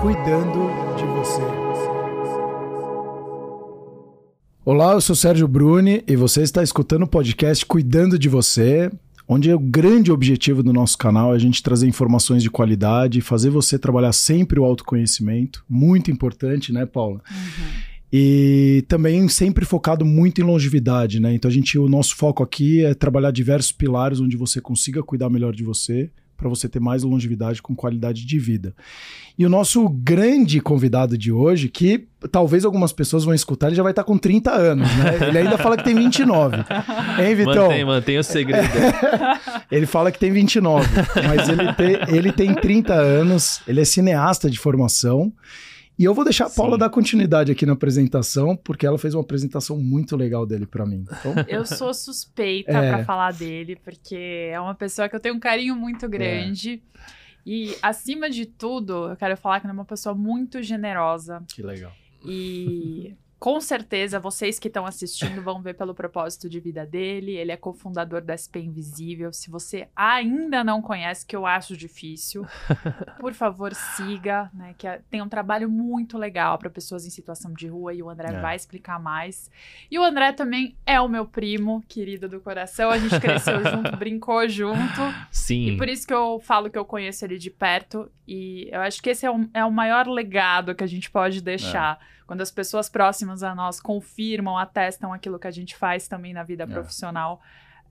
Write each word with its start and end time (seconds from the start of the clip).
cuidando 0.00 0.70
de 0.96 1.04
você. 1.04 1.42
Olá, 4.64 4.94
eu 4.94 5.00
sou 5.00 5.14
Sérgio 5.14 5.46
Bruni 5.46 6.02
e 6.08 6.16
você 6.16 6.40
está 6.40 6.62
escutando 6.62 7.02
o 7.02 7.06
podcast 7.06 7.66
Cuidando 7.66 8.18
de 8.18 8.26
Você, 8.26 8.90
onde 9.28 9.50
é 9.50 9.54
o 9.54 9.58
grande 9.58 10.10
objetivo 10.10 10.62
do 10.62 10.72
nosso 10.72 10.96
canal 10.96 11.34
é 11.34 11.36
a 11.36 11.38
gente 11.38 11.62
trazer 11.62 11.86
informações 11.86 12.42
de 12.42 12.48
qualidade, 12.48 13.20
fazer 13.20 13.50
você 13.50 13.78
trabalhar 13.78 14.12
sempre 14.12 14.58
o 14.58 14.64
autoconhecimento, 14.64 15.62
muito 15.68 16.10
importante, 16.10 16.72
né, 16.72 16.86
Paula? 16.86 17.20
Uhum. 17.30 17.66
E 18.10 18.82
também 18.88 19.28
sempre 19.28 19.66
focado 19.66 20.04
muito 20.06 20.40
em 20.40 20.44
longevidade, 20.44 21.20
né? 21.20 21.34
Então 21.34 21.50
a 21.50 21.52
gente, 21.52 21.78
o 21.78 21.90
nosso 21.90 22.16
foco 22.16 22.42
aqui 22.42 22.82
é 22.82 22.94
trabalhar 22.94 23.32
diversos 23.32 23.70
pilares 23.70 24.18
onde 24.18 24.36
você 24.36 24.62
consiga 24.62 25.02
cuidar 25.02 25.28
melhor 25.28 25.54
de 25.54 25.62
você, 25.62 26.10
para 26.40 26.48
você 26.48 26.68
ter 26.68 26.80
mais 26.80 27.02
longevidade 27.02 27.60
com 27.60 27.76
qualidade 27.76 28.24
de 28.26 28.38
vida. 28.38 28.74
E 29.38 29.44
o 29.44 29.48
nosso 29.48 29.88
grande 29.88 30.60
convidado 30.60 31.16
de 31.16 31.30
hoje, 31.30 31.68
que 31.68 32.06
talvez 32.32 32.64
algumas 32.64 32.92
pessoas 32.92 33.24
vão 33.24 33.34
escutar, 33.34 33.68
ele 33.68 33.76
já 33.76 33.82
vai 33.82 33.92
estar 33.92 34.02
tá 34.02 34.06
com 34.06 34.18
30 34.18 34.50
anos, 34.50 34.88
né? 34.96 35.28
Ele 35.28 35.38
ainda 35.38 35.58
fala 35.58 35.76
que 35.76 35.84
tem 35.84 35.94
29. 35.94 36.56
Hein, 36.56 37.34
Vitão? 37.34 37.68
Mantém, 37.68 37.84
mantém 37.84 38.18
o 38.18 38.24
segredo. 38.24 38.68
ele 39.70 39.86
fala 39.86 40.10
que 40.10 40.18
tem 40.18 40.32
29, 40.32 40.88
mas 41.26 41.48
ele 41.48 41.72
tem, 41.74 42.16
ele 42.16 42.32
tem 42.32 42.54
30 42.54 42.94
anos, 42.94 43.60
ele 43.68 43.80
é 43.80 43.84
cineasta 43.84 44.50
de 44.50 44.58
formação. 44.58 45.32
E 46.00 46.04
eu 46.04 46.14
vou 46.14 46.24
deixar 46.24 46.46
a 46.46 46.50
Paula 46.50 46.76
Sim. 46.76 46.78
dar 46.78 46.88
continuidade 46.88 47.52
aqui 47.52 47.66
na 47.66 47.74
apresentação, 47.74 48.56
porque 48.56 48.86
ela 48.86 48.96
fez 48.96 49.12
uma 49.12 49.20
apresentação 49.20 49.76
muito 49.76 50.16
legal 50.16 50.46
dele 50.46 50.64
para 50.64 50.86
mim. 50.86 51.04
Então... 51.04 51.34
Eu 51.46 51.66
sou 51.66 51.92
suspeita 51.92 52.72
é... 52.72 52.90
para 52.90 53.04
falar 53.04 53.34
dele, 53.34 53.76
porque 53.76 54.48
é 54.50 54.58
uma 54.58 54.74
pessoa 54.74 55.10
que 55.10 55.14
eu 55.14 55.20
tenho 55.20 55.34
um 55.34 55.38
carinho 55.38 55.76
muito 55.76 56.08
grande. 56.08 56.82
É. 56.96 57.00
E, 57.44 57.76
acima 57.82 58.30
de 58.30 58.46
tudo, 58.46 59.10
eu 59.10 59.16
quero 59.16 59.36
falar 59.36 59.60
que 59.60 59.66
ele 59.66 59.72
é 59.72 59.74
uma 59.74 59.84
pessoa 59.84 60.14
muito 60.14 60.62
generosa. 60.62 61.42
Que 61.54 61.62
legal. 61.62 61.92
E 62.24 63.14
com 63.40 63.58
certeza 63.58 64.20
vocês 64.20 64.58
que 64.58 64.68
estão 64.68 64.84
assistindo 64.84 65.40
vão 65.40 65.62
ver 65.62 65.74
pelo 65.74 65.94
propósito 65.94 66.46
de 66.46 66.60
vida 66.60 66.84
dele. 66.84 67.32
Ele 67.32 67.50
é 67.50 67.56
cofundador 67.56 68.20
da 68.20 68.36
SP 68.36 68.60
Invisível. 68.60 69.32
Se 69.32 69.50
você 69.50 69.88
ainda 69.96 70.62
não 70.62 70.82
conhece, 70.82 71.24
que 71.24 71.34
eu 71.34 71.46
acho 71.46 71.74
difícil, 71.74 72.44
por 73.18 73.32
favor, 73.32 73.74
siga, 73.74 74.50
né? 74.52 74.74
Que 74.76 74.86
é, 74.86 75.00
tem 75.08 75.22
um 75.22 75.28
trabalho 75.28 75.70
muito 75.70 76.18
legal 76.18 76.58
para 76.58 76.68
pessoas 76.68 77.06
em 77.06 77.10
situação 77.10 77.54
de 77.54 77.66
rua 77.66 77.94
e 77.94 78.02
o 78.02 78.10
André 78.10 78.28
é. 78.28 78.40
vai 78.42 78.54
explicar 78.54 79.00
mais. 79.00 79.50
E 79.90 79.98
o 79.98 80.04
André 80.04 80.32
também 80.32 80.76
é 80.84 81.00
o 81.00 81.08
meu 81.08 81.24
primo, 81.24 81.82
querido 81.88 82.28
do 82.28 82.40
coração. 82.40 82.90
A 82.90 82.98
gente 82.98 83.18
cresceu 83.18 83.64
junto, 83.64 83.96
brincou 83.96 84.46
junto. 84.50 85.00
Sim. 85.30 85.68
E 85.68 85.76
por 85.78 85.88
isso 85.88 86.06
que 86.06 86.12
eu 86.12 86.40
falo 86.40 86.68
que 86.68 86.76
eu 86.76 86.84
conheço 86.84 87.24
ele 87.24 87.38
de 87.38 87.48
perto. 87.50 88.12
E 88.28 88.68
eu 88.70 88.82
acho 88.82 89.02
que 89.02 89.08
esse 89.08 89.24
é 89.24 89.30
o, 89.30 89.48
é 89.54 89.64
o 89.64 89.72
maior 89.72 90.06
legado 90.06 90.74
que 90.74 90.84
a 90.84 90.86
gente 90.86 91.10
pode 91.10 91.40
deixar. 91.40 91.98
É 92.16 92.19
quando 92.30 92.42
as 92.42 92.50
pessoas 92.52 92.88
próximas 92.88 93.42
a 93.42 93.56
nós 93.56 93.80
confirmam, 93.80 94.56
atestam 94.56 95.12
aquilo 95.12 95.36
que 95.36 95.48
a 95.48 95.50
gente 95.50 95.74
faz 95.74 96.06
também 96.06 96.32
na 96.32 96.44
vida 96.44 96.62
é. 96.62 96.66
profissional. 96.68 97.42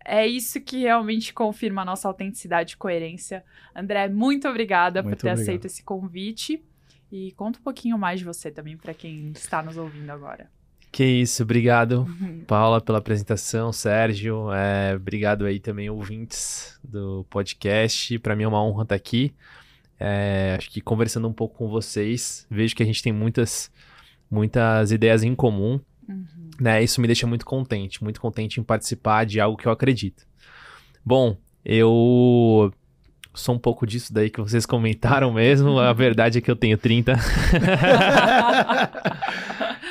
É 0.06 0.26
isso 0.26 0.62
que 0.62 0.80
realmente 0.84 1.34
confirma 1.34 1.82
a 1.82 1.86
nossa 1.86 2.08
autenticidade 2.08 2.76
e 2.76 2.78
coerência. 2.78 3.44
André, 3.76 4.08
muito 4.08 4.48
obrigada 4.48 5.04
muito 5.04 5.14
por 5.14 5.22
ter 5.22 5.28
obrigado. 5.28 5.44
aceito 5.44 5.66
esse 5.66 5.84
convite. 5.84 6.64
E 7.12 7.34
conta 7.34 7.60
um 7.60 7.62
pouquinho 7.62 7.98
mais 7.98 8.20
de 8.22 8.26
você 8.26 8.50
também 8.50 8.78
para 8.78 8.94
quem 8.94 9.30
está 9.32 9.62
nos 9.62 9.76
ouvindo 9.76 10.10
agora. 10.10 10.50
Que 10.90 11.04
isso, 11.04 11.44
obrigado, 11.44 12.08
uhum. 12.08 12.46
Paula, 12.48 12.80
pela 12.80 13.00
apresentação, 13.00 13.74
Sérgio. 13.74 14.54
É, 14.54 14.96
obrigado 14.96 15.46
aí 15.46 15.60
também, 15.60 15.90
ouvintes 15.90 16.80
do 16.82 17.26
podcast. 17.30 18.18
Para 18.20 18.38
mim 18.38 18.44
é 18.44 18.48
uma 18.48 18.64
honra 18.64 18.84
estar 18.84 18.96
aqui. 18.96 19.36
É, 20.00 20.56
acho 20.58 20.72
que 20.72 20.80
conversando 20.80 21.28
um 21.28 21.34
pouco 21.34 21.58
com 21.58 21.68
vocês, 21.68 22.48
vejo 22.50 22.74
que 22.74 22.82
a 22.82 22.86
gente 22.86 23.04
tem 23.04 23.12
muitas 23.12 23.70
muitas 24.30 24.92
ideias 24.92 25.24
em 25.24 25.34
comum. 25.36 25.80
Uhum. 26.08 26.26
Né? 26.60 26.84
Isso 26.84 27.00
me 27.00 27.08
deixa 27.08 27.26
muito 27.26 27.46
contente, 27.46 28.04
muito 28.04 28.20
contente 28.20 28.60
em 28.60 28.64
participar 28.64 29.26
de 29.26 29.40
algo 29.40 29.58
que 29.58 29.68
eu 29.68 29.72
acredito. 29.72 30.28
Bom, 31.06 31.38
eu 31.64 32.74
sou 33.34 33.56
um 33.56 33.60
pouco 33.60 33.86
disso 33.88 34.14
daí 34.14 34.30
que 34.30 34.42
vocês 34.42 34.66
comentaram 34.68 35.34
mesmo. 35.34 35.80
A 35.80 35.94
verdade 35.94 36.38
é 36.38 36.42
que 36.42 36.52
eu 36.52 36.56
tenho 36.56 36.78
30. 36.78 37.14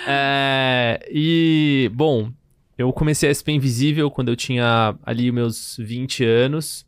é, 0.07 1.09
e, 1.11 1.91
bom, 1.95 2.31
eu 2.77 2.93
comecei 2.93 3.29
a 3.29 3.35
SP 3.35 3.53
Invisível 3.53 4.11
quando 4.11 4.29
eu 4.29 4.37
tinha 4.37 4.95
ali 5.03 5.33
meus 5.33 5.77
20 5.79 6.25
anos 6.25 6.88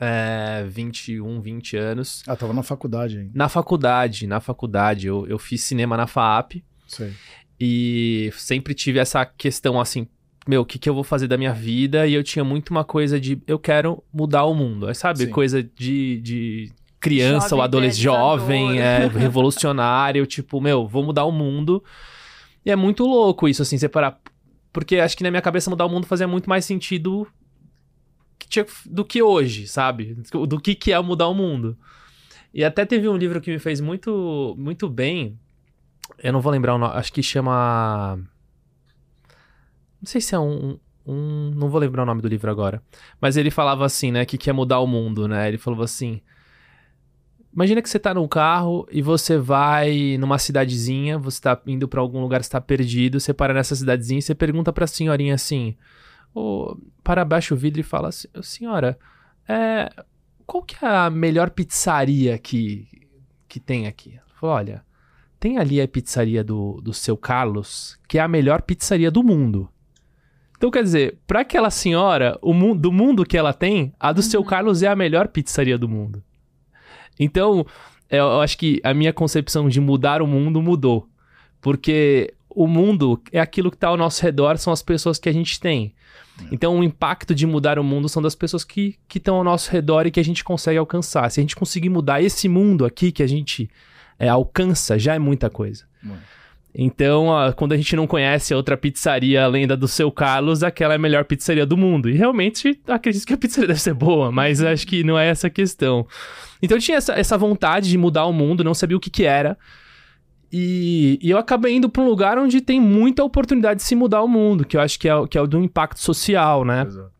é, 0.00 0.64
21, 0.66 1.40
20 1.40 1.76
anos. 1.76 2.22
Ah, 2.26 2.36
tava 2.36 2.52
na 2.52 2.62
faculdade 2.62 3.18
ainda. 3.18 3.30
Na 3.34 3.48
faculdade, 3.48 4.26
na 4.26 4.40
faculdade. 4.40 5.06
Eu, 5.06 5.26
eu 5.26 5.38
fiz 5.38 5.62
cinema 5.62 5.96
na 5.96 6.06
FAAP. 6.06 6.62
Sei. 6.86 7.12
E 7.60 8.30
sempre 8.36 8.74
tive 8.74 8.98
essa 8.98 9.24
questão 9.24 9.80
assim, 9.80 10.06
meu, 10.46 10.62
o 10.62 10.64
que, 10.64 10.78
que 10.78 10.88
eu 10.88 10.94
vou 10.94 11.04
fazer 11.04 11.28
da 11.28 11.38
minha 11.38 11.52
vida? 11.52 12.06
E 12.06 12.14
eu 12.14 12.22
tinha 12.22 12.44
muito 12.44 12.70
uma 12.70 12.84
coisa 12.84 13.18
de, 13.20 13.40
eu 13.46 13.58
quero 13.58 14.02
mudar 14.12 14.44
o 14.44 14.54
mundo. 14.54 14.92
Sabe? 14.94 15.20
Sim. 15.20 15.30
Coisa 15.30 15.62
de, 15.62 16.20
de 16.20 16.72
criança 17.00 17.50
jovem 17.50 17.58
ou 17.58 17.62
adolescente, 17.62 18.02
jovem, 18.02 18.80
é, 18.80 19.06
revolucionário. 19.14 20.26
tipo, 20.26 20.60
meu, 20.60 20.86
vou 20.86 21.04
mudar 21.04 21.24
o 21.24 21.32
mundo. 21.32 21.82
E 22.64 22.70
é 22.70 22.76
muito 22.76 23.04
louco 23.04 23.48
isso, 23.48 23.62
assim, 23.62 23.78
separar. 23.78 24.18
Porque 24.72 24.96
acho 24.96 25.16
que 25.16 25.22
na 25.22 25.30
minha 25.30 25.42
cabeça 25.42 25.70
mudar 25.70 25.86
o 25.86 25.88
mundo 25.88 26.06
fazia 26.06 26.26
muito 26.26 26.48
mais 26.48 26.64
sentido 26.64 27.26
tinha, 28.48 28.66
do 28.86 29.04
que 29.04 29.22
hoje, 29.22 29.66
sabe? 29.66 30.16
Do 30.46 30.60
que, 30.60 30.74
que 30.74 30.92
é 30.92 31.00
mudar 31.00 31.28
o 31.28 31.34
mundo. 31.34 31.76
E 32.52 32.64
até 32.64 32.84
teve 32.84 33.08
um 33.08 33.16
livro 33.16 33.40
que 33.40 33.50
me 33.50 33.58
fez 33.58 33.80
muito, 33.80 34.54
muito 34.56 34.88
bem. 34.88 35.38
Eu 36.18 36.32
não 36.32 36.40
vou 36.40 36.52
lembrar 36.52 36.74
o 36.74 36.78
nome, 36.78 36.94
acho 36.94 37.12
que 37.12 37.22
chama. 37.22 38.16
Não 40.00 40.06
sei 40.06 40.20
se 40.20 40.34
é 40.34 40.38
um, 40.38 40.78
um. 41.04 41.50
Não 41.54 41.68
vou 41.68 41.80
lembrar 41.80 42.04
o 42.04 42.06
nome 42.06 42.22
do 42.22 42.28
livro 42.28 42.50
agora. 42.50 42.82
Mas 43.20 43.36
ele 43.36 43.50
falava 43.50 43.84
assim, 43.84 44.12
né? 44.12 44.24
Que 44.24 44.38
quer 44.38 44.52
mudar 44.52 44.78
o 44.80 44.86
mundo, 44.86 45.26
né? 45.26 45.48
Ele 45.48 45.58
falava 45.58 45.84
assim. 45.84 46.20
Imagina 47.52 47.80
que 47.80 47.88
você 47.88 48.00
tá 48.00 48.12
num 48.12 48.26
carro 48.26 48.86
e 48.90 49.00
você 49.00 49.38
vai 49.38 50.16
numa 50.18 50.38
cidadezinha, 50.38 51.16
você 51.16 51.40
tá 51.40 51.60
indo 51.66 51.86
para 51.86 52.00
algum 52.00 52.20
lugar, 52.20 52.40
está 52.40 52.60
perdido, 52.60 53.20
você 53.20 53.32
para 53.32 53.54
nessa 53.54 53.76
cidadezinha 53.76 54.18
e 54.18 54.22
você 54.22 54.34
pergunta 54.34 54.72
pra 54.72 54.88
senhorinha 54.88 55.34
assim: 55.34 55.76
para 57.02 57.24
baixo 57.24 57.54
o 57.54 57.56
vidro 57.56 57.80
e 57.80 57.84
fala 57.84 58.08
assim, 58.08 58.28
senhora, 58.42 58.98
é, 59.48 59.90
qual 60.46 60.62
que 60.62 60.84
é 60.84 60.88
a 60.88 61.10
melhor 61.10 61.50
pizzaria 61.50 62.38
que, 62.38 62.88
que 63.48 63.60
tem 63.60 63.86
aqui? 63.86 64.14
Ela 64.14 64.38
falou, 64.40 64.56
olha, 64.56 64.84
tem 65.38 65.58
ali 65.58 65.80
a 65.80 65.86
pizzaria 65.86 66.42
do, 66.42 66.80
do 66.82 66.92
seu 66.92 67.16
Carlos, 67.16 67.98
que 68.08 68.18
é 68.18 68.22
a 68.22 68.28
melhor 68.28 68.62
pizzaria 68.62 69.10
do 69.10 69.22
mundo. 69.22 69.68
Então, 70.56 70.70
quer 70.70 70.82
dizer, 70.82 71.18
para 71.26 71.40
aquela 71.40 71.70
senhora, 71.70 72.38
o 72.40 72.54
mu 72.54 72.74
do 72.74 72.90
mundo 72.90 73.24
que 73.24 73.36
ela 73.36 73.52
tem, 73.52 73.92
a 74.00 74.12
do 74.12 74.18
uhum. 74.18 74.22
seu 74.22 74.44
Carlos 74.44 74.82
é 74.82 74.88
a 74.88 74.96
melhor 74.96 75.28
pizzaria 75.28 75.76
do 75.76 75.88
mundo. 75.88 76.22
Então, 77.20 77.66
eu 78.08 78.40
acho 78.40 78.56
que 78.56 78.80
a 78.82 78.94
minha 78.94 79.12
concepção 79.12 79.68
de 79.68 79.80
mudar 79.80 80.22
o 80.22 80.26
mundo 80.26 80.62
mudou. 80.62 81.08
Porque 81.60 82.34
o 82.48 82.66
mundo 82.66 83.20
é 83.32 83.40
aquilo 83.40 83.70
que 83.70 83.76
está 83.76 83.88
ao 83.88 83.96
nosso 83.96 84.22
redor, 84.22 84.56
são 84.56 84.72
as 84.72 84.82
pessoas 84.82 85.18
que 85.18 85.28
a 85.28 85.32
gente 85.32 85.58
tem. 85.60 85.94
Então, 86.50 86.78
o 86.78 86.84
impacto 86.84 87.34
de 87.34 87.46
mudar 87.46 87.78
o 87.78 87.84
mundo 87.84 88.08
são 88.08 88.22
das 88.22 88.34
pessoas 88.34 88.64
que 88.64 88.96
estão 89.14 89.36
ao 89.36 89.44
nosso 89.44 89.70
redor 89.70 90.06
e 90.06 90.10
que 90.10 90.20
a 90.20 90.24
gente 90.24 90.42
consegue 90.42 90.78
alcançar. 90.78 91.30
Se 91.30 91.40
a 91.40 91.42
gente 91.42 91.56
conseguir 91.56 91.88
mudar 91.88 92.22
esse 92.22 92.48
mundo 92.48 92.84
aqui 92.84 93.12
que 93.12 93.22
a 93.22 93.26
gente 93.26 93.70
é, 94.18 94.28
alcança, 94.28 94.98
já 94.98 95.14
é 95.14 95.18
muita 95.18 95.48
coisa. 95.48 95.84
Então, 96.76 97.26
ó, 97.26 97.52
quando 97.52 97.72
a 97.72 97.76
gente 97.76 97.94
não 97.94 98.04
conhece 98.04 98.52
outra 98.52 98.76
pizzaria 98.76 99.44
além 99.44 99.64
da 99.64 99.76
do 99.76 99.86
seu 99.86 100.10
Carlos, 100.10 100.64
aquela 100.64 100.94
é 100.94 100.96
a 100.96 100.98
melhor 100.98 101.24
pizzaria 101.24 101.64
do 101.64 101.76
mundo. 101.76 102.10
E 102.10 102.14
realmente 102.14 102.80
acredito 102.88 103.24
que 103.24 103.32
a 103.32 103.38
pizzaria 103.38 103.68
deve 103.68 103.80
ser 103.80 103.94
boa, 103.94 104.32
mas 104.32 104.60
acho 104.60 104.84
que 104.86 105.04
não 105.04 105.16
é 105.16 105.28
essa 105.28 105.46
a 105.46 105.50
questão. 105.50 106.04
Então, 106.60 106.76
eu 106.76 106.80
tinha 106.80 106.96
essa, 106.96 107.12
essa 107.12 107.38
vontade 107.38 107.88
de 107.88 107.96
mudar 107.96 108.26
o 108.26 108.32
mundo, 108.32 108.64
não 108.64 108.74
sabia 108.74 108.96
o 108.96 109.00
que, 109.00 109.10
que 109.10 109.24
era. 109.24 109.56
E, 110.56 111.18
e, 111.20 111.30
eu 111.30 111.36
acabei 111.36 111.74
indo 111.74 111.88
para 111.88 112.00
um 112.00 112.06
lugar 112.06 112.38
onde 112.38 112.60
tem 112.60 112.80
muita 112.80 113.24
oportunidade 113.24 113.80
de 113.80 113.82
se 113.82 113.96
mudar 113.96 114.22
o 114.22 114.28
mundo, 114.28 114.64
que 114.64 114.76
eu 114.76 114.80
acho 114.80 115.00
que 115.00 115.08
é, 115.08 115.26
que 115.26 115.36
é 115.36 115.40
o 115.40 115.48
do 115.48 115.58
impacto 115.58 115.98
social, 115.98 116.64
né? 116.64 116.84
Exato. 116.86 117.10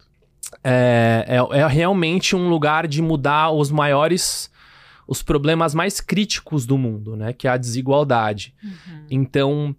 É, 0.62 1.24
é, 1.26 1.58
é 1.58 1.66
realmente 1.66 2.36
um 2.36 2.48
lugar 2.48 2.86
de 2.86 3.02
mudar 3.02 3.50
os 3.50 3.72
maiores 3.72 4.48
os 5.08 5.20
problemas 5.20 5.74
mais 5.74 6.00
críticos 6.00 6.64
do 6.64 6.78
mundo, 6.78 7.16
né? 7.16 7.32
Que 7.32 7.48
é 7.48 7.50
a 7.50 7.56
desigualdade. 7.56 8.54
Uhum. 8.62 9.06
Então, 9.10 9.76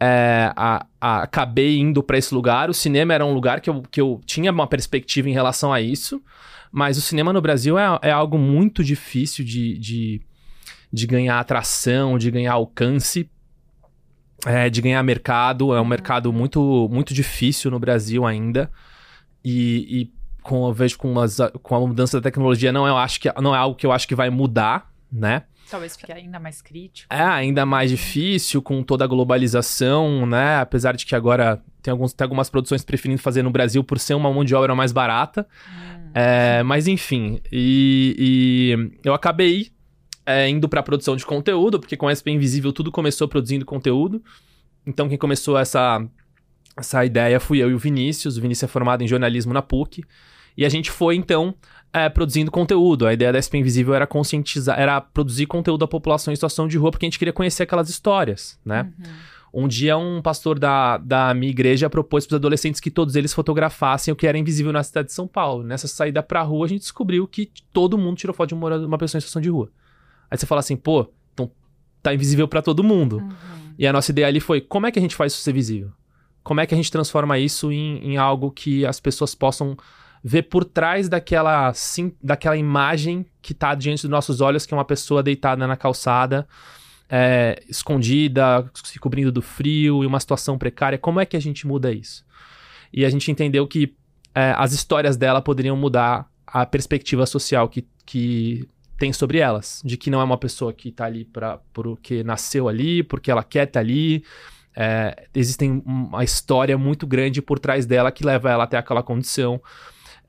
é, 0.00 0.52
a, 0.56 0.84
a, 1.00 1.22
acabei 1.22 1.78
indo 1.78 2.02
para 2.02 2.18
esse 2.18 2.34
lugar. 2.34 2.68
O 2.68 2.74
cinema 2.74 3.14
era 3.14 3.24
um 3.24 3.32
lugar 3.32 3.60
que 3.60 3.70
eu, 3.70 3.80
que 3.88 4.00
eu 4.00 4.20
tinha 4.26 4.50
uma 4.50 4.66
perspectiva 4.66 5.30
em 5.30 5.32
relação 5.32 5.72
a 5.72 5.80
isso, 5.80 6.20
mas 6.72 6.98
o 6.98 7.00
cinema 7.00 7.32
no 7.32 7.40
Brasil 7.40 7.78
é, 7.78 7.98
é 8.02 8.10
algo 8.10 8.36
muito 8.36 8.82
difícil 8.82 9.44
de, 9.44 9.78
de 9.78 10.20
de 10.92 11.06
ganhar 11.06 11.38
atração, 11.38 12.18
de 12.18 12.30
ganhar 12.30 12.52
alcance, 12.52 13.30
é, 14.46 14.70
de 14.70 14.80
ganhar 14.80 15.02
mercado. 15.02 15.74
É 15.74 15.80
um 15.80 15.84
mercado 15.84 16.32
muito, 16.32 16.88
muito 16.90 17.12
difícil 17.12 17.70
no 17.70 17.78
Brasil 17.78 18.26
ainda. 18.26 18.70
E, 19.44 20.00
e 20.00 20.12
com, 20.42 20.66
eu 20.66 20.72
vejo 20.72 20.98
com, 20.98 21.12
umas, 21.12 21.38
com 21.62 21.74
a 21.74 21.80
mudança 21.80 22.18
da 22.18 22.22
tecnologia, 22.22 22.72
não, 22.72 22.86
eu 22.86 22.96
acho 22.96 23.20
que, 23.20 23.32
não 23.40 23.54
é 23.54 23.58
algo 23.58 23.76
que 23.76 23.86
eu 23.86 23.92
acho 23.92 24.08
que 24.08 24.14
vai 24.14 24.30
mudar, 24.30 24.90
né? 25.12 25.44
Talvez 25.70 25.96
fique 25.96 26.10
ainda 26.10 26.40
mais 26.40 26.62
crítico. 26.62 27.12
É, 27.12 27.22
ainda 27.22 27.66
mais 27.66 27.90
difícil 27.90 28.62
com 28.62 28.82
toda 28.82 29.04
a 29.04 29.06
globalização, 29.06 30.24
né? 30.24 30.58
Apesar 30.60 30.96
de 30.96 31.04
que 31.04 31.14
agora 31.14 31.62
tem, 31.82 31.92
alguns, 31.92 32.14
tem 32.14 32.24
algumas 32.24 32.48
produções 32.48 32.82
preferindo 32.82 33.20
fazer 33.20 33.42
no 33.42 33.50
Brasil 33.50 33.84
por 33.84 33.98
ser 33.98 34.14
uma 34.14 34.32
mão 34.32 34.44
de 34.44 34.54
obra 34.54 34.74
mais 34.74 34.92
barata. 34.92 35.46
Hum. 35.68 36.10
É, 36.14 36.62
mas 36.62 36.88
enfim, 36.88 37.38
e, 37.52 38.16
e 38.18 38.98
eu 39.04 39.12
acabei 39.12 39.70
é, 40.28 40.46
indo 40.46 40.68
para 40.68 40.82
produção 40.82 41.16
de 41.16 41.24
conteúdo, 41.24 41.80
porque 41.80 41.96
com 41.96 42.06
a 42.06 42.12
SP 42.12 42.28
Invisível 42.30 42.70
tudo 42.70 42.92
começou 42.92 43.26
produzindo 43.26 43.64
conteúdo. 43.64 44.22
Então 44.86 45.08
quem 45.08 45.16
começou 45.16 45.58
essa, 45.58 46.06
essa 46.76 47.02
ideia 47.02 47.40
fui 47.40 47.62
eu 47.62 47.70
e 47.70 47.74
o 47.74 47.78
Vinícius. 47.78 48.36
O 48.36 48.42
Vinícius 48.42 48.64
é 48.64 48.70
formado 48.70 49.02
em 49.02 49.08
jornalismo 49.08 49.54
na 49.54 49.62
PUC. 49.62 50.04
E 50.54 50.66
a 50.66 50.68
gente 50.68 50.90
foi, 50.90 51.16
então, 51.16 51.54
é, 51.94 52.10
produzindo 52.10 52.50
conteúdo. 52.50 53.06
A 53.06 53.14
ideia 53.14 53.32
da 53.32 53.40
SP 53.40 53.56
Invisível 53.56 53.94
era 53.94 54.06
conscientizar, 54.06 54.78
era 54.78 55.00
produzir 55.00 55.46
conteúdo 55.46 55.80
da 55.80 55.88
população 55.88 56.30
em 56.30 56.36
situação 56.36 56.68
de 56.68 56.76
rua, 56.76 56.90
porque 56.90 57.06
a 57.06 57.08
gente 57.08 57.18
queria 57.18 57.32
conhecer 57.32 57.62
aquelas 57.62 57.88
histórias, 57.88 58.60
né? 58.62 58.92
Uhum. 58.98 59.64
Um 59.64 59.68
dia, 59.68 59.96
um 59.96 60.20
pastor 60.20 60.58
da, 60.58 60.98
da 60.98 61.32
minha 61.32 61.48
igreja 61.48 61.88
propôs 61.88 62.26
para 62.26 62.34
os 62.34 62.36
adolescentes 62.36 62.82
que 62.82 62.90
todos 62.90 63.16
eles 63.16 63.32
fotografassem 63.32 64.12
o 64.12 64.16
que 64.16 64.26
era 64.26 64.36
invisível 64.36 64.74
na 64.74 64.82
cidade 64.82 65.08
de 65.08 65.14
São 65.14 65.26
Paulo. 65.26 65.64
Nessa 65.64 65.88
saída 65.88 66.22
pra 66.22 66.42
rua, 66.42 66.66
a 66.66 66.68
gente 66.68 66.80
descobriu 66.80 67.26
que 67.26 67.50
todo 67.72 67.96
mundo 67.96 68.18
tirou 68.18 68.34
foto 68.34 68.48
de 68.48 68.54
uma, 68.54 68.76
uma 68.76 68.98
pessoa 68.98 69.18
em 69.18 69.22
situação 69.22 69.40
de 69.40 69.48
rua. 69.48 69.70
Aí 70.30 70.36
você 70.36 70.46
fala 70.46 70.60
assim, 70.60 70.76
pô, 70.76 71.10
então 71.32 71.50
tá 72.02 72.14
invisível 72.14 72.46
para 72.48 72.62
todo 72.62 72.84
mundo. 72.84 73.18
Uhum. 73.18 73.28
E 73.78 73.86
a 73.86 73.92
nossa 73.92 74.10
ideia 74.10 74.26
ali 74.26 74.40
foi, 74.40 74.60
como 74.60 74.86
é 74.86 74.90
que 74.90 74.98
a 74.98 75.02
gente 75.02 75.14
faz 75.14 75.32
isso 75.32 75.42
ser 75.42 75.52
visível? 75.52 75.92
Como 76.42 76.60
é 76.60 76.66
que 76.66 76.74
a 76.74 76.76
gente 76.76 76.90
transforma 76.90 77.38
isso 77.38 77.70
em, 77.70 77.98
em 77.98 78.16
algo 78.16 78.50
que 78.50 78.84
as 78.86 78.98
pessoas 79.00 79.34
possam 79.34 79.76
ver 80.22 80.44
por 80.44 80.64
trás 80.64 81.08
daquela, 81.08 81.72
sim, 81.74 82.12
daquela 82.22 82.56
imagem 82.56 83.24
que 83.40 83.52
está 83.52 83.74
diante 83.74 84.02
dos 84.02 84.10
nossos 84.10 84.40
olhos, 84.40 84.66
que 84.66 84.74
é 84.74 84.76
uma 84.76 84.84
pessoa 84.84 85.22
deitada 85.22 85.66
na 85.66 85.76
calçada, 85.76 86.46
é, 87.08 87.62
escondida, 87.68 88.68
se 88.74 88.98
cobrindo 88.98 89.32
do 89.32 89.40
frio, 89.40 90.02
em 90.02 90.06
uma 90.06 90.20
situação 90.20 90.58
precária. 90.58 90.98
Como 90.98 91.20
é 91.20 91.26
que 91.26 91.36
a 91.36 91.40
gente 91.40 91.66
muda 91.66 91.92
isso? 91.92 92.24
E 92.92 93.04
a 93.04 93.10
gente 93.10 93.30
entendeu 93.30 93.66
que 93.66 93.94
é, 94.34 94.54
as 94.56 94.72
histórias 94.72 95.16
dela 95.16 95.40
poderiam 95.40 95.76
mudar 95.76 96.28
a 96.46 96.64
perspectiva 96.66 97.26
social 97.26 97.68
que, 97.68 97.86
que 98.04 98.68
tem 98.98 99.12
sobre 99.12 99.38
elas. 99.38 99.80
De 99.84 99.96
que 99.96 100.10
não 100.10 100.20
é 100.20 100.24
uma 100.24 100.36
pessoa 100.36 100.72
que 100.72 100.90
está 100.90 101.06
ali 101.06 101.24
pra, 101.24 101.58
porque 101.72 102.22
nasceu 102.24 102.68
ali, 102.68 103.02
porque 103.02 103.30
ela 103.30 103.44
quer 103.44 103.68
estar 103.68 103.74
tá 103.74 103.80
ali. 103.80 104.24
É, 104.76 105.26
existem 105.34 105.82
uma 105.86 106.22
história 106.22 106.76
muito 106.76 107.06
grande 107.06 107.40
por 107.40 107.58
trás 107.58 107.86
dela 107.86 108.12
que 108.12 108.24
leva 108.24 108.50
ela 108.50 108.64
até 108.64 108.76
aquela 108.76 109.02
condição. 109.02 109.60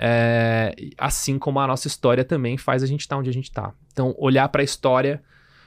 É, 0.02 0.74
assim 0.98 1.38
como 1.38 1.60
a 1.60 1.68
nossa 1.68 1.88
história 1.88 2.24
também 2.24 2.58
faz 2.58 2.82
a 2.82 2.86
gente 2.86 3.02
estar 3.02 3.16
tá 3.16 3.20
onde 3.20 3.30
a 3.30 3.34
gente 3.34 3.50
está. 3.50 3.74
Então, 3.92 4.16
olhar 4.18 4.48
para 4.48 4.62
a 4.62 4.64
história 4.64 5.22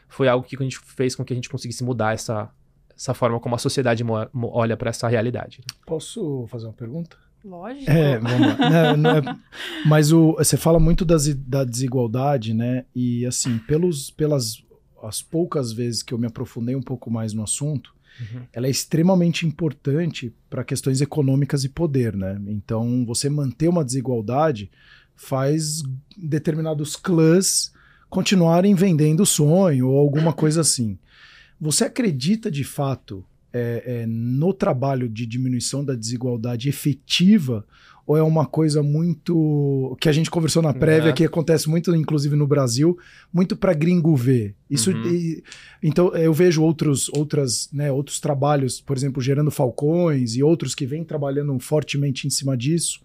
foi 0.08 0.28
algo 0.28 0.46
que 0.46 0.56
a 0.56 0.62
gente 0.62 0.78
fez 0.78 1.14
com 1.14 1.24
que 1.24 1.32
a 1.32 1.36
gente 1.36 1.48
conseguisse 1.48 1.84
mudar 1.84 2.14
essa, 2.14 2.50
essa 2.96 3.14
forma 3.14 3.38
como 3.40 3.54
a 3.54 3.58
sociedade 3.58 4.04
olha 4.34 4.76
para 4.76 4.90
essa 4.90 5.08
realidade. 5.08 5.62
Posso 5.86 6.46
fazer 6.48 6.66
uma 6.66 6.72
pergunta? 6.72 7.16
Lógico. 7.44 7.90
É, 7.90 8.18
vamos 8.18 8.40
lá. 8.40 8.96
não, 8.96 8.96
não 8.96 9.10
é, 9.10 9.38
mas 9.86 10.12
o, 10.12 10.34
você 10.34 10.56
fala 10.56 10.78
muito 10.78 11.04
das, 11.04 11.26
da 11.34 11.64
desigualdade, 11.64 12.54
né? 12.54 12.84
E 12.94 13.26
assim, 13.26 13.58
pelos, 13.58 14.10
pelas 14.10 14.62
as 15.02 15.20
poucas 15.20 15.72
vezes 15.72 16.02
que 16.02 16.14
eu 16.14 16.18
me 16.18 16.26
aprofundei 16.26 16.76
um 16.76 16.82
pouco 16.82 17.10
mais 17.10 17.32
no 17.32 17.42
assunto, 17.42 17.92
Uhum. 18.20 18.42
Ela 18.52 18.66
é 18.66 18.70
extremamente 18.70 19.46
importante 19.46 20.32
para 20.50 20.64
questões 20.64 21.00
econômicas 21.00 21.64
e 21.64 21.68
poder, 21.68 22.14
né? 22.14 22.40
Então, 22.46 23.04
você 23.06 23.28
manter 23.28 23.68
uma 23.68 23.84
desigualdade 23.84 24.70
faz 25.14 25.82
determinados 26.16 26.96
clãs 26.96 27.72
continuarem 28.08 28.74
vendendo 28.74 29.24
sonho 29.24 29.88
ou 29.88 29.98
alguma 29.98 30.32
coisa 30.32 30.60
assim. 30.60 30.98
Você 31.60 31.84
acredita 31.84 32.50
de 32.50 32.64
fato 32.64 33.24
é, 33.52 33.82
é, 33.84 34.06
no 34.06 34.52
trabalho 34.52 35.08
de 35.08 35.26
diminuição 35.26 35.84
da 35.84 35.94
desigualdade 35.94 36.68
efetiva 36.68 37.64
ou 38.04 38.16
é 38.16 38.22
uma 38.22 38.46
coisa 38.46 38.82
muito 38.82 39.96
que 40.00 40.08
a 40.08 40.12
gente 40.12 40.30
conversou 40.30 40.60
na 40.60 40.74
prévia 40.74 41.10
é. 41.10 41.12
que 41.12 41.24
acontece 41.24 41.68
muito 41.68 41.94
inclusive 41.94 42.34
no 42.34 42.46
Brasil 42.46 42.98
muito 43.32 43.54
para 43.56 43.72
gringo 43.72 44.16
ver 44.16 44.54
isso 44.68 44.90
uhum. 44.90 45.06
e, 45.06 45.42
então 45.82 46.14
eu 46.16 46.32
vejo 46.32 46.62
outros 46.62 47.08
outras 47.10 47.68
né, 47.72 47.92
outros 47.92 48.18
trabalhos 48.20 48.80
por 48.80 48.96
exemplo 48.96 49.22
gerando 49.22 49.50
falcões 49.50 50.34
e 50.34 50.42
outros 50.42 50.74
que 50.74 50.86
vêm 50.86 51.04
trabalhando 51.04 51.56
fortemente 51.60 52.26
em 52.26 52.30
cima 52.30 52.56
disso 52.56 53.00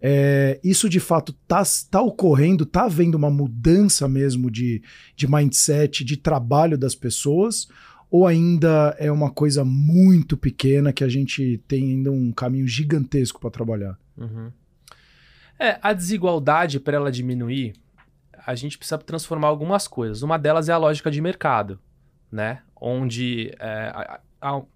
é, 0.00 0.60
isso 0.62 0.88
de 0.88 1.00
fato 1.00 1.34
está 1.42 1.62
tá 1.90 2.00
ocorrendo, 2.00 2.64
está 2.64 2.84
havendo 2.84 3.16
uma 3.16 3.30
mudança 3.30 4.06
mesmo 4.06 4.50
de, 4.50 4.82
de 5.16 5.28
mindset, 5.28 6.04
de 6.04 6.16
trabalho 6.16 6.78
das 6.78 6.94
pessoas, 6.94 7.66
ou 8.10 8.26
ainda 8.26 8.96
é 8.98 9.10
uma 9.12 9.30
coisa 9.30 9.64
muito 9.64 10.36
pequena 10.36 10.92
que 10.92 11.04
a 11.04 11.08
gente 11.08 11.62
tem 11.68 11.90
ainda 11.90 12.10
um 12.10 12.32
caminho 12.32 12.66
gigantesco 12.66 13.40
para 13.40 13.50
trabalhar? 13.50 13.98
Uhum. 14.16 14.50
É, 15.58 15.78
a 15.82 15.92
desigualdade, 15.92 16.80
para 16.80 16.96
ela 16.96 17.12
diminuir, 17.12 17.74
a 18.46 18.54
gente 18.54 18.78
precisa 18.78 18.98
transformar 18.98 19.48
algumas 19.48 19.86
coisas. 19.86 20.22
Uma 20.22 20.38
delas 20.38 20.68
é 20.68 20.72
a 20.72 20.78
lógica 20.78 21.10
de 21.10 21.20
mercado, 21.20 21.78
né? 22.30 22.62
Onde, 22.80 23.52
é, 23.58 23.90
a, 23.92 24.20
a, 24.40 24.50
vamos 24.52 24.68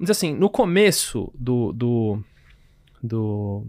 dizer 0.00 0.12
assim, 0.12 0.34
no 0.34 0.50
começo 0.50 1.30
do, 1.38 1.72
do, 1.72 2.24
do 3.02 3.66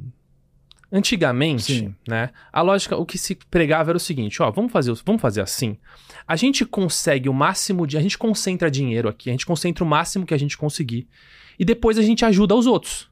Antigamente, 0.92 1.80
Sim. 1.80 1.96
né, 2.08 2.30
a 2.52 2.62
lógica, 2.62 2.96
o 2.96 3.06
que 3.06 3.18
se 3.18 3.36
pregava 3.52 3.92
era 3.92 3.98
o 3.98 4.00
seguinte, 4.00 4.42
ó, 4.42 4.50
vamos 4.50 4.72
fazer, 4.72 4.94
vamos 5.06 5.22
fazer 5.22 5.42
assim. 5.42 5.78
A 6.26 6.38
gente 6.38 6.66
consegue 6.66 7.28
o 7.28 7.34
máximo 7.34 7.86
de, 7.86 7.98
a 7.98 8.02
gente 8.02 8.18
concentra 8.18 8.72
dinheiro 8.72 9.10
aqui, 9.10 9.30
a 9.30 9.34
gente 9.34 9.46
concentra 9.46 9.84
o 9.84 9.88
máximo 9.88 10.26
que 10.26 10.34
a 10.34 10.40
gente 10.40 10.58
conseguir 10.58 11.08
e 11.60 11.66
depois 11.66 11.98
a 11.98 12.02
gente 12.02 12.24
ajuda 12.24 12.56
os 12.56 12.66
outros. 12.66 13.10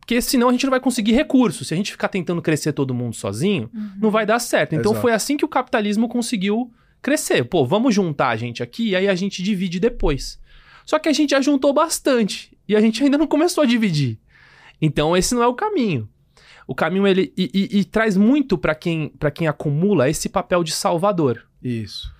Porque 0.00 0.20
senão 0.20 0.48
a 0.48 0.52
gente 0.52 0.64
não 0.64 0.72
vai 0.72 0.80
conseguir 0.80 1.12
recursos. 1.12 1.68
Se 1.68 1.74
a 1.74 1.76
gente 1.76 1.92
ficar 1.92 2.08
tentando 2.08 2.42
crescer 2.42 2.72
todo 2.72 2.92
mundo 2.92 3.14
sozinho, 3.14 3.70
uhum. 3.72 3.90
não 4.00 4.10
vai 4.10 4.26
dar 4.26 4.40
certo. 4.40 4.74
Então 4.74 4.90
Exato. 4.90 5.00
foi 5.00 5.12
assim 5.12 5.36
que 5.36 5.44
o 5.44 5.48
capitalismo 5.48 6.08
conseguiu 6.08 6.72
crescer. 7.00 7.44
Pô, 7.44 7.64
vamos 7.64 7.94
juntar 7.94 8.30
a 8.30 8.36
gente 8.36 8.64
aqui 8.64 8.90
e 8.90 8.96
aí 8.96 9.08
a 9.08 9.14
gente 9.14 9.44
divide 9.44 9.78
depois. 9.78 10.40
Só 10.84 10.98
que 10.98 11.08
a 11.08 11.12
gente 11.12 11.30
já 11.30 11.40
juntou 11.40 11.72
bastante 11.72 12.56
e 12.68 12.74
a 12.74 12.80
gente 12.80 13.02
ainda 13.02 13.16
não 13.16 13.28
começou 13.28 13.62
a 13.62 13.66
dividir. 13.66 14.18
Então 14.80 15.16
esse 15.16 15.36
não 15.36 15.42
é 15.42 15.46
o 15.46 15.54
caminho. 15.54 16.08
O 16.66 16.74
caminho 16.74 17.06
ele 17.06 17.32
e, 17.36 17.50
e, 17.52 17.80
e 17.80 17.84
traz 17.84 18.16
muito 18.16 18.56
para 18.56 18.74
quem 18.74 19.08
para 19.18 19.30
quem 19.30 19.46
acumula 19.46 20.08
esse 20.08 20.28
papel 20.28 20.62
de 20.62 20.72
salvador. 20.72 21.46
Isso. 21.62 22.12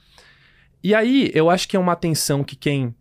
E 0.83 0.95
aí 0.95 1.31
eu 1.35 1.49
acho 1.49 1.69
que 1.69 1.77
é 1.77 1.81
uma 1.81 1.93
atenção 1.93 2.43
que 2.43 2.57
quem 2.57 2.95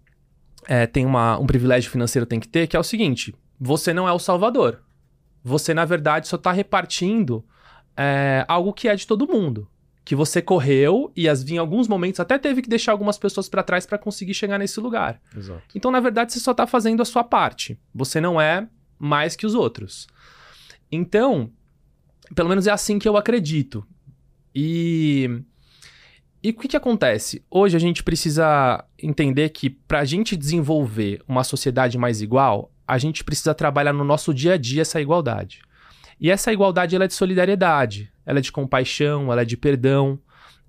é, 0.68 0.86
tem 0.86 1.06
uma, 1.06 1.40
um 1.40 1.48
privilégio 1.48 1.90
financeiro 1.90 2.26
tem 2.26 2.40
que 2.40 2.48
ter, 2.48 2.68
que 2.68 2.76
é 2.76 2.80
o 2.80 2.84
seguinte: 2.84 3.34
você 3.60 3.94
não 3.94 4.08
é 4.08 4.12
o 4.12 4.20
salvador. 4.20 4.82
Você 5.44 5.74
na 5.74 5.86
verdade 5.86 6.28
só 6.28 6.36
está 6.36 6.52
repartindo 6.52 7.44
é, 7.98 8.46
algo 8.48 8.74
que 8.74 8.88
é 8.88 8.96
de 8.96 9.08
todo 9.08 9.28
mundo. 9.28 9.68
Que 10.04 10.16
você 10.16 10.42
correu 10.42 11.12
e 11.16 11.30
as, 11.30 11.48
em 11.48 11.58
alguns 11.58 11.88
momentos 11.88 12.20
até 12.20 12.38
teve 12.38 12.62
que 12.62 12.70
deixar 12.70 12.92
algumas 12.92 13.18
pessoas 13.18 13.48
para 13.48 13.62
trás 13.62 13.86
para 13.86 14.00
conseguir 14.00 14.34
chegar 14.34 14.58
nesse 14.58 14.80
lugar. 14.80 15.22
Exato. 15.36 15.62
Então, 15.76 15.92
na 15.92 16.00
verdade, 16.00 16.34
você 16.34 16.40
só 16.40 16.52
está 16.52 16.66
fazendo 16.66 17.02
a 17.02 17.06
sua 17.06 17.24
parte. 17.24 17.80
Você 17.94 18.20
não 18.20 18.42
é 18.42 18.68
mais 18.98 19.36
que 19.36 19.46
os 19.46 19.54
outros. 19.54 20.08
Então, 20.92 21.52
pelo 22.36 22.50
menos 22.50 22.68
é 22.68 22.72
assim 22.72 23.00
que 23.00 23.08
eu 23.08 23.18
acredito. 23.18 23.86
E. 24.54 25.42
E 26.44 26.50
o 26.50 26.54
que, 26.56 26.70
que 26.70 26.78
acontece? 26.78 27.46
Hoje 27.52 27.78
a 27.78 27.80
gente 27.80 28.02
precisa 28.02 28.84
entender 28.98 29.50
que 29.50 29.70
para 29.70 30.00
a 30.00 30.06
gente 30.06 30.36
desenvolver 30.36 31.22
uma 31.28 31.44
sociedade 31.44 32.00
mais 32.00 32.20
igual, 32.20 32.72
a 32.88 32.98
gente 32.98 33.24
precisa 33.24 33.54
trabalhar 33.54 33.94
no 33.94 34.04
nosso 34.04 34.34
dia 34.34 34.54
a 34.54 34.58
dia 34.58 34.82
essa 34.82 35.00
igualdade. 35.00 35.62
E 36.20 36.32
essa 36.32 36.52
igualdade 36.52 36.96
ela 36.96 37.06
é 37.06 37.08
de 37.08 37.14
solidariedade, 37.14 38.12
ela 38.26 38.40
é 38.40 38.42
de 38.42 38.52
compaixão, 38.52 39.32
ela 39.32 39.44
é 39.44 39.46
de 39.46 39.56
perdão, 39.56 40.20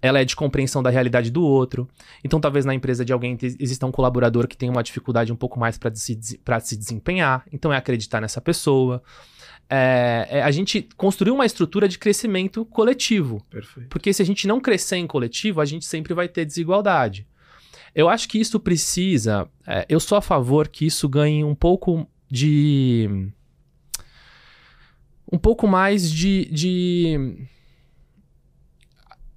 ela 0.02 0.20
é 0.20 0.24
de 0.24 0.36
compreensão 0.36 0.82
da 0.82 0.90
realidade 0.90 1.30
do 1.30 1.42
outro. 1.42 1.88
Então, 2.22 2.40
talvez 2.40 2.64
na 2.64 2.74
empresa 2.74 3.04
de 3.04 3.12
alguém 3.12 3.38
exista 3.40 3.86
um 3.86 3.92
colaborador 3.92 4.48
que 4.48 4.56
tenha 4.56 4.72
uma 4.72 4.82
dificuldade 4.82 5.32
um 5.32 5.36
pouco 5.36 5.58
mais 5.58 5.78
para 5.78 5.94
se, 5.94 6.18
se 6.20 6.76
desempenhar. 6.76 7.46
Então, 7.52 7.72
é 7.72 7.76
acreditar 7.76 8.20
nessa 8.20 8.40
pessoa 8.40 9.02
é, 9.74 10.26
é, 10.28 10.42
a 10.42 10.50
gente 10.50 10.86
construiu 10.98 11.34
uma 11.34 11.46
estrutura 11.46 11.88
de 11.88 11.98
crescimento 11.98 12.62
coletivo. 12.66 13.42
Perfeito. 13.48 13.88
Porque 13.88 14.12
se 14.12 14.20
a 14.20 14.24
gente 14.24 14.46
não 14.46 14.60
crescer 14.60 14.96
em 14.96 15.06
coletivo, 15.06 15.62
a 15.62 15.64
gente 15.64 15.86
sempre 15.86 16.12
vai 16.12 16.28
ter 16.28 16.44
desigualdade. 16.44 17.26
Eu 17.94 18.06
acho 18.06 18.28
que 18.28 18.38
isso 18.38 18.60
precisa. 18.60 19.48
É, 19.66 19.86
eu 19.88 19.98
sou 19.98 20.18
a 20.18 20.20
favor 20.20 20.68
que 20.68 20.84
isso 20.84 21.08
ganhe 21.08 21.42
um 21.42 21.54
pouco 21.54 22.06
de. 22.30 23.32
Um 25.32 25.38
pouco 25.38 25.66
mais 25.66 26.12
de, 26.12 26.44
de 26.52 27.38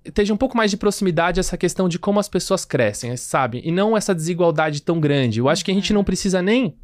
esteja 0.03 0.33
um 0.33 0.37
pouco 0.37 0.57
mais 0.57 0.69
de 0.69 0.75
proximidade 0.75 1.39
essa 1.39 1.55
questão 1.57 1.87
de 1.87 1.97
como 1.97 2.19
as 2.19 2.27
pessoas 2.27 2.65
crescem, 2.65 3.15
sabe? 3.15 3.61
E 3.63 3.71
não 3.71 3.95
essa 3.95 4.13
desigualdade 4.13 4.81
tão 4.81 4.99
grande. 4.99 5.39
Eu 5.39 5.47
acho 5.47 5.63
que 5.63 5.71
a 5.71 5.73
gente 5.73 5.93
não 5.93 6.03
precisa 6.03 6.41
nem 6.41 6.75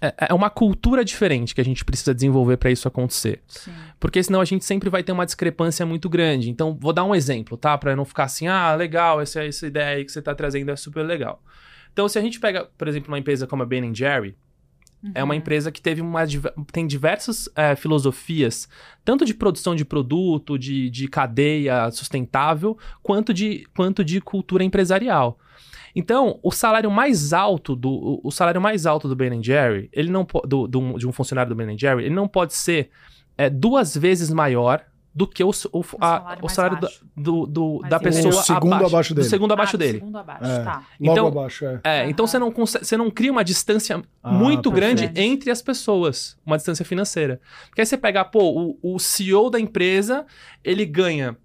é, 0.00 0.26
é 0.28 0.34
uma 0.34 0.50
cultura 0.50 1.04
diferente 1.04 1.54
que 1.54 1.60
a 1.60 1.64
gente 1.64 1.84
precisa 1.84 2.14
desenvolver 2.14 2.56
para 2.56 2.70
isso 2.70 2.88
acontecer. 2.88 3.42
Sim. 3.46 3.72
Porque 3.98 4.22
senão 4.22 4.40
a 4.40 4.44
gente 4.44 4.64
sempre 4.64 4.90
vai 4.90 5.02
ter 5.02 5.12
uma 5.12 5.24
discrepância 5.24 5.86
muito 5.86 6.08
grande. 6.08 6.50
Então, 6.50 6.76
vou 6.78 6.92
dar 6.92 7.04
um 7.04 7.14
exemplo, 7.14 7.56
tá? 7.56 7.76
Para 7.78 7.94
não 7.96 8.04
ficar 8.04 8.24
assim, 8.24 8.46
ah, 8.46 8.74
legal, 8.74 9.20
essa, 9.20 9.44
essa 9.44 9.66
ideia 9.66 9.96
aí 9.96 10.04
que 10.04 10.12
você 10.12 10.20
tá 10.20 10.34
trazendo 10.34 10.70
é 10.70 10.76
super 10.76 11.04
legal. 11.04 11.42
Então, 11.92 12.08
se 12.08 12.18
a 12.18 12.22
gente 12.22 12.40
pega, 12.40 12.68
por 12.76 12.88
exemplo, 12.88 13.08
uma 13.08 13.18
empresa 13.18 13.46
como 13.46 13.62
a 13.62 13.66
Ben 13.66 13.94
Jerry, 13.94 14.36
uhum. 15.02 15.12
é 15.14 15.22
uma 15.22 15.32
uhum. 15.32 15.38
empresa 15.38 15.70
que 15.70 15.80
teve 15.80 16.00
uma, 16.00 16.24
tem 16.72 16.86
diversas 16.86 17.48
é, 17.54 17.76
filosofias, 17.76 18.68
tanto 19.04 19.24
de 19.24 19.32
produção 19.32 19.76
de 19.76 19.84
produto, 19.84 20.58
de, 20.58 20.90
de 20.90 21.06
cadeia 21.06 21.90
sustentável, 21.92 22.76
quanto 23.02 23.32
de, 23.32 23.64
quanto 23.76 24.04
de 24.04 24.20
cultura 24.20 24.64
empresarial. 24.64 25.38
Então, 25.94 26.40
o 26.42 26.50
salário 26.50 26.90
mais 26.90 27.32
alto 27.32 27.76
do 27.76 28.20
o 28.22 28.30
salário 28.30 28.60
mais 28.60 28.84
alto 28.84 29.08
do 29.08 29.14
Ben 29.14 29.42
Jerry, 29.42 29.88
ele 29.92 30.10
não 30.10 30.26
do, 30.46 30.66
do, 30.66 30.98
de 30.98 31.06
um 31.06 31.12
funcionário 31.12 31.54
do 31.54 31.56
Ben 31.56 31.78
Jerry, 31.78 32.04
ele 32.04 32.14
não 32.14 32.26
pode 32.26 32.54
ser 32.54 32.90
é, 33.38 33.48
duas 33.48 33.96
vezes 33.96 34.30
maior 34.30 34.84
do 35.14 35.28
que 35.28 35.44
o, 35.44 35.48
o, 35.48 35.50
o 35.50 35.84
salário, 35.84 36.42
a, 36.42 36.44
o 36.44 36.48
salário 36.48 36.78
do, 37.16 37.46
do 37.46 37.78
da 37.88 38.00
pessoa 38.00 38.34
o 38.34 38.42
segundo 38.42 38.72
abaixo, 38.72 38.86
abaixo 38.86 39.14
dele. 39.14 39.26
Do 39.26 39.30
segundo 39.30 39.52
abaixo 39.52 39.76
ah, 39.76 39.78
dele. 39.78 39.98
Segundo 39.98 40.18
abaixo, 40.18 40.44
é, 40.44 40.64
tá. 40.64 40.86
Então, 41.00 41.24
Logo 41.24 41.38
abaixo, 41.38 41.64
é. 41.66 41.80
é 41.84 42.10
então 42.10 42.26
você 42.26 42.38
não, 42.38 42.50
você 42.50 42.96
não 42.96 43.10
cria 43.12 43.30
uma 43.30 43.44
distância 43.44 44.02
ah, 44.20 44.32
muito 44.32 44.72
grande 44.72 45.12
entre 45.14 45.52
as 45.52 45.62
pessoas, 45.62 46.36
uma 46.44 46.56
distância 46.56 46.84
financeira. 46.84 47.40
Porque 47.68 47.80
aí 47.80 47.86
você 47.86 47.96
pega, 47.96 48.24
pô, 48.24 48.76
o, 48.82 48.94
o 48.94 48.98
CEO 48.98 49.50
da 49.50 49.60
empresa, 49.60 50.26
ele 50.64 50.84
ganha 50.84 51.36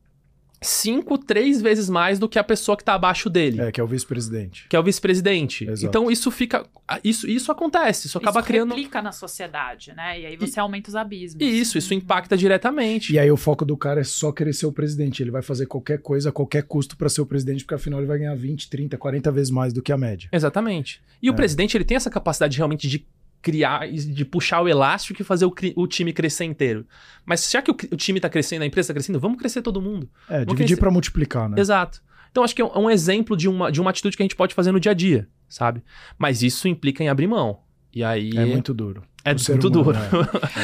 cinco, 0.61 1.17
três 1.17 1.61
vezes 1.61 1.89
mais 1.89 2.19
do 2.19 2.27
que 2.27 2.37
a 2.37 2.43
pessoa 2.43 2.75
que 2.75 2.81
está 2.81 2.93
abaixo 2.93 3.29
dele. 3.29 3.61
É, 3.61 3.71
que 3.71 3.79
é 3.79 3.83
o 3.83 3.87
vice-presidente. 3.87 4.67
Que 4.67 4.75
é 4.75 4.79
o 4.79 4.83
vice-presidente. 4.83 5.67
Então 5.81 6.11
isso 6.11 6.29
fica. 6.31 6.65
Isso, 7.03 7.27
isso 7.29 7.51
acontece. 7.51 8.07
Isso 8.07 8.17
acaba 8.17 8.39
isso 8.39 8.47
criando. 8.47 8.77
Isso 8.77 9.01
na 9.01 9.11
sociedade, 9.11 9.93
né? 9.95 10.19
E 10.19 10.25
aí 10.25 10.37
você 10.37 10.59
e... 10.59 10.61
aumenta 10.61 10.89
os 10.89 10.95
abismos. 10.95 11.41
Isso, 11.41 11.77
isso 11.77 11.93
impacta 11.93 12.35
diretamente. 12.35 13.13
E 13.13 13.19
aí 13.19 13.31
o 13.31 13.37
foco 13.37 13.63
do 13.63 13.77
cara 13.77 14.01
é 14.01 14.03
só 14.03 14.31
querer 14.31 14.53
ser 14.53 14.65
o 14.65 14.71
presidente. 14.71 15.23
Ele 15.23 15.31
vai 15.31 15.41
fazer 15.41 15.65
qualquer 15.67 15.99
coisa 15.99 16.29
a 16.29 16.31
qualquer 16.31 16.63
custo 16.63 16.97
para 16.97 17.07
ser 17.07 17.21
o 17.21 17.25
presidente, 17.25 17.63
porque 17.63 17.75
afinal 17.75 17.99
ele 17.99 18.07
vai 18.07 18.17
ganhar 18.17 18.35
20, 18.35 18.69
30, 18.69 18.97
40 18.97 19.31
vezes 19.31 19.51
mais 19.51 19.71
do 19.71 19.81
que 19.81 19.91
a 19.91 19.97
média. 19.97 20.29
Exatamente. 20.31 21.01
E 21.21 21.27
é. 21.27 21.31
o 21.31 21.33
presidente, 21.33 21.77
ele 21.77 21.85
tem 21.85 21.95
essa 21.95 22.09
capacidade 22.09 22.57
realmente 22.57 22.87
de 22.87 23.05
criar, 23.41 23.87
de 23.89 24.25
puxar 24.25 24.61
o 24.61 24.67
elástico 24.67 25.21
e 25.21 25.25
fazer 25.25 25.45
o, 25.45 25.53
o 25.75 25.87
time 25.87 26.13
crescer 26.13 26.45
inteiro. 26.45 26.85
Mas 27.25 27.49
já 27.49 27.61
que 27.61 27.71
o, 27.71 27.73
o 27.91 27.97
time 27.97 28.19
está 28.19 28.29
crescendo, 28.29 28.63
a 28.63 28.65
empresa 28.65 28.87
está 28.87 28.93
crescendo, 28.93 29.19
vamos 29.19 29.37
crescer 29.37 29.61
todo 29.61 29.81
mundo. 29.81 30.09
É, 30.29 30.39
vamos 30.39 30.55
dividir 30.55 30.77
para 30.77 30.91
multiplicar, 30.91 31.49
né? 31.49 31.59
Exato. 31.59 32.01
Então 32.31 32.43
acho 32.43 32.55
que 32.55 32.61
é 32.61 32.65
um, 32.65 32.69
é 32.69 32.79
um 32.79 32.89
exemplo 32.89 33.35
de 33.35 33.47
uma, 33.47 33.71
de 33.71 33.81
uma 33.81 33.89
atitude 33.89 34.15
que 34.15 34.23
a 34.23 34.25
gente 34.25 34.35
pode 34.35 34.53
fazer 34.53 34.71
no 34.71 34.79
dia 34.79 34.91
a 34.91 34.95
dia, 34.95 35.27
sabe? 35.47 35.83
Mas 36.17 36.43
isso 36.43 36.67
implica 36.67 37.03
em 37.03 37.09
abrir 37.09 37.27
mão. 37.27 37.59
E 37.93 38.03
aí. 38.03 38.31
É 38.35 38.45
muito 38.45 38.73
duro. 38.73 39.03
É 39.23 39.33
muito 39.33 39.67
humano, 39.67 39.83
duro. 39.83 39.97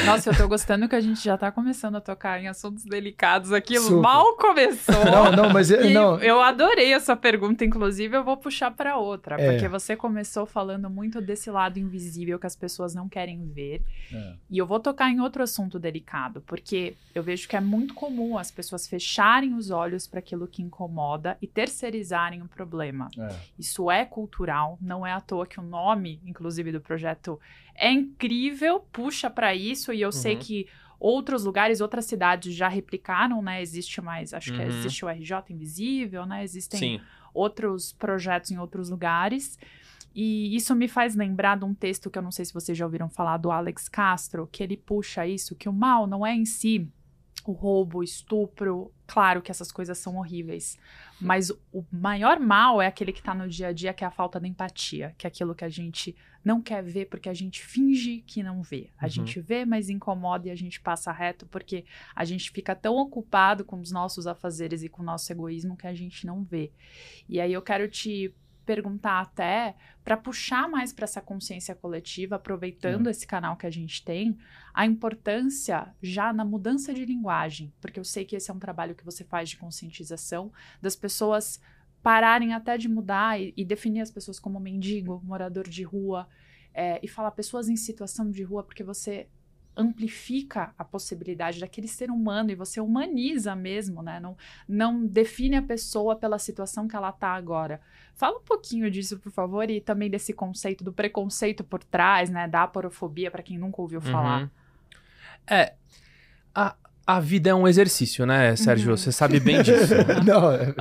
É. 0.02 0.06
Nossa, 0.06 0.30
eu 0.30 0.36
tô 0.36 0.48
gostando 0.48 0.88
que 0.88 0.96
a 0.96 1.00
gente 1.00 1.22
já 1.22 1.36
tá 1.36 1.52
começando 1.52 1.96
a 1.96 2.00
tocar 2.00 2.40
em 2.40 2.48
assuntos 2.48 2.84
delicados 2.84 3.52
aqui. 3.52 3.78
Super. 3.78 4.00
Mal 4.00 4.36
começou. 4.36 5.04
Não, 5.04 5.32
não, 5.32 5.52
mas 5.52 5.70
eu, 5.70 5.90
não. 5.90 6.18
eu 6.20 6.40
adorei 6.40 6.92
essa 6.92 7.14
pergunta, 7.14 7.64
inclusive 7.64 8.16
eu 8.16 8.24
vou 8.24 8.36
puxar 8.36 8.70
para 8.70 8.96
outra, 8.96 9.36
é. 9.40 9.52
porque 9.52 9.68
você 9.68 9.94
começou 9.94 10.46
falando 10.46 10.88
muito 10.88 11.20
desse 11.20 11.50
lado 11.50 11.78
invisível 11.78 12.38
que 12.38 12.46
as 12.46 12.56
pessoas 12.56 12.94
não 12.94 13.08
querem 13.08 13.46
ver. 13.46 13.82
É. 14.12 14.34
E 14.50 14.58
eu 14.58 14.66
vou 14.66 14.80
tocar 14.80 15.10
em 15.10 15.20
outro 15.20 15.42
assunto 15.42 15.78
delicado, 15.78 16.42
porque 16.46 16.96
eu 17.14 17.22
vejo 17.22 17.48
que 17.48 17.56
é 17.56 17.60
muito 17.60 17.94
comum 17.94 18.38
as 18.38 18.50
pessoas 18.50 18.86
fecharem 18.86 19.54
os 19.54 19.70
olhos 19.70 20.06
para 20.06 20.20
aquilo 20.20 20.46
que 20.46 20.62
incomoda 20.62 21.36
e 21.42 21.46
terceirizarem 21.46 22.42
o 22.42 22.48
problema. 22.48 23.08
É. 23.18 23.28
Isso 23.58 23.90
é 23.90 24.04
cultural, 24.04 24.78
não 24.80 25.06
é 25.06 25.12
à 25.12 25.20
toa 25.20 25.46
que 25.46 25.60
o 25.60 25.62
nome, 25.62 26.20
inclusive, 26.24 26.72
do 26.72 26.80
projeto 26.80 27.38
é 27.78 27.90
incrível, 27.90 28.80
puxa 28.92 29.30
para 29.30 29.54
isso 29.54 29.92
e 29.92 30.00
eu 30.00 30.08
uhum. 30.08 30.12
sei 30.12 30.36
que 30.36 30.66
outros 30.98 31.44
lugares, 31.44 31.80
outras 31.80 32.06
cidades 32.06 32.54
já 32.54 32.68
replicaram, 32.68 33.42
né? 33.42 33.60
Existe 33.60 34.00
mais, 34.00 34.32
acho 34.32 34.50
uhum. 34.52 34.58
que 34.58 34.62
existe 34.64 35.04
o 35.04 35.08
RJ 35.08 35.32
Invisível, 35.50 36.26
né? 36.26 36.42
Existem 36.42 36.78
Sim. 36.78 37.00
outros 37.32 37.92
projetos 37.92 38.50
em 38.50 38.58
outros 38.58 38.90
lugares. 38.90 39.58
E 40.14 40.56
isso 40.56 40.74
me 40.74 40.88
faz 40.88 41.14
lembrar 41.14 41.58
de 41.58 41.64
um 41.66 41.74
texto 41.74 42.10
que 42.10 42.18
eu 42.18 42.22
não 42.22 42.32
sei 42.32 42.46
se 42.46 42.54
vocês 42.54 42.76
já 42.76 42.86
ouviram 42.86 43.10
falar 43.10 43.36
do 43.36 43.50
Alex 43.50 43.86
Castro, 43.86 44.48
que 44.50 44.62
ele 44.62 44.76
puxa 44.76 45.26
isso, 45.26 45.54
que 45.54 45.68
o 45.68 45.72
mal 45.72 46.06
não 46.06 46.26
é 46.26 46.34
em 46.34 46.46
si 46.46 46.90
o 47.44 47.52
roubo, 47.52 47.98
o 47.98 48.02
estupro. 48.02 48.90
Claro 49.06 49.40
que 49.40 49.50
essas 49.50 49.70
coisas 49.70 49.96
são 49.98 50.16
horríveis, 50.16 50.76
mas 51.20 51.50
o 51.72 51.84
maior 51.92 52.40
mal 52.40 52.82
é 52.82 52.86
aquele 52.86 53.12
que 53.12 53.20
está 53.20 53.34
no 53.34 53.48
dia 53.48 53.68
a 53.68 53.72
dia, 53.72 53.94
que 53.94 54.02
é 54.02 54.06
a 54.06 54.10
falta 54.10 54.40
de 54.40 54.48
empatia, 54.48 55.14
que 55.16 55.26
é 55.26 55.28
aquilo 55.28 55.54
que 55.54 55.64
a 55.64 55.68
gente 55.68 56.16
não 56.44 56.60
quer 56.60 56.82
ver 56.82 57.06
porque 57.06 57.28
a 57.28 57.34
gente 57.34 57.64
finge 57.64 58.22
que 58.26 58.42
não 58.42 58.62
vê. 58.62 58.90
A 58.98 59.04
uhum. 59.04 59.10
gente 59.10 59.40
vê, 59.40 59.64
mas 59.64 59.88
incomoda 59.88 60.48
e 60.48 60.50
a 60.50 60.56
gente 60.56 60.80
passa 60.80 61.12
reto 61.12 61.46
porque 61.46 61.84
a 62.14 62.24
gente 62.24 62.50
fica 62.50 62.74
tão 62.74 62.96
ocupado 62.96 63.64
com 63.64 63.80
os 63.80 63.90
nossos 63.90 64.26
afazeres 64.26 64.82
e 64.82 64.88
com 64.88 65.02
o 65.02 65.04
nosso 65.04 65.32
egoísmo 65.32 65.76
que 65.76 65.86
a 65.86 65.94
gente 65.94 66.26
não 66.26 66.44
vê. 66.44 66.72
E 67.28 67.40
aí 67.40 67.52
eu 67.52 67.62
quero 67.62 67.88
te 67.88 68.34
perguntar 68.66 69.20
até 69.20 69.76
para 70.04 70.16
puxar 70.16 70.68
mais 70.68 70.92
para 70.92 71.04
essa 71.04 71.22
consciência 71.22 71.74
coletiva, 71.74 72.36
aproveitando 72.36 73.08
esse 73.08 73.26
canal 73.26 73.56
que 73.56 73.66
a 73.66 73.70
gente 73.70 74.04
tem, 74.04 74.36
a 74.74 74.84
importância 74.84 75.94
já 76.02 76.32
na 76.32 76.44
mudança 76.44 76.92
de 76.92 77.04
linguagem, 77.04 77.72
porque 77.80 77.98
eu 77.98 78.04
sei 78.04 78.24
que 78.24 78.36
esse 78.36 78.50
é 78.50 78.54
um 78.54 78.58
trabalho 78.58 78.94
que 78.94 79.04
você 79.04 79.24
faz 79.24 79.48
de 79.48 79.56
conscientização 79.56 80.52
das 80.82 80.96
pessoas 80.96 81.60
pararem 82.02 82.52
até 82.52 82.76
de 82.76 82.88
mudar 82.88 83.40
e, 83.40 83.54
e 83.56 83.64
definir 83.64 84.00
as 84.00 84.10
pessoas 84.10 84.38
como 84.38 84.60
mendigo, 84.60 85.22
morador 85.24 85.68
de 85.68 85.82
rua, 85.82 86.28
é, 86.74 87.00
e 87.02 87.08
falar 87.08 87.30
pessoas 87.30 87.68
em 87.68 87.76
situação 87.76 88.30
de 88.30 88.42
rua, 88.42 88.62
porque 88.62 88.84
você 88.84 89.28
amplifica 89.76 90.72
a 90.78 90.84
possibilidade 90.84 91.60
daquele 91.60 91.86
ser 91.86 92.10
humano 92.10 92.50
e 92.50 92.54
você 92.54 92.80
humaniza 92.80 93.54
mesmo, 93.54 94.02
né? 94.02 94.18
Não, 94.18 94.36
não 94.68 95.06
define 95.06 95.56
a 95.56 95.62
pessoa 95.62 96.16
pela 96.16 96.38
situação 96.38 96.88
que 96.88 96.96
ela 96.96 97.10
está 97.10 97.28
agora. 97.28 97.80
Fala 98.14 98.38
um 98.38 98.42
pouquinho 98.42 98.90
disso, 98.90 99.18
por 99.18 99.30
favor, 99.30 99.70
e 99.70 99.80
também 99.80 100.08
desse 100.08 100.32
conceito 100.32 100.82
do 100.82 100.92
preconceito 100.92 101.62
por 101.62 101.84
trás, 101.84 102.30
né? 102.30 102.48
Da 102.48 102.62
aporofobia, 102.62 103.30
para 103.30 103.42
quem 103.42 103.58
nunca 103.58 103.82
ouviu 103.82 104.00
falar. 104.00 104.42
Uhum. 104.42 104.50
É. 105.48 105.74
A, 106.54 106.74
a 107.06 107.20
vida 107.20 107.50
é 107.50 107.54
um 107.54 107.68
exercício, 107.68 108.26
né, 108.26 108.56
Sérgio? 108.56 108.90
Uhum. 108.90 108.96
Você 108.96 109.12
sabe 109.12 109.38
bem 109.38 109.62
disso. 109.62 109.94
Não, 110.26 110.50
é... 110.50 110.74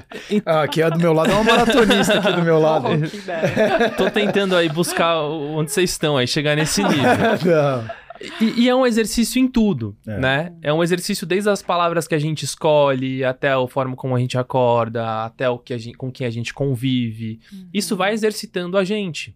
ah, 0.46 0.64
aqui 0.64 0.82
é 0.82 0.90
do 0.90 0.98
meu 0.98 1.14
lado, 1.14 1.30
é 1.30 1.36
uma 1.36 1.44
maratonista 1.44 2.18
aqui 2.18 2.32
do 2.32 2.42
meu 2.42 2.60
lado. 2.60 2.88
Oh. 3.26 3.90
Tô 3.98 4.10
tentando 4.10 4.56
aí 4.56 4.70
buscar 4.70 5.20
onde 5.22 5.72
vocês 5.72 5.92
estão, 5.92 6.18
aí 6.18 6.28
chegar 6.28 6.56
nesse 6.56 6.82
nível. 6.84 7.04
Não. 7.46 8.05
E, 8.42 8.64
e, 8.64 8.70
é 8.70 8.76
um 8.76 8.86
exercício 8.86 9.40
em 9.40 9.48
tudo, 9.48 9.96
é. 10.08 10.18
né? 10.18 10.56
É 10.62 10.74
um 10.74 10.84
exercício 10.84 11.26
desde 11.26 11.50
as 11.50 11.62
palavras 11.62 12.08
que 12.08 12.16
a 12.16 12.20
gente 12.20 12.44
escolhe, 12.44 13.24
até 13.24 13.52
a 13.52 13.68
forma 13.68 13.96
como 13.96 14.16
a 14.16 14.20
gente 14.20 14.38
acorda, 14.38 15.26
até 15.26 15.50
o 15.50 15.60
que 15.60 15.74
a 15.74 15.78
gente, 15.78 15.98
com 15.98 16.12
quem 16.12 16.26
a 16.26 16.30
gente 16.30 16.54
convive. 16.54 17.40
Uhum. 17.52 17.70
Isso 17.74 17.96
vai 17.96 18.14
exercitando 18.14 18.78
a 18.78 18.84
gente, 18.84 19.36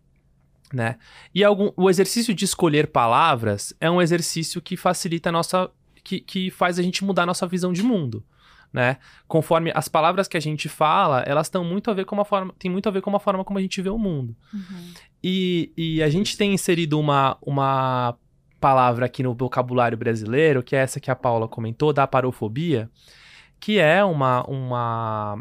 né? 0.73 0.97
E 1.33 1.43
algum, 1.43 1.71
o 1.75 1.89
exercício 1.89 2.33
de 2.33 2.45
escolher 2.45 2.87
palavras 2.87 3.73
é 3.79 3.89
um 3.89 4.01
exercício 4.01 4.61
que 4.61 4.77
facilita 4.77 5.29
a 5.29 5.31
nossa... 5.31 5.69
Que, 6.03 6.19
que 6.19 6.49
faz 6.49 6.79
a 6.79 6.81
gente 6.81 7.03
mudar 7.03 7.23
a 7.23 7.27
nossa 7.27 7.45
visão 7.45 7.73
de 7.73 7.83
mundo. 7.83 8.23
Né? 8.71 8.97
Conforme 9.27 9.71
as 9.73 9.87
palavras 9.87 10.27
que 10.27 10.37
a 10.37 10.39
gente 10.39 10.69
fala, 10.69 11.21
elas 11.21 11.49
têm 11.49 11.63
muito 11.63 11.89
a 11.89 11.93
ver 11.93 12.05
com 12.05 12.19
a 12.21 12.25
forma, 12.25 12.53
tem 12.57 12.69
muito 12.69 12.87
a 12.87 12.91
ver 12.91 13.01
com 13.01 13.15
a 13.15 13.19
forma 13.19 13.43
como 13.43 13.59
a 13.59 13.61
gente 13.61 13.81
vê 13.81 13.89
o 13.89 13.97
mundo. 13.97 14.35
Uhum. 14.53 14.93
E, 15.23 15.73
e 15.75 16.03
a 16.03 16.09
gente 16.09 16.37
tem 16.37 16.53
inserido 16.53 16.99
uma, 16.99 17.35
uma 17.41 18.15
palavra 18.59 19.05
aqui 19.05 19.23
no 19.23 19.33
vocabulário 19.33 19.97
brasileiro, 19.97 20.61
que 20.61 20.75
é 20.75 20.79
essa 20.79 20.99
que 20.99 21.09
a 21.09 21.15
Paula 21.15 21.47
comentou, 21.47 21.93
da 21.93 22.05
parofobia, 22.05 22.89
que 23.59 23.79
é 23.79 24.03
uma, 24.03 24.43
uma 24.47 25.37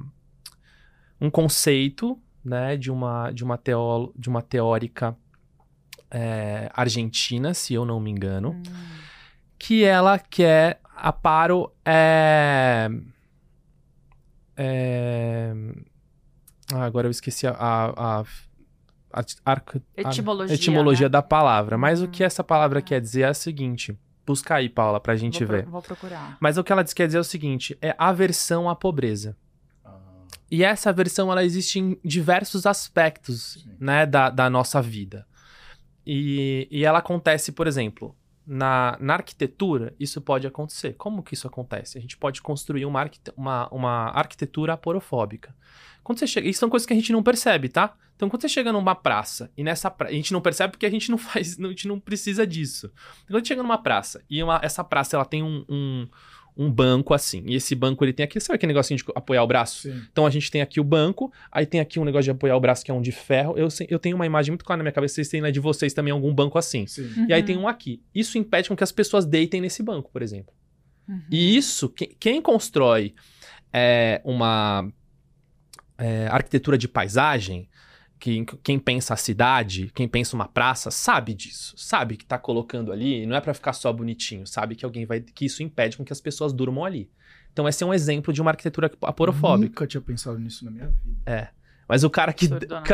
um 1.20 1.30
conceito 1.30 2.18
né, 2.44 2.76
de, 2.76 2.90
uma, 2.90 3.30
de, 3.30 3.44
uma 3.44 3.58
teó, 3.58 4.10
de 4.16 4.28
uma 4.28 4.42
teórica 4.42 5.16
é, 6.10 6.70
argentina, 6.72 7.52
se 7.52 7.74
eu 7.74 7.84
não 7.84 8.00
me 8.00 8.10
engano, 8.10 8.50
hum. 8.50 8.62
que 9.58 9.84
ela 9.84 10.18
quer 10.18 10.80
a 10.96 11.12
paro 11.12 11.72
é, 11.84 12.88
é, 14.56 15.52
ah, 16.72 16.84
agora 16.84 17.06
eu 17.06 17.10
esqueci 17.10 17.46
a, 17.46 17.52
a, 17.52 18.20
a 18.20 18.24
etimologia, 19.96 20.54
etimologia 20.54 21.06
né? 21.06 21.10
da 21.10 21.22
palavra. 21.22 21.78
Mas 21.78 22.02
o 22.02 22.08
que 22.08 22.22
essa 22.22 22.44
palavra 22.44 22.82
quer 22.82 23.00
dizer 23.00 23.22
é 23.22 23.30
o 23.30 23.34
seguinte. 23.34 23.98
Busca 24.26 24.56
aí, 24.56 24.68
Paula, 24.68 25.00
pra 25.00 25.16
gente 25.16 25.44
vou 25.44 25.56
ver. 25.56 25.66
vou 25.66 25.82
procurar. 25.82 26.36
Mas 26.40 26.58
o 26.58 26.64
que 26.64 26.70
ela 26.70 26.84
quer 26.84 27.06
dizer 27.06 27.18
é 27.18 27.20
o 27.20 27.24
seguinte: 27.24 27.78
é 27.80 27.94
aversão 27.98 28.68
à 28.68 28.76
pobreza. 28.76 29.36
Ah. 29.84 29.96
E 30.50 30.62
essa 30.62 30.90
aversão, 30.90 31.32
ela 31.32 31.42
existe 31.42 31.78
em 31.78 31.98
diversos 32.04 32.66
aspectos, 32.66 33.66
né, 33.80 34.04
da, 34.04 34.28
da 34.28 34.50
nossa 34.50 34.82
vida. 34.82 35.26
E, 36.06 36.68
e 36.70 36.84
ela 36.84 36.98
acontece, 36.98 37.52
por 37.52 37.66
exemplo, 37.66 38.14
na, 38.48 38.96
na 38.98 39.14
arquitetura, 39.14 39.94
isso 40.00 40.22
pode 40.22 40.46
acontecer. 40.46 40.94
Como 40.94 41.22
que 41.22 41.34
isso 41.34 41.46
acontece? 41.46 41.98
A 41.98 42.00
gente 42.00 42.16
pode 42.16 42.40
construir 42.40 42.86
uma, 42.86 43.04
uma, 43.36 43.68
uma 43.68 44.04
arquitetura 44.10 44.72
aporofóbica. 44.72 45.54
Quando 46.02 46.18
você 46.18 46.26
chega, 46.26 46.48
isso 46.48 46.60
são 46.60 46.70
coisas 46.70 46.86
que 46.86 46.92
a 46.94 46.96
gente 46.96 47.12
não 47.12 47.22
percebe, 47.22 47.68
tá? 47.68 47.94
Então, 48.16 48.30
quando 48.30 48.40
você 48.40 48.48
chega 48.48 48.72
numa 48.72 48.94
praça 48.94 49.52
e 49.56 49.62
nessa 49.62 49.90
praça, 49.90 50.12
a 50.12 50.16
gente 50.16 50.32
não 50.32 50.40
percebe 50.40 50.72
porque 50.72 50.86
a 50.86 50.90
gente 50.90 51.10
não 51.10 51.18
faz, 51.18 51.60
a 51.60 51.68
gente 51.68 51.86
não 51.86 52.00
precisa 52.00 52.46
disso. 52.46 52.90
Quando 53.26 53.36
gente 53.36 53.48
chega 53.48 53.62
numa 53.62 53.78
praça 53.78 54.24
e 54.28 54.42
uma, 54.42 54.58
essa 54.62 54.82
praça 54.82 55.16
ela 55.16 55.26
tem 55.26 55.42
um, 55.42 55.64
um 55.68 56.08
um 56.58 56.70
banco 56.70 57.14
assim. 57.14 57.44
E 57.46 57.54
esse 57.54 57.72
banco 57.76 58.04
ele 58.04 58.12
tem 58.12 58.24
aqui, 58.24 58.40
sabe 58.40 58.56
aquele 58.56 58.72
negocinho 58.72 58.98
de 58.98 59.04
apoiar 59.14 59.44
o 59.44 59.46
braço? 59.46 59.82
Sim. 59.82 60.02
Então 60.10 60.26
a 60.26 60.30
gente 60.30 60.50
tem 60.50 60.60
aqui 60.60 60.80
o 60.80 60.84
banco, 60.84 61.32
aí 61.52 61.64
tem 61.64 61.78
aqui 61.78 62.00
um 62.00 62.04
negócio 62.04 62.24
de 62.24 62.30
apoiar 62.32 62.56
o 62.56 62.60
braço 62.60 62.84
que 62.84 62.90
é 62.90 62.94
um 62.94 63.00
de 63.00 63.12
ferro. 63.12 63.56
Eu, 63.56 63.68
eu 63.88 63.98
tenho 63.98 64.16
uma 64.16 64.26
imagem 64.26 64.50
muito 64.50 64.64
clara 64.64 64.78
na 64.78 64.82
minha 64.82 64.92
cabeça, 64.92 65.14
vocês 65.14 65.28
têm 65.28 65.40
na 65.40 65.50
de 65.50 65.60
vocês 65.60 65.94
também 65.94 66.12
algum 66.12 66.34
banco 66.34 66.58
assim. 66.58 66.84
Uhum. 66.98 67.26
E 67.28 67.32
aí 67.32 67.44
tem 67.44 67.56
um 67.56 67.68
aqui. 67.68 68.02
Isso 68.12 68.36
impede 68.36 68.68
com 68.68 68.76
que 68.76 68.82
as 68.82 68.90
pessoas 68.90 69.24
deitem 69.24 69.60
nesse 69.60 69.84
banco, 69.84 70.10
por 70.10 70.20
exemplo. 70.20 70.52
Uhum. 71.08 71.22
E 71.30 71.56
isso, 71.56 71.88
que, 71.88 72.06
quem 72.06 72.42
constrói 72.42 73.14
é, 73.72 74.20
uma 74.24 74.90
é, 75.96 76.26
arquitetura 76.26 76.76
de 76.76 76.88
paisagem, 76.88 77.68
que 78.18 78.44
quem 78.62 78.78
pensa 78.78 79.14
a 79.14 79.16
cidade, 79.16 79.90
quem 79.94 80.08
pensa 80.08 80.34
uma 80.34 80.48
praça, 80.48 80.90
sabe 80.90 81.34
disso. 81.34 81.74
Sabe 81.76 82.16
que 82.16 82.24
tá 82.24 82.38
colocando 82.38 82.92
ali, 82.92 83.24
não 83.26 83.36
é 83.36 83.40
para 83.40 83.54
ficar 83.54 83.72
só 83.72 83.92
bonitinho, 83.92 84.46
sabe 84.46 84.74
que 84.74 84.84
alguém 84.84 85.06
vai 85.06 85.20
que 85.20 85.44
isso 85.44 85.62
impede 85.62 85.96
com 85.96 86.04
que 86.04 86.12
as 86.12 86.20
pessoas 86.20 86.52
durmam 86.52 86.84
ali. 86.84 87.10
Então 87.52 87.68
esse 87.68 87.82
é 87.82 87.86
um 87.86 87.94
exemplo 87.94 88.32
de 88.32 88.40
uma 88.40 88.50
arquitetura 88.50 88.90
aporofóbica. 89.02 89.68
Nunca 89.68 89.86
tinha 89.86 90.00
pensado 90.00 90.38
nisso 90.38 90.64
na 90.64 90.70
minha 90.70 90.86
vida. 90.86 91.18
É. 91.26 91.48
Mas 91.88 92.04
o 92.04 92.10
cara 92.10 92.32
que 92.32 92.48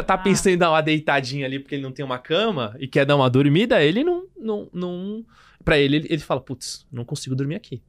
tá 0.06 0.16
pensando 0.16 0.54
em 0.54 0.58
dar 0.58 0.70
uma 0.70 0.80
deitadinha 0.80 1.46
ali 1.46 1.58
porque 1.58 1.74
ele 1.74 1.82
não 1.82 1.90
tem 1.90 2.04
uma 2.04 2.18
cama 2.18 2.76
e 2.78 2.86
quer 2.86 3.04
dar 3.04 3.16
uma 3.16 3.28
dormida, 3.28 3.82
ele 3.82 4.04
não 4.04 4.26
não 4.38 4.68
não 4.72 5.26
para 5.64 5.78
ele, 5.78 5.96
ele 5.96 6.06
ele 6.10 6.22
fala, 6.22 6.40
putz, 6.40 6.86
não 6.92 7.04
consigo 7.04 7.34
dormir 7.34 7.56
aqui. 7.56 7.82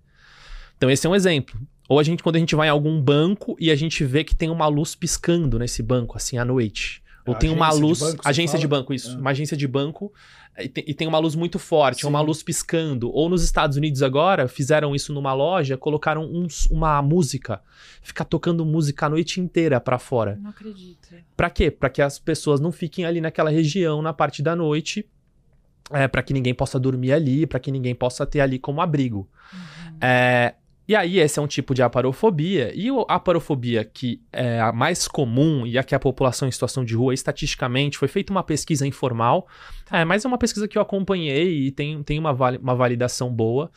Então 0.77 0.89
esse 0.89 1.05
é 1.05 1.09
um 1.09 1.15
exemplo. 1.15 1.59
Ou 1.87 1.99
a 1.99 2.03
gente 2.03 2.23
quando 2.23 2.37
a 2.37 2.39
gente 2.39 2.55
vai 2.55 2.67
em 2.67 2.71
algum 2.71 2.99
banco 2.99 3.55
e 3.59 3.69
a 3.69 3.75
gente 3.75 4.03
vê 4.03 4.23
que 4.23 4.35
tem 4.35 4.49
uma 4.49 4.67
luz 4.67 4.95
piscando 4.95 5.59
nesse 5.59 5.83
banco 5.83 6.17
assim 6.17 6.37
à 6.37 6.45
noite. 6.45 7.03
Ou 7.25 7.35
tem 7.35 7.49
uma 7.49 7.71
luz. 7.71 7.99
De 7.99 8.05
banco, 8.05 8.21
agência 8.23 8.59
de 8.59 8.67
banco, 8.67 8.93
isso. 8.93 9.11
É. 9.11 9.15
Uma 9.17 9.31
agência 9.31 9.57
de 9.57 9.67
banco. 9.67 10.13
E 10.57 10.69
tem, 10.69 10.83
e 10.87 10.93
tem 10.93 11.07
uma 11.07 11.17
luz 11.17 11.35
muito 11.35 11.59
forte, 11.59 12.01
Sim. 12.01 12.07
uma 12.07 12.21
luz 12.21 12.41
piscando. 12.41 13.11
Ou 13.13 13.27
nos 13.27 13.43
Estados 13.43 13.75
Unidos 13.75 14.01
agora, 14.01 14.47
fizeram 14.47 14.95
isso 14.95 15.13
numa 15.13 15.33
loja, 15.33 15.75
colocaram 15.75 16.23
um, 16.23 16.47
uma 16.71 17.01
música. 17.01 17.61
Ficar 18.01 18.25
tocando 18.25 18.65
música 18.65 19.07
a 19.07 19.09
noite 19.09 19.41
inteira 19.41 19.81
para 19.81 19.99
fora. 19.99 20.39
Não 20.41 20.51
acredito. 20.51 21.09
Pra 21.35 21.49
quê? 21.49 21.69
Pra 21.69 21.89
que 21.89 22.01
as 22.01 22.17
pessoas 22.19 22.59
não 22.59 22.71
fiquem 22.71 23.05
ali 23.05 23.19
naquela 23.19 23.49
região 23.49 24.01
na 24.01 24.13
parte 24.13 24.41
da 24.41 24.55
noite. 24.55 25.05
É, 25.91 26.07
para 26.07 26.23
que 26.23 26.33
ninguém 26.33 26.53
possa 26.53 26.79
dormir 26.79 27.11
ali, 27.11 27.45
para 27.45 27.59
que 27.59 27.71
ninguém 27.71 27.93
possa 27.93 28.25
ter 28.25 28.39
ali 28.39 28.57
como 28.57 28.81
abrigo. 28.81 29.29
Uhum. 29.53 29.97
É, 30.01 30.55
e 30.87 30.95
aí, 30.95 31.19
esse 31.19 31.39
é 31.39 31.41
um 31.41 31.47
tipo 31.47 31.73
de 31.73 31.81
aparofobia. 31.81 32.71
E 32.75 32.89
a 33.07 33.15
aparofobia 33.15 33.83
que 33.83 34.21
é 34.31 34.59
a 34.61 34.71
mais 34.71 35.07
comum 35.07 35.65
e 35.65 35.79
a 35.79 35.83
que 35.83 35.95
a 35.95 35.99
população 35.99 36.47
em 36.47 36.51
situação 36.51 36.85
de 36.85 36.95
rua, 36.95 37.13
estatisticamente, 37.13 37.97
foi 37.97 38.07
feita 38.07 38.31
uma 38.31 38.43
pesquisa 38.43 38.85
informal, 38.85 39.47
é, 39.89 40.05
mas 40.05 40.23
é 40.23 40.27
uma 40.27 40.37
pesquisa 40.37 40.67
que 40.67 40.77
eu 40.77 40.81
acompanhei 40.81 41.67
e 41.67 41.71
tem, 41.71 42.03
tem 42.03 42.19
uma, 42.19 42.31
uma 42.31 42.75
validação 42.75 43.33
boa. 43.33 43.71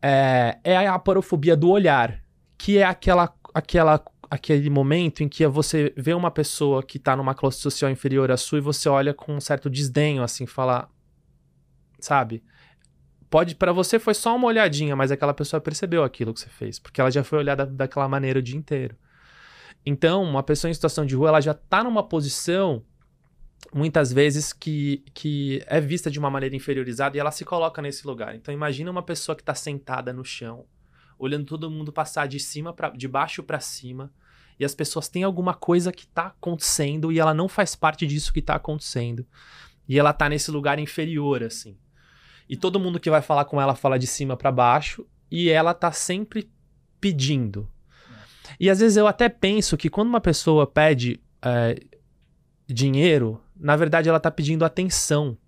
É, 0.00 0.58
é 0.62 0.76
a 0.76 0.94
aparofobia 0.94 1.56
do 1.56 1.68
olhar, 1.68 2.22
que 2.56 2.78
é 2.78 2.84
aquela, 2.84 3.34
aquela, 3.52 4.00
aquele 4.30 4.70
momento 4.70 5.24
em 5.24 5.28
que 5.28 5.44
você 5.48 5.92
vê 5.96 6.14
uma 6.14 6.30
pessoa 6.30 6.84
que 6.84 6.98
está 6.98 7.16
numa 7.16 7.34
classe 7.34 7.58
social 7.58 7.90
inferior 7.90 8.30
à 8.30 8.36
sua 8.36 8.58
e 8.58 8.62
você 8.62 8.88
olha 8.88 9.12
com 9.12 9.34
um 9.34 9.40
certo 9.40 9.68
desdenho, 9.68 10.22
assim, 10.22 10.46
fala. 10.46 10.88
Sabe? 11.98 12.42
Pode 13.32 13.54
para 13.54 13.72
você 13.72 13.98
foi 13.98 14.12
só 14.12 14.36
uma 14.36 14.46
olhadinha, 14.46 14.94
mas 14.94 15.10
aquela 15.10 15.32
pessoa 15.32 15.58
percebeu 15.58 16.04
aquilo 16.04 16.34
que 16.34 16.40
você 16.40 16.50
fez, 16.50 16.78
porque 16.78 17.00
ela 17.00 17.10
já 17.10 17.24
foi 17.24 17.38
olhada 17.38 17.64
daquela 17.64 18.06
maneira 18.06 18.38
o 18.38 18.42
dia 18.42 18.58
inteiro. 18.58 18.94
Então, 19.86 20.22
uma 20.22 20.42
pessoa 20.42 20.70
em 20.70 20.74
situação 20.74 21.06
de 21.06 21.16
rua, 21.16 21.30
ela 21.30 21.40
já 21.40 21.54
tá 21.54 21.82
numa 21.82 22.06
posição 22.06 22.84
muitas 23.72 24.12
vezes 24.12 24.52
que, 24.52 25.02
que 25.14 25.64
é 25.66 25.80
vista 25.80 26.10
de 26.10 26.18
uma 26.18 26.28
maneira 26.28 26.54
inferiorizada 26.54 27.16
e 27.16 27.20
ela 27.20 27.30
se 27.30 27.42
coloca 27.42 27.80
nesse 27.80 28.06
lugar. 28.06 28.34
Então, 28.34 28.52
imagina 28.52 28.90
uma 28.90 29.02
pessoa 29.02 29.34
que 29.34 29.40
está 29.40 29.54
sentada 29.54 30.12
no 30.12 30.26
chão, 30.26 30.66
olhando 31.18 31.46
todo 31.46 31.70
mundo 31.70 31.90
passar 31.90 32.28
de 32.28 32.38
cima 32.38 32.70
para 32.74 32.90
de 32.90 33.08
baixo 33.08 33.42
para 33.42 33.60
cima, 33.60 34.12
e 34.60 34.64
as 34.64 34.74
pessoas 34.74 35.08
têm 35.08 35.22
alguma 35.22 35.54
coisa 35.54 35.90
que 35.90 36.04
está 36.04 36.26
acontecendo 36.26 37.10
e 37.10 37.18
ela 37.18 37.32
não 37.32 37.48
faz 37.48 37.74
parte 37.74 38.06
disso 38.06 38.30
que 38.30 38.40
está 38.40 38.56
acontecendo. 38.56 39.26
E 39.88 39.98
ela 39.98 40.12
tá 40.12 40.28
nesse 40.28 40.50
lugar 40.50 40.78
inferior 40.78 41.42
assim. 41.42 41.78
E 42.52 42.56
todo 42.56 42.78
mundo 42.78 43.00
que 43.00 43.08
vai 43.08 43.22
falar 43.22 43.46
com 43.46 43.58
ela 43.58 43.74
fala 43.74 43.98
de 43.98 44.06
cima 44.06 44.36
para 44.36 44.52
baixo 44.52 45.06
e 45.30 45.48
ela 45.48 45.72
tá 45.72 45.90
sempre 45.90 46.50
pedindo. 47.00 47.66
E 48.60 48.68
às 48.68 48.80
vezes 48.80 48.98
eu 48.98 49.06
até 49.06 49.26
penso 49.30 49.74
que 49.74 49.88
quando 49.88 50.08
uma 50.08 50.20
pessoa 50.20 50.66
pede 50.66 51.18
é, 51.40 51.80
dinheiro, 52.66 53.40
na 53.58 53.74
verdade 53.74 54.10
ela 54.10 54.20
tá 54.20 54.30
pedindo 54.30 54.66
atenção. 54.66 55.38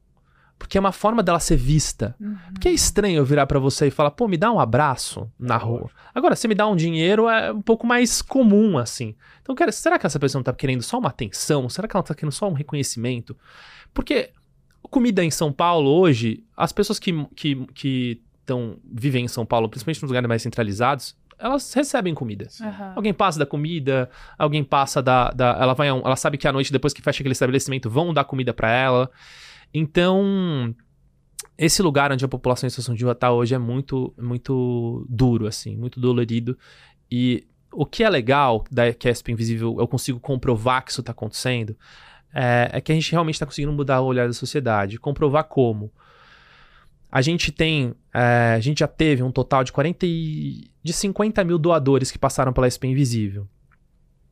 Porque 0.59 0.79
é 0.79 0.81
uma 0.81 0.93
forma 0.93 1.23
dela 1.23 1.39
ser 1.41 1.57
vista. 1.57 2.17
Uhum. 2.19 2.39
Porque 2.55 2.69
é 2.69 2.73
estranho 2.73 3.19
eu 3.19 3.25
virar 3.27 3.47
para 3.47 3.59
você 3.59 3.89
e 3.89 3.91
falar, 3.91 4.13
pô, 4.13 4.27
me 4.27 4.39
dá 4.39 4.51
um 4.51 4.59
abraço 4.59 5.31
na 5.39 5.57
é 5.57 5.59
rua. 5.59 5.91
Agora, 6.15 6.35
se 6.35 6.49
me 6.49 6.55
dá 6.55 6.67
um 6.67 6.75
dinheiro, 6.75 7.29
é 7.29 7.53
um 7.53 7.61
pouco 7.61 7.87
mais 7.87 8.23
comum, 8.23 8.79
assim. 8.79 9.15
Então, 9.43 9.55
será 9.73 9.99
que 9.99 10.07
essa 10.07 10.19
pessoa 10.19 10.39
não 10.39 10.45
tá 10.45 10.55
querendo 10.55 10.83
só 10.83 10.99
uma 10.99 11.11
atenção? 11.11 11.69
Será 11.69 11.87
que 11.87 11.95
ela 11.95 12.03
tá 12.03 12.15
querendo 12.15 12.33
só 12.33 12.49
um 12.49 12.55
reconhecimento? 12.55 13.37
Porque 13.93 14.33
comida 14.95 15.25
em 15.25 15.31
São 15.31 15.53
Paulo 15.53 15.91
hoje, 15.91 16.45
as 16.57 16.71
pessoas 16.71 17.01
que, 17.01 17.13
que, 17.35 17.67
que 17.75 18.23
tão, 18.47 18.79
vivem 18.85 19.25
em 19.25 19.29
São 19.29 19.45
Paulo, 19.45 19.69
principalmente 19.69 20.01
nos 20.01 20.09
lugares 20.09 20.29
mais 20.29 20.41
centralizados, 20.41 21.17
elas 21.37 21.75
recebem 21.75 22.15
comida. 22.15 22.47
Uhum. 22.61 22.93
Alguém 22.95 23.13
passa 23.13 23.41
da 23.41 23.45
comida, 23.45 24.09
alguém 24.39 24.63
passa 24.63 25.03
da, 25.03 25.31
da. 25.33 25.59
ela 25.61 25.75
vai. 25.75 25.89
Ela 25.89 26.15
sabe 26.15 26.39
que 26.39 26.47
à 26.47 26.53
noite, 26.53 26.71
depois 26.71 26.93
que 26.93 27.03
fecha 27.03 27.23
aquele 27.23 27.33
estabelecimento, 27.33 27.91
vão 27.91 28.15
dar 28.15 28.23
comida 28.23 28.55
para 28.55 28.71
ela. 28.71 29.11
Então, 29.75 30.73
esse 31.59 31.83
lugar 31.83 32.13
onde 32.13 32.25
a 32.25 32.29
população 32.29 32.69
em 32.69 32.71
situação 32.71 32.95
de 32.95 33.03
rua 33.03 33.17
tá 33.17 33.33
hoje 33.33 33.53
é 33.53 33.59
muito, 33.59 34.15
muito 34.17 35.05
duro, 35.09 35.49
assim, 35.49 35.77
muito 35.77 35.99
dolorido. 35.99 36.57
E 37.11 37.49
o 37.73 37.85
que 37.85 38.05
é 38.05 38.09
legal 38.09 38.65
da 38.71 38.95
Casp 38.95 39.29
Invisível, 39.29 39.75
eu 39.81 39.89
consigo 39.89 40.21
comprovar 40.21 40.85
que 40.85 40.93
isso 40.93 41.03
tá 41.03 41.11
acontecendo, 41.11 41.77
é, 42.35 42.71
é 42.73 42.81
que 42.81 42.91
a 42.91 42.95
gente 42.95 43.11
realmente 43.13 43.37
está 43.37 43.47
conseguindo 43.47 43.73
mudar 43.73 44.01
o 44.01 44.07
olhar 44.07 44.27
da 44.27 44.35
sociedade. 44.35 44.99
Comprovar 44.99 45.45
como. 45.45 45.93
A 47.11 47.23
gente 47.23 47.53
tem. 47.53 47.95
É, 48.13 48.55
a 48.57 48.61
gente 48.61 48.81
já 48.81 48.89
teve 48.89 49.23
um 49.23 49.31
total 49.31 49.63
de 49.63 49.73
40 49.73 50.05
e, 50.05 50.69
de 50.83 50.93
50 50.93 51.45
mil 51.45 51.59
doadores 51.59 52.11
que 52.11 52.19
passaram 52.19 52.53
pela 52.53 52.69
SP 52.69 52.89
Invisível. 52.89 53.49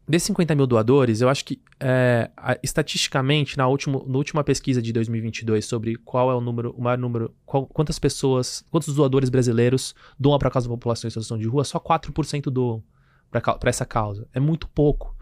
Desses 0.07 0.27
50 0.27 0.57
mil 0.57 0.67
doadores, 0.67 1.21
eu 1.21 1.29
acho 1.29 1.45
que 1.45 1.63
é, 1.79 2.29
estatisticamente, 2.61 3.57
na, 3.57 3.69
último, 3.69 4.05
na 4.09 4.19
última 4.19 4.43
pesquisa 4.43 4.83
de 4.83 4.93
2022 4.93 5.65
sobre 5.65 5.95
qual 5.95 6.29
é 6.29 6.35
o 6.35 6.41
número, 6.41 6.75
o 6.77 6.83
maior 6.83 6.99
número, 6.99 7.33
qual, 7.47 7.67
quantas 7.67 8.01
pessoas, 8.01 8.65
quantos 8.69 8.93
doadores 8.97 9.31
brasileiros 9.31 9.95
doam 10.19 10.41
para 10.41 10.49
a 10.49 10.51
causa 10.51 10.69
da 10.69 10.75
população 10.75 11.07
em 11.07 11.11
situação 11.11 11.39
de 11.39 11.47
rua, 11.47 11.63
só 11.63 11.79
4% 11.79 12.51
doam 12.51 12.83
para 13.31 13.71
essa 13.71 13.87
causa. 13.87 14.27
É 14.35 14.41
muito 14.41 14.69
pouco. 14.69 15.17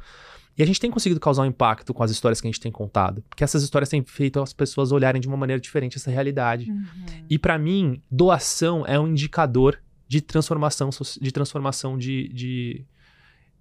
E 0.61 0.63
a 0.63 0.67
gente 0.67 0.79
tem 0.79 0.91
conseguido 0.91 1.19
causar 1.19 1.45
um 1.45 1.47
impacto 1.47 1.95
com 1.95 2.03
as 2.03 2.11
histórias 2.11 2.39
que 2.39 2.47
a 2.47 2.51
gente 2.51 2.61
tem 2.61 2.71
contado. 2.71 3.25
Porque 3.31 3.43
essas 3.43 3.63
histórias 3.63 3.89
têm 3.89 4.05
feito 4.05 4.43
as 4.43 4.53
pessoas 4.53 4.93
olharem 4.93 5.19
de 5.19 5.27
uma 5.27 5.37
maneira 5.37 5.59
diferente 5.59 5.97
essa 5.97 6.11
realidade. 6.11 6.71
Uhum. 6.71 6.85
E 7.31 7.39
para 7.39 7.59
mim, 7.59 8.03
doação 8.11 8.85
é 8.87 9.01
um 9.01 9.09
indicador 9.09 9.81
de 10.07 10.21
transformação, 10.21 10.91
de 11.19 11.33
transformação 11.33 11.97
de, 11.97 12.29
de 12.29 12.85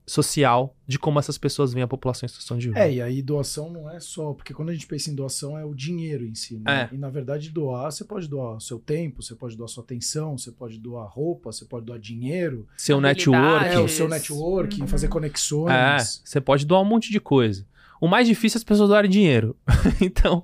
social 0.10 0.76
de 0.88 0.98
como 0.98 1.19
essas 1.19 1.38
pessoas 1.38 1.72
veem 1.72 1.84
a 1.84 1.88
população 1.88 2.26
em 2.26 2.30
situação 2.30 2.58
de 2.58 2.69
rua. 2.69 2.80
É, 2.80 2.93
e 2.93 3.02
aí 3.02 3.22
doação 3.22 3.69
não 3.69 3.88
é 3.89 4.00
só, 4.00 4.34
porque 4.34 4.56
quando 4.56 4.69
a 4.69 4.74
gente 4.74 4.88
pensa 4.88 5.12
em 5.12 5.15
doação 5.15 5.58
é 5.58 5.63
o 5.63 5.74
dinheiro 5.74 6.26
em 6.26 6.34
si, 6.34 6.60
né? 6.65 6.89
É. 6.91 6.95
E 6.95 6.98
na 6.98 7.10
verdade 7.10 7.52
doar, 7.52 7.91
você 7.91 8.04
pode 8.04 8.28
doar 8.28 8.58
o 8.58 8.60
seu 8.60 8.80
tempo, 8.80 9.22
você 9.22 9.36
pode 9.36 9.56
doar 9.56 9.69
sua 9.69 9.84
atenção, 9.84 10.36
você 10.36 10.52
pode 10.52 10.80
doar 10.80 11.08
roupa, 11.08 11.52
você 11.52 11.63
pode 11.63 11.86
doar 11.86 12.00
dinheiro. 12.00 12.67
Seu 12.76 13.00
network. 13.00 13.65
É, 13.65 13.80
o 13.80 13.88
seu 13.88 14.10
network, 14.10 14.82
uhum. 14.82 14.88
fazer 14.88 15.10
conexões. 15.10 15.72
É, 15.72 15.98
você 16.00 16.41
pode 16.41 16.65
doar 16.65 16.82
um 16.82 16.86
monte 16.86 17.12
de 17.12 17.19
coisa. 17.19 17.65
O 18.02 18.08
mais 18.08 18.28
difícil 18.28 18.58
é 18.58 18.60
as 18.60 18.63
pessoas 18.63 18.89
doarem 18.89 19.12
dinheiro. 19.12 19.56
então, 20.02 20.43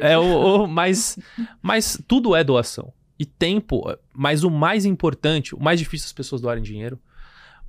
é, 0.00 0.12
é 0.12 0.18
o, 0.18 0.64
o 0.64 0.66
mais, 0.66 1.18
mas 1.60 2.02
tudo 2.08 2.34
é 2.34 2.42
doação. 2.42 2.92
E 3.18 3.26
tempo, 3.26 3.84
mas 4.14 4.42
o 4.42 4.50
mais 4.50 4.86
importante, 4.86 5.54
o 5.54 5.60
mais 5.60 5.78
difícil 5.78 6.06
é 6.06 6.08
as 6.08 6.12
pessoas 6.12 6.40
doarem 6.40 6.62
dinheiro 6.62 6.98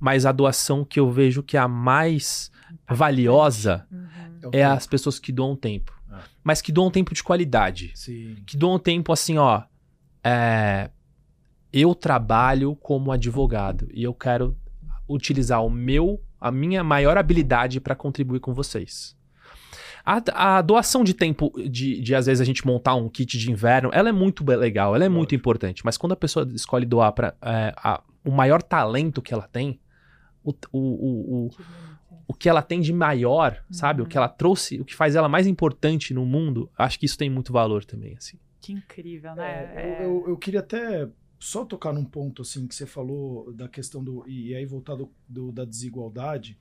mas 0.04 0.26
a 0.26 0.32
doação 0.32 0.84
que 0.84 1.00
eu 1.00 1.10
vejo 1.10 1.42
que 1.42 1.56
é 1.56 1.60
a 1.60 1.66
mais 1.66 2.50
valiosa 2.86 3.86
uhum. 3.90 4.50
é 4.52 4.62
as 4.62 4.86
pessoas 4.86 5.18
que 5.18 5.32
doam 5.32 5.56
tempo. 5.56 5.98
Ah. 6.12 6.20
Mas 6.44 6.60
que 6.60 6.70
doam 6.70 6.90
tempo 6.90 7.14
de 7.14 7.22
qualidade. 7.22 7.90
Sim. 7.94 8.36
Que 8.46 8.54
doam 8.54 8.78
tempo 8.78 9.14
assim, 9.14 9.38
ó. 9.38 9.62
É, 10.22 10.90
eu 11.72 11.94
trabalho 11.94 12.76
como 12.76 13.12
advogado 13.12 13.88
e 13.94 14.02
eu 14.02 14.12
quero 14.12 14.54
utilizar 15.08 15.64
o 15.64 15.70
meu, 15.70 16.22
a 16.38 16.50
minha 16.50 16.84
maior 16.84 17.16
habilidade 17.16 17.80
para 17.80 17.94
contribuir 17.94 18.40
com 18.40 18.52
vocês. 18.52 19.16
A, 20.04 20.58
a, 20.58 20.60
doação 20.60 21.02
de 21.02 21.14
tempo 21.14 21.50
de, 21.56 21.98
de, 22.02 22.14
às 22.14 22.26
vezes, 22.26 22.42
a 22.42 22.44
gente 22.44 22.66
montar 22.66 22.94
um 22.94 23.08
kit 23.08 23.38
de 23.38 23.50
inverno, 23.50 23.88
ela 23.90 24.10
é 24.10 24.12
muito 24.12 24.44
legal, 24.44 24.94
ela 24.94 25.06
é 25.06 25.08
muito 25.08 25.34
importante. 25.34 25.82
Mas 25.82 25.96
quando 25.96 26.12
a 26.12 26.16
pessoa 26.16 26.46
escolhe 26.54 26.84
doar 26.84 27.10
para 27.12 27.34
é, 27.40 27.74
o 28.22 28.30
maior 28.30 28.62
talento 28.62 29.22
que 29.22 29.32
ela 29.32 29.48
tem, 29.50 29.80
o, 30.44 30.52
o, 30.72 30.78
o, 30.78 31.46
o, 31.46 31.50
o 32.28 32.34
que 32.34 32.48
ela 32.48 32.62
tem 32.62 32.80
de 32.80 32.92
maior, 32.92 33.52
uhum. 33.52 33.74
sabe? 33.74 34.02
O 34.02 34.06
que 34.06 34.16
ela 34.16 34.28
trouxe, 34.28 34.80
o 34.80 34.84
que 34.84 34.94
faz 34.94 35.16
ela 35.16 35.28
mais 35.28 35.46
importante 35.46 36.14
no 36.14 36.24
mundo, 36.24 36.70
acho 36.76 36.98
que 36.98 37.06
isso 37.06 37.18
tem 37.18 37.30
muito 37.30 37.52
valor 37.52 37.84
também, 37.84 38.14
assim. 38.16 38.38
Que 38.60 38.72
incrível, 38.72 39.34
né? 39.34 39.72
É, 39.74 40.04
eu, 40.04 40.10
eu, 40.10 40.28
eu, 40.28 40.36
queria 40.36 40.60
até 40.60 41.08
só 41.38 41.64
tocar 41.64 41.92
num 41.92 42.04
ponto, 42.04 42.42
assim, 42.42 42.66
que 42.66 42.74
você 42.74 42.86
falou 42.86 43.52
da 43.52 43.68
questão 43.68 44.02
do... 44.02 44.26
E 44.28 44.54
aí 44.54 44.64
voltar 44.64 44.94
do, 44.94 45.10
do 45.28 45.50
da 45.50 45.64
desigualdade 45.64 46.58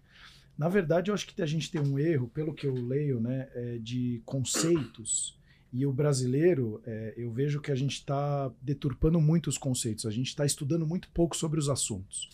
na 0.57 0.69
verdade, 0.69 1.09
eu 1.09 1.15
acho 1.15 1.27
que 1.27 1.41
a 1.41 1.45
gente 1.45 1.71
tem 1.71 1.81
um 1.81 1.97
erro, 1.97 2.27
pelo 2.27 2.53
que 2.53 2.67
eu 2.67 2.73
leio, 2.73 3.19
né, 3.19 3.49
é 3.53 3.77
de 3.79 4.21
conceitos. 4.25 5.37
E 5.71 5.85
o 5.85 5.91
brasileiro, 5.91 6.81
é, 6.85 7.13
eu 7.17 7.31
vejo 7.31 7.59
que 7.59 7.71
a 7.71 7.75
gente 7.75 7.93
está 7.93 8.51
deturpando 8.61 9.19
muito 9.19 9.47
os 9.47 9.57
conceitos. 9.57 10.05
A 10.05 10.11
gente 10.11 10.27
está 10.27 10.45
estudando 10.45 10.85
muito 10.85 11.09
pouco 11.09 11.35
sobre 11.35 11.59
os 11.59 11.69
assuntos. 11.69 12.29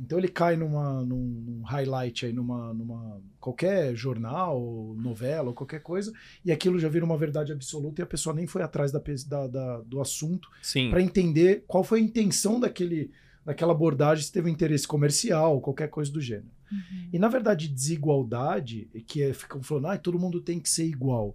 Então 0.00 0.18
ele 0.18 0.28
cai 0.28 0.56
numa, 0.56 1.04
num, 1.04 1.24
num, 1.46 1.62
highlight 1.62 2.26
aí, 2.26 2.32
numa, 2.32 2.72
numa 2.72 3.20
qualquer 3.40 3.94
jornal, 3.96 4.94
novela 4.96 5.48
ou 5.48 5.54
qualquer 5.54 5.80
coisa, 5.80 6.12
e 6.44 6.52
aquilo 6.52 6.78
já 6.78 6.88
vira 6.88 7.04
uma 7.04 7.18
verdade 7.18 7.52
absoluta 7.52 8.00
e 8.00 8.04
a 8.04 8.06
pessoa 8.06 8.34
nem 8.34 8.46
foi 8.46 8.62
atrás 8.62 8.92
da, 8.92 9.02
da, 9.26 9.46
da 9.46 9.80
do 9.80 10.00
assunto 10.00 10.48
para 10.90 11.02
entender 11.02 11.64
qual 11.66 11.82
foi 11.82 11.98
a 11.98 12.02
intenção 12.02 12.60
daquele, 12.60 13.10
daquela 13.44 13.72
abordagem, 13.72 14.24
se 14.24 14.32
teve 14.32 14.48
um 14.48 14.52
interesse 14.52 14.86
comercial, 14.86 15.60
qualquer 15.60 15.88
coisa 15.88 16.12
do 16.12 16.20
gênero. 16.20 16.50
Uhum. 16.70 17.08
E 17.12 17.18
na 17.18 17.28
verdade, 17.28 17.66
desigualdade, 17.68 18.88
que 19.06 19.22
é, 19.22 19.32
ficam 19.32 19.62
falando, 19.62 19.86
ah, 19.86 19.98
todo 19.98 20.18
mundo 20.18 20.40
tem 20.40 20.60
que 20.60 20.68
ser 20.68 20.86
igual. 20.86 21.34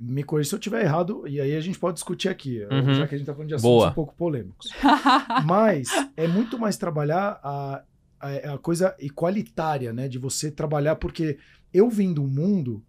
Me 0.00 0.22
corrija 0.22 0.48
se 0.50 0.54
eu 0.54 0.58
estiver 0.58 0.82
errado, 0.82 1.26
e 1.26 1.40
aí 1.40 1.54
a 1.54 1.60
gente 1.60 1.78
pode 1.78 1.94
discutir 1.94 2.28
aqui, 2.28 2.62
uhum. 2.70 2.94
já 2.94 3.06
que 3.06 3.14
a 3.14 3.18
gente 3.18 3.22
está 3.22 3.32
falando 3.32 3.48
de 3.48 3.54
assuntos 3.54 3.70
Boa. 3.70 3.90
um 3.90 3.94
pouco 3.94 4.14
polêmicos. 4.16 4.68
Mas 5.46 5.88
é 6.16 6.26
muito 6.26 6.58
mais 6.58 6.76
trabalhar 6.76 7.38
a, 7.42 7.82
a, 8.20 8.54
a 8.54 8.58
coisa 8.58 8.94
igualitária, 8.98 9.92
né? 9.92 10.08
De 10.08 10.18
você 10.18 10.50
trabalhar, 10.50 10.96
porque 10.96 11.38
eu 11.72 11.88
vim 11.88 12.12
do 12.12 12.24
mundo 12.24 12.82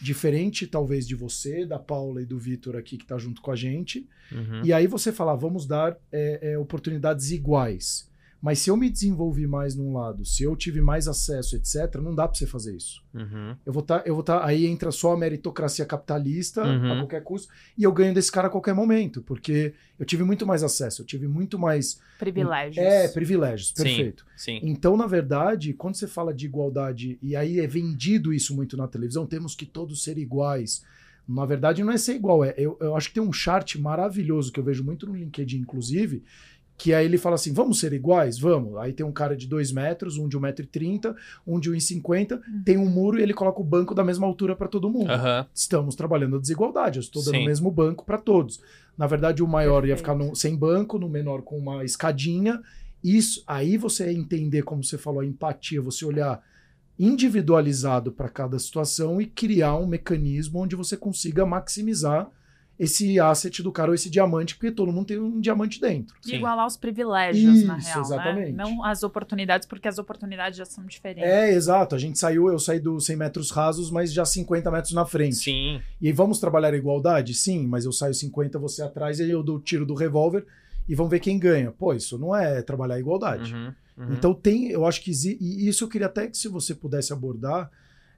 diferente 0.00 0.66
talvez 0.66 1.06
de 1.06 1.14
você, 1.14 1.64
da 1.64 1.78
Paula 1.78 2.22
e 2.22 2.26
do 2.26 2.38
Vitor 2.38 2.76
aqui 2.76 2.96
que 2.96 3.04
está 3.04 3.16
junto 3.18 3.40
com 3.40 3.50
a 3.50 3.56
gente. 3.56 4.08
Uhum. 4.32 4.64
E 4.64 4.72
aí 4.72 4.86
você 4.86 5.12
fala, 5.12 5.34
vamos 5.36 5.66
dar 5.66 5.96
é, 6.10 6.52
é, 6.52 6.58
oportunidades 6.58 7.30
iguais. 7.30 8.10
Mas 8.42 8.58
se 8.58 8.70
eu 8.70 8.76
me 8.76 8.90
desenvolvi 8.90 9.46
mais 9.46 9.76
num 9.76 9.92
lado, 9.92 10.24
se 10.24 10.42
eu 10.42 10.56
tive 10.56 10.80
mais 10.80 11.06
acesso, 11.06 11.54
etc., 11.54 12.00
não 12.02 12.12
dá 12.12 12.26
para 12.26 12.36
você 12.36 12.44
fazer 12.44 12.74
isso. 12.74 13.00
Uhum. 13.14 13.56
Eu 13.64 13.72
vou 13.72 13.82
estar, 13.82 14.00
tá, 14.00 14.04
eu 14.04 14.14
vou 14.14 14.22
estar, 14.22 14.40
tá, 14.40 14.46
aí 14.46 14.66
entra 14.66 14.90
só 14.90 15.12
a 15.12 15.16
meritocracia 15.16 15.86
capitalista 15.86 16.64
uhum. 16.64 16.92
a 16.92 16.96
qualquer 16.96 17.22
custo 17.22 17.52
e 17.78 17.84
eu 17.84 17.92
ganho 17.92 18.12
desse 18.12 18.32
cara 18.32 18.48
a 18.48 18.50
qualquer 18.50 18.74
momento, 18.74 19.22
porque 19.22 19.74
eu 19.96 20.04
tive 20.04 20.24
muito 20.24 20.44
mais 20.44 20.64
acesso, 20.64 21.02
eu 21.02 21.06
tive 21.06 21.28
muito 21.28 21.56
mais 21.56 22.00
privilégios. 22.18 22.84
É, 22.84 23.06
privilégios, 23.06 23.70
perfeito. 23.70 24.26
Sim, 24.36 24.58
sim. 24.58 24.68
Então, 24.68 24.96
na 24.96 25.06
verdade, 25.06 25.72
quando 25.72 25.94
você 25.94 26.08
fala 26.08 26.34
de 26.34 26.44
igualdade 26.44 27.20
e 27.22 27.36
aí 27.36 27.60
é 27.60 27.66
vendido 27.68 28.34
isso 28.34 28.56
muito 28.56 28.76
na 28.76 28.88
televisão, 28.88 29.24
temos 29.24 29.54
que 29.54 29.64
todos 29.64 30.02
ser 30.02 30.18
iguais. 30.18 30.82
Na 31.28 31.46
verdade, 31.46 31.84
não 31.84 31.92
é 31.92 31.96
ser 31.96 32.14
igual. 32.14 32.44
É, 32.44 32.52
eu, 32.56 32.76
eu 32.80 32.96
acho 32.96 33.08
que 33.08 33.14
tem 33.14 33.22
um 33.22 33.32
chart 33.32 33.76
maravilhoso 33.76 34.50
que 34.50 34.58
eu 34.58 34.64
vejo 34.64 34.82
muito 34.82 35.06
no 35.06 35.14
LinkedIn, 35.14 35.58
inclusive, 35.58 36.24
que 36.82 36.92
aí 36.92 37.04
ele 37.04 37.16
fala 37.16 37.36
assim: 37.36 37.52
vamos 37.52 37.78
ser 37.78 37.92
iguais? 37.92 38.40
Vamos. 38.40 38.76
Aí 38.76 38.92
tem 38.92 39.06
um 39.06 39.12
cara 39.12 39.36
de 39.36 39.46
2 39.46 39.70
metros, 39.70 40.18
um 40.18 40.26
de 40.26 40.36
1,30m, 40.36 41.14
um 41.46 41.60
de 41.60 41.70
1,50m, 41.70 42.32
uhum. 42.32 42.62
tem 42.64 42.76
um 42.76 42.88
muro 42.88 43.20
e 43.20 43.22
ele 43.22 43.32
coloca 43.32 43.60
o 43.60 43.64
banco 43.64 43.94
da 43.94 44.02
mesma 44.02 44.26
altura 44.26 44.56
para 44.56 44.66
todo 44.66 44.90
mundo. 44.90 45.12
Uhum. 45.12 45.46
Estamos 45.54 45.94
trabalhando 45.94 46.34
a 46.34 46.40
desigualdade, 46.40 46.98
eu 46.98 47.02
estou 47.02 47.22
dando 47.22 47.36
Sim. 47.36 47.42
o 47.42 47.46
mesmo 47.46 47.70
banco 47.70 48.04
para 48.04 48.18
todos. 48.18 48.60
Na 48.98 49.06
verdade, 49.06 49.44
o 49.44 49.46
maior 49.46 49.82
Perfeito. 49.82 49.90
ia 49.90 49.96
ficar 49.96 50.14
no, 50.16 50.34
sem 50.34 50.56
banco, 50.56 50.98
no 50.98 51.08
menor 51.08 51.42
com 51.42 51.56
uma 51.56 51.84
escadinha. 51.84 52.60
Isso, 53.02 53.44
aí 53.46 53.76
você 53.76 54.10
entender, 54.10 54.62
como 54.62 54.82
você 54.82 54.98
falou, 54.98 55.20
a 55.20 55.24
empatia, 55.24 55.80
você 55.80 56.04
olhar 56.04 56.42
individualizado 56.98 58.10
para 58.10 58.28
cada 58.28 58.58
situação 58.58 59.20
e 59.20 59.26
criar 59.26 59.76
um 59.76 59.86
mecanismo 59.86 60.58
onde 60.58 60.74
você 60.74 60.96
consiga 60.96 61.46
maximizar 61.46 62.28
esse 62.78 63.20
asset 63.20 63.62
do 63.62 63.70
cara 63.70 63.90
ou 63.90 63.94
esse 63.94 64.10
diamante, 64.10 64.56
porque 64.56 64.72
todo 64.72 64.92
mundo 64.92 65.06
tem 65.06 65.18
um 65.18 65.40
diamante 65.40 65.80
dentro. 65.80 66.16
Sim. 66.20 66.36
Igualar 66.36 66.66
os 66.66 66.76
privilégios, 66.76 67.58
Isso, 67.58 67.66
na 67.66 67.76
real. 67.76 67.96
Né? 67.96 68.02
Exatamente. 68.02 68.52
Né? 68.52 68.64
Não 68.64 68.84
as 68.84 69.02
oportunidades, 69.02 69.66
porque 69.66 69.86
as 69.86 69.98
oportunidades 69.98 70.58
já 70.58 70.64
são 70.64 70.84
diferentes. 70.84 71.30
É, 71.30 71.52
exato. 71.52 71.94
A 71.94 71.98
gente 71.98 72.18
saiu, 72.18 72.48
eu 72.48 72.58
saí 72.58 72.80
dos 72.80 73.06
100 73.06 73.16
metros 73.16 73.50
rasos, 73.50 73.90
mas 73.90 74.12
já 74.12 74.24
50 74.24 74.70
metros 74.70 74.92
na 74.92 75.04
frente. 75.04 75.36
Sim. 75.36 75.80
E 76.00 76.06
aí, 76.08 76.12
vamos 76.12 76.40
trabalhar 76.40 76.72
a 76.72 76.76
igualdade? 76.76 77.34
Sim, 77.34 77.66
mas 77.66 77.84
eu 77.84 77.92
saio 77.92 78.14
50, 78.14 78.58
você 78.58 78.82
atrás, 78.82 79.20
e 79.20 79.30
eu 79.30 79.42
dou 79.42 79.56
o 79.56 79.60
tiro 79.60 79.86
do 79.86 79.94
revólver 79.94 80.46
e 80.88 80.94
vamos 80.94 81.10
ver 81.10 81.20
quem 81.20 81.38
ganha. 81.38 81.70
Pô, 81.70 81.92
isso 81.92 82.18
não 82.18 82.34
é 82.34 82.62
trabalhar 82.62 82.96
a 82.96 83.00
igualdade. 83.00 83.54
Uhum, 83.54 83.72
uhum. 83.96 84.12
Então 84.12 84.34
tem, 84.34 84.70
eu 84.70 84.84
acho 84.84 85.00
que 85.02 85.10
e 85.10 85.68
isso 85.68 85.84
eu 85.84 85.88
queria 85.88 86.06
até 86.06 86.26
que 86.26 86.36
se 86.36 86.48
você 86.48 86.74
pudesse 86.74 87.12
abordar, 87.12 87.70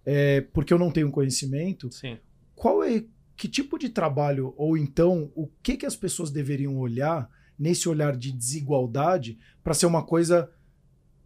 é, 0.05 0.41
porque 0.53 0.73
eu 0.73 0.79
não 0.79 0.91
tenho 0.91 1.11
conhecimento. 1.11 1.93
Sim. 1.93 2.19
Qual 2.55 2.83
é 2.83 3.05
que 3.37 3.49
tipo 3.49 3.79
de 3.79 3.89
trabalho, 3.89 4.55
ou 4.57 4.77
então, 4.77 5.31
o 5.35 5.49
que, 5.63 5.77
que 5.77 5.87
as 5.87 5.97
pessoas 5.97 6.31
deveriam 6.31 6.77
olhar 6.77 7.29
nesse 7.59 7.89
olhar 7.89 8.17
de 8.17 8.33
desigualdade 8.33 9.39
para 9.63 9.75
ser 9.75 9.87
uma 9.87 10.03
coisa 10.03 10.51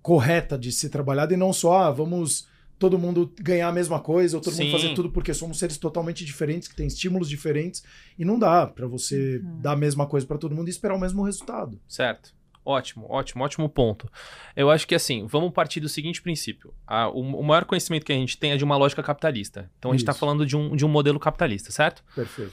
correta 0.02 0.58
de 0.58 0.70
ser 0.72 0.88
trabalhada 0.88 1.34
e 1.34 1.36
não 1.36 1.52
só, 1.52 1.78
ah, 1.78 1.90
vamos 1.90 2.46
todo 2.78 2.98
mundo 2.98 3.32
ganhar 3.40 3.68
a 3.68 3.72
mesma 3.72 3.98
coisa 3.98 4.36
ou 4.36 4.42
todo 4.42 4.54
Sim. 4.54 4.64
mundo 4.64 4.72
fazer 4.72 4.94
tudo 4.94 5.10
porque 5.10 5.34
somos 5.34 5.58
seres 5.58 5.76
totalmente 5.76 6.24
diferentes, 6.24 6.68
que 6.68 6.76
têm 6.76 6.86
estímulos 6.86 7.28
diferentes 7.28 7.82
e 8.16 8.24
não 8.24 8.38
dá 8.38 8.66
para 8.66 8.86
você 8.86 9.38
uhum. 9.38 9.60
dar 9.60 9.72
a 9.72 9.76
mesma 9.76 10.06
coisa 10.06 10.26
para 10.26 10.38
todo 10.38 10.54
mundo 10.54 10.68
e 10.68 10.70
esperar 10.70 10.94
o 10.94 11.00
mesmo 11.00 11.22
resultado. 11.24 11.80
Certo. 11.88 12.37
Ótimo, 12.68 13.06
ótimo, 13.08 13.44
ótimo 13.44 13.66
ponto. 13.66 14.12
Eu 14.54 14.70
acho 14.70 14.86
que 14.86 14.94
assim, 14.94 15.26
vamos 15.26 15.54
partir 15.54 15.80
do 15.80 15.88
seguinte 15.88 16.20
princípio. 16.20 16.74
A, 16.86 17.08
o, 17.08 17.20
o, 17.20 17.42
maior 17.42 17.64
conhecimento 17.64 18.04
que 18.04 18.12
a 18.12 18.14
gente 18.14 18.36
tem 18.36 18.52
é 18.52 18.58
de 18.58 18.64
uma 18.64 18.76
lógica 18.76 19.02
capitalista. 19.02 19.70
Então 19.78 19.90
a 19.90 19.94
gente 19.94 20.02
está 20.02 20.12
falando 20.12 20.44
de 20.44 20.54
um, 20.54 20.76
de 20.76 20.84
um 20.84 20.88
modelo 20.88 21.18
capitalista, 21.18 21.72
certo? 21.72 22.04
Perfeito. 22.14 22.52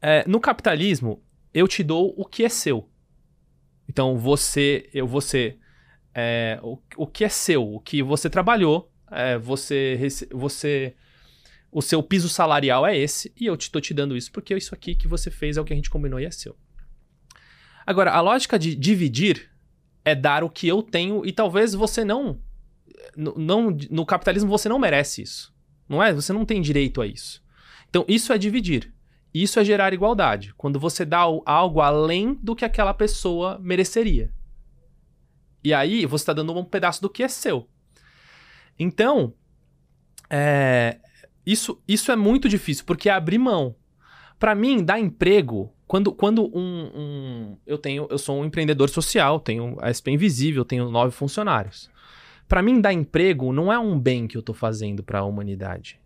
É, 0.00 0.24
no 0.26 0.40
capitalismo, 0.40 1.22
eu 1.52 1.68
te 1.68 1.82
dou 1.82 2.14
o 2.16 2.24
que 2.24 2.46
é 2.46 2.48
seu. 2.48 2.88
Então 3.86 4.16
você, 4.16 4.88
eu 4.94 5.06
você, 5.06 5.58
é, 6.14 6.58
o, 6.62 6.78
o 6.96 7.06
que 7.06 7.22
é 7.22 7.28
seu, 7.28 7.74
o 7.74 7.78
que 7.78 8.02
você 8.02 8.30
trabalhou, 8.30 8.90
é, 9.10 9.36
você, 9.36 9.98
você, 10.30 10.94
o 11.70 11.82
seu 11.82 12.02
piso 12.02 12.30
salarial 12.30 12.86
é 12.86 12.96
esse 12.96 13.30
e 13.38 13.44
eu 13.44 13.56
te 13.58 13.64
estou 13.64 13.82
te 13.82 13.92
dando 13.92 14.16
isso 14.16 14.32
porque 14.32 14.56
isso 14.56 14.74
aqui 14.74 14.94
que 14.94 15.06
você 15.06 15.30
fez 15.30 15.58
é 15.58 15.60
o 15.60 15.64
que 15.64 15.74
a 15.74 15.76
gente 15.76 15.90
combinou 15.90 16.18
e 16.18 16.24
é 16.24 16.30
seu. 16.30 16.56
Agora, 17.86 18.12
a 18.12 18.20
lógica 18.20 18.58
de 18.58 18.74
dividir 18.74 19.50
é 20.04 20.14
dar 20.14 20.44
o 20.44 20.50
que 20.50 20.66
eu 20.66 20.82
tenho 20.82 21.24
e 21.24 21.32
talvez 21.32 21.74
você 21.74 22.04
não. 22.04 22.40
não 23.16 23.76
no 23.90 24.06
capitalismo 24.06 24.50
você 24.50 24.68
não 24.68 24.78
merece 24.78 25.22
isso. 25.22 25.54
Não 25.88 26.02
é? 26.02 26.12
Você 26.12 26.32
não 26.32 26.44
tem 26.44 26.60
direito 26.60 27.00
a 27.00 27.06
isso. 27.06 27.42
Então, 27.88 28.04
isso 28.08 28.32
é 28.32 28.38
dividir. 28.38 28.92
Isso 29.34 29.58
é 29.58 29.64
gerar 29.64 29.92
igualdade. 29.92 30.54
Quando 30.56 30.78
você 30.78 31.04
dá 31.04 31.20
algo 31.20 31.80
além 31.80 32.34
do 32.42 32.54
que 32.54 32.64
aquela 32.64 32.94
pessoa 32.94 33.58
mereceria. 33.58 34.32
E 35.64 35.72
aí, 35.72 36.06
você 36.06 36.22
está 36.22 36.32
dando 36.32 36.56
um 36.56 36.64
pedaço 36.64 37.00
do 37.00 37.10
que 37.10 37.22
é 37.22 37.28
seu. 37.28 37.68
Então, 38.78 39.34
é, 40.28 40.98
isso, 41.44 41.80
isso 41.86 42.10
é 42.10 42.16
muito 42.16 42.48
difícil, 42.48 42.84
porque 42.84 43.08
é 43.08 43.12
abrir 43.12 43.38
mão. 43.38 43.76
Para 44.38 44.54
mim, 44.54 44.82
dar 44.82 44.98
emprego 44.98 45.72
quando, 45.92 46.10
quando 46.10 46.50
um, 46.56 46.90
um, 46.94 47.56
eu 47.66 47.76
tenho, 47.76 48.06
eu 48.08 48.16
sou 48.16 48.40
um 48.40 48.46
empreendedor 48.46 48.88
social, 48.88 49.38
tenho 49.38 49.76
a 49.78 49.92
SP 49.92 50.08
Invisível, 50.10 50.64
tenho 50.64 50.90
nove 50.90 51.14
funcionários. 51.14 51.90
Para 52.48 52.62
mim, 52.62 52.80
dar 52.80 52.94
emprego 52.94 53.52
não 53.52 53.70
é 53.70 53.78
um 53.78 54.00
bem 54.00 54.26
que 54.26 54.34
eu 54.34 54.40
tô 54.40 54.54
fazendo 54.54 55.02
para 55.02 55.18
a 55.18 55.24
humanidade. 55.24 56.00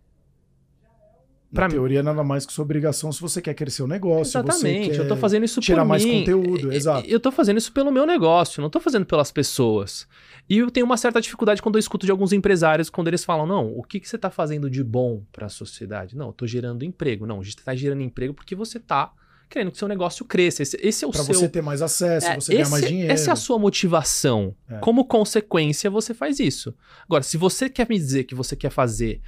Pra 1.53 1.69
Na 1.69 1.69
teoria, 1.69 2.03
nada 2.03 2.21
mais 2.21 2.45
que 2.45 2.51
sua 2.51 2.65
obrigação 2.65 3.13
se 3.13 3.21
você 3.21 3.41
quer 3.41 3.53
crescer 3.53 3.81
o 3.81 3.87
negócio. 3.87 4.37
Exatamente, 4.37 4.97
eu 4.97 5.07
tô 5.07 5.15
fazendo 5.15 5.45
isso 5.45 5.61
tirar 5.61 5.83
por 5.83 5.87
mais 5.87 6.03
mim. 6.03 6.19
conteúdo, 6.19 6.73
exato. 6.73 7.07
Eu 7.07 7.21
tô 7.21 7.31
fazendo 7.31 7.55
isso 7.55 7.71
pelo 7.71 7.89
meu 7.89 8.05
negócio, 8.05 8.61
não 8.61 8.69
tô 8.69 8.81
fazendo 8.81 9.05
pelas 9.05 9.31
pessoas. 9.31 10.05
E 10.49 10.57
eu 10.57 10.69
tenho 10.69 10.85
uma 10.85 10.97
certa 10.97 11.21
dificuldade 11.21 11.61
quando 11.61 11.75
eu 11.75 11.79
escuto 11.79 12.05
de 12.05 12.11
alguns 12.11 12.33
empresários, 12.33 12.89
quando 12.89 13.07
eles 13.07 13.23
falam, 13.23 13.47
não, 13.47 13.71
o 13.71 13.83
que, 13.83 14.01
que 14.01 14.09
você 14.09 14.17
tá 14.17 14.29
fazendo 14.29 14.69
de 14.69 14.83
bom 14.83 15.23
para 15.31 15.45
a 15.45 15.49
sociedade? 15.49 16.17
Não, 16.17 16.27
eu 16.27 16.33
tô 16.33 16.45
gerando 16.45 16.83
emprego. 16.83 17.25
Não, 17.25 17.39
a 17.39 17.43
gente 17.43 17.55
tá 17.55 17.73
gerando 17.73 18.01
emprego 18.01 18.33
porque 18.33 18.53
você 18.53 18.81
tá 18.81 19.13
querendo 19.49 19.71
que 19.71 19.77
seu 19.77 19.87
negócio 19.87 20.25
cresça. 20.25 20.63
Esse, 20.63 20.77
esse 20.81 21.05
é 21.05 21.07
o 21.07 21.11
pra 21.11 21.23
seu... 21.23 21.33
você 21.33 21.49
ter 21.49 21.61
mais 21.61 21.81
acesso, 21.81 22.27
é, 22.27 22.35
você 22.35 22.53
esse, 22.53 22.57
ganhar 22.57 22.69
mais 22.69 22.85
dinheiro. 22.85 23.11
Essa 23.11 23.31
é 23.31 23.33
a 23.33 23.35
sua 23.35 23.57
motivação. 23.57 24.55
É. 24.69 24.77
Como 24.79 25.05
consequência, 25.05 25.89
você 25.89 26.13
faz 26.13 26.39
isso. 26.39 26.75
Agora, 27.05 27.23
se 27.23 27.37
você 27.37 27.69
quer 27.69 27.87
me 27.89 27.97
dizer 27.97 28.25
que 28.25 28.35
você 28.35 28.55
quer 28.55 28.69
fazer... 28.69 29.21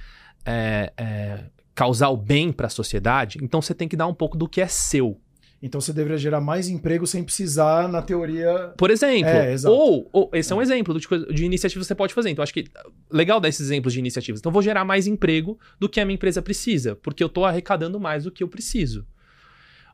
É, 0.46 0.92
é 0.96 1.44
causar 1.80 2.10
o 2.10 2.16
bem 2.16 2.52
para 2.52 2.66
a 2.66 2.70
sociedade, 2.70 3.38
então 3.42 3.62
você 3.62 3.72
tem 3.72 3.88
que 3.88 3.96
dar 3.96 4.06
um 4.06 4.12
pouco 4.12 4.36
do 4.36 4.46
que 4.46 4.60
é 4.60 4.66
seu. 4.66 5.18
Então 5.62 5.80
você 5.80 5.94
deveria 5.94 6.18
gerar 6.18 6.40
mais 6.40 6.68
emprego 6.68 7.06
sem 7.06 7.24
precisar, 7.24 7.88
na 7.88 8.02
teoria. 8.02 8.72
Por 8.76 8.90
exemplo. 8.90 9.30
É, 9.30 9.54
ou, 9.66 10.08
ou, 10.12 10.30
esse 10.34 10.52
é 10.52 10.56
um 10.56 10.60
exemplo 10.60 10.98
de, 10.98 11.06
de 11.32 11.44
iniciativa 11.44 11.80
que 11.80 11.86
você 11.86 11.94
pode 11.94 12.12
fazer. 12.12 12.30
Então, 12.30 12.42
acho 12.42 12.52
que 12.52 12.64
legal 13.10 13.40
dar 13.40 13.48
esses 13.48 13.66
exemplos 13.66 13.94
de 13.94 13.98
iniciativas. 13.98 14.40
Então, 14.40 14.52
vou 14.52 14.62
gerar 14.62 14.84
mais 14.84 15.06
emprego 15.06 15.58
do 15.78 15.88
que 15.88 16.00
a 16.00 16.04
minha 16.04 16.14
empresa 16.14 16.42
precisa, 16.42 16.96
porque 16.96 17.22
eu 17.22 17.28
estou 17.28 17.44
arrecadando 17.44 17.98
mais 18.00 18.24
do 18.24 18.30
que 18.30 18.42
eu 18.42 18.48
preciso. 18.48 19.06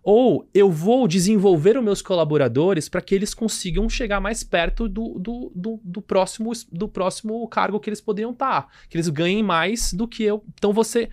Ou 0.09 0.49
eu 0.55 0.71
vou 0.71 1.09
desenvolver 1.09 1.77
os 1.77 1.83
meus 1.83 2.01
colaboradores 2.01 2.89
para 2.89 3.01
que 3.01 3.13
eles 3.13 3.35
consigam 3.35 3.89
chegar 3.89 4.21
mais 4.21 4.45
perto 4.45 4.89
do, 4.89 5.19
do, 5.19 5.51
do, 5.53 5.81
do 5.83 6.01
próximo, 6.01 6.53
do 6.71 6.87
próximo 6.87 7.45
cargo 7.49 7.81
que 7.81 7.91
eles 7.91 8.01
poderiam 8.01 8.31
estar. 8.31 8.69
Que 8.89 8.97
eles 8.97 9.09
ganhem 9.09 9.43
mais 9.43 9.93
do 9.93 10.07
que 10.07 10.23
eu. 10.23 10.45
Então 10.55 10.73
você. 10.73 11.09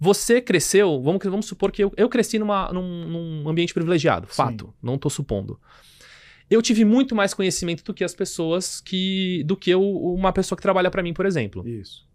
Você 0.00 0.40
cresceu, 0.40 1.02
vamos, 1.02 1.22
vamos 1.24 1.44
supor 1.46 1.70
que 1.72 1.82
eu, 1.84 1.92
eu 1.96 2.08
cresci 2.08 2.38
numa, 2.38 2.72
num, 2.72 3.42
num 3.42 3.48
ambiente 3.50 3.74
privilegiado, 3.74 4.28
fato, 4.28 4.72
não 4.80 4.94
estou 4.94 5.10
supondo. 5.10 5.60
Eu 6.48 6.62
tive 6.62 6.84
muito 6.86 7.14
mais 7.14 7.34
conhecimento 7.34 7.84
do 7.84 7.92
que 7.92 8.02
as 8.02 8.14
pessoas 8.14 8.80
que. 8.80 9.42
do 9.44 9.56
que 9.56 9.68
eu- 9.70 9.82
uma 9.82 10.32
pessoa 10.32 10.56
que 10.56 10.62
trabalha 10.62 10.90
para 10.90 11.02
mim, 11.02 11.12
por 11.12 11.26
exemplo. 11.26 11.68
Isso. 11.68 12.07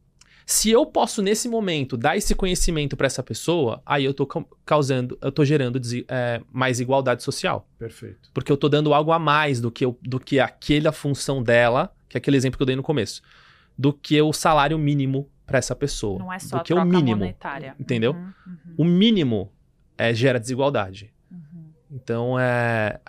Se 0.45 0.69
eu 0.69 0.85
posso, 0.85 1.21
nesse 1.21 1.47
momento, 1.47 1.95
dar 1.95 2.17
esse 2.17 2.35
conhecimento 2.35 2.97
para 2.97 3.07
essa 3.07 3.23
pessoa, 3.23 3.81
aí 3.85 4.03
eu 4.03 4.13
tô 4.13 4.25
ca- 4.27 4.43
causando, 4.65 5.17
eu 5.21 5.31
tô 5.31 5.45
gerando 5.45 5.79
é, 6.07 6.41
mais 6.51 6.79
igualdade 6.79 7.23
social. 7.23 7.67
Perfeito. 7.79 8.29
Porque 8.33 8.51
eu 8.51 8.57
tô 8.57 8.67
dando 8.67 8.93
algo 8.93 9.11
a 9.11 9.19
mais 9.19 9.61
do 9.61 9.71
que, 9.71 9.85
eu, 9.85 9.97
do 10.01 10.19
que 10.19 10.39
aquela 10.39 10.91
função 10.91 11.41
dela, 11.41 11.95
que 12.09 12.17
é 12.17 12.19
aquele 12.19 12.35
exemplo 12.37 12.57
que 12.57 12.63
eu 12.63 12.67
dei 12.67 12.75
no 12.75 12.83
começo, 12.83 13.21
do 13.77 13.93
que 13.93 14.21
o 14.21 14.33
salário 14.33 14.77
mínimo 14.77 15.29
para 15.45 15.57
essa 15.59 15.75
pessoa. 15.75 16.19
Não 16.19 16.31
é 16.33 16.39
só 16.39 16.57
do 16.57 16.61
a 16.61 16.63
que 16.63 16.73
o 16.73 16.85
mínimo. 16.85 17.17
monetária. 17.19 17.75
entendeu? 17.79 18.11
Uhum, 18.13 18.33
uhum, 18.47 18.73
O 18.77 18.83
mínimo 18.85 19.51
é, 19.97 20.13
gera 20.13 20.39
desigualdade. 20.39 21.11
uhum. 21.31 21.65
Então 21.91 22.39
é. 22.39 22.99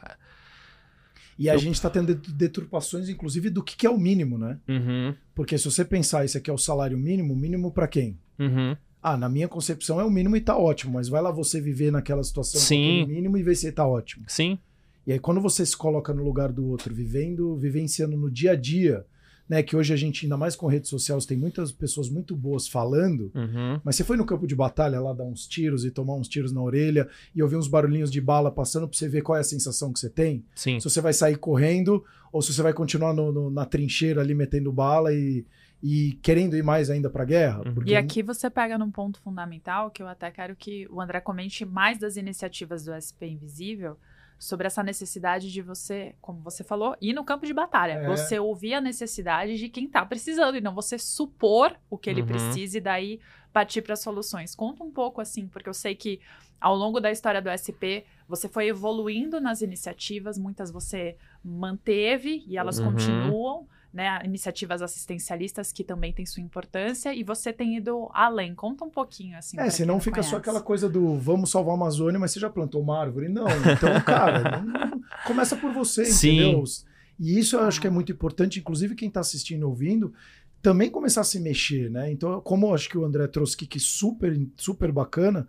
E 1.38 1.50
a 1.50 1.54
Eu- 1.54 1.58
gente 1.58 1.74
está 1.74 1.90
tendo 1.90 2.14
det- 2.14 2.32
deturpações, 2.32 3.08
inclusive, 3.08 3.50
do 3.50 3.62
que, 3.62 3.76
que 3.76 3.86
é 3.86 3.90
o 3.90 3.98
mínimo, 3.98 4.38
né? 4.38 4.58
Uhum, 4.68 5.14
Porque 5.34 5.58
se 5.58 5.64
você 5.64 5.84
pensar 5.84 6.24
isso 6.24 6.38
aqui 6.38 6.50
é 6.50 6.52
o 6.52 6.58
salário 6.58 6.96
mínimo, 6.96 7.34
mínimo 7.34 7.70
para 7.70 7.88
quem? 7.88 8.18
uhum. 8.38 8.76
Ah, 9.06 9.18
na 9.18 9.28
minha 9.28 9.46
concepção 9.46 10.00
é 10.00 10.04
o 10.04 10.10
mínimo 10.10 10.34
e 10.34 10.40
tá 10.40 10.56
ótimo, 10.56 10.94
mas 10.94 11.10
vai 11.10 11.20
lá 11.20 11.30
você 11.30 11.60
viver 11.60 11.92
naquela 11.92 12.24
situação 12.24 12.58
Sim. 12.58 13.04
mínimo 13.04 13.36
e 13.36 13.42
ver 13.42 13.54
se 13.54 13.70
tá 13.70 13.86
ótimo. 13.86 14.24
Sim. 14.26 14.58
E 15.06 15.12
aí 15.12 15.18
quando 15.18 15.42
você 15.42 15.66
se 15.66 15.76
coloca 15.76 16.14
no 16.14 16.24
lugar 16.24 16.50
do 16.50 16.66
outro, 16.66 16.94
vivendo, 16.94 17.54
vivenciando 17.54 18.16
no 18.16 18.30
dia 18.30 18.52
a 18.52 18.56
dia, 18.56 19.04
né, 19.48 19.62
que 19.62 19.76
hoje 19.76 19.92
a 19.92 19.96
gente 19.96 20.24
ainda 20.24 20.36
mais 20.36 20.56
com 20.56 20.66
redes 20.66 20.88
sociais 20.88 21.26
tem 21.26 21.36
muitas 21.36 21.70
pessoas 21.70 22.08
muito 22.08 22.34
boas 22.34 22.66
falando, 22.66 23.30
Uhum. 23.34 23.80
mas 23.84 23.96
você 23.96 24.02
foi 24.04 24.16
no 24.16 24.24
campo 24.24 24.46
de 24.46 24.54
batalha 24.56 24.98
lá 25.00 25.12
dar 25.12 25.24
uns 25.24 25.46
tiros 25.46 25.84
e 25.84 25.90
tomar 25.90 26.14
uns 26.14 26.28
tiros 26.28 26.50
na 26.52 26.62
orelha 26.62 27.08
e 27.34 27.42
ouvir 27.42 27.56
uns 27.56 27.68
barulhinhos 27.68 28.10
de 28.10 28.20
bala 28.20 28.50
passando 28.50 28.88
pra 28.88 28.96
você 28.96 29.08
ver 29.08 29.20
qual 29.22 29.36
é 29.36 29.40
a 29.40 29.44
sensação 29.44 29.92
que 29.92 29.98
você 30.00 30.08
tem? 30.08 30.44
Sim. 30.54 30.80
Se 30.80 30.88
você 30.88 31.00
vai 31.00 31.12
sair 31.12 31.36
correndo 31.36 32.02
ou 32.32 32.40
se 32.40 32.52
você 32.52 32.62
vai 32.62 32.72
continuar 32.72 33.12
no- 33.12 33.30
no- 33.30 33.50
na 33.50 33.66
trincheira 33.66 34.20
ali 34.22 34.34
metendo 34.34 34.72
bala 34.72 35.12
e, 35.12 35.44
e 35.82 36.18
querendo 36.22 36.56
ir 36.56 36.62
mais 36.62 36.88
ainda 36.88 37.10
pra 37.10 37.24
guerra? 37.26 37.62
Uhum. 37.66 37.74
Porque 37.74 37.90
E 37.92 37.96
aqui 37.96 38.22
você 38.22 38.48
pega 38.48 38.78
num 38.78 38.90
ponto 38.90 39.20
fundamental 39.20 39.90
que 39.90 40.02
eu 40.02 40.08
até 40.08 40.30
quero 40.30 40.56
que 40.56 40.88
o 40.90 41.00
André 41.02 41.20
comente 41.20 41.64
mais 41.66 41.98
das 41.98 42.16
iniciativas 42.16 42.82
do 42.84 42.92
SP 42.96 43.28
Invisível 43.28 43.96
sobre 44.38 44.66
essa 44.66 44.82
necessidade 44.82 45.50
de 45.52 45.62
você, 45.62 46.14
como 46.20 46.40
você 46.40 46.62
falou, 46.62 46.96
ir 47.00 47.12
no 47.12 47.24
campo 47.24 47.46
de 47.46 47.54
batalha. 47.54 47.92
É. 47.94 48.06
Você 48.06 48.38
ouvir 48.38 48.74
a 48.74 48.80
necessidade 48.80 49.56
de 49.56 49.68
quem 49.68 49.88
tá 49.88 50.04
precisando 50.04 50.56
e 50.56 50.60
não 50.60 50.74
você 50.74 50.98
supor 50.98 51.76
o 51.88 51.96
que 51.96 52.10
ele 52.10 52.20
Uhum. 52.20 52.26
precisa 52.26 52.78
e 52.78 52.80
daí 52.80 53.20
partir 53.52 53.82
para 53.82 53.96
soluções. 53.96 54.54
Conta 54.54 54.82
um 54.82 54.90
pouco 54.90 55.20
assim, 55.20 55.46
porque 55.46 55.68
eu 55.68 55.74
sei 55.74 55.94
que 55.94 56.20
ao 56.60 56.74
longo 56.74 56.98
da 57.00 57.10
história 57.10 57.40
do 57.42 57.48
SP, 57.50 58.04
você 58.28 58.48
foi 58.48 58.68
evoluindo 58.68 59.40
nas 59.40 59.60
iniciativas, 59.62 60.38
muitas 60.38 60.70
você 60.70 61.16
manteve 61.42 62.44
e 62.46 62.56
elas 62.56 62.78
Uhum. 62.78 62.92
continuam, 62.92 63.68
né? 63.94 64.18
Iniciativas 64.24 64.82
assistencialistas 64.82 65.70
que 65.70 65.84
também 65.84 66.12
têm 66.12 66.26
sua 66.26 66.42
importância 66.42 67.14
e 67.14 67.22
você 67.22 67.52
tem 67.52 67.76
ido 67.76 68.10
além. 68.12 68.52
Conta 68.52 68.84
um 68.84 68.90
pouquinho 68.90 69.38
assim. 69.38 69.58
É, 69.60 69.70
senão 69.70 69.94
não 69.94 70.00
fica 70.00 70.20
só 70.20 70.30
conhece. 70.30 70.36
aquela 70.40 70.60
coisa 70.60 70.88
do 70.88 71.16
vamos 71.16 71.50
salvar 71.50 71.74
a 71.74 71.76
Amazônia, 71.76 72.18
mas 72.18 72.32
você 72.32 72.40
já 72.40 72.50
plantou 72.50 72.82
uma 72.82 73.00
árvore? 73.00 73.28
Não. 73.28 73.46
Então, 73.46 74.00
cara, 74.04 74.60
não- 74.60 75.00
começa 75.24 75.54
por 75.56 75.72
você, 75.72 76.04
Sim. 76.06 76.40
entendeu? 76.40 76.64
E 77.20 77.38
isso 77.38 77.54
eu 77.54 77.60
acho 77.60 77.80
que 77.80 77.86
é 77.86 77.90
muito 77.90 78.10
importante, 78.10 78.58
inclusive 78.58 78.96
quem 78.96 79.06
está 79.06 79.20
assistindo 79.20 79.60
e 79.60 79.64
ouvindo, 79.64 80.12
também 80.60 80.90
começar 80.90 81.20
a 81.20 81.24
se 81.24 81.38
mexer, 81.38 81.88
né? 81.88 82.10
Então, 82.10 82.40
como 82.40 82.66
eu 82.66 82.74
acho 82.74 82.88
que 82.88 82.98
o 82.98 83.04
André 83.04 83.28
trouxe 83.28 83.54
aqui, 83.54 83.66
que 83.66 83.78
super, 83.78 84.36
super 84.56 84.90
bacana, 84.90 85.46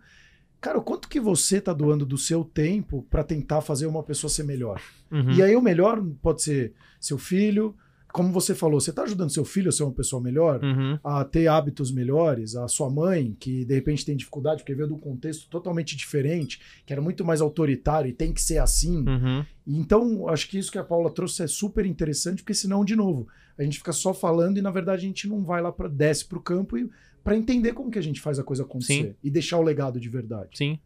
cara, 0.60 0.78
o 0.78 0.82
quanto 0.82 1.08
que 1.08 1.18
você 1.18 1.60
tá 1.60 1.72
doando 1.72 2.06
do 2.06 2.16
seu 2.16 2.44
tempo 2.44 3.04
para 3.10 3.24
tentar 3.24 3.60
fazer 3.60 3.86
uma 3.86 4.04
pessoa 4.04 4.30
ser 4.30 4.44
melhor? 4.44 4.80
Uhum. 5.10 5.32
E 5.32 5.42
aí 5.42 5.56
o 5.56 5.60
melhor 5.60 6.00
pode 6.22 6.42
ser 6.42 6.72
seu 7.00 7.18
filho, 7.18 7.74
como 8.16 8.32
você 8.32 8.54
falou, 8.54 8.80
você 8.80 8.94
tá 8.94 9.02
ajudando 9.02 9.28
seu 9.28 9.44
filho 9.44 9.68
a 9.68 9.72
ser 9.72 9.82
uma 9.82 9.92
pessoa 9.92 10.22
melhor? 10.22 10.64
Uhum. 10.64 10.98
a 11.04 11.22
ter 11.22 11.48
hábitos 11.48 11.92
melhores, 11.92 12.56
a 12.56 12.66
sua 12.66 12.88
mãe, 12.88 13.36
que 13.38 13.62
de 13.66 13.74
repente 13.74 14.06
tem 14.06 14.16
dificuldade, 14.16 14.62
porque 14.62 14.74
veio 14.74 14.88
de 14.88 14.94
um 14.94 14.98
contexto 14.98 15.50
totalmente 15.50 15.94
diferente, 15.94 16.58
que 16.86 16.94
era 16.94 17.02
muito 17.02 17.26
mais 17.26 17.42
autoritário 17.42 18.08
e 18.08 18.14
tem 18.14 18.32
que 18.32 18.40
ser 18.40 18.56
assim. 18.56 19.06
Uhum. 19.06 19.44
Então, 19.66 20.28
acho 20.30 20.48
que 20.48 20.56
isso 20.56 20.72
que 20.72 20.78
a 20.78 20.82
Paula 20.82 21.10
trouxe 21.10 21.42
é 21.42 21.46
super 21.46 21.84
interessante, 21.84 22.42
porque 22.42 22.54
senão, 22.54 22.86
de 22.86 22.96
novo, 22.96 23.28
a 23.58 23.62
gente 23.62 23.76
fica 23.76 23.92
só 23.92 24.14
falando 24.14 24.56
e 24.56 24.62
na 24.62 24.70
verdade 24.70 25.04
a 25.04 25.08
gente 25.08 25.28
não 25.28 25.44
vai 25.44 25.60
lá 25.60 25.70
para 25.70 25.86
desce 25.86 26.24
pro 26.24 26.40
campo 26.40 26.78
e 26.78 26.88
para 27.22 27.36
entender 27.36 27.74
como 27.74 27.90
que 27.90 27.98
a 27.98 28.02
gente 28.02 28.22
faz 28.22 28.38
a 28.38 28.42
coisa 28.42 28.62
acontecer 28.62 29.08
Sim. 29.10 29.14
e 29.22 29.28
deixar 29.28 29.58
o 29.58 29.62
legado 29.62 30.00
de 30.00 30.08
verdade. 30.08 30.56
Sim. 30.56 30.78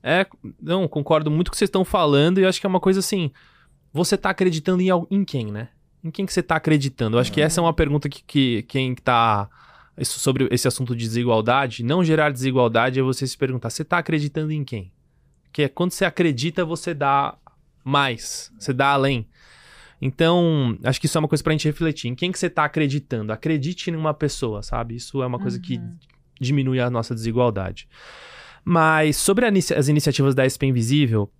É, 0.00 0.24
não, 0.62 0.86
concordo 0.86 1.28
muito 1.28 1.48
com 1.48 1.50
o 1.50 1.52
que 1.54 1.58
vocês 1.58 1.68
estão 1.68 1.84
falando 1.84 2.38
e 2.38 2.44
acho 2.44 2.60
que 2.60 2.66
é 2.66 2.68
uma 2.68 2.78
coisa 2.78 3.00
assim. 3.00 3.32
Você 3.92 4.16
tá 4.16 4.30
acreditando 4.30 4.80
em, 4.80 4.90
em 5.10 5.24
quem, 5.24 5.50
né? 5.50 5.68
Em 6.04 6.10
quem 6.10 6.26
que 6.26 6.32
você 6.32 6.42
tá 6.42 6.56
acreditando? 6.56 7.16
Eu 7.16 7.20
acho 7.20 7.32
que 7.32 7.40
essa 7.40 7.60
é 7.60 7.62
uma 7.62 7.72
pergunta 7.72 8.08
que, 8.08 8.22
que 8.24 8.62
quem 8.64 8.94
tá. 8.94 9.48
Isso, 9.96 10.18
sobre 10.18 10.48
esse 10.50 10.66
assunto 10.66 10.96
de 10.96 11.04
desigualdade, 11.04 11.84
não 11.84 12.02
gerar 12.02 12.30
desigualdade 12.30 12.98
é 12.98 13.02
você 13.02 13.26
se 13.26 13.36
perguntar: 13.36 13.70
você 13.70 13.84
tá 13.84 13.98
acreditando 13.98 14.50
em 14.52 14.64
quem? 14.64 14.90
Que 15.52 15.62
é 15.64 15.68
quando 15.68 15.92
você 15.92 16.04
acredita, 16.04 16.64
você 16.64 16.92
dá 16.94 17.36
mais, 17.84 18.50
você 18.58 18.72
dá 18.72 18.88
além. 18.88 19.28
Então, 20.00 20.76
acho 20.82 20.98
que 21.00 21.06
isso 21.06 21.16
é 21.16 21.20
uma 21.20 21.28
coisa 21.28 21.44
pra 21.44 21.52
gente 21.52 21.68
refletir. 21.68 22.08
Em 22.08 22.14
quem 22.14 22.32
que 22.32 22.38
você 22.38 22.50
tá 22.50 22.64
acreditando? 22.64 23.32
Acredite 23.32 23.88
em 23.90 23.94
uma 23.94 24.12
pessoa, 24.12 24.62
sabe? 24.62 24.96
Isso 24.96 25.22
é 25.22 25.26
uma 25.26 25.38
coisa 25.38 25.60
que 25.60 25.76
Uhum. 25.76 25.96
diminui 26.40 26.80
a 26.80 26.90
nossa 26.90 27.14
desigualdade. 27.14 27.88
Mas 28.64 29.16
sobre 29.16 29.44
a 29.44 29.48
inici- 29.48 29.74
as 29.74 29.86
iniciativas 29.88 30.34
da 30.34 30.44
SP 30.44 30.66
Invisível, 30.66 31.30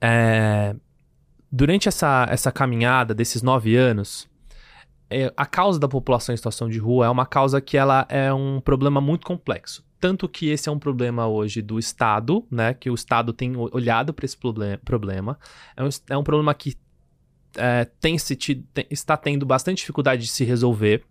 é, 0.00 0.74
durante 1.50 1.88
essa, 1.88 2.26
essa 2.30 2.50
caminhada 2.52 3.14
desses 3.14 3.42
nove 3.42 3.76
anos, 3.76 4.28
é, 5.08 5.32
a 5.36 5.46
causa 5.46 5.78
da 5.78 5.88
população 5.88 6.32
em 6.32 6.36
situação 6.36 6.68
de 6.68 6.78
rua 6.78 7.06
é 7.06 7.08
uma 7.08 7.26
causa 7.26 7.60
que 7.60 7.76
ela 7.76 8.06
é 8.08 8.32
um 8.32 8.60
problema 8.60 9.00
muito 9.00 9.26
complexo. 9.26 9.84
Tanto 10.00 10.28
que 10.28 10.48
esse 10.50 10.68
é 10.68 10.72
um 10.72 10.78
problema 10.78 11.26
hoje 11.26 11.62
do 11.62 11.78
Estado, 11.78 12.46
né? 12.50 12.74
Que 12.74 12.90
o 12.90 12.94
Estado 12.94 13.32
tem 13.32 13.56
olhado 13.56 14.12
para 14.12 14.26
esse 14.26 14.36
proble- 14.36 14.76
problema. 14.84 15.38
É 15.76 15.82
um, 15.82 15.88
é 16.10 16.16
um 16.18 16.22
problema 16.22 16.52
que 16.52 16.76
é, 17.56 17.86
tem 18.00 18.18
se 18.18 18.36
tido- 18.36 18.66
tem- 18.74 18.86
está 18.90 19.16
tendo 19.16 19.46
bastante 19.46 19.78
dificuldade 19.78 20.22
de 20.22 20.28
se 20.28 20.44
resolver. 20.44 21.02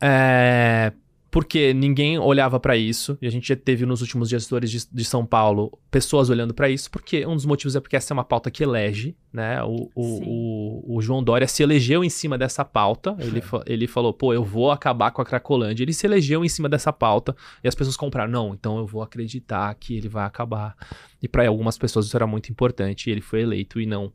É, 0.00 0.92
porque 1.32 1.72
ninguém 1.72 2.18
olhava 2.18 2.60
para 2.60 2.76
isso, 2.76 3.16
e 3.22 3.26
a 3.26 3.30
gente 3.30 3.48
já 3.48 3.56
teve 3.56 3.86
nos 3.86 4.02
últimos 4.02 4.28
gestores 4.28 4.70
de, 4.70 4.86
de 4.92 5.02
São 5.02 5.24
Paulo 5.24 5.72
pessoas 5.90 6.28
olhando 6.28 6.52
para 6.52 6.68
isso, 6.68 6.90
porque 6.90 7.26
um 7.26 7.34
dos 7.34 7.46
motivos 7.46 7.74
é 7.74 7.80
porque 7.80 7.96
essa 7.96 8.12
é 8.12 8.14
uma 8.14 8.22
pauta 8.22 8.50
que 8.50 8.62
elege, 8.62 9.16
né? 9.32 9.62
O, 9.62 9.90
o, 9.94 10.02
o, 10.04 10.96
o 10.98 11.00
João 11.00 11.24
Dória 11.24 11.48
se 11.48 11.62
elegeu 11.62 12.04
em 12.04 12.10
cima 12.10 12.36
dessa 12.36 12.66
pauta, 12.66 13.16
ele, 13.18 13.40
fa- 13.40 13.64
ele 13.64 13.86
falou, 13.86 14.12
pô, 14.12 14.34
eu 14.34 14.44
vou 14.44 14.70
acabar 14.70 15.10
com 15.10 15.22
a 15.22 15.24
Cracolândia, 15.24 15.82
ele 15.82 15.94
se 15.94 16.06
elegeu 16.06 16.44
em 16.44 16.50
cima 16.50 16.68
dessa 16.68 16.92
pauta, 16.92 17.34
e 17.64 17.66
as 17.66 17.74
pessoas 17.74 17.96
compraram, 17.96 18.30
não, 18.30 18.52
então 18.52 18.76
eu 18.76 18.86
vou 18.86 19.00
acreditar 19.00 19.74
que 19.76 19.96
ele 19.96 20.08
vai 20.08 20.26
acabar. 20.26 20.76
E 21.22 21.26
para 21.26 21.48
algumas 21.48 21.78
pessoas 21.78 22.04
isso 22.04 22.16
era 22.16 22.26
muito 22.26 22.52
importante, 22.52 23.08
e 23.08 23.10
ele 23.10 23.22
foi 23.22 23.40
eleito 23.40 23.80
e 23.80 23.86
não 23.86 24.12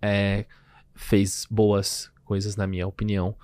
é, 0.00 0.46
fez 0.94 1.48
boas 1.50 2.12
coisas, 2.24 2.54
na 2.54 2.64
minha 2.64 2.86
opinião 2.86 3.34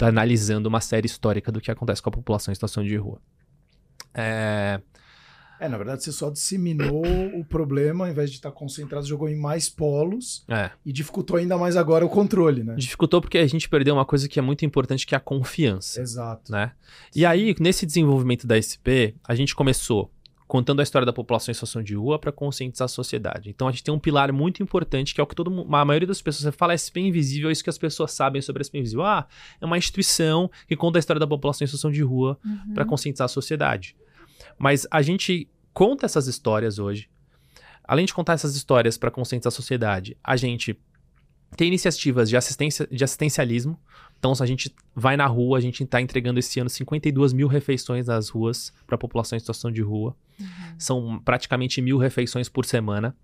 analisando 0.00 0.68
uma 0.68 0.80
série 0.80 1.06
histórica 1.06 1.50
do 1.50 1.60
que 1.60 1.70
acontece 1.70 2.00
com 2.00 2.08
a 2.08 2.12
população 2.12 2.52
em 2.52 2.54
situação 2.54 2.82
de 2.84 2.96
rua. 2.96 3.20
É, 4.14 4.80
É, 5.62 5.68
na 5.68 5.76
verdade, 5.76 6.02
você 6.02 6.10
só 6.10 6.28
disseminou 6.28 7.04
o 7.38 7.44
problema, 7.44 8.04
ao 8.04 8.10
invés 8.10 8.30
de 8.30 8.36
estar 8.36 8.50
concentrado, 8.50 9.06
jogou 9.06 9.28
em 9.28 9.36
mais 9.36 9.70
polos 9.70 10.44
é, 10.48 10.72
e 10.84 10.92
dificultou 10.92 11.36
ainda 11.36 11.56
mais 11.56 11.76
agora 11.76 12.04
o 12.04 12.08
controle, 12.08 12.64
né? 12.64 12.74
dificultou 12.76 13.20
porque 13.20 13.38
a 13.38 13.46
gente 13.46 13.68
perdeu 13.68 13.94
uma 13.94 14.04
coisa 14.04 14.28
que 14.28 14.40
é 14.40 14.42
muito 14.42 14.64
importante, 14.64 15.06
que 15.06 15.14
é 15.14 15.18
a 15.18 15.20
confiança, 15.20 16.00
Exato. 16.00 16.50
né? 16.50 16.72
E 17.14 17.24
aí, 17.24 17.54
nesse 17.60 17.86
desenvolvimento 17.86 18.44
da 18.44 18.58
SP, 18.58 19.14
a 19.22 19.36
gente 19.36 19.54
começou 19.54 20.10
contando 20.52 20.80
a 20.80 20.82
história 20.82 21.06
da 21.06 21.14
população 21.14 21.50
em 21.50 21.54
situação 21.54 21.82
de 21.82 21.94
rua 21.94 22.18
para 22.18 22.30
conscientizar 22.30 22.84
a 22.84 22.88
sociedade. 22.88 23.48
Então, 23.48 23.66
a 23.66 23.70
gente 23.70 23.82
tem 23.82 23.94
um 23.94 23.98
pilar 23.98 24.30
muito 24.34 24.62
importante, 24.62 25.14
que 25.14 25.20
é 25.22 25.24
o 25.24 25.26
que 25.26 25.34
todo 25.34 25.50
mundo, 25.50 25.74
a 25.74 25.82
maioria 25.82 26.06
das 26.06 26.20
pessoas 26.20 26.54
fala 26.54 26.76
SP 26.76 27.00
Invisível, 27.00 27.48
é 27.48 27.52
isso 27.52 27.64
que 27.64 27.70
as 27.70 27.78
pessoas 27.78 28.12
sabem 28.12 28.42
sobre 28.42 28.60
a 28.60 28.64
SP 28.68 28.76
Invisível. 28.76 29.02
Ah, 29.02 29.26
é 29.58 29.64
uma 29.64 29.78
instituição 29.78 30.50
que 30.68 30.76
conta 30.76 30.98
a 30.98 31.00
história 31.00 31.18
da 31.18 31.26
população 31.26 31.64
em 31.64 31.68
situação 31.68 31.90
de 31.90 32.02
rua 32.02 32.38
Uhum. 32.44 32.74
para 32.74 32.84
conscientizar 32.84 33.24
a 33.24 33.28
sociedade. 33.28 33.96
Mas 34.58 34.86
a 34.90 35.00
gente 35.00 35.48
conta 35.72 36.04
essas 36.04 36.26
histórias 36.26 36.78
hoje. 36.78 37.08
além 37.82 38.04
de 38.04 38.12
contar 38.12 38.34
essas 38.34 38.54
histórias 38.54 38.98
para 38.98 39.10
conscientizar 39.10 39.48
a 39.48 39.56
sociedade, 39.56 40.18
a 40.22 40.36
gente 40.36 40.78
tem 41.56 41.68
iniciativas 41.68 42.28
de, 42.28 42.36
assistência, 42.36 42.86
de 42.90 43.02
assistencialismo. 43.02 43.80
Então, 44.22 44.36
se 44.36 44.42
a 44.44 44.46
gente 44.46 44.72
vai 44.94 45.16
na 45.16 45.26
rua, 45.26 45.58
a 45.58 45.60
gente 45.60 45.82
está 45.82 46.00
entregando 46.00 46.38
esse 46.38 46.60
ano 46.60 46.70
52 46.70 47.32
mil 47.32 47.48
refeições 47.48 48.06
nas 48.06 48.28
ruas 48.28 48.72
para 48.86 48.94
a 48.94 48.98
população 48.98 49.36
em 49.36 49.40
situação 49.40 49.68
de 49.68 49.82
rua. 49.82 50.14
Uhum. 50.38 50.46
São 50.78 51.20
praticamente 51.24 51.82
mil 51.82 51.98
refeições 51.98 52.48
por 52.48 52.64
semana. 52.64 53.16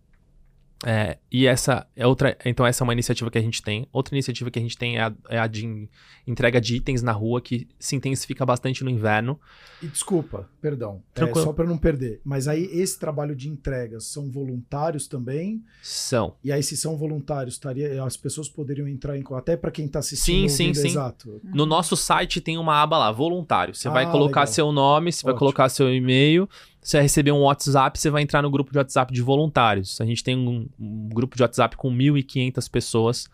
É, 0.87 1.19
e 1.31 1.47
essa 1.47 1.87
é 1.97 2.07
outra. 2.07 2.37
Então, 2.45 2.65
essa 2.65 2.83
é 2.83 2.85
uma 2.85 2.93
iniciativa 2.93 3.31
que 3.31 3.39
a 3.39 3.43
gente 3.43 3.63
tem. 3.63 3.87
Outra 3.93 4.15
iniciativa 4.15 4.51
que 4.51 4.59
a 4.59 4.63
gente 4.63 4.79
tem 4.79 4.97
é 4.97 5.03
a, 5.03 5.13
é 5.29 5.39
a 5.39 5.47
de 5.47 5.89
entrega 6.27 6.61
de 6.61 6.77
itens 6.77 7.03
na 7.03 7.11
rua, 7.11 7.41
que 7.41 7.67
se 7.79 7.97
intensifica 7.97 8.47
bastante 8.47 8.85
no 8.85 8.91
inverno. 8.91 9.41
E 9.83 9.87
desculpa, 9.87 10.49
perdão. 10.61 11.03
É, 11.15 11.35
só 11.35 11.53
para 11.53 11.67
não 11.67 11.77
perder. 11.77 12.21
Mas 12.25 12.47
aí, 12.47 12.65
esse 12.73 12.99
trabalho 12.99 13.35
de 13.35 13.49
entregas 13.49 14.05
são 14.05 14.31
voluntários 14.31 15.09
também? 15.09 15.65
São. 15.83 16.37
E 16.45 16.53
aí, 16.53 16.63
se 16.63 16.77
são 16.77 16.97
voluntários, 16.97 17.55
estaria, 17.55 18.03
as 18.05 18.17
pessoas 18.17 18.49
poderiam 18.49 18.87
entrar 18.87 19.17
em. 19.17 19.25
Até 19.33 19.57
para 19.57 19.71
quem 19.71 19.87
está 19.87 19.99
assistindo. 19.99 20.49
Sim, 20.49 20.73
sim, 20.73 20.75
sim. 20.75 20.89
Exato. 20.89 21.41
No 21.43 21.67
nosso 21.67 21.97
site 21.97 22.41
tem 22.41 22.57
uma 22.57 22.81
aba 22.81 22.99
lá, 22.99 23.11
voluntário. 23.11 23.75
Você 23.75 23.89
ah, 23.89 23.93
vai 23.93 24.11
colocar 24.11 24.41
legal. 24.41 24.55
seu 24.55 24.71
nome, 24.71 25.13
você 25.13 25.19
Ótimo. 25.19 25.33
vai 25.33 25.39
colocar 25.39 25.69
seu 25.69 25.93
e-mail 25.93 26.49
você 26.81 26.97
vai 26.97 27.03
receber 27.03 27.33
um 27.33 27.43
WhatsApp, 27.43 27.99
você 27.99 28.11
vai 28.11 28.23
entrar 28.23 28.43
no 28.43 28.51
grupo 28.51 28.73
de 28.73 28.79
WhatsApp 28.79 29.13
de 29.13 29.21
voluntários. 29.21 30.01
A 30.01 30.05
gente 30.05 30.23
tem 30.25 30.37
um, 30.37 30.69
um 30.79 31.09
grupo 31.09 31.37
de 31.37 31.43
WhatsApp 31.43 31.77
com 31.77 31.91
1.500 31.91 32.71
pessoas 32.71 33.29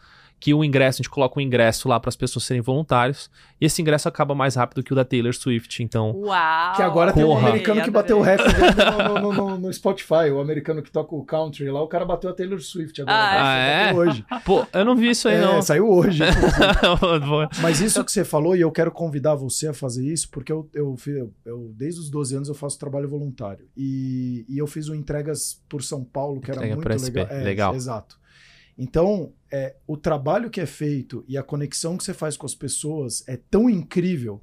que 0.45 0.53
o 0.53 0.63
ingresso, 0.63 0.97
a 0.97 1.03
gente 1.03 1.09
coloca 1.09 1.41
um 1.41 1.43
ingresso 1.43 1.89
lá 1.89 1.99
para 1.99 2.11
as 2.11 2.17
pessoas 2.17 2.45
serem 2.45 2.61
voluntários. 2.61 3.31
E 3.59 3.65
esse 3.65 3.81
ingresso 3.81 4.07
acaba 4.07 4.35
mais 4.35 4.57
rápido 4.57 4.83
que 4.83 4.93
o 4.93 4.95
da 4.95 5.03
Taylor 5.03 5.33
Swift, 5.33 5.83
então. 5.83 6.11
Uau! 6.15 6.77
Que 6.77 6.83
agora 6.83 7.15
Porra. 7.15 7.25
tem 7.25 7.25
um 7.25 7.39
americano 7.49 7.83
que 7.83 7.91
bateu 7.91 8.19
o 8.19 8.21
recorde 8.21 8.55
no, 8.55 9.21
no, 9.21 9.33
no, 9.33 9.59
no, 9.59 9.73
Spotify, 9.73 10.31
o 10.31 10.41
americano 10.41 10.83
que 10.83 10.91
toca 10.91 11.15
o 11.15 11.25
country 11.25 11.71
lá, 11.71 11.81
o 11.81 11.89
cara 11.89 12.05
bateu 12.05 12.29
a 12.29 12.35
Taylor 12.35 12.61
Swift 12.61 13.01
agora. 13.01 13.17
Ah, 13.17 13.57
é? 13.57 13.95
hoje. 13.95 14.23
Pô, 14.45 14.67
eu 14.71 14.85
não 14.85 14.95
vi 14.95 15.09
isso 15.09 15.29
aí, 15.29 15.37
é, 15.37 15.41
não. 15.41 15.63
Saiu 15.63 15.89
hoje. 15.89 16.23
Mas 17.63 17.81
isso 17.81 18.05
que 18.05 18.13
você 18.13 18.23
falou, 18.23 18.55
e 18.55 18.61
eu 18.61 18.71
quero 18.71 18.91
convidar 18.91 19.35
você 19.35 19.69
a 19.69 19.73
fazer 19.73 20.05
isso, 20.05 20.29
porque 20.29 20.53
eu, 20.53 20.69
eu, 20.75 20.95
eu, 21.07 21.33
eu 21.47 21.73
desde 21.75 22.01
os 22.01 22.11
12 22.11 22.37
anos 22.37 22.49
eu 22.51 22.55
faço 22.55 22.79
trabalho 22.79 23.09
voluntário. 23.09 23.67
E, 23.75 24.45
e 24.47 24.59
eu 24.59 24.67
fiz 24.67 24.91
o 24.91 24.95
entregas 24.95 25.63
por 25.71 25.83
São 25.83 26.05
Paulo, 26.05 26.39
que 26.39 26.51
Entrega 26.51 26.67
era 26.67 26.77
muito 26.77 27.03
legal. 27.03 27.27
É, 27.31 27.43
legal. 27.43 27.75
Exato. 27.75 28.23
Então, 28.77 29.33
é, 29.51 29.77
o 29.87 29.97
trabalho 29.97 30.51
que 30.51 30.61
é 30.61 30.67
feito 30.67 31.25
e 31.29 31.39
a 31.39 31.43
conexão 31.43 31.97
que 31.97 32.05
você 32.05 32.13
faz 32.13 32.37
com 32.37 32.47
as 32.47 32.55
pessoas 32.55 33.23
é 33.29 33.37
tão 33.37 33.71
incrível 33.71 34.43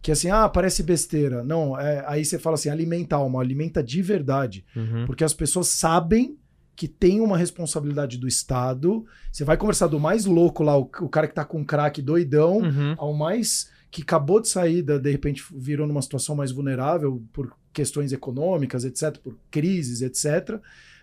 que 0.00 0.12
assim, 0.12 0.30
ah, 0.30 0.48
parece 0.48 0.82
besteira. 0.82 1.42
Não, 1.42 1.78
é, 1.78 2.04
aí 2.06 2.24
você 2.24 2.38
fala 2.38 2.54
assim, 2.54 2.68
alimenta 2.68 3.16
a 3.16 3.18
alma, 3.18 3.40
alimenta 3.40 3.82
de 3.82 4.00
verdade. 4.00 4.64
Uhum. 4.74 5.06
Porque 5.06 5.24
as 5.24 5.34
pessoas 5.34 5.68
sabem 5.68 6.36
que 6.76 6.86
tem 6.86 7.20
uma 7.20 7.36
responsabilidade 7.36 8.18
do 8.18 8.28
Estado. 8.28 9.04
Você 9.32 9.44
vai 9.44 9.56
conversar 9.56 9.88
do 9.88 9.98
mais 9.98 10.24
louco 10.24 10.62
lá, 10.62 10.78
o, 10.78 10.82
o 10.82 11.08
cara 11.08 11.26
que 11.26 11.34
tá 11.34 11.44
com 11.44 11.64
crack 11.64 12.00
doidão, 12.00 12.58
uhum. 12.58 12.94
ao 12.96 13.12
mais 13.12 13.70
que 13.90 14.02
acabou 14.02 14.40
de 14.40 14.48
sair, 14.48 14.82
da, 14.82 14.98
de 14.98 15.10
repente 15.10 15.42
virou 15.52 15.86
numa 15.86 16.02
situação 16.02 16.36
mais 16.36 16.52
vulnerável 16.52 17.22
por 17.32 17.52
questões 17.72 18.12
econômicas, 18.12 18.84
etc., 18.84 19.18
por 19.18 19.36
crises, 19.50 20.02
etc. 20.02 20.60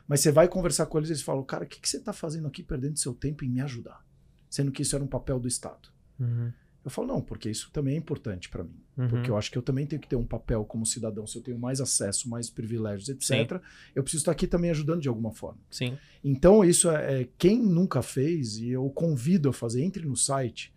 Mas 0.08 0.22
você 0.22 0.32
vai 0.32 0.48
conversar 0.48 0.86
com 0.86 0.98
eles 0.98 1.10
e 1.10 1.14
eles 1.14 1.24
falam, 1.24 1.44
cara, 1.44 1.66
o 1.66 1.68
que, 1.68 1.80
que 1.80 1.90
você 1.90 1.98
está 1.98 2.14
fazendo 2.14 2.48
aqui 2.48 2.62
perdendo 2.62 2.98
seu 2.98 3.14
tempo 3.14 3.44
em 3.44 3.50
me 3.50 3.62
ajudar? 3.62 4.06
Sendo 4.50 4.72
que 4.72 4.82
isso 4.82 4.96
era 4.96 5.04
um 5.04 5.08
papel 5.08 5.40
do 5.40 5.48
Estado. 5.48 5.90
Uhum. 6.20 6.52
Eu 6.86 6.92
falo, 6.92 7.08
não, 7.08 7.20
porque 7.20 7.50
isso 7.50 7.72
também 7.74 7.96
é 7.96 7.98
importante 7.98 8.48
para 8.48 8.64
mim. 8.64 8.80
Uhum. 8.96 9.08
Porque 9.10 9.32
eu 9.32 9.36
acho 9.36 9.52
que 9.52 9.58
eu 9.58 9.62
também 9.64 9.88
tenho 9.88 10.00
que 10.00 10.08
ter 10.08 10.16
um 10.16 10.26
papel 10.26 10.64
como 10.64 10.86
cidadão. 10.86 11.26
Se 11.26 11.36
eu 11.36 11.42
tenho 11.42 11.58
mais 11.58 11.82
acesso, 11.82 12.30
mais 12.30 12.48
privilégios, 12.48 13.10
etc., 13.10 13.26
Sim. 13.28 13.60
eu 13.96 14.04
preciso 14.04 14.22
estar 14.22 14.32
aqui 14.32 14.46
também 14.46 14.70
ajudando 14.70 15.02
de 15.02 15.10
alguma 15.10 15.32
forma. 15.32 15.60
Sim. 15.72 15.98
Então, 16.24 16.64
isso 16.64 16.92
é, 16.92 17.22
é 17.22 17.30
quem 17.40 17.60
nunca 17.60 18.04
fez, 18.04 18.58
e 18.58 18.70
eu 18.70 18.88
convido 18.92 19.50
a 19.50 19.54
fazer, 19.54 19.82
entre 19.82 20.06
no 20.06 20.16
site 20.16 20.72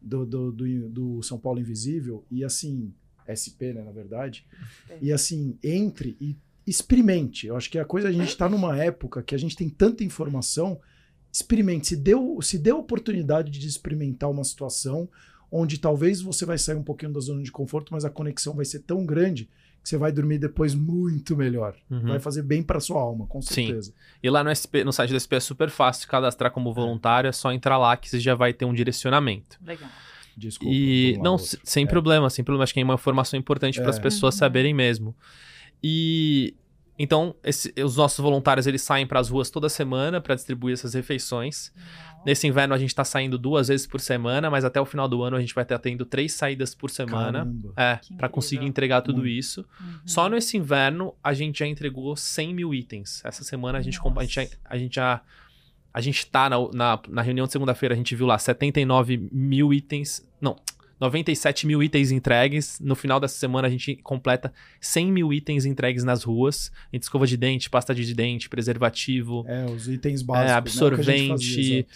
do, 0.00 0.24
do, 0.24 0.52
do, 0.52 0.88
do 0.88 1.22
São 1.24 1.40
Paulo 1.40 1.58
Invisível, 1.58 2.24
e 2.30 2.44
assim, 2.44 2.94
SP, 3.26 3.74
né, 3.74 3.82
na 3.82 3.90
verdade, 3.90 4.46
é. 4.88 4.98
e 5.02 5.12
assim, 5.12 5.58
entre 5.60 6.16
e 6.20 6.36
experimente. 6.68 7.46
Eu 7.46 7.56
acho 7.56 7.70
que 7.70 7.78
a 7.78 7.84
coisa 7.84 8.08
a 8.08 8.12
gente 8.12 8.28
está 8.28 8.48
numa 8.48 8.76
época 8.76 9.22
que 9.22 9.34
a 9.34 9.38
gente 9.38 9.56
tem 9.56 9.68
tanta 9.68 10.04
informação. 10.04 10.80
Experimente. 11.32 11.88
Se 11.88 11.96
deu, 11.96 12.38
se 12.42 12.58
deu 12.58 12.78
oportunidade 12.78 13.50
de 13.50 13.66
experimentar 13.66 14.30
uma 14.30 14.44
situação 14.44 15.08
onde 15.50 15.78
talvez 15.78 16.20
você 16.20 16.44
vai 16.44 16.58
sair 16.58 16.76
um 16.76 16.82
pouquinho 16.82 17.12
da 17.12 17.20
zona 17.20 17.42
de 17.42 17.50
conforto, 17.50 17.92
mas 17.92 18.04
a 18.04 18.10
conexão 18.10 18.54
vai 18.54 18.64
ser 18.64 18.80
tão 18.80 19.04
grande 19.04 19.48
que 19.82 19.88
você 19.88 19.96
vai 19.96 20.12
dormir 20.12 20.38
depois 20.38 20.74
muito 20.74 21.36
melhor. 21.36 21.74
Uhum. 21.90 22.06
Vai 22.06 22.18
fazer 22.18 22.42
bem 22.42 22.62
para 22.62 22.80
sua 22.80 23.00
alma, 23.00 23.26
com 23.26 23.40
certeza. 23.40 23.90
Sim. 23.90 23.96
E 24.22 24.28
lá 24.28 24.44
no, 24.44 24.54
SP, 24.54 24.84
no 24.84 24.92
site 24.92 25.10
do 25.10 25.20
SP 25.20 25.36
é 25.36 25.40
super 25.40 25.70
fácil 25.70 26.02
de 26.02 26.08
cadastrar 26.08 26.50
como 26.50 26.72
voluntário, 26.74 27.28
é 27.28 27.32
só 27.32 27.52
entrar 27.52 27.78
lá 27.78 27.96
que 27.96 28.10
você 28.10 28.20
já 28.20 28.34
vai 28.34 28.52
ter 28.52 28.64
um 28.64 28.74
direcionamento. 28.74 29.58
Legal. 29.64 29.88
Desculpa. 30.36 30.72
E 30.72 31.18
não, 31.20 31.36
sem 31.38 31.84
é. 31.84 31.86
problema, 31.86 32.30
sem 32.30 32.44
problema. 32.44 32.64
Acho 32.64 32.74
que 32.74 32.80
é 32.80 32.84
uma 32.84 32.94
informação 32.94 33.38
importante 33.38 33.78
é. 33.78 33.82
para 33.82 33.90
as 33.90 33.98
pessoas 33.98 34.34
saberem 34.34 34.72
mesmo. 34.72 35.14
E 35.82 36.54
então, 36.98 37.36
esse, 37.44 37.72
os 37.80 37.96
nossos 37.96 38.18
voluntários 38.18 38.66
eles 38.66 38.82
saem 38.82 39.06
para 39.06 39.20
as 39.20 39.28
ruas 39.28 39.50
toda 39.50 39.68
semana 39.68 40.20
para 40.20 40.34
distribuir 40.34 40.72
essas 40.72 40.94
refeições. 40.94 41.72
Nesse 42.26 42.48
inverno 42.48 42.74
a 42.74 42.78
gente 42.78 42.88
está 42.88 43.04
saindo 43.04 43.38
duas 43.38 43.68
vezes 43.68 43.86
por 43.86 44.00
semana, 44.00 44.50
mas 44.50 44.64
até 44.64 44.80
o 44.80 44.84
final 44.84 45.08
do 45.08 45.22
ano 45.22 45.36
a 45.36 45.40
gente 45.40 45.54
vai 45.54 45.62
estar 45.62 45.78
tendo 45.78 46.04
três 46.04 46.32
saídas 46.32 46.74
por 46.74 46.90
semana. 46.90 47.38
Caramba. 47.38 47.72
É, 47.76 48.00
para 48.16 48.28
conseguir 48.28 48.66
entregar 48.66 49.02
tudo 49.02 49.28
isso. 49.28 49.64
Uhum. 49.80 50.00
Só 50.04 50.28
nesse 50.28 50.56
inverno 50.56 51.14
a 51.22 51.32
gente 51.32 51.60
já 51.60 51.66
entregou 51.66 52.16
100 52.16 52.52
mil 52.52 52.74
itens. 52.74 53.22
Essa 53.24 53.44
semana 53.44 53.78
a 53.78 53.82
gente, 53.82 54.00
a 54.04 54.20
gente, 54.24 54.34
já, 54.34 54.46
a 54.64 54.76
gente 54.76 54.94
já. 54.96 55.22
A 55.94 56.00
gente 56.00 56.26
tá 56.26 56.50
na, 56.50 56.56
na, 56.72 57.00
na 57.08 57.22
reunião 57.22 57.46
de 57.46 57.52
segunda-feira, 57.52 57.94
a 57.94 57.96
gente 57.96 58.14
viu 58.14 58.26
lá 58.26 58.38
79 58.38 59.28
mil 59.32 59.72
itens. 59.72 60.28
Não, 60.40 60.56
97 61.00 61.66
mil 61.66 61.82
itens 61.82 62.10
entregues. 62.10 62.78
No 62.80 62.94
final 62.94 63.20
dessa 63.20 63.38
semana 63.38 63.68
a 63.68 63.70
gente 63.70 63.96
completa 63.96 64.52
100 64.80 65.12
mil 65.12 65.32
itens 65.32 65.64
entregues 65.64 66.04
nas 66.04 66.22
ruas. 66.24 66.72
Entre 66.92 67.04
escova 67.04 67.26
de 67.26 67.36
dente, 67.36 67.70
pasta 67.70 67.94
de 67.94 68.14
dente, 68.14 68.48
preservativo. 68.48 69.44
É, 69.46 69.64
os 69.66 69.88
itens 69.88 70.22
básicos. 70.22 70.50
É, 70.50 70.54
absorvente. 70.54 71.26
Né, 71.26 71.28
fazia, 71.28 71.86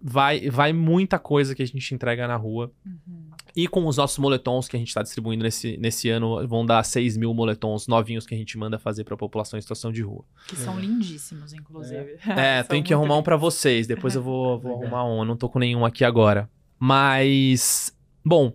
vai, 0.00 0.50
vai 0.50 0.72
muita 0.72 1.18
coisa 1.18 1.54
que 1.54 1.62
a 1.62 1.66
gente 1.66 1.94
entrega 1.94 2.26
na 2.26 2.36
rua. 2.36 2.70
Uhum. 2.84 3.28
E 3.56 3.66
com 3.66 3.86
os 3.86 3.96
nossos 3.96 4.18
moletons 4.18 4.68
que 4.68 4.76
a 4.76 4.78
gente 4.78 4.88
está 4.88 5.02
distribuindo 5.02 5.42
nesse, 5.42 5.76
nesse 5.78 6.08
ano, 6.08 6.46
vão 6.46 6.64
dar 6.64 6.82
6 6.84 7.16
mil 7.16 7.32
moletons 7.34 7.88
novinhos 7.88 8.26
que 8.26 8.34
a 8.34 8.38
gente 8.38 8.56
manda 8.56 8.78
fazer 8.78 9.04
para 9.04 9.14
a 9.14 9.18
população 9.18 9.58
em 9.58 9.62
situação 9.62 9.90
de 9.90 10.02
rua. 10.02 10.24
Que 10.46 10.56
são 10.56 10.78
lindíssimos, 10.78 11.52
inclusive. 11.52 12.18
É, 12.36 12.60
é 12.60 12.62
tem 12.62 12.82
que 12.82 12.94
arrumar 12.94 13.16
um 13.16 13.22
para 13.22 13.36
vocês. 13.36 13.86
Depois 13.86 14.14
eu 14.14 14.22
vou, 14.22 14.60
vou 14.60 14.82
arrumar 14.82 15.04
um. 15.04 15.18
Eu 15.20 15.24
não 15.24 15.36
tô 15.36 15.48
com 15.48 15.58
nenhum 15.58 15.84
aqui 15.84 16.04
agora. 16.04 16.48
Mas 16.78 17.92
Bom, 18.24 18.52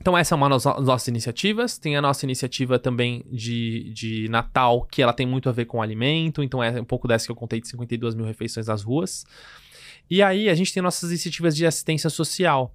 então 0.00 0.16
essa 0.16 0.34
é 0.34 0.36
uma 0.36 0.48
das 0.48 0.64
nossas 0.64 1.08
iniciativas. 1.08 1.76
Tem 1.76 1.96
a 1.96 2.00
nossa 2.00 2.24
iniciativa 2.24 2.78
também 2.78 3.22
de, 3.30 3.92
de 3.92 4.28
Natal, 4.30 4.86
que 4.90 5.02
ela 5.02 5.12
tem 5.12 5.26
muito 5.26 5.48
a 5.48 5.52
ver 5.52 5.66
com 5.66 5.82
alimento. 5.82 6.42
Então 6.42 6.62
é 6.62 6.80
um 6.80 6.84
pouco 6.84 7.06
dessa 7.06 7.26
que 7.26 7.30
eu 7.30 7.36
contei 7.36 7.60
de 7.60 7.68
52 7.68 8.14
mil 8.14 8.24
refeições 8.24 8.66
nas 8.66 8.82
ruas. 8.82 9.24
E 10.08 10.22
aí 10.22 10.48
a 10.48 10.54
gente 10.54 10.72
tem 10.72 10.82
nossas 10.82 11.10
iniciativas 11.10 11.54
de 11.54 11.66
assistência 11.66 12.08
social, 12.08 12.74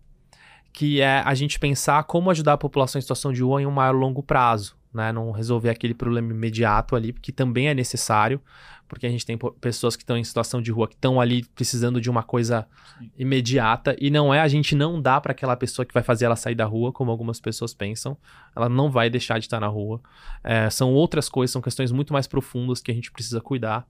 que 0.72 1.02
é 1.02 1.22
a 1.26 1.34
gente 1.34 1.60
pensar 1.60 2.04
como 2.04 2.30
ajudar 2.30 2.54
a 2.54 2.58
população 2.58 3.00
em 3.00 3.02
situação 3.02 3.34
de 3.34 3.41
rua 3.41 3.62
em 3.62 3.65
um 3.65 3.72
maior 3.72 3.96
longo 3.96 4.22
prazo. 4.22 4.78
Né? 4.94 5.12
Não 5.12 5.32
resolver 5.32 5.70
aquele 5.70 5.94
problema 5.96 6.32
imediato 6.32 6.96
ali, 6.96 7.12
que 7.12 7.32
também 7.32 7.68
é 7.68 7.74
necessário, 7.74 8.39
porque 8.88 9.06
a 9.06 9.10
gente 9.10 9.26
tem 9.26 9.38
pessoas 9.60 9.95
que 9.95 10.04
estão 10.04 10.17
em 10.17 10.24
situação 10.24 10.62
de 10.62 10.71
rua 10.71 10.88
que 10.88 10.95
estão 10.95 11.19
ali 11.19 11.43
precisando 11.56 12.00
de 12.00 12.10
uma 12.10 12.24
coisa 12.24 12.67
Sim. 12.98 13.12
imediata 13.17 13.95
e 14.00 14.10
não 14.10 14.34
é 14.34 14.41
a 14.41 14.48
gente 14.48 14.76
não 14.76 15.02
dá 15.02 15.19
para 15.19 15.32
aquela 15.32 15.56
pessoa 15.56 15.86
que 15.86 15.93
vai 15.93 16.04
fazer 16.04 16.26
ela 16.26 16.36
sair 16.36 16.56
da 16.56 16.65
rua, 16.65 16.91
como 16.91 17.12
algumas 17.12 17.39
pessoas 17.39 17.74
pensam. 17.74 18.17
Ela 18.56 18.69
não 18.69 18.91
vai 18.91 19.10
deixar 19.10 19.39
de 19.39 19.45
estar 19.45 19.60
na 19.60 19.67
rua. 19.67 20.00
É, 20.43 20.69
são 20.69 20.93
outras 20.93 21.28
coisas, 21.28 21.52
são 21.52 21.62
questões 21.62 21.91
muito 21.91 22.13
mais 22.13 22.28
profundas 22.28 22.82
que 22.82 22.91
a 22.91 22.93
gente 22.93 23.12
precisa 23.12 23.41
cuidar. 23.41 23.88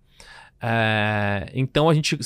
É, 0.62 1.52
então 1.54 1.90
a 1.90 1.94
gente 1.94 2.18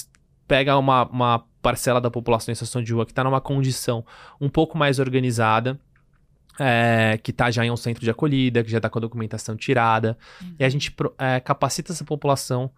pega 0.48 0.78
uma, 0.78 1.06
uma 1.06 1.46
parcela 1.62 2.00
da 2.00 2.10
população 2.10 2.52
em 2.52 2.56
situação 2.56 2.82
de 2.82 2.94
rua 2.94 3.06
que 3.06 3.12
está 3.12 3.24
numa 3.24 3.42
condição 3.42 4.06
um 4.40 4.50
pouco 4.50 4.78
mais 4.78 5.00
organizada 5.00 5.80
é, 6.60 7.18
que 7.24 7.32
está 7.32 7.50
já 7.50 7.66
em 7.66 7.72
um 7.72 7.78
centro 7.78 8.04
de 8.04 8.10
acolhida, 8.10 8.64
que 8.64 8.70
já 8.70 8.78
está 8.78 8.90
com 8.90 9.00
a 9.00 9.02
documentação 9.02 9.56
tirada, 9.56 10.18
uhum. 10.42 10.56
e 10.60 10.64
a 10.64 10.70
gente 10.70 10.94
é, 11.18 11.40
capacita 11.40 11.94
essa 11.94 12.04
população 12.04 12.70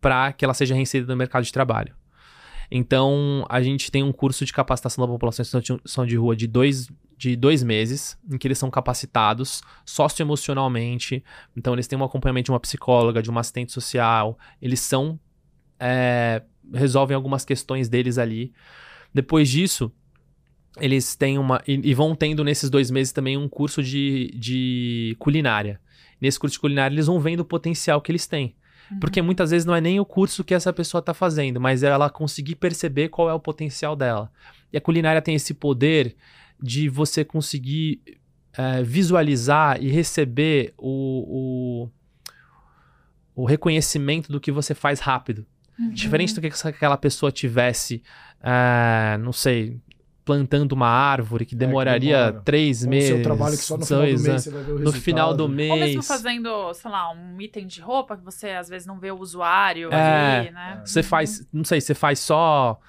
para 0.00 0.32
que 0.32 0.44
ela 0.44 0.54
seja 0.54 0.74
reinserida 0.74 1.12
no 1.12 1.16
mercado 1.16 1.44
de 1.44 1.52
trabalho. 1.52 1.94
Então, 2.70 3.44
a 3.48 3.62
gente 3.62 3.90
tem 3.90 4.02
um 4.02 4.12
curso 4.12 4.44
de 4.44 4.52
capacitação 4.52 5.04
da 5.04 5.12
população 5.12 5.42
em 5.42 5.46
situação 5.46 6.06
de 6.06 6.16
rua 6.16 6.34
de 6.34 6.46
dois, 6.46 6.88
de 7.16 7.36
dois 7.36 7.62
meses, 7.62 8.16
em 8.30 8.38
que 8.38 8.46
eles 8.46 8.58
são 8.58 8.70
capacitados 8.70 9.62
socioemocionalmente. 9.84 11.22
Então, 11.56 11.74
eles 11.74 11.86
têm 11.86 11.98
um 11.98 12.04
acompanhamento 12.04 12.46
de 12.46 12.52
uma 12.52 12.60
psicóloga, 12.60 13.22
de 13.22 13.30
uma 13.30 13.40
assistente 13.40 13.72
social. 13.72 14.38
Eles 14.60 14.80
são. 14.80 15.18
É, 15.78 16.42
resolvem 16.72 17.14
algumas 17.14 17.44
questões 17.44 17.88
deles 17.88 18.16
ali. 18.16 18.52
Depois 19.12 19.48
disso, 19.48 19.92
eles 20.80 21.14
têm 21.14 21.38
uma. 21.38 21.62
E, 21.66 21.80
e, 21.90 21.94
vão 21.94 22.14
tendo 22.14 22.42
nesses 22.42 22.68
dois 22.68 22.90
meses 22.90 23.12
também 23.12 23.36
um 23.36 23.48
curso 23.48 23.82
de, 23.82 24.34
de 24.36 25.16
culinária. 25.18 25.80
Nesse 26.20 26.38
curso 26.38 26.54
de 26.54 26.60
culinária, 26.60 26.94
eles 26.94 27.06
vão 27.06 27.20
vendo 27.20 27.40
o 27.40 27.44
potencial 27.44 28.00
que 28.00 28.10
eles 28.10 28.26
têm. 28.26 28.54
Uhum. 28.90 28.98
Porque 28.98 29.22
muitas 29.22 29.50
vezes 29.50 29.64
não 29.64 29.74
é 29.74 29.80
nem 29.80 30.00
o 30.00 30.04
curso 30.04 30.44
que 30.44 30.54
essa 30.54 30.72
pessoa 30.72 31.00
está 31.00 31.14
fazendo, 31.14 31.60
mas 31.60 31.82
é 31.82 31.88
ela 31.88 32.10
conseguir 32.10 32.56
perceber 32.56 33.08
qual 33.08 33.28
é 33.30 33.34
o 33.34 33.40
potencial 33.40 33.94
dela. 33.94 34.30
E 34.72 34.76
a 34.76 34.80
culinária 34.80 35.22
tem 35.22 35.34
esse 35.34 35.54
poder 35.54 36.16
de 36.60 36.88
você 36.88 37.24
conseguir 37.24 38.00
é, 38.56 38.82
visualizar 38.82 39.82
e 39.82 39.88
receber 39.88 40.74
o, 40.78 41.88
o, 43.34 43.42
o, 43.42 43.44
reconhecimento 43.44 44.30
do 44.30 44.40
que 44.40 44.52
você 44.52 44.74
faz 44.74 45.00
rápido. 45.00 45.46
Uhum. 45.78 45.90
Diferente 45.90 46.34
do 46.34 46.40
que 46.40 46.50
aquela 46.66 46.96
pessoa 46.96 47.32
tivesse, 47.32 48.02
é, 48.40 49.18
não 49.18 49.32
sei, 49.32 49.80
plantando 50.24 50.72
uma 50.72 50.88
árvore 50.88 51.44
que 51.44 51.54
demoraria 51.54 52.16
é, 52.16 52.32
que 52.32 52.40
três 52.40 52.84
meses. 52.84 53.10
Seu 53.10 53.22
trabalho 53.22 53.56
que 53.56 53.62
só 53.62 53.76
no 53.76 53.84
final 53.84 54.00
do 54.06 54.22
mês 54.22 54.42
você 54.42 54.50
vai 54.50 54.62
ver 54.62 54.72
o 54.72 54.76
resultado. 54.76 54.94
No 54.94 55.02
final 55.02 55.34
do 55.34 55.48
mês. 55.48 55.70
Ou 55.70 55.78
mesmo 55.78 56.02
fazendo, 56.02 56.74
sei 56.74 56.90
lá, 56.90 57.12
um 57.12 57.40
item 57.40 57.66
de 57.66 57.80
roupa 57.80 58.16
que 58.16 58.24
você 58.24 58.50
às 58.50 58.68
vezes 58.68 58.86
não 58.86 58.98
vê 58.98 59.10
o 59.10 59.18
usuário 59.18 59.92
é, 59.92 60.38
ali, 60.38 60.50
né? 60.50 60.82
Você 60.84 61.00
uhum. 61.00 61.04
faz, 61.04 61.46
não 61.52 61.64
sei, 61.64 61.80
você 61.80 61.94
faz 61.94 62.20
só 62.20 62.80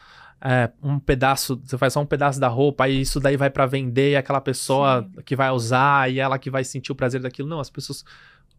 é, 0.42 0.72
um 0.82 0.98
pedaço, 0.98 1.62
você 1.64 1.78
faz 1.78 1.94
só 1.94 2.02
um 2.02 2.06
pedaço 2.06 2.40
da 2.40 2.48
roupa 2.48 2.88
e 2.88 3.02
isso 3.02 3.20
daí 3.20 3.36
vai 3.36 3.50
para 3.50 3.66
vender 3.66 4.12
e 4.12 4.16
aquela 4.16 4.40
pessoa 4.40 5.04
Sim. 5.04 5.22
que 5.24 5.36
vai 5.36 5.52
usar 5.52 6.10
e 6.10 6.20
ela 6.20 6.40
que 6.40 6.50
vai 6.50 6.64
sentir 6.64 6.94
o 6.94 6.96
prazer 6.96 7.22
daquilo. 7.22 7.50
Não, 7.50 7.60
as 7.60 7.70
pessoas 7.70 8.06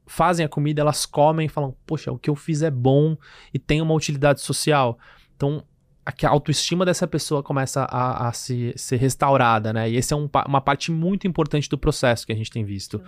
fazem 0.06 0.44
a 0.44 0.48
comida, 0.48 0.82
elas 0.82 1.06
comem 1.06 1.46
e 1.46 1.48
falam, 1.48 1.74
poxa, 1.86 2.12
o 2.12 2.18
que 2.18 2.28
eu 2.28 2.36
fiz 2.36 2.62
é 2.62 2.70
bom 2.70 3.16
e 3.54 3.58
tem 3.58 3.80
uma 3.80 3.94
utilidade 3.94 4.42
social. 4.42 4.98
Então, 5.34 5.64
a 6.06 6.28
autoestima 6.28 6.84
dessa 6.84 7.06
pessoa 7.06 7.42
começa 7.42 7.82
a, 7.82 8.28
a 8.28 8.32
se, 8.32 8.72
ser 8.76 8.96
restaurada, 8.96 9.72
né? 9.72 9.90
E 9.90 9.96
esse 9.96 10.14
é 10.14 10.16
um, 10.16 10.28
uma 10.46 10.60
parte 10.60 10.92
muito 10.92 11.26
importante 11.26 11.68
do 11.68 11.76
processo 11.76 12.24
que 12.24 12.32
a 12.32 12.36
gente 12.36 12.50
tem 12.50 12.64
visto. 12.64 13.02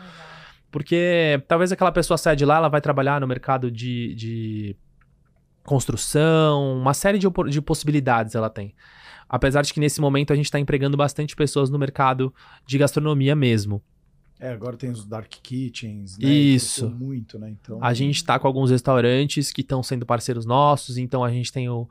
Porque 0.71 1.41
talvez 1.47 1.71
aquela 1.71 1.93
pessoa 1.93 2.19
saia 2.19 2.35
de 2.35 2.45
lá, 2.45 2.57
ela 2.57 2.69
vai 2.69 2.81
trabalhar 2.81 3.21
no 3.21 3.27
mercado 3.27 3.71
de, 3.71 4.15
de 4.15 4.77
construção, 5.65 6.77
uma 6.77 6.93
série 6.93 7.19
de, 7.19 7.29
de 7.49 7.63
possibilidades 7.63 8.35
ela 8.35 8.51
tem. 8.51 8.75
Apesar 9.29 9.63
de 9.63 9.73
que 9.73 9.79
nesse 9.79 10.01
momento 10.01 10.33
a 10.33 10.37
gente 10.37 10.47
está 10.47 10.59
empregando 10.59 10.97
bastante 10.97 11.37
pessoas 11.37 11.71
no 11.71 11.79
mercado 11.79 12.35
de 12.67 12.79
gastronomia 12.79 13.37
mesmo. 13.37 13.81
É, 14.41 14.53
agora 14.53 14.77
tem 14.77 14.91
os 14.91 15.05
dark 15.05 15.31
kitchens, 15.43 16.17
né? 16.19 16.29
Isso. 16.29 16.89
Muito, 16.89 17.39
né? 17.39 17.51
Então... 17.51 17.79
A 17.83 17.93
gente 17.93 18.17
está 18.17 18.39
com 18.39 18.47
alguns 18.47 18.71
restaurantes 18.71 19.53
que 19.53 19.61
estão 19.63 19.83
sendo 19.83 20.07
parceiros 20.07 20.47
nossos, 20.47 20.97
então 20.97 21.25
a 21.25 21.31
gente 21.31 21.53
tem 21.53 21.69
o, 21.69 21.89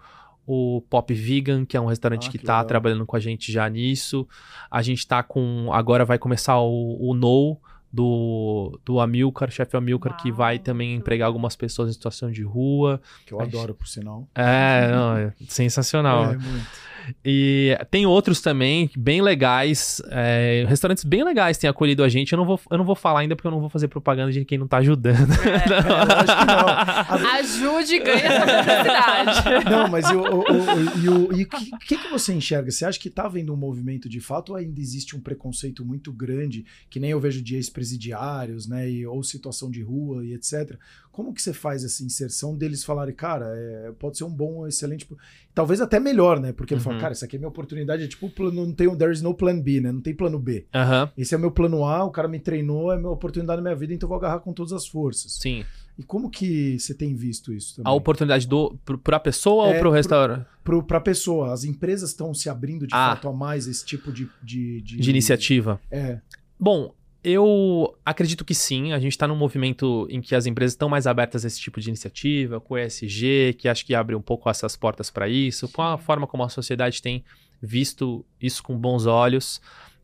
o 0.48 0.82
Pop 0.90 1.14
Vegan, 1.14 1.66
que 1.66 1.76
é 1.76 1.82
um 1.82 1.88
restaurante 1.88 2.30
ah, 2.30 2.32
que, 2.32 2.38
está 2.38 2.64
trabalhando 2.64 3.06
com 3.06 3.18
a 3.18 3.20
gente 3.20 3.52
já 3.52 3.68
nisso. 3.68 4.26
A 4.72 4.82
gente 4.82 5.00
está 5.00 5.22
com. 5.22 5.70
Agora 5.74 6.06
vai 6.06 6.18
começar 6.18 6.58
o, 6.62 6.98
o 7.00 7.14
No 7.14 7.60
do, 7.92 8.80
do 8.86 9.00
Amilcar, 9.02 9.52
chefe 9.52 9.76
Amilcar, 9.76 10.14
Uau, 10.14 10.22
que 10.22 10.32
vai 10.32 10.58
também 10.58 10.96
empregar 10.96 11.28
algumas 11.28 11.56
pessoas 11.56 11.90
em 11.90 11.94
situação 11.94 12.32
de 12.32 12.44
rua. 12.44 13.02
Que 13.26 13.34
eu 13.34 13.42
adoro, 13.42 13.76
por 13.76 13.88
sinal. 13.88 14.26
É, 14.34 14.90
não, 14.90 15.18
é 15.18 15.34
sensacional. 15.50 16.32
É, 16.32 16.38
muito. 16.38 16.87
E 17.24 17.78
tem 17.90 18.06
outros 18.06 18.42
também, 18.42 18.90
bem 18.98 19.22
legais. 19.22 20.02
É, 20.10 20.66
restaurantes 20.68 21.04
bem 21.04 21.24
legais 21.24 21.58
têm 21.58 21.70
acolhido 21.70 22.04
a 22.04 22.10
gente. 22.10 22.34
Eu 22.34 22.38
não, 22.38 22.46
vou, 22.46 22.60
eu 22.70 22.78
não 22.78 22.86
vou 22.86 22.96
falar 22.96 23.22
ainda 23.22 23.36
porque 23.36 23.48
eu 23.48 23.52
não 23.52 23.60
vou 23.60 23.70
fazer 23.70 23.88
propaganda 23.88 24.32
de 24.32 24.44
quem 24.46 24.58
não 24.58 24.68
tá 24.68 24.78
ajudando. 24.78 25.32
É, 25.34 25.70
não. 25.84 25.98
acho 26.18 26.38
que 26.38 26.46
não. 26.46 27.28
Ajude 27.38 27.96
e 27.96 28.00
ganhe 28.00 28.22
essa 28.22 28.46
publicidade. 28.46 29.70
Não, 29.70 29.88
mas 29.88 30.06
o, 30.10 30.20
o, 30.20 31.30
o, 31.30 31.34
e 31.34 31.44
o 31.44 31.48
que, 31.48 31.72
que, 31.80 31.98
que 31.98 32.10
você 32.10 32.34
enxerga? 32.34 32.72
Você 32.72 32.86
acha 32.86 33.00
que 33.00 33.10
tá 33.10 33.26
havendo 33.26 33.54
um 33.54 33.58
movimento 33.58 34.10
de 34.10 34.20
fato 34.20 34.50
ou 34.50 34.56
ainda 34.56 34.80
existe 34.80 35.16
um 35.16 35.20
preconceito 35.20 35.86
muito 35.86 36.12
grande, 36.12 36.66
que 36.90 37.00
nem 37.00 37.12
eu 37.12 37.20
vejo 37.20 37.42
de 37.42 37.56
ex-presidiários, 37.56 38.68
né? 38.68 38.90
E, 38.90 39.06
ou 39.06 39.24
situação 39.24 39.70
de 39.70 39.82
rua 39.82 40.26
e 40.26 40.34
etc. 40.34 40.78
Como 41.12 41.34
que 41.34 41.42
você 41.42 41.52
faz 41.52 41.84
essa 41.84 42.04
inserção 42.04 42.56
deles 42.56 42.84
falarem, 42.84 43.14
cara, 43.14 43.48
é, 43.48 43.92
pode 43.98 44.18
ser 44.18 44.24
um 44.24 44.30
bom, 44.30 44.68
excelente. 44.68 45.08
Talvez 45.54 45.82
até 45.82 46.00
melhor, 46.00 46.40
né? 46.40 46.52
Porque 46.52 46.76
ele 46.76 46.82
fala, 46.82 46.97
uhum. 46.98 47.02
cara, 47.02 47.14
isso 47.14 47.26
aqui 47.26 47.36
é 47.36 47.40
minha 47.40 47.50
oportunidade. 47.50 48.04
É 48.04 48.08
tipo, 48.08 48.30
plano, 48.30 48.66
não 48.66 48.74
tem, 48.74 48.94
there 48.98 49.12
is 49.12 49.22
no 49.22 49.34
plan 49.34 49.60
B, 49.60 49.82
né? 49.82 49.92
Não 49.92 50.02
tem 50.02 50.14
plano 50.14 50.40
B. 50.40 50.66
Uhum. 50.74 51.10
Esse 51.18 51.34
é 51.34 51.38
o 51.38 51.40
meu 51.40 51.52
plano 51.52 51.86
A, 51.86 52.04
o 52.04 52.12
cara 52.12 52.28
me 52.28 52.40
treinou, 52.40 52.92
é 52.92 52.96
a 52.96 53.00
minha 53.00 53.10
oportunidade 53.10 53.58
na 53.58 53.70
minha 53.70 53.76
vida, 53.76 53.94
então 53.94 54.08
eu 54.08 54.10
vou 54.10 54.18
agarrar 54.18 54.40
com 54.40 54.54
todas 54.54 54.74
as 54.74 54.88
forças. 54.88 55.34
Sim. 55.34 55.64
E 55.98 56.04
como 56.04 56.30
que 56.30 56.78
você 56.78 56.94
tem 56.94 57.16
visto 57.16 57.52
isso 57.52 57.78
também? 57.78 57.92
A 57.92 57.96
oportunidade 57.96 58.48
do, 58.48 58.78
para 59.04 59.18
a 59.18 59.20
pessoa 59.20 59.68
é, 59.68 59.74
ou 59.74 59.80
para 59.80 59.90
o 59.90 59.92
restaurante? 59.92 60.46
Para 60.64 60.98
a 60.98 61.02
pessoa. 61.02 61.52
As 61.52 61.64
empresas 61.64 62.12
estão 62.12 62.34
se 62.34 62.50
abrindo 62.50 62.86
de 62.86 62.94
ah. 62.94 63.16
fato 63.16 63.28
a 63.28 63.34
mais 63.34 63.68
esse 63.68 63.84
tipo 63.84 64.12
de, 64.12 64.30
de, 64.44 64.82
de, 64.82 64.98
de 64.98 65.10
iniciativa. 65.10 65.82
É. 65.90 66.20
Bom, 66.60 66.94
eu 67.24 67.98
acredito 68.06 68.46
que 68.46 68.54
sim. 68.54 68.94
A 68.94 69.00
gente 69.00 69.12
está 69.12 69.28
num 69.28 69.36
movimento 69.36 70.08
em 70.10 70.22
que 70.22 70.36
as 70.36 70.46
empresas 70.46 70.74
estão 70.74 70.90
mais 70.90 71.08
abertas 71.08 71.44
a 71.44 71.48
esse 71.48 71.60
tipo 71.60 71.80
de 71.80 71.90
iniciativa, 71.90 72.60
com 72.60 72.76
o 72.76 72.78
ESG, 72.78 73.56
que 73.58 73.68
acho 73.68 73.86
que 73.86 73.96
abre 73.96 74.16
um 74.16 74.22
pouco 74.22 74.50
essas 74.50 74.76
portas 74.76 75.10
para 75.10 75.28
isso, 75.28 75.68
com 75.70 75.82
a 75.82 75.98
forma 75.98 76.28
como 76.28 76.44
a 76.44 76.50
sociedade 76.50 77.02
tem 77.02 77.24
visto 77.62 78.26
isso 78.42 78.62
com 78.64 78.78
bons 78.78 79.06
olhos. 79.06 79.62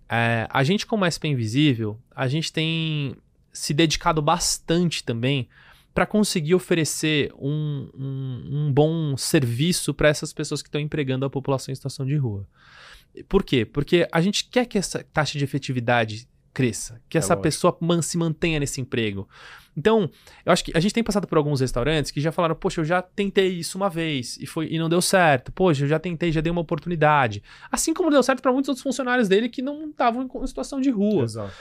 É, 0.09 0.47
a 0.49 0.63
gente, 0.63 0.85
como 0.85 1.05
SP 1.09 1.29
Invisível, 1.29 1.99
a 2.15 2.27
gente 2.27 2.51
tem 2.51 3.15
se 3.51 3.73
dedicado 3.73 4.21
bastante 4.21 5.03
também 5.03 5.47
para 5.93 6.05
conseguir 6.07 6.55
oferecer 6.55 7.31
um, 7.37 7.87
um, 7.93 8.49
um 8.51 8.73
bom 8.73 9.15
serviço 9.15 9.93
para 9.93 10.09
essas 10.09 10.33
pessoas 10.33 10.61
que 10.61 10.67
estão 10.67 10.81
empregando 10.81 11.25
a 11.25 11.29
população 11.29 11.71
em 11.71 11.75
situação 11.75 12.05
de 12.05 12.15
rua. 12.15 12.47
Por 13.29 13.43
quê? 13.43 13.63
Porque 13.63 14.07
a 14.11 14.19
gente 14.19 14.45
quer 14.45 14.65
que 14.65 14.77
essa 14.77 15.03
taxa 15.13 15.37
de 15.37 15.43
efetividade 15.43 16.27
cresça, 16.53 17.01
que 17.09 17.17
é 17.17 17.19
essa 17.19 17.33
lógico. 17.33 17.43
pessoa 17.43 17.77
man, 17.81 18.01
se 18.01 18.17
mantenha 18.17 18.59
nesse 18.59 18.79
emprego. 18.79 19.27
Então, 19.75 20.09
eu 20.45 20.51
acho 20.51 20.63
que 20.63 20.71
a 20.75 20.79
gente 20.79 20.93
tem 20.93 21.03
passado 21.03 21.27
por 21.27 21.37
alguns 21.37 21.59
restaurantes 21.59 22.11
que 22.11 22.21
já 22.21 22.31
falaram, 22.31 22.55
poxa, 22.55 22.81
eu 22.81 22.85
já 22.85 23.01
tentei 23.01 23.47
isso 23.47 23.77
uma 23.77 23.89
vez 23.89 24.37
e, 24.37 24.45
foi, 24.45 24.67
e 24.71 24.77
não 24.77 24.87
deu 24.87 25.01
certo. 25.01 25.51
Poxa, 25.51 25.83
eu 25.83 25.87
já 25.87 25.97
tentei, 25.97 26.31
já 26.31 26.41
dei 26.41 26.51
uma 26.51 26.61
oportunidade. 26.61 27.41
Assim 27.71 27.93
como 27.93 28.11
deu 28.11 28.21
certo 28.21 28.41
para 28.41 28.51
muitos 28.51 28.69
outros 28.69 28.83
funcionários 28.83 29.27
dele 29.27 29.49
que 29.49 29.61
não 29.61 29.89
estavam 29.89 30.23
em 30.23 30.47
situação 30.47 30.79
de 30.79 30.91
rua. 30.91 31.23
Exato. 31.23 31.53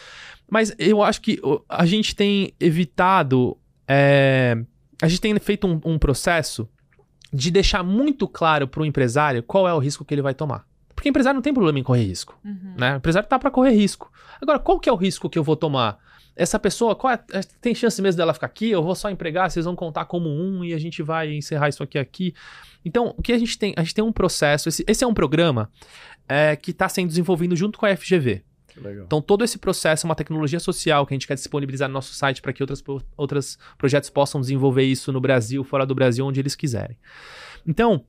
Mas 0.51 0.75
eu 0.79 1.03
acho 1.03 1.23
que 1.23 1.41
a 1.69 1.87
gente 1.87 2.15
tem 2.15 2.53
evitado. 2.61 3.57
É, 3.89 4.63
a 5.01 5.09
gente 5.09 5.21
tem 5.21 5.39
feito 5.39 5.67
um, 5.67 5.81
um 5.85 5.99
processo 5.99 6.69
de 7.33 7.51
deixar 7.51 7.83
muito 7.83 8.29
claro 8.29 8.69
para 8.69 8.83
o 8.83 8.87
empresário 8.87 9.43
qual 9.43 9.67
é 9.67 9.73
o 9.73 9.79
risco 9.79 10.05
que 10.05 10.13
ele 10.13 10.21
vai 10.21 10.35
tomar. 10.35 10.67
Porque 11.03 11.09
empresário 11.09 11.35
não 11.35 11.43
tem 11.43 11.53
problema 11.53 11.81
em 11.81 11.83
correr 11.83 12.05
risco. 12.05 12.39
Uhum. 12.45 12.75
Né? 12.79 12.95
O 12.95 12.97
empresário 12.99 13.29
tá 13.29 13.37
para 13.37 13.51
correr 13.51 13.73
risco. 13.73 14.09
Agora, 14.41 14.61
qual 14.61 14.79
que 14.79 14.89
é 14.89 14.93
o 14.93 14.95
risco 14.95 15.29
que 15.29 15.37
eu 15.37 15.43
vou 15.43 15.57
tomar? 15.57 15.99
Essa 16.37 16.61
pessoa, 16.61 16.95
qual 16.95 17.13
é, 17.13 17.19
é, 17.33 17.41
tem 17.61 17.75
chance 17.75 18.01
mesmo 18.01 18.19
dela 18.19 18.33
ficar 18.33 18.47
aqui? 18.47 18.71
Eu 18.71 18.85
vou 18.85 18.95
só 18.95 19.11
empregar, 19.11 19.51
vocês 19.51 19.65
vão 19.65 19.75
contar 19.75 20.05
como 20.05 20.31
um 20.31 20.65
e 20.65 20.73
a 20.73 20.79
gente 20.79 21.03
vai 21.03 21.35
encerrar 21.35 21.71
isso 21.71 21.83
aqui 21.83 21.99
aqui. 21.99 22.33
Então, 22.85 23.17
o 23.19 23.21
que 23.21 23.33
a 23.33 23.39
gente 23.39 23.59
tem? 23.59 23.75
A 23.77 23.83
gente 23.83 23.97
tem 23.97 24.05
um 24.05 24.13
processo. 24.13 24.69
Esse, 24.69 24.85
esse 24.87 25.03
é 25.03 25.07
um 25.07 25.13
programa 25.13 25.69
é, 26.29 26.55
que 26.55 26.71
está 26.71 26.89
sendo 26.89 27.09
desenvolvido 27.09 27.57
junto 27.57 27.81
com 27.81 27.85
a 27.85 27.97
FGV. 27.97 28.45
Então, 29.05 29.21
todo 29.21 29.43
esse 29.43 29.59
processo 29.59 30.07
é 30.07 30.09
uma 30.09 30.15
tecnologia 30.15 30.61
social 30.61 31.05
que 31.05 31.15
a 31.15 31.17
gente 31.17 31.27
quer 31.27 31.35
disponibilizar 31.35 31.89
no 31.89 31.95
nosso 31.95 32.15
site 32.15 32.41
para 32.41 32.53
que 32.53 32.63
outras, 32.63 32.83
outros 33.17 33.59
projetos 33.77 34.09
possam 34.09 34.41
desenvolver 34.41 34.85
isso 34.85 35.11
no 35.11 35.21
Brasil, 35.21 35.65
fora 35.65 35.85
do 35.85 35.97
Brasil, 35.97 36.25
onde 36.25 36.39
eles 36.39 36.55
quiserem. 36.55 36.97
Então, 37.67 38.05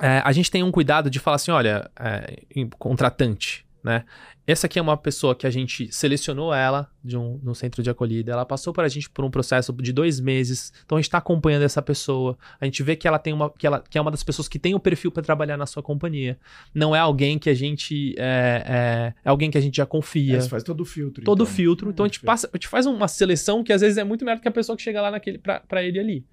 é, 0.00 0.22
a 0.24 0.32
gente 0.32 0.50
tem 0.50 0.62
um 0.62 0.70
cuidado 0.70 1.08
de 1.08 1.18
falar 1.18 1.36
assim: 1.36 1.50
olha, 1.50 1.90
é, 1.98 2.36
contratante, 2.78 3.64
né? 3.82 4.04
Essa 4.46 4.66
aqui 4.66 4.78
é 4.78 4.82
uma 4.82 4.96
pessoa 4.96 5.34
que 5.34 5.46
a 5.46 5.50
gente 5.50 5.90
selecionou 5.90 6.52
ela 6.52 6.90
de 7.02 7.16
um, 7.16 7.40
no 7.42 7.54
centro 7.54 7.82
de 7.82 7.88
acolhida. 7.88 8.30
Ela 8.30 8.44
passou 8.44 8.74
para 8.74 8.84
a 8.84 8.88
gente 8.88 9.08
por 9.08 9.24
um 9.24 9.30
processo 9.30 9.72
de 9.72 9.90
dois 9.90 10.20
meses. 10.20 10.70
Então 10.84 10.98
a 10.98 11.00
gente 11.00 11.08
está 11.08 11.16
acompanhando 11.16 11.62
essa 11.62 11.80
pessoa. 11.80 12.36
A 12.60 12.66
gente 12.66 12.82
vê 12.82 12.94
que 12.94 13.08
ela 13.08 13.18
tem 13.18 13.32
uma, 13.32 13.48
que 13.48 13.66
ela 13.66 13.80
que 13.80 13.96
é 13.96 14.00
uma 14.00 14.10
das 14.10 14.22
pessoas 14.22 14.46
que 14.46 14.58
tem 14.58 14.74
o 14.74 14.80
perfil 14.80 15.10
para 15.10 15.22
trabalhar 15.22 15.56
na 15.56 15.64
sua 15.64 15.82
companhia. 15.82 16.38
Não 16.74 16.94
é 16.94 16.98
alguém 16.98 17.38
que 17.38 17.48
a 17.48 17.54
gente 17.54 18.14
é, 18.18 18.64
é, 18.66 19.14
é 19.24 19.30
alguém 19.30 19.50
que 19.50 19.56
a 19.56 19.62
gente 19.62 19.78
já 19.78 19.86
confia. 19.86 20.36
É, 20.36 20.40
você 20.40 20.48
faz 20.48 20.62
todo 20.62 20.82
o 20.82 20.84
filtro. 20.84 21.24
Todo 21.24 21.40
o 21.40 21.44
então. 21.44 21.54
filtro. 21.54 21.90
Então 21.90 22.04
a 22.04 22.08
gente 22.08 22.20
passa, 22.20 22.46
a 22.52 22.56
gente 22.56 22.68
faz 22.68 22.84
uma 22.84 23.08
seleção 23.08 23.64
que 23.64 23.72
às 23.72 23.80
vezes 23.80 23.96
é 23.96 24.04
muito 24.04 24.26
melhor 24.26 24.36
do 24.36 24.42
que 24.42 24.48
a 24.48 24.52
pessoa 24.52 24.76
que 24.76 24.82
chega 24.82 25.00
lá 25.00 25.10
naquele 25.10 25.38
para 25.38 25.82
ele 25.82 25.98
ali. 25.98 26.26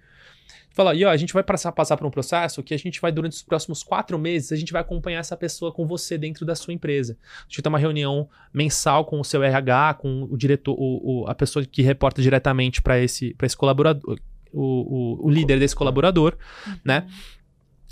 Fala, 0.72 0.96
e 0.96 1.04
ó, 1.04 1.10
a 1.10 1.18
gente 1.18 1.34
vai 1.34 1.44
passar, 1.44 1.72
passar 1.72 1.98
por 1.98 2.08
um 2.08 2.12
processo 2.12 2.64
que 2.64 2.74
a 2.74 2.78
gente 2.78 3.02
vai, 3.02 3.12
durante 3.12 3.34
os 3.34 3.44
próximos 3.44 3.84
quatro 3.84 4.18
meses, 4.18 4.52
a 4.52 4.56
gente 4.56 4.72
vai 4.72 4.82
acompanhar 4.82 5.20
essa 5.20 5.36
pessoa 5.36 5.72
com 5.72 5.86
você 5.86 6.18
dentro 6.18 6.46
da 6.46 6.56
sua 6.56 6.74
empresa. 6.74 7.18
A 7.40 7.44
gente 7.44 7.58
vai 7.58 7.64
ter 7.64 7.70
uma 7.70 7.80
reunião 7.80 8.30
mensal 8.54 9.06
com 9.06 9.20
o 9.20 9.24
seu 9.24 9.44
RH, 9.44 9.96
com 9.96 10.28
o 10.30 10.38
diretor, 10.38 10.74
o, 10.78 11.24
o 11.24 11.28
a 11.28 11.36
pessoa 11.36 11.66
que 11.66 11.82
reporta 11.82 12.22
diretamente 12.22 12.82
para 12.82 13.00
esse, 13.00 13.36
esse 13.42 13.58
colaborador, 13.58 14.18
o, 14.54 14.62
o, 14.62 15.28
o, 15.28 15.30
líder 15.30 15.60
desse 15.60 15.76
colaborador, 15.76 16.38
uhum. 16.68 16.78
né? 16.84 17.08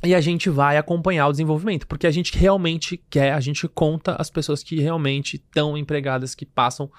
E 0.03 0.15
a 0.15 0.21
gente 0.21 0.49
vai 0.49 0.77
acompanhar 0.77 1.27
o 1.27 1.31
desenvolvimento, 1.31 1.85
porque 1.85 2.07
a 2.07 2.11
gente 2.11 2.37
realmente 2.37 2.97
quer, 3.09 3.33
a 3.33 3.39
gente 3.41 3.67
conta 3.67 4.15
as 4.17 4.29
pessoas 4.29 4.63
que 4.63 4.79
realmente 4.79 5.35
estão 5.35 5.77
empregadas, 5.77 6.33
que 6.33 6.45
passam 6.45 6.89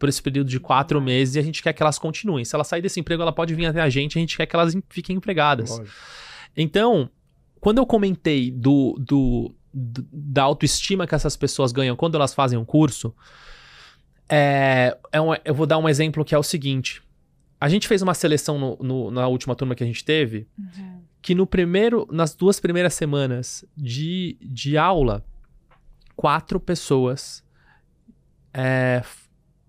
por 0.00 0.08
esse 0.08 0.20
período 0.20 0.48
de 0.48 0.58
quatro 0.58 0.98
meses 0.98 1.34
e 1.34 1.38
a 1.38 1.42
gente 1.42 1.62
quer 1.62 1.74
que 1.74 1.82
elas 1.82 1.98
continuem. 1.98 2.42
Se 2.42 2.54
ela 2.54 2.64
sair 2.64 2.80
desse 2.80 2.98
emprego, 2.98 3.20
ela 3.20 3.32
pode 3.32 3.54
vir 3.54 3.66
até 3.66 3.82
a 3.82 3.90
gente, 3.90 4.18
a 4.18 4.20
gente 4.20 4.34
quer 4.34 4.46
que 4.46 4.56
elas 4.56 4.74
fiquem 4.88 5.16
empregadas. 5.16 5.70
Lógico. 5.70 5.96
Então, 6.56 7.10
quando 7.60 7.78
eu 7.78 7.86
comentei 7.86 8.50
do, 8.50 8.96
do, 8.98 9.54
do, 9.72 10.08
da 10.10 10.42
autoestima 10.42 11.06
que 11.06 11.14
essas 11.14 11.36
pessoas 11.36 11.70
ganham 11.70 11.94
quando 11.94 12.14
elas 12.14 12.32
fazem 12.32 12.58
um 12.58 12.64
curso, 12.64 13.14
é, 14.26 14.96
é 15.12 15.20
um, 15.20 15.34
eu 15.44 15.54
vou 15.54 15.66
dar 15.66 15.76
um 15.76 15.86
exemplo 15.86 16.24
que 16.24 16.34
é 16.34 16.38
o 16.38 16.42
seguinte. 16.42 17.02
a 17.60 17.68
gente 17.68 17.86
fez 17.86 18.00
uma 18.00 18.14
seleção 18.14 18.58
no, 18.58 18.78
no, 18.80 19.10
na 19.10 19.28
última 19.28 19.54
turma 19.54 19.74
que 19.74 19.84
a 19.84 19.86
gente 19.86 20.02
teve, 20.02 20.48
uhum. 20.58 21.02
que 21.20 21.34
no 21.34 21.46
primeiro, 21.46 22.08
nas 22.10 22.34
duas 22.34 22.58
primeiras 22.58 22.94
semanas 22.94 23.66
de, 23.76 24.38
de 24.40 24.78
aula, 24.78 25.22
quatro 26.16 26.58
pessoas 26.58 27.44
é, 28.54 29.02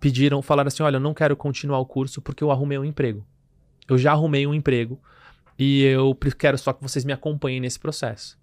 pediram, 0.02 0.41
falaram 0.41 0.68
assim: 0.68 0.84
olha, 0.84 0.97
eu 0.97 0.99
não 0.99 1.14
quero 1.14 1.38
continuar 1.38 1.80
o 1.80 1.86
curso 1.86 2.22
porque 2.22 2.43
eu 2.43 2.52
arrumei 2.52 2.78
um 2.78 2.84
emprego. 2.84 3.26
Eu 3.88 3.97
já 3.97 4.12
arrumei 4.12 4.45
um 4.45 4.54
emprego 4.54 4.99
e 5.58 5.84
eu 5.84 6.18
quero 6.38 6.58
só 6.58 6.74
que 6.74 6.82
vocês 6.82 7.06
me 7.06 7.14
acompanhem 7.14 7.62
nesse 7.62 7.80
processo. 7.80 8.38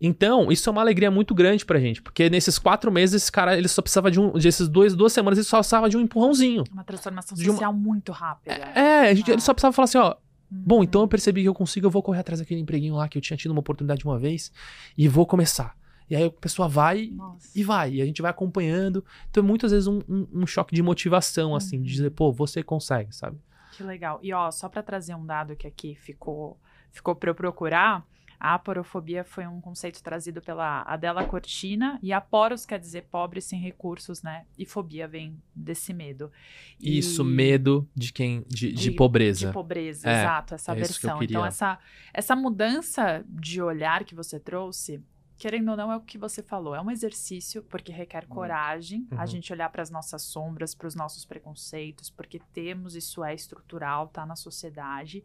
Então, 0.00 0.50
isso 0.50 0.68
é 0.68 0.72
uma 0.72 0.80
alegria 0.80 1.10
muito 1.10 1.34
grande 1.34 1.66
pra 1.66 1.80
gente, 1.80 2.00
porque 2.00 2.30
nesses 2.30 2.56
quatro 2.56 2.90
meses, 2.90 3.22
esse 3.22 3.32
cara, 3.32 3.58
ele 3.58 3.66
só 3.66 3.82
precisava 3.82 4.10
de 4.10 4.20
um. 4.20 4.32
Desses 4.32 4.68
dois, 4.68 4.94
duas 4.94 5.12
semanas, 5.12 5.38
ele 5.38 5.44
só 5.44 5.58
precisava 5.58 5.90
de 5.90 5.96
um 5.96 6.00
empurrãozinho. 6.00 6.64
Uma 6.72 6.84
transformação 6.84 7.36
social 7.36 7.72
uma... 7.72 7.78
muito 7.78 8.12
rápida. 8.12 8.54
É, 8.74 9.10
é 9.10 9.14
gente, 9.14 9.30
ah. 9.30 9.34
ele 9.34 9.42
só 9.42 9.52
precisava 9.52 9.72
falar 9.72 9.84
assim, 9.84 9.98
ó. 9.98 10.16
Bom, 10.50 10.82
então 10.82 11.02
eu 11.02 11.08
percebi 11.08 11.42
que 11.42 11.48
eu 11.48 11.52
consigo, 11.52 11.86
eu 11.86 11.90
vou 11.90 12.02
correr 12.02 12.20
atrás 12.20 12.40
daquele 12.40 12.60
empreguinho 12.60 12.94
lá 12.94 13.06
que 13.06 13.18
eu 13.18 13.22
tinha 13.22 13.36
tido 13.36 13.50
uma 13.50 13.60
oportunidade 13.60 14.02
uma 14.04 14.18
vez 14.18 14.50
e 14.96 15.06
vou 15.06 15.26
começar. 15.26 15.76
E 16.10 16.16
aí 16.16 16.24
a 16.24 16.30
pessoa 16.30 16.68
vai 16.68 17.10
Nossa. 17.14 17.50
e 17.58 17.62
vai, 17.62 17.94
e 17.94 18.02
a 18.02 18.06
gente 18.06 18.22
vai 18.22 18.30
acompanhando. 18.30 19.04
Então, 19.30 19.42
muitas 19.42 19.72
vezes, 19.72 19.86
um, 19.86 20.00
um, 20.08 20.26
um 20.32 20.46
choque 20.46 20.74
de 20.74 20.82
motivação, 20.82 21.54
assim, 21.54 21.76
uhum. 21.76 21.82
de 21.82 21.92
dizer, 21.92 22.10
pô, 22.10 22.32
você 22.32 22.62
consegue, 22.62 23.14
sabe? 23.14 23.38
Que 23.72 23.82
legal. 23.82 24.18
E 24.22 24.32
ó, 24.32 24.50
só 24.50 24.68
para 24.68 24.82
trazer 24.82 25.14
um 25.14 25.24
dado 25.24 25.54
que 25.54 25.66
aqui 25.66 25.94
ficou, 25.94 26.58
ficou 26.90 27.14
para 27.14 27.30
eu 27.30 27.34
procurar. 27.34 28.04
A 28.40 28.54
aporofobia 28.54 29.24
foi 29.24 29.46
um 29.48 29.60
conceito 29.60 30.00
trazido 30.00 30.40
pela 30.40 30.82
Adela 30.82 31.24
Cortina 31.24 31.98
e 32.00 32.12
aporos 32.12 32.64
quer 32.64 32.78
dizer 32.78 33.02
pobre 33.10 33.40
sem 33.40 33.60
recursos, 33.60 34.22
né? 34.22 34.46
E 34.56 34.64
fobia 34.64 35.08
vem 35.08 35.42
desse 35.52 35.92
medo. 35.92 36.30
E... 36.78 36.98
Isso, 36.98 37.24
medo 37.24 37.88
de 37.96 38.12
quem 38.12 38.44
de, 38.46 38.72
de, 38.72 38.74
de 38.74 38.90
pobreza. 38.92 39.48
De 39.48 39.52
pobreza, 39.52 40.08
é, 40.08 40.20
exato, 40.20 40.54
essa 40.54 40.72
é 40.72 40.74
versão. 40.76 41.20
Então 41.20 41.44
essa 41.44 41.80
essa 42.14 42.36
mudança 42.36 43.24
de 43.28 43.60
olhar 43.60 44.04
que 44.04 44.14
você 44.14 44.38
trouxe, 44.38 45.02
querendo 45.38 45.70
ou 45.70 45.76
não, 45.76 45.90
é 45.92 45.96
o 45.96 46.00
que 46.00 46.18
você 46.18 46.42
falou. 46.42 46.74
É 46.74 46.80
um 46.80 46.90
exercício, 46.90 47.62
porque 47.62 47.92
requer 47.92 48.26
coragem 48.26 49.06
uhum. 49.12 49.20
a 49.20 49.24
gente 49.24 49.52
olhar 49.52 49.70
para 49.70 49.82
as 49.82 49.90
nossas 49.90 50.22
sombras, 50.22 50.74
para 50.74 50.88
os 50.88 50.96
nossos 50.96 51.24
preconceitos, 51.24 52.10
porque 52.10 52.40
temos, 52.52 52.96
isso 52.96 53.22
é 53.22 53.32
estrutural, 53.34 54.08
tá 54.08 54.26
na 54.26 54.34
sociedade. 54.34 55.24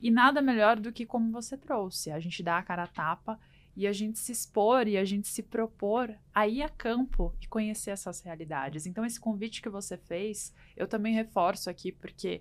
E 0.00 0.10
nada 0.10 0.40
melhor 0.40 0.78
do 0.78 0.92
que 0.92 1.04
como 1.04 1.32
você 1.32 1.56
trouxe, 1.56 2.12
a 2.12 2.20
gente 2.20 2.42
dá 2.42 2.58
a 2.58 2.62
cara 2.62 2.84
a 2.84 2.86
tapa 2.86 3.38
e 3.76 3.86
a 3.86 3.92
gente 3.92 4.18
se 4.18 4.30
expor 4.30 4.86
e 4.86 4.96
a 4.96 5.04
gente 5.04 5.26
se 5.26 5.42
propor 5.42 6.14
a 6.32 6.46
ir 6.46 6.62
a 6.62 6.68
campo 6.68 7.34
e 7.40 7.46
conhecer 7.46 7.90
essas 7.90 8.20
realidades. 8.20 8.86
Então, 8.86 9.04
esse 9.04 9.18
convite 9.18 9.60
que 9.60 9.68
você 9.68 9.96
fez, 9.96 10.54
eu 10.76 10.86
também 10.86 11.12
reforço 11.12 11.68
aqui, 11.68 11.90
porque 11.90 12.40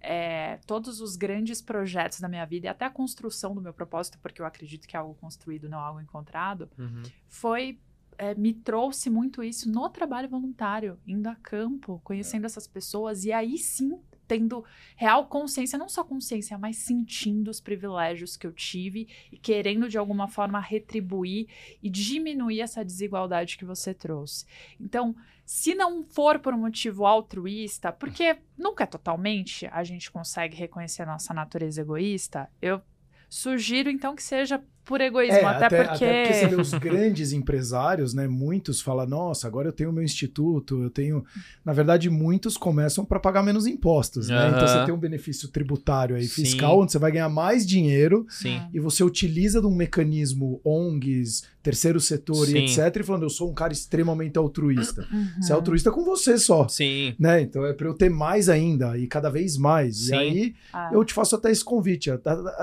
é, 0.00 0.58
todos 0.66 1.00
os 1.00 1.16
grandes 1.16 1.60
projetos 1.60 2.20
da 2.20 2.28
minha 2.28 2.44
vida 2.44 2.66
e 2.66 2.68
até 2.68 2.84
a 2.84 2.90
construção 2.90 3.54
do 3.54 3.60
meu 3.60 3.72
propósito, 3.72 4.18
porque 4.20 4.40
eu 4.40 4.46
acredito 4.46 4.86
que 4.86 4.96
é 4.96 4.98
algo 4.98 5.14
construído, 5.14 5.68
não 5.68 5.78
algo 5.78 6.00
encontrado, 6.00 6.68
uhum. 6.78 7.02
foi. 7.28 7.78
É, 8.18 8.34
me 8.34 8.54
trouxe 8.54 9.10
muito 9.10 9.44
isso 9.44 9.70
no 9.70 9.90
trabalho 9.90 10.26
voluntário, 10.26 10.98
indo 11.06 11.26
a 11.26 11.34
campo, 11.34 12.00
conhecendo 12.02 12.44
é. 12.44 12.46
essas 12.46 12.66
pessoas, 12.66 13.26
e 13.26 13.32
aí 13.32 13.58
sim 13.58 14.00
tendo 14.26 14.64
real 14.96 15.26
consciência, 15.26 15.78
não 15.78 15.88
só 15.88 16.04
consciência, 16.04 16.58
mas 16.58 16.76
sentindo 16.76 17.50
os 17.50 17.60
privilégios 17.60 18.36
que 18.36 18.46
eu 18.46 18.52
tive 18.52 19.08
e 19.30 19.36
querendo 19.36 19.88
de 19.88 19.98
alguma 19.98 20.28
forma 20.28 20.60
retribuir 20.60 21.48
e 21.82 21.88
diminuir 21.88 22.60
essa 22.60 22.84
desigualdade 22.84 23.56
que 23.56 23.64
você 23.64 23.94
trouxe. 23.94 24.46
Então, 24.80 25.14
se 25.44 25.74
não 25.74 26.02
for 26.04 26.40
por 26.40 26.52
um 26.52 26.58
motivo 26.58 27.06
altruísta, 27.06 27.92
porque 27.92 28.36
nunca 28.58 28.84
é 28.84 28.86
totalmente 28.86 29.66
a 29.66 29.84
gente 29.84 30.10
consegue 30.10 30.56
reconhecer 30.56 31.02
a 31.02 31.06
nossa 31.06 31.32
natureza 31.32 31.80
egoísta, 31.80 32.50
eu 32.60 32.82
sugiro 33.28 33.88
então 33.88 34.16
que 34.16 34.22
seja 34.22 34.62
por 34.86 35.00
egoísmo, 35.00 35.38
é, 35.38 35.44
até, 35.44 35.66
até, 35.66 35.84
porque... 35.84 36.04
Até 36.04 36.22
porque 36.22 36.38
você 36.38 36.46
vê 36.46 36.60
os 36.62 36.70
grandes 36.78 37.32
empresários, 37.32 38.14
né? 38.14 38.28
Muitos 38.28 38.80
falam, 38.80 39.04
nossa, 39.04 39.48
agora 39.48 39.68
eu 39.68 39.72
tenho 39.72 39.92
meu 39.92 40.04
instituto, 40.04 40.80
eu 40.80 40.88
tenho... 40.88 41.24
Na 41.64 41.72
verdade, 41.72 42.08
muitos 42.08 42.56
começam 42.56 43.04
para 43.04 43.18
pagar 43.18 43.42
menos 43.42 43.66
impostos, 43.66 44.28
né? 44.28 44.44
Uhum. 44.44 44.54
Então 44.54 44.68
você 44.68 44.84
tem 44.84 44.94
um 44.94 44.98
benefício 44.98 45.48
tributário 45.48 46.14
aí, 46.14 46.28
fiscal, 46.28 46.76
Sim. 46.76 46.82
onde 46.82 46.92
você 46.92 46.98
vai 47.00 47.10
ganhar 47.10 47.28
mais 47.28 47.66
dinheiro 47.66 48.24
Sim. 48.28 48.62
e 48.72 48.78
você 48.78 49.02
utiliza 49.02 49.60
de 49.60 49.66
um 49.66 49.74
mecanismo 49.74 50.60
ONGs, 50.64 51.42
terceiro 51.64 51.98
setor 51.98 52.46
Sim. 52.46 52.58
e 52.58 52.64
etc, 52.64 53.00
e 53.00 53.02
falando, 53.02 53.24
eu 53.24 53.30
sou 53.30 53.50
um 53.50 53.54
cara 53.54 53.72
extremamente 53.72 54.38
altruísta. 54.38 55.04
Uhum. 55.12 55.42
Você 55.42 55.52
é 55.52 55.54
altruísta 55.56 55.90
com 55.90 56.04
você 56.04 56.38
só. 56.38 56.68
Sim. 56.68 57.12
Né? 57.18 57.40
Então 57.40 57.66
é 57.66 57.72
para 57.72 57.88
eu 57.88 57.94
ter 57.94 58.08
mais 58.08 58.48
ainda 58.48 58.96
e 58.96 59.08
cada 59.08 59.28
vez 59.28 59.56
mais. 59.56 60.10
E 60.10 60.14
aí 60.14 60.54
ah. 60.72 60.90
eu 60.92 61.04
te 61.04 61.12
faço 61.12 61.34
até 61.34 61.50
esse 61.50 61.64
convite. 61.64 62.08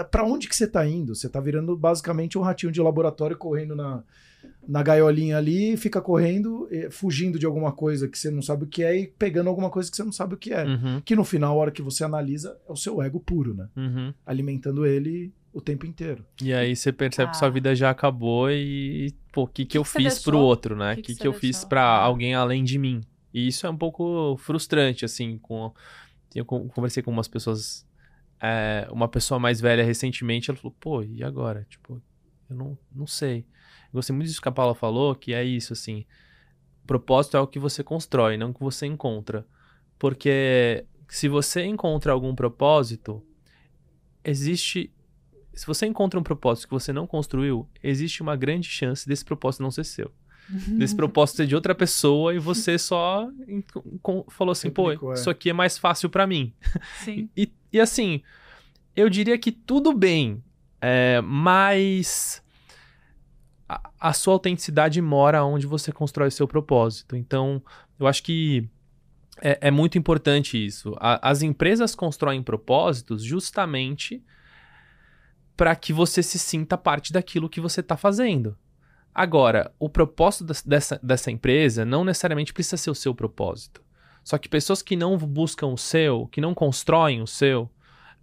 Para 0.09 0.24
onde 0.24 0.47
que 0.47 0.55
você 0.55 0.65
tá 0.65 0.88
indo? 0.88 1.13
Você 1.13 1.28
tá 1.28 1.41
virando 1.41 1.76
basicamente 1.76 2.12
basicamente 2.14 2.38
um 2.38 2.41
ratinho 2.41 2.72
de 2.72 2.82
laboratório 2.82 3.36
correndo 3.36 3.76
na, 3.76 4.03
na 4.68 4.84
gaiolinha 4.84 5.38
ali, 5.38 5.76
fica 5.76 5.99
correndo, 5.99 6.70
fugindo 6.91 7.39
de 7.39 7.45
alguma 7.45 7.72
coisa 7.72 8.07
que 8.07 8.18
você 8.18 8.30
não 8.30 8.41
sabe 8.41 8.64
o 8.64 8.68
que 8.68 8.84
é 8.84 8.97
e 8.97 9.07
pegando 9.07 9.49
alguma 9.49 9.70
coisa 9.70 9.89
que 9.89 9.97
você 9.97 10.03
não 10.03 10.11
sabe 10.11 10.36
o 10.36 10.38
que 10.38 10.53
é. 10.53 10.64
Uhum. 10.64 11.01
Que 11.03 11.16
no 11.16 11.24
final, 11.24 11.53
a 11.53 11.61
hora 11.61 11.72
que 11.72 11.82
você 11.82 12.03
analisa, 12.03 12.57
é 12.68 12.72
o 12.72 12.76
seu 12.76 13.01
ego 13.01 13.20
puro, 13.20 13.53
né? 13.53 13.68
Uhum. 13.76 14.14
Alimentando 14.26 14.86
ele 14.86 15.34
o 15.51 15.61
tempo 15.61 15.86
inteiro. 15.86 16.26
E 16.41 16.53
aí 16.53 16.76
você 16.76 16.91
percebe 16.91 17.30
ah. 17.30 17.32
que 17.32 17.38
sua 17.38 17.49
vida 17.49 17.76
já 17.76 17.89
acabou 17.89 18.49
e, 18.49 19.14
pô, 19.32 19.43
o 19.43 19.47
que, 19.47 19.66
que, 19.66 19.72
que, 19.72 19.78
eu 19.78 19.84
fiz 19.84 20.16
deixou? 20.16 20.32
pro 20.32 20.39
outro, 20.39 20.76
né? 20.76 20.93
O 20.93 20.95
que, 20.97 21.01
que, 21.01 21.16
que, 21.16 21.28
eu 21.28 21.32
deixou? 21.32 21.41
fiz 21.47 21.66
para 21.66 21.84
alguém 21.84 22.34
além 22.34 22.64
de 22.64 22.78
mim? 22.78 23.01
E 23.34 23.47
isso 23.47 23.66
é 23.66 23.70
um 23.70 23.78
pouco 23.78 24.38
frustrante, 24.38 25.03
assim, 25.03 25.39
com... 25.39 25.74
Eu 26.36 26.45
conversei 26.45 27.03
com 27.03 27.11
umas 27.11 27.28
pessoas 27.28 27.86
é, 28.43 28.89
uma 28.91 29.07
pessoa 29.07 29.39
mais 29.39 29.61
velha 29.61 29.85
recentemente, 29.85 30.49
ela 30.49 30.59
falou, 30.59 30.75
pô, 30.77 31.01
e 31.01 31.23
agora? 31.23 31.65
Tipo, 31.69 32.01
eu 32.49 32.55
não, 32.57 32.77
não 32.93 33.07
sei. 33.07 33.39
Eu 33.85 33.93
gostei 33.93 34.13
muito 34.13 34.27
disso 34.27 34.41
que 34.41 34.49
a 34.49 34.51
Paula 34.51 34.75
falou, 34.75 35.15
que 35.15 35.33
é 35.33 35.41
isso, 35.45 35.71
assim. 35.71 36.05
Propósito 36.85 37.37
é 37.37 37.39
o 37.39 37.47
que 37.47 37.57
você 37.57 37.85
constrói, 37.85 38.35
não 38.35 38.49
o 38.49 38.53
que 38.53 38.59
você 38.59 38.85
encontra. 38.85 39.47
Porque 39.97 40.85
se 41.07 41.29
você 41.29 41.63
encontra 41.63 42.11
algum 42.11 42.35
propósito, 42.35 43.25
existe. 44.25 44.91
Se 45.53 45.65
você 45.65 45.85
encontra 45.85 46.19
um 46.19 46.23
propósito 46.23 46.67
que 46.67 46.73
você 46.73 46.91
não 46.91 47.07
construiu, 47.07 47.69
existe 47.81 48.21
uma 48.21 48.35
grande 48.35 48.67
chance 48.67 49.07
desse 49.07 49.23
propósito 49.23 49.63
não 49.63 49.71
ser 49.71 49.85
seu. 49.85 50.11
Desse 50.49 50.95
propósito 50.95 51.37
ser 51.37 51.47
de 51.47 51.55
outra 51.55 51.73
pessoa 51.73 52.33
e 52.33 52.39
você 52.39 52.77
só 52.79 53.29
falou 54.29 54.51
assim, 54.51 54.69
pô, 54.69 54.91
é. 54.91 55.13
isso 55.13 55.29
aqui 55.29 55.49
é 55.49 55.53
mais 55.53 55.77
fácil 55.77 56.09
para 56.09 56.27
mim. 56.27 56.53
Sim. 57.03 57.29
E, 57.35 57.51
e, 57.71 57.79
assim, 57.79 58.21
eu 58.95 59.09
diria 59.09 59.37
que 59.37 59.51
tudo 59.51 59.93
bem, 59.93 60.43
é, 60.81 61.21
mas 61.21 62.43
a, 63.67 63.89
a, 63.99 64.13
sua 64.13 64.33
autenticidade 64.33 65.01
mora 65.01 65.43
onde 65.43 65.65
você 65.65 65.91
constrói 65.91 66.29
seu 66.29 66.47
propósito. 66.47 67.15
Então, 67.15 67.61
eu 67.99 68.07
acho 68.07 68.21
que 68.23 68.69
é, 69.41 69.67
é 69.67 69.71
muito 69.71 69.97
importante 69.97 70.63
isso. 70.63 70.95
A, 70.99 71.29
as 71.29 71.41
empresas 71.41 71.95
constroem 71.95 72.43
propósitos 72.43 73.23
justamente 73.23 74.23
para 75.55 75.75
que 75.75 75.93
você 75.93 76.23
se 76.23 76.39
sinta 76.39 76.77
parte 76.77 77.13
daquilo 77.13 77.49
que 77.49 77.61
você 77.61 77.79
está 77.79 77.95
fazendo. 77.95 78.57
Agora, 79.14 79.72
o 79.78 79.88
propósito 79.88 80.45
dessa, 80.66 80.99
dessa 81.03 81.30
empresa 81.30 81.86
não 81.86 82.03
necessariamente 82.03 82.53
precisa 82.53 82.78
ser 82.78 82.89
o 82.89 82.95
seu 82.95 83.14
propósito. 83.14 83.84
Só 84.24 84.38
que 84.38 84.49
pessoas 84.49 84.82
que 84.82 84.95
não 84.95 85.18
buscam 85.18 85.68
o 85.68 85.78
seu, 85.78 86.28
que 86.28 86.41
não 86.41 86.53
constroem 86.53 87.22
o 87.22 87.28
seu, 87.28 87.70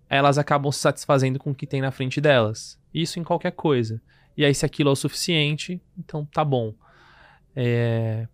elas 0.08 0.38
acabam 0.38 0.72
se 0.72 0.80
satisfazendo 0.80 1.38
com 1.38 1.50
o 1.50 1.54
que 1.54 1.66
tem 1.66 1.80
na 1.80 1.92
frente 1.92 2.20
delas. 2.20 2.80
Isso 2.92 3.20
em 3.20 3.24
qualquer 3.24 3.52
coisa. 3.52 4.02
E 4.36 4.44
aí, 4.44 4.54
se 4.54 4.66
aquilo 4.66 4.90
é 4.90 4.92
o 4.92 4.96
suficiente, 4.96 5.80
então 5.96 6.24
tá 6.24 6.44
bom. 6.44 6.74
É... 7.54 8.26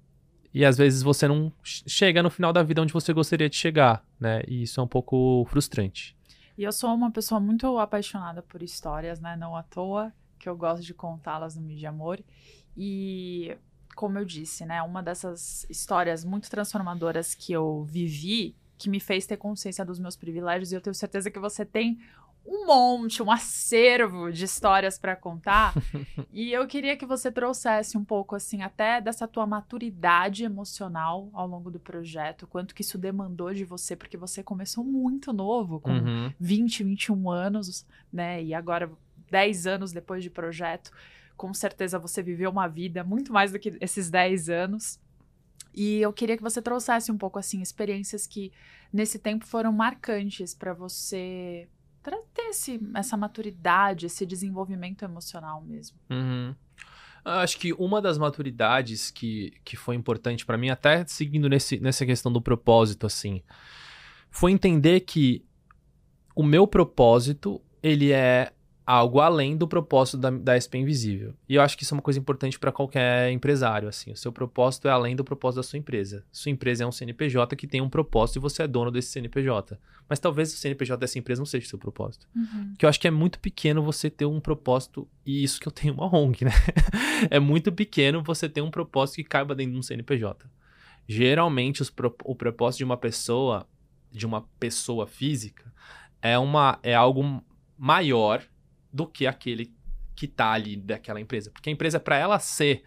E 0.55 0.65
às 0.65 0.79
vezes 0.79 1.03
você 1.03 1.29
não 1.29 1.53
chega 1.63 2.23
no 2.23 2.31
final 2.31 2.51
da 2.51 2.63
vida 2.63 2.81
onde 2.81 2.93
você 2.93 3.13
gostaria 3.13 3.51
de 3.51 3.57
chegar, 3.57 4.03
né? 4.19 4.43
E 4.49 4.63
isso 4.63 4.81
é 4.81 4.83
um 4.83 4.87
pouco 4.89 5.45
frustrante. 5.51 6.17
E 6.57 6.65
eu 6.65 6.73
sou 6.73 6.95
uma 6.95 7.11
pessoa 7.11 7.39
muito 7.39 7.79
apaixonada 7.79 8.41
por 8.41 8.63
histórias, 8.63 9.21
né? 9.21 9.37
Não 9.37 9.55
à 9.55 9.63
toa 9.63 10.11
que 10.39 10.49
eu 10.49 10.57
gosto 10.57 10.83
de 10.83 10.95
contá-las 10.95 11.57
no 11.57 11.63
Mídia 11.63 11.89
Amor. 11.89 12.23
E, 12.77 13.57
como 13.95 14.19
eu 14.19 14.25
disse, 14.25 14.65
né, 14.67 14.83
uma 14.83 15.03
dessas 15.03 15.67
histórias 15.69 16.25
muito 16.25 16.51
transformadoras 16.51 17.35
que 17.35 17.53
eu 17.53 17.85
vivi, 17.85 18.55
que 18.79 18.91
me 18.91 19.01
fez 19.01 19.27
ter 19.27 19.37
consciência 19.37 19.85
dos 19.85 19.99
meus 19.99 20.17
privilégios, 20.17 20.73
e 20.73 20.75
eu 20.75 20.81
tenho 20.81 20.95
certeza 20.95 21.31
que 21.31 21.39
você 21.39 21.65
tem 21.65 21.99
um 22.47 22.67
monte, 22.67 23.23
um 23.23 23.31
acervo 23.31 24.31
de 24.31 24.45
histórias 24.45 24.99
para 24.99 25.17
contar. 25.17 25.75
e 26.33 26.53
eu 26.53 26.67
queria 26.67 26.97
que 26.97 27.05
você 27.05 27.31
trouxesse 27.31 27.99
um 27.99 28.05
pouco 28.05 28.37
assim 28.37 28.63
até 28.63 29.01
dessa 29.01 29.27
tua 29.27 29.47
maturidade 29.47 30.45
emocional 30.45 31.29
ao 31.33 31.47
longo 31.47 31.71
do 31.71 31.81
projeto, 31.81 32.47
quanto 32.47 32.75
que 32.75 32.83
isso 32.83 32.97
demandou 32.97 33.53
de 33.53 33.65
você, 33.65 33.97
porque 33.97 34.17
você 34.17 34.43
começou 34.43 34.85
muito 34.85 35.33
novo, 35.33 35.81
com 35.81 35.91
uhum. 35.91 36.33
20, 36.39 36.85
21 36.85 37.31
anos, 37.31 37.85
né? 38.13 38.43
E 38.43 38.55
agora 38.55 38.91
10 39.31 39.67
anos 39.67 39.93
depois 39.93 40.23
de 40.23 40.31
projeto, 40.31 40.91
com 41.37 41.53
certeza 41.53 41.99
você 41.99 42.23
viveu 42.23 42.51
uma 42.51 42.67
vida 42.67 43.05
muito 43.05 43.33
mais 43.33 43.53
do 43.53 43.59
que 43.59 43.77
esses 43.81 44.11
10 44.11 44.49
anos. 44.49 44.99
E 45.75 46.01
eu 46.01 46.13
queria 46.13 46.37
que 46.37 46.43
você 46.43 46.63
trouxesse 46.63 47.13
um 47.13 47.19
pouco 47.19 47.39
assim 47.39 47.61
experiências 47.61 48.27
que 48.27 48.51
nesse 48.93 49.19
tempo 49.19 49.45
foram 49.45 49.73
marcantes 49.73 50.55
para 50.55 50.73
você 50.73 51.69
ter 52.33 52.43
esse, 52.51 52.81
essa 52.95 53.17
maturidade, 53.17 54.07
esse 54.07 54.25
desenvolvimento 54.25 55.05
emocional 55.05 55.61
mesmo. 55.63 55.99
Uhum. 56.11 56.55
Acho 57.25 57.59
que 57.59 57.73
uma 57.73 58.01
das 58.01 58.19
maturidades 58.19 59.11
que, 59.11 59.53
que 59.65 59.77
foi 59.77 59.97
importante 59.97 60.47
para 60.47 60.57
mim, 60.57 60.71
até 60.71 61.05
seguindo 61.07 61.49
nesse, 61.49 61.81
nessa 61.81 62.07
questão 62.07 62.33
do 62.33 62.41
propósito, 62.41 63.05
assim, 63.05 63.43
foi 64.31 64.53
entender 64.53 65.01
que 65.01 65.45
o 66.37 66.43
meu 66.45 66.67
propósito, 66.69 67.61
ele 67.83 68.13
é 68.13 68.53
algo 68.87 69.21
além 69.21 69.57
do 69.57 69.67
propósito 69.67 70.17
da, 70.17 70.31
da 70.31 70.55
SP 70.55 70.79
Invisível. 70.79 71.35
E 71.49 71.57
eu 71.57 71.63
acho 71.63 71.77
que 71.77 71.83
isso 71.83 71.93
é 71.93 71.97
uma 71.97 72.03
coisa 72.03 72.21
importante 72.21 72.57
para 72.57 72.71
qualquer 72.71 73.33
empresário, 73.33 73.89
assim. 73.89 74.13
O 74.13 74.17
seu 74.17 74.31
propósito 74.31 74.87
é 74.87 74.93
além 74.93 75.17
do 75.17 75.25
propósito 75.25 75.57
da 75.57 75.63
sua 75.65 75.77
empresa. 75.77 76.25
Sua 76.31 76.53
empresa 76.53 76.85
é 76.85 76.87
um 76.87 76.93
CNPJ 76.93 77.57
que 77.57 77.67
tem 77.67 77.81
um 77.81 77.89
propósito 77.89 78.37
e 78.37 78.41
você 78.41 78.63
é 78.63 78.69
dono 78.69 78.93
desse 78.93 79.09
CNPJ. 79.09 79.77
Mas 80.09 80.21
talvez 80.21 80.55
o 80.55 80.57
CNPJ 80.57 81.01
dessa 81.01 81.19
empresa 81.19 81.41
não 81.41 81.47
seja 81.47 81.67
o 81.67 81.69
seu 81.69 81.79
propósito. 81.81 82.29
Uhum. 82.37 82.75
Que 82.79 82.87
eu 82.87 82.89
acho 82.89 83.01
que 83.01 83.09
é 83.09 83.11
muito 83.11 83.41
pequeno 83.41 83.83
você 83.83 84.09
ter 84.09 84.25
um 84.25 84.39
propósito, 84.39 85.09
e 85.27 85.43
isso 85.43 85.61
que 85.61 85.67
eu 85.67 85.73
tenho 85.73 85.95
uma 85.95 86.15
ONG, 86.17 86.45
né? 86.45 86.53
é 87.29 87.41
muito 87.41 87.73
pequeno 87.73 88.23
você 88.23 88.49
ter 88.49 88.61
um 88.61 88.71
propósito 88.71 89.17
que 89.17 89.25
caiba 89.25 89.53
dentro 89.53 89.73
de 89.73 89.79
um 89.81 89.83
CNPJ. 89.83 90.49
Geralmente, 91.09 91.83
os, 91.83 91.93
o 92.23 92.37
propósito 92.37 92.79
de 92.79 92.85
uma 92.85 92.97
pessoa, 92.97 93.67
de 94.13 94.25
uma 94.25 94.43
pessoa 94.61 95.09
física, 95.09 95.73
é, 96.23 96.39
uma, 96.39 96.79
é 96.85 96.95
algo 96.95 97.43
maior 97.77 98.43
do 98.93 99.07
que 99.07 99.27
aquele 99.27 99.75
que 100.15 100.27
tá 100.27 100.53
ali 100.53 100.77
daquela 100.77 101.21
empresa. 101.21 101.51
Porque 101.51 101.69
a 101.69 101.73
empresa, 101.73 102.01
para 102.01 102.17
ela 102.17 102.39
ser, 102.39 102.83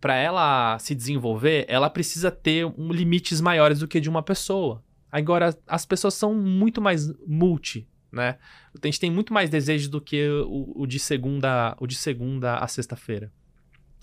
para 0.00 0.16
ela 0.16 0.78
se 0.78 0.94
desenvolver, 0.94 1.64
ela 1.68 1.88
precisa 1.88 2.30
ter 2.30 2.66
um, 2.66 2.92
limites 2.92 3.40
maiores 3.40 3.78
do 3.78 3.88
que 3.88 4.00
de 4.00 4.08
uma 4.08 4.22
pessoa. 4.22 4.82
Agora, 5.10 5.56
as 5.66 5.86
pessoas 5.86 6.14
são 6.14 6.34
muito 6.34 6.82
mais 6.82 7.10
multi, 7.26 7.88
né? 8.12 8.36
A 8.82 8.86
gente 8.86 9.00
tem 9.00 9.10
muito 9.10 9.32
mais 9.32 9.48
desejos 9.48 9.88
do 9.88 10.00
que 10.00 10.28
o, 10.28 10.82
o 10.82 10.86
de 10.86 10.98
segunda, 10.98 11.76
o 11.80 11.86
de 11.86 11.94
segunda 11.94 12.56
a 12.56 12.66
sexta-feira. 12.66 13.32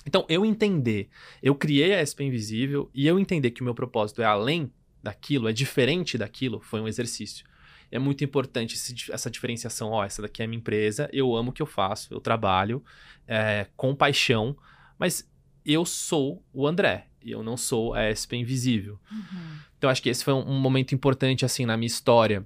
Então, 0.08 0.26
eu 0.30 0.46
entender, 0.46 1.10
eu 1.42 1.56
criei 1.56 1.94
a 1.94 2.06
SP 2.06 2.24
Invisível 2.24 2.90
e 2.94 3.08
eu 3.08 3.20
entender 3.20 3.52
que 3.52 3.62
o 3.62 3.64
meu 3.64 3.76
propósito 3.76 4.22
é 4.22 4.26
além 4.26 4.72
daquilo, 5.04 5.48
é 5.48 5.54
diferente 5.54 6.18
daquilo, 6.18 6.60
foi 6.60 6.80
um 6.80 6.88
exercício 6.88 7.46
é 7.92 8.00
muito 8.00 8.24
importante 8.24 8.76
esse, 8.76 9.12
essa 9.12 9.30
diferenciação. 9.30 9.92
Ó, 9.92 10.04
essa 10.04 10.22
daqui 10.22 10.42
é 10.42 10.46
a 10.46 10.48
minha 10.48 10.60
empresa, 10.60 11.10
eu 11.12 11.36
amo 11.36 11.50
o 11.50 11.54
que 11.54 11.62
eu 11.62 11.66
faço, 11.66 12.14
eu 12.14 12.20
trabalho 12.20 12.84
é, 13.28 13.68
com 13.76 13.96
paixão, 13.96 14.56
mas 14.98 15.30
eu 15.66 15.86
sou 15.86 16.44
o 16.54 16.68
André, 16.68 17.08
e 17.24 17.32
eu 17.32 17.42
não 17.42 17.58
sou 17.58 17.94
a 17.94 18.14
SP 18.14 18.38
Invisível. 18.38 19.00
Uhum. 19.12 19.58
Então, 19.78 19.90
acho 19.90 20.02
que 20.02 20.10
esse 20.10 20.24
foi 20.24 20.34
um, 20.34 20.48
um, 20.48 20.60
momento 20.60 20.94
importante, 20.94 21.44
assim, 21.44 21.66
na 21.66 21.76
minha 21.76 21.88
história. 21.88 22.46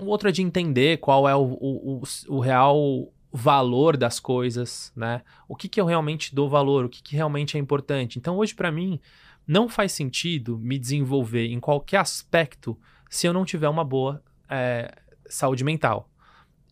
O 0.00 0.06
outro 0.06 0.28
é 0.28 0.32
de 0.32 0.42
entender 0.42 0.98
qual 0.98 1.28
é 1.28 1.34
o, 1.34 1.42
o, 1.42 1.98
o, 1.98 2.02
o 2.36 2.40
real 2.40 3.12
valor 3.32 3.96
das 3.96 4.20
coisas, 4.20 4.92
né? 4.96 5.22
O 5.48 5.56
que, 5.56 5.68
que 5.68 5.80
eu 5.80 5.84
realmente 5.84 6.34
dou 6.34 6.48
valor, 6.48 6.84
o 6.84 6.88
que, 6.88 7.02
que 7.02 7.16
realmente 7.16 7.56
é 7.56 7.60
importante. 7.60 8.18
Então, 8.18 8.36
hoje, 8.38 8.54
para 8.54 8.70
mim, 8.70 9.00
não 9.46 9.68
faz 9.68 9.92
sentido 9.92 10.58
me 10.58 10.78
desenvolver 10.78 11.46
em 11.46 11.58
qualquer 11.60 11.98
aspecto 11.98 12.78
se 13.10 13.26
eu 13.26 13.32
não 13.32 13.44
tiver 13.44 13.68
uma 13.68 13.84
boa 13.84 14.22
é, 14.48 14.94
saúde 15.26 15.64
mental. 15.64 16.10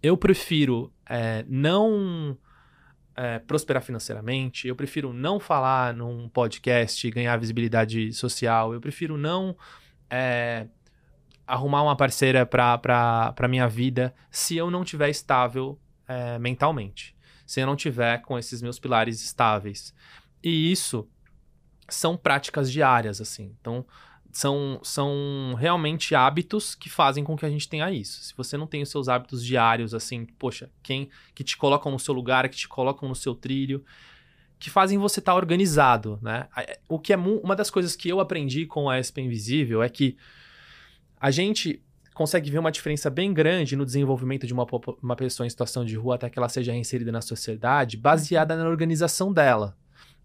Eu 0.03 0.17
prefiro 0.17 0.93
é, 1.09 1.45
não 1.49 2.37
é, 3.17 3.39
prosperar 3.39 3.83
financeiramente, 3.83 4.69
eu 4.69 4.77
prefiro 4.77 5.13
não 5.13 5.41
falar 5.41 5.95
num 5.95 6.29
podcast, 6.29 7.11
ganhar 7.11 7.37
visibilidade 7.39 8.13
social, 8.13 8.75
eu 8.75 8.81
prefiro 8.81 9.17
não 9.17 9.57
é, 10.11 10.67
arrumar 11.47 11.83
uma 11.83 11.97
parceira 11.97 12.45
para 12.45 13.49
minha 13.49 13.69
vida 13.69 14.15
se 14.31 14.57
eu 14.57 14.71
não 14.71 14.85
tiver 14.85 15.09
estável 15.09 15.81
é, 16.07 16.39
mentalmente, 16.39 17.17
se 17.47 17.61
eu 17.61 17.67
não 17.67 17.77
tiver 17.77 18.19
com 18.19 18.39
esses 18.39 18.61
meus 18.61 18.79
pilares 18.79 19.25
estáveis. 19.25 19.95
E 20.43 20.71
isso 20.71 21.09
são 21.89 22.17
práticas 22.17 22.71
diárias, 22.71 23.21
assim. 23.21 23.55
Então, 23.61 23.87
são, 24.37 24.79
são 24.83 25.55
realmente 25.59 26.15
hábitos 26.15 26.75
que 26.75 26.91
fazem 26.91 27.25
com 27.25 27.35
que 27.35 27.47
a 27.47 27.49
gente 27.49 27.67
tenha 27.67 27.91
isso. 27.91 28.23
Se 28.23 28.37
você 28.37 28.55
não 28.55 28.67
tem 28.67 28.83
os 28.83 28.91
seus 28.91 29.09
hábitos 29.09 29.43
diários, 29.43 29.95
assim, 29.95 30.27
poxa, 30.39 30.71
quem 30.83 31.09
que 31.35 31.43
te 31.43 31.57
colocam 31.57 31.91
no 31.91 31.99
seu 31.99 32.13
lugar, 32.13 32.47
que 32.51 32.57
te 32.57 32.69
colocam 32.69 33.09
no 33.09 33.15
seu 33.15 33.35
trilho, 33.35 33.83
que 34.59 34.69
fazem 34.69 34.99
você 34.99 35.21
estar 35.21 35.33
tá 35.33 35.37
organizado, 35.37 36.19
né? 36.21 36.49
O 36.87 36.99
que 36.99 37.15
é 37.15 37.17
uma 37.17 37.57
das 37.57 37.71
coisas 37.71 37.97
que 37.97 38.11
eu 38.11 38.21
aprendi 38.21 38.67
com 38.67 38.91
a 38.91 39.01
SP 39.01 39.23
Invisível 39.23 39.83
é 39.83 39.89
que 39.89 40.19
a 41.19 41.31
gente 41.31 41.83
consegue 42.13 42.51
ver 42.51 42.59
uma 42.59 42.71
diferença 42.71 43.09
bem 43.09 43.33
grande 43.33 43.75
no 43.75 43.87
desenvolvimento 43.87 44.47
de 44.47 44.53
uma, 44.53 44.67
uma 45.03 45.17
pessoa 45.17 45.47
em 45.47 45.51
situação 45.51 45.83
de 45.83 45.97
rua 45.97 46.17
até 46.17 46.29
que 46.29 46.39
ela 46.39 46.51
seja 46.51 46.77
inserida 46.77 47.11
na 47.11 47.23
sociedade, 47.23 47.97
baseada 47.97 48.55
na 48.55 48.69
organização 48.69 49.33
dela. 49.33 49.75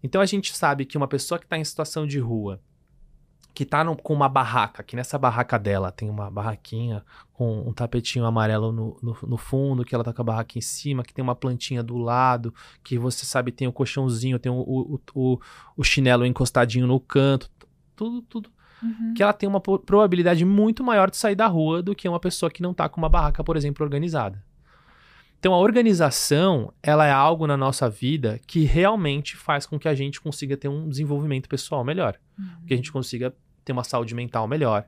Então 0.02 0.20
a 0.20 0.26
gente 0.26 0.54
sabe 0.54 0.84
que 0.84 0.98
uma 0.98 1.08
pessoa 1.08 1.38
que 1.38 1.46
está 1.46 1.56
em 1.56 1.64
situação 1.64 2.06
de 2.06 2.18
rua 2.18 2.60
que 3.54 3.64
tá 3.64 3.84
no, 3.84 3.96
com 3.96 4.14
uma 4.14 4.28
barraca, 4.28 4.82
que 4.82 4.96
nessa 4.96 5.18
barraca 5.18 5.58
dela 5.58 5.92
tem 5.92 6.08
uma 6.08 6.30
barraquinha 6.30 7.04
com 7.32 7.68
um 7.68 7.72
tapetinho 7.72 8.24
amarelo 8.24 8.72
no, 8.72 8.96
no, 9.02 9.16
no, 9.26 9.36
fundo, 9.36 9.84
que 9.84 9.94
ela 9.94 10.04
tá 10.04 10.12
com 10.12 10.22
a 10.22 10.24
barraca 10.24 10.58
em 10.58 10.62
cima, 10.62 11.02
que 11.02 11.12
tem 11.12 11.22
uma 11.22 11.34
plantinha 11.34 11.82
do 11.82 11.98
lado, 11.98 12.54
que 12.82 12.98
você 12.98 13.26
sabe 13.26 13.52
tem 13.52 13.68
o 13.68 13.72
colchãozinho, 13.72 14.38
tem 14.38 14.50
o, 14.50 14.56
o, 14.56 15.00
o, 15.14 15.40
o 15.76 15.84
chinelo 15.84 16.24
encostadinho 16.24 16.86
no 16.86 16.98
canto, 16.98 17.50
tudo, 17.94 18.22
tudo. 18.22 18.50
Uhum. 18.82 19.14
Que 19.14 19.22
ela 19.22 19.32
tem 19.32 19.48
uma 19.48 19.60
probabilidade 19.60 20.44
muito 20.44 20.82
maior 20.82 21.10
de 21.10 21.16
sair 21.16 21.36
da 21.36 21.46
rua 21.46 21.82
do 21.82 21.94
que 21.94 22.08
uma 22.08 22.18
pessoa 22.18 22.50
que 22.50 22.62
não 22.62 22.74
tá 22.74 22.88
com 22.88 23.00
uma 23.00 23.08
barraca, 23.08 23.44
por 23.44 23.56
exemplo, 23.56 23.84
organizada. 23.84 24.42
Então 25.42 25.54
a 25.54 25.58
organização, 25.58 26.72
ela 26.80 27.04
é 27.04 27.10
algo 27.10 27.48
na 27.48 27.56
nossa 27.56 27.90
vida 27.90 28.40
que 28.46 28.62
realmente 28.62 29.36
faz 29.36 29.66
com 29.66 29.76
que 29.76 29.88
a 29.88 29.94
gente 29.94 30.20
consiga 30.20 30.56
ter 30.56 30.68
um 30.68 30.88
desenvolvimento 30.88 31.48
pessoal 31.48 31.84
melhor, 31.84 32.16
uhum. 32.38 32.64
que 32.64 32.72
a 32.72 32.76
gente 32.76 32.92
consiga 32.92 33.34
ter 33.64 33.72
uma 33.72 33.84
saúde 33.84 34.14
mental 34.14 34.46
melhor. 34.46 34.86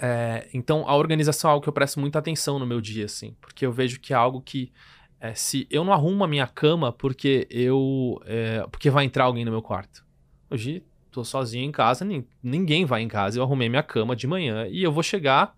É, 0.00 0.48
então 0.54 0.88
a 0.88 0.94
organização 0.94 1.50
é 1.50 1.52
algo 1.52 1.62
que 1.62 1.68
eu 1.68 1.72
presto 1.72 1.98
muita 1.98 2.18
atenção 2.18 2.58
no 2.58 2.66
meu 2.66 2.80
dia, 2.80 3.04
assim, 3.06 3.36
porque 3.40 3.66
eu 3.66 3.72
vejo 3.72 4.00
que 4.00 4.12
é 4.12 4.16
algo 4.16 4.40
que 4.40 4.72
é, 5.20 5.34
se 5.34 5.66
eu 5.70 5.84
não 5.84 5.92
arrumo 5.92 6.24
a 6.24 6.28
minha 6.28 6.46
cama 6.46 6.92
porque 6.92 7.46
eu 7.50 8.20
é, 8.24 8.66
porque 8.70 8.88
vai 8.88 9.04
entrar 9.04 9.24
alguém 9.24 9.44
no 9.44 9.50
meu 9.50 9.60
quarto. 9.60 10.04
Hoje 10.48 10.82
tô 11.10 11.24
sozinho 11.24 11.64
em 11.64 11.72
casa, 11.72 12.06
ninguém 12.42 12.84
vai 12.84 13.02
em 13.02 13.08
casa. 13.08 13.38
Eu 13.38 13.42
arrumei 13.42 13.68
minha 13.68 13.82
cama 13.82 14.16
de 14.16 14.26
manhã 14.26 14.66
e 14.68 14.82
eu 14.82 14.92
vou 14.92 15.02
chegar 15.02 15.54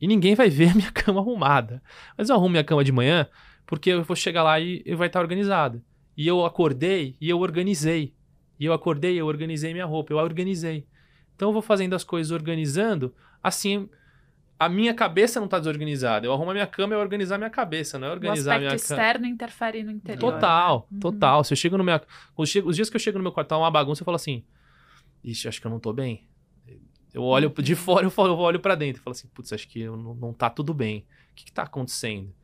e 0.00 0.06
ninguém 0.06 0.34
vai 0.34 0.48
ver 0.50 0.70
a 0.70 0.74
minha 0.74 0.92
cama 0.92 1.20
arrumada. 1.20 1.82
Mas 2.16 2.28
eu 2.28 2.36
arrumo 2.36 2.50
minha 2.50 2.64
cama 2.64 2.84
de 2.84 2.92
manhã 2.92 3.26
porque 3.66 3.90
eu 3.90 4.04
vou 4.04 4.14
chegar 4.14 4.42
lá 4.42 4.60
e, 4.60 4.82
e 4.84 4.94
vai 4.94 5.08
estar 5.08 5.20
organizada. 5.20 5.82
E 6.16 6.26
eu 6.28 6.44
acordei 6.44 7.16
e 7.20 7.28
eu 7.28 7.40
organizei. 7.40 8.14
E 8.60 8.64
eu 8.64 8.72
acordei 8.72 9.14
e 9.14 9.18
eu 9.18 9.26
organizei 9.26 9.72
minha 9.72 9.86
roupa. 9.86 10.12
Eu 10.12 10.18
organizei. 10.18 10.86
Então 11.34 11.48
eu 11.48 11.52
vou 11.52 11.62
fazendo 11.62 11.94
as 11.94 12.04
coisas 12.04 12.30
organizando. 12.30 13.14
Assim, 13.42 13.88
a 14.58 14.68
minha 14.68 14.94
cabeça 14.94 15.40
não 15.40 15.46
está 15.46 15.58
desorganizada. 15.58 16.26
Eu 16.26 16.32
arrumo 16.32 16.50
a 16.50 16.54
minha 16.54 16.66
cama 16.66 16.94
e 16.94 16.96
eu 16.96 17.00
organizar 17.00 17.34
a 17.34 17.38
minha 17.38 17.50
cabeça, 17.50 17.98
não 17.98 18.08
é 18.08 18.10
organizar 18.10 18.54
a 18.54 18.58
minha 18.58 18.70
cama. 18.70 18.74
O 18.74 18.82
aspecto 18.82 19.00
externo 19.00 19.26
interfere 19.26 19.82
no 19.82 19.90
interior. 19.90 20.32
Total, 20.32 20.88
né? 20.90 20.98
total. 21.00 21.38
Uhum. 21.38 21.44
Se 21.44 21.52
eu 21.52 21.56
chego 21.56 21.76
no 21.76 21.84
meu... 21.84 22.00
Os, 22.36 22.50
dias 22.50 22.88
que 22.88 22.96
eu 22.96 23.00
chego 23.00 23.18
no 23.18 23.22
meu 23.22 23.32
quarto, 23.32 23.48
tá 23.48 23.58
uma 23.58 23.70
bagunça, 23.70 24.02
eu 24.02 24.04
falo 24.04 24.16
assim... 24.16 24.44
Ixi, 25.22 25.48
acho 25.48 25.60
que 25.60 25.66
eu 25.66 25.70
não 25.70 25.80
tô 25.80 25.92
bem. 25.92 26.26
Eu 27.12 27.22
olho 27.22 27.48
de 27.50 27.74
fora, 27.74 28.04
eu, 28.04 28.10
falo, 28.10 28.28
eu 28.28 28.38
olho 28.38 28.60
para 28.60 28.74
dentro 28.74 29.00
e 29.00 29.02
falo 29.02 29.12
assim, 29.12 29.28
putz, 29.28 29.52
acho 29.52 29.68
que 29.68 29.86
não, 29.86 30.14
não 30.14 30.32
tá 30.32 30.50
tudo 30.50 30.74
bem. 30.74 31.06
O 31.30 31.34
que, 31.34 31.44
que 31.44 31.52
tá 31.52 31.62
acontecendo? 31.62 32.34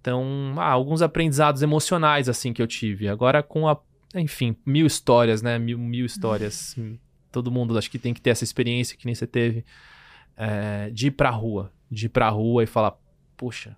Então, 0.00 0.54
ah, 0.56 0.70
alguns 0.70 1.02
aprendizados 1.02 1.62
emocionais, 1.62 2.28
assim, 2.28 2.52
que 2.52 2.60
eu 2.60 2.66
tive. 2.66 3.08
Agora 3.08 3.42
com 3.42 3.68
a, 3.68 3.78
enfim, 4.14 4.56
mil 4.64 4.86
histórias, 4.86 5.40
né? 5.40 5.58
Mil, 5.58 5.78
mil 5.78 6.04
histórias. 6.04 6.76
Todo 7.36 7.50
mundo 7.50 7.76
acho 7.76 7.90
que 7.90 7.98
tem 7.98 8.14
que 8.14 8.20
ter 8.22 8.30
essa 8.30 8.44
experiência 8.44 8.96
que 8.96 9.04
nem 9.04 9.14
você 9.14 9.26
teve. 9.26 9.62
É, 10.34 10.88
de 10.88 11.08
ir 11.08 11.10
pra 11.10 11.28
rua. 11.28 11.70
De 11.90 12.06
ir 12.06 12.08
pra 12.08 12.30
rua 12.30 12.64
e 12.64 12.66
falar, 12.66 12.96
puxa, 13.36 13.76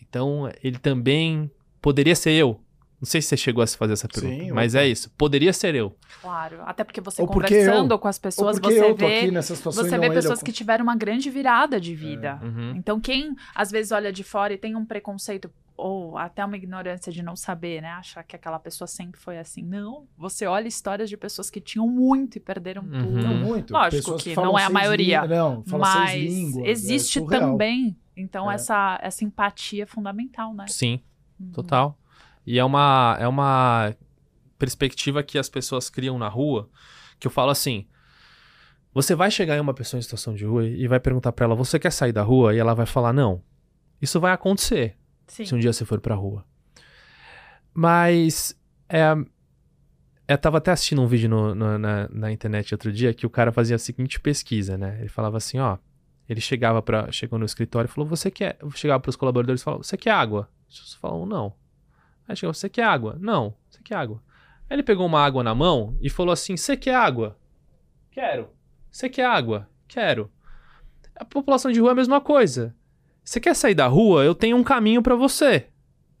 então 0.00 0.50
ele 0.64 0.78
também 0.78 1.50
poderia 1.82 2.16
ser 2.16 2.30
eu. 2.30 2.58
Não 2.98 3.04
sei 3.04 3.20
se 3.20 3.28
você 3.28 3.36
chegou 3.36 3.62
a 3.62 3.66
fazer 3.66 3.92
essa 3.92 4.08
pergunta, 4.08 4.42
Sim, 4.42 4.52
mas 4.52 4.74
é 4.74 4.88
isso. 4.88 5.10
Poderia 5.18 5.52
ser 5.52 5.74
eu. 5.74 5.94
Claro, 6.22 6.62
até 6.62 6.82
porque 6.82 7.02
você 7.02 7.20
Ou 7.20 7.28
conversando 7.28 7.92
eu, 7.92 7.98
com 7.98 8.08
as 8.08 8.18
pessoas, 8.18 8.58
você 8.58 8.94
vê, 8.94 9.30
você 9.62 9.98
vê 9.98 10.10
pessoas 10.10 10.42
que 10.42 10.50
tiveram 10.50 10.82
uma 10.82 10.96
grande 10.96 11.28
virada 11.28 11.78
de 11.78 11.94
vida. 11.94 12.40
É. 12.40 12.44
Uhum. 12.46 12.72
Então 12.74 12.98
quem 12.98 13.36
às 13.54 13.70
vezes 13.70 13.92
olha 13.92 14.10
de 14.10 14.24
fora 14.24 14.54
e 14.54 14.56
tem 14.56 14.74
um 14.74 14.86
preconceito 14.86 15.50
ou 15.78 16.18
até 16.18 16.44
uma 16.44 16.56
ignorância 16.56 17.12
de 17.12 17.22
não 17.22 17.36
saber, 17.36 17.80
né? 17.80 17.90
Achar 17.90 18.24
que 18.24 18.34
aquela 18.34 18.58
pessoa 18.58 18.88
sempre 18.88 19.18
foi 19.20 19.38
assim. 19.38 19.62
Não, 19.62 20.08
você 20.16 20.44
olha 20.44 20.66
histórias 20.66 21.08
de 21.08 21.16
pessoas 21.16 21.48
que 21.48 21.60
tinham 21.60 21.86
muito 21.86 22.36
e 22.36 22.40
perderam 22.40 22.82
uhum. 22.82 22.90
tudo. 22.90 23.22
Não, 23.22 23.34
muito. 23.34 23.72
Lógico 23.72 24.02
pessoas 24.02 24.22
que, 24.24 24.30
que 24.34 24.36
não 24.36 24.58
é 24.58 24.64
a 24.64 24.70
maioria. 24.70 25.20
Línguas, 25.20 25.38
não, 25.38 25.78
mas 25.78 26.20
línguas, 26.20 26.66
é 26.66 26.70
existe 26.70 27.20
é 27.20 27.26
também. 27.26 27.96
Então, 28.16 28.50
é. 28.50 28.56
essa, 28.56 28.98
essa 29.00 29.24
empatia 29.24 29.84
é 29.84 29.86
fundamental, 29.86 30.52
né? 30.52 30.66
Sim, 30.66 31.00
uhum. 31.38 31.52
total. 31.52 31.96
E 32.44 32.58
é 32.58 32.64
uma, 32.64 33.16
é 33.20 33.28
uma 33.28 33.94
perspectiva 34.58 35.22
que 35.22 35.38
as 35.38 35.48
pessoas 35.48 35.88
criam 35.88 36.18
na 36.18 36.28
rua 36.28 36.68
Que 37.20 37.28
eu 37.28 37.30
falo 37.30 37.50
assim: 37.50 37.86
você 38.92 39.14
vai 39.14 39.30
chegar 39.30 39.56
em 39.56 39.60
uma 39.60 39.74
pessoa 39.74 39.98
em 39.98 40.02
situação 40.02 40.34
de 40.34 40.44
rua 40.44 40.66
e 40.66 40.88
vai 40.88 40.98
perguntar 40.98 41.30
para 41.30 41.44
ela: 41.44 41.54
você 41.54 41.78
quer 41.78 41.92
sair 41.92 42.12
da 42.12 42.22
rua? 42.22 42.52
E 42.52 42.58
ela 42.58 42.74
vai 42.74 42.86
falar: 42.86 43.12
não. 43.12 43.40
Isso 44.02 44.18
vai 44.18 44.32
acontecer 44.32 44.98
Sim. 45.28 45.44
se 45.44 45.54
um 45.54 45.58
dia 45.58 45.72
você 45.72 45.84
for 45.84 46.00
pra 46.00 46.14
rua. 46.14 46.44
Mas. 47.72 48.58
É, 48.88 49.14
eu 50.26 50.38
tava 50.38 50.58
até 50.58 50.72
assistindo 50.72 51.00
um 51.00 51.06
vídeo 51.06 51.28
no, 51.28 51.54
no, 51.54 51.78
na, 51.78 52.08
na 52.08 52.32
internet 52.32 52.74
outro 52.74 52.92
dia 52.92 53.14
que 53.14 53.24
o 53.26 53.30
cara 53.30 53.52
fazia 53.52 53.76
a 53.76 53.78
seguinte 53.78 54.18
pesquisa, 54.20 54.76
né? 54.76 54.98
Ele 55.00 55.08
falava 55.08 55.36
assim: 55.36 55.58
ó. 55.58 55.78
Ele 56.28 56.40
chegava 56.40 56.82
para 56.82 57.10
chegou 57.10 57.38
no 57.38 57.46
escritório 57.46 57.88
e 57.88 57.90
falou: 57.90 58.08
Você 58.10 58.30
quer. 58.30 58.58
Chegava 58.74 59.00
para 59.00 59.08
os 59.08 59.16
colaboradores 59.16 59.62
e 59.62 59.64
falou: 59.64 59.82
Você 59.82 59.96
quer 59.96 60.10
água? 60.10 60.48
Eles 60.68 60.94
falavam: 60.94 61.24
Não. 61.24 61.54
Aí 62.26 62.36
chegou: 62.36 62.52
Você 62.52 62.68
quer 62.68 62.84
água? 62.84 63.16
Não. 63.18 63.54
Você 63.70 63.80
quer 63.82 63.94
água? 63.94 64.22
Aí 64.68 64.76
ele 64.76 64.82
pegou 64.82 65.06
uma 65.06 65.24
água 65.24 65.42
na 65.42 65.54
mão 65.54 65.96
e 66.02 66.10
falou 66.10 66.32
assim: 66.32 66.56
Você 66.56 66.76
quer 66.76 66.94
água? 66.94 67.38
Quero. 68.10 68.50
Você 68.90 69.08
quer 69.08 69.24
água? 69.24 69.66
Quero. 69.86 70.30
A 71.16 71.24
população 71.24 71.72
de 71.72 71.80
rua 71.80 71.90
é 71.90 71.92
a 71.92 71.96
mesma 71.96 72.20
coisa. 72.20 72.76
Você 73.28 73.40
quer 73.40 73.54
sair 73.54 73.74
da 73.74 73.86
rua? 73.86 74.24
Eu 74.24 74.34
tenho 74.34 74.56
um 74.56 74.64
caminho 74.64 75.02
para 75.02 75.14
você. 75.14 75.66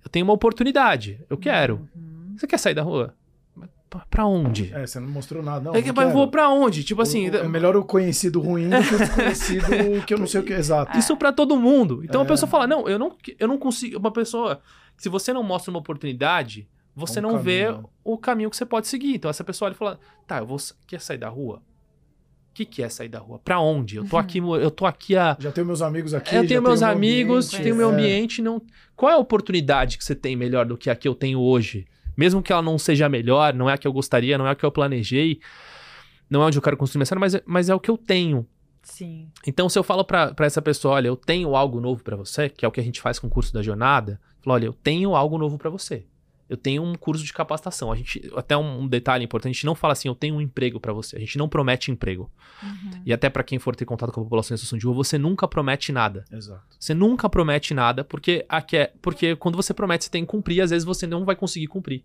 Eu 0.04 0.10
tenho 0.10 0.26
uma 0.26 0.34
oportunidade. 0.34 1.18
Eu 1.30 1.38
quero. 1.38 1.88
Uhum. 1.96 2.34
Você 2.36 2.46
quer 2.46 2.58
sair 2.58 2.74
da 2.74 2.82
rua? 2.82 3.14
Pra 4.10 4.26
onde? 4.26 4.70
É, 4.74 4.86
você 4.86 5.00
não 5.00 5.08
mostrou 5.08 5.42
nada, 5.42 5.64
não. 5.64 5.74
É 5.74 5.80
que, 5.80 5.90
mas 5.90 6.12
vou 6.12 6.28
pra 6.28 6.50
onde? 6.50 6.84
Tipo 6.84 7.00
assim. 7.00 7.30
O, 7.30 7.34
é 7.34 7.48
melhor 7.48 7.74
o 7.76 7.82
conhecido 7.82 8.42
ruim 8.42 8.68
do 8.68 8.76
que 8.86 8.94
o 8.94 8.98
desconhecido 8.98 9.64
que 10.04 10.12
eu 10.12 10.18
não 10.18 10.26
sei 10.26 10.42
o 10.42 10.44
que 10.44 10.52
é 10.52 10.58
exato. 10.58 10.98
Isso 10.98 11.16
para 11.16 11.32
todo 11.32 11.56
mundo. 11.56 12.04
Então 12.04 12.20
é. 12.20 12.24
a 12.24 12.26
pessoa 12.26 12.46
fala: 12.46 12.66
não, 12.66 12.86
eu 12.86 12.98
não, 12.98 13.16
eu 13.38 13.48
não 13.48 13.56
consigo. 13.56 13.98
Uma 13.98 14.12
pessoa. 14.12 14.60
Se 14.98 15.08
você 15.08 15.32
não 15.32 15.42
mostra 15.42 15.70
uma 15.70 15.80
oportunidade, 15.80 16.68
você 16.94 17.20
um 17.20 17.22
não 17.22 17.30
caminho. 17.38 17.42
vê 17.42 17.88
o 18.04 18.18
caminho 18.18 18.50
que 18.50 18.56
você 18.58 18.66
pode 18.66 18.86
seguir. 18.86 19.14
Então 19.14 19.30
essa 19.30 19.42
pessoa 19.42 19.68
olha 19.68 19.74
e 19.74 19.78
fala: 19.78 19.98
tá, 20.26 20.40
eu 20.40 20.46
vou. 20.46 20.58
Quer 20.86 21.00
sair 21.00 21.18
da 21.18 21.30
rua? 21.30 21.62
O 22.58 22.60
que, 22.60 22.66
que 22.66 22.82
é 22.82 22.88
sair 22.88 23.08
da 23.08 23.20
rua? 23.20 23.38
Pra 23.38 23.60
onde? 23.60 23.94
Eu 23.94 24.04
tô 24.04 24.16
uhum. 24.16 24.20
aqui, 24.20 24.38
eu 24.38 24.70
tô 24.72 24.84
aqui 24.84 25.16
a. 25.16 25.36
Já 25.38 25.52
tenho 25.52 25.64
meus 25.64 25.80
amigos 25.80 26.12
aqui. 26.12 26.34
Eu 26.34 26.44
tenho 26.44 26.60
meus 26.60 26.80
tenho 26.80 26.90
amigos, 26.90 27.46
ambiente, 27.46 27.62
tenho 27.62 27.76
meu 27.76 27.88
é. 27.88 27.92
ambiente. 27.92 28.42
Não... 28.42 28.60
Qual 28.96 29.12
é 29.12 29.14
a 29.14 29.18
oportunidade 29.18 29.96
que 29.96 30.04
você 30.04 30.12
tem 30.12 30.34
melhor 30.34 30.66
do 30.66 30.76
que 30.76 30.90
a 30.90 30.96
que 30.96 31.06
eu 31.06 31.14
tenho 31.14 31.38
hoje? 31.38 31.86
Mesmo 32.16 32.42
que 32.42 32.52
ela 32.52 32.60
não 32.60 32.76
seja 32.76 33.06
a 33.06 33.08
melhor, 33.08 33.54
não 33.54 33.70
é 33.70 33.74
a 33.74 33.78
que 33.78 33.86
eu 33.86 33.92
gostaria, 33.92 34.36
não 34.36 34.44
é 34.44 34.50
a 34.50 34.54
que 34.56 34.64
eu 34.64 34.72
planejei, 34.72 35.38
não 36.28 36.42
é 36.42 36.46
onde 36.46 36.58
eu 36.58 36.62
quero 36.62 36.76
construir 36.76 36.98
minha 36.98 37.06
cena, 37.06 37.20
mas, 37.20 37.36
é, 37.36 37.42
mas 37.46 37.68
é 37.68 37.74
o 37.76 37.78
que 37.78 37.92
eu 37.92 37.96
tenho. 37.96 38.44
Sim. 38.82 39.28
Então, 39.46 39.68
se 39.68 39.78
eu 39.78 39.84
falo 39.84 40.04
para 40.04 40.34
essa 40.40 40.60
pessoa, 40.60 40.94
olha, 40.94 41.06
eu 41.06 41.16
tenho 41.16 41.54
algo 41.54 41.80
novo 41.80 42.02
para 42.02 42.16
você, 42.16 42.48
que 42.48 42.64
é 42.64 42.68
o 42.68 42.72
que 42.72 42.80
a 42.80 42.84
gente 42.84 43.00
faz 43.00 43.20
com 43.20 43.28
o 43.28 43.30
curso 43.30 43.54
da 43.54 43.62
jornada, 43.62 44.20
eu 44.38 44.42
falo, 44.42 44.54
olha, 44.54 44.66
eu 44.66 44.72
tenho 44.72 45.14
algo 45.14 45.38
novo 45.38 45.58
para 45.58 45.70
você 45.70 46.06
eu 46.48 46.56
tenho 46.56 46.82
um 46.82 46.94
curso 46.94 47.24
de 47.24 47.32
capacitação. 47.32 47.92
A 47.92 47.96
gente, 47.96 48.30
até 48.34 48.56
um, 48.56 48.80
um 48.80 48.88
detalhe 48.88 49.24
importante, 49.24 49.50
a 49.50 49.54
gente 49.54 49.66
não 49.66 49.74
fala 49.74 49.92
assim, 49.92 50.08
eu 50.08 50.14
tenho 50.14 50.36
um 50.36 50.40
emprego 50.40 50.80
para 50.80 50.92
você. 50.92 51.16
A 51.16 51.20
gente 51.20 51.36
não 51.36 51.48
promete 51.48 51.90
emprego. 51.90 52.30
Uhum. 52.62 53.02
E 53.04 53.12
até 53.12 53.28
para 53.28 53.42
quem 53.42 53.58
for 53.58 53.76
ter 53.76 53.84
contato 53.84 54.10
com 54.12 54.20
a 54.20 54.24
população 54.24 54.54
em 54.54 54.58
situação 54.58 54.78
de 54.78 54.86
rua, 54.86 54.94
você 54.94 55.18
nunca 55.18 55.46
promete 55.46 55.92
nada. 55.92 56.24
Exato. 56.32 56.62
Você 56.78 56.94
nunca 56.94 57.28
promete 57.28 57.74
nada, 57.74 58.02
porque 58.02 58.46
aqui 58.48 58.78
é, 58.78 58.92
porque 59.02 59.36
quando 59.36 59.56
você 59.56 59.74
promete, 59.74 60.04
você 60.04 60.10
tem 60.10 60.24
que 60.24 60.30
cumprir, 60.30 60.62
às 60.62 60.70
vezes 60.70 60.84
você 60.84 61.06
não 61.06 61.24
vai 61.24 61.36
conseguir 61.36 61.66
cumprir. 61.66 62.02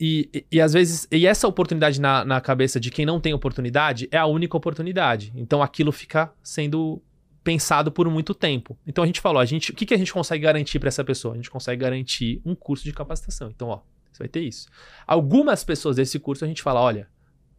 E, 0.00 0.30
e, 0.32 0.46
e, 0.52 0.60
às 0.60 0.72
vezes, 0.72 1.08
e 1.10 1.26
essa 1.26 1.48
oportunidade 1.48 2.00
na, 2.00 2.24
na 2.24 2.40
cabeça 2.40 2.78
de 2.78 2.90
quem 2.90 3.04
não 3.04 3.20
tem 3.20 3.34
oportunidade 3.34 4.08
é 4.12 4.16
a 4.16 4.26
única 4.26 4.56
oportunidade. 4.56 5.32
Então 5.34 5.62
aquilo 5.62 5.90
fica 5.90 6.32
sendo 6.42 7.02
pensado 7.48 7.90
por 7.90 8.06
muito 8.10 8.34
tempo. 8.34 8.78
Então 8.86 9.02
a 9.02 9.06
gente 9.06 9.22
falou, 9.22 9.40
a 9.40 9.44
gente, 9.46 9.70
o 9.70 9.74
que, 9.74 9.86
que 9.86 9.94
a 9.94 9.96
gente 9.96 10.12
consegue 10.12 10.44
garantir 10.44 10.78
para 10.78 10.88
essa 10.88 11.02
pessoa? 11.02 11.32
A 11.32 11.36
gente 11.38 11.50
consegue 11.50 11.80
garantir 11.80 12.42
um 12.44 12.54
curso 12.54 12.84
de 12.84 12.92
capacitação. 12.92 13.48
Então, 13.48 13.68
ó, 13.68 13.80
você 14.12 14.18
vai 14.18 14.28
ter 14.28 14.42
isso. 14.42 14.68
Algumas 15.06 15.64
pessoas 15.64 15.96
desse 15.96 16.18
curso 16.18 16.44
a 16.44 16.48
gente 16.48 16.60
fala, 16.60 16.78
olha, 16.78 17.08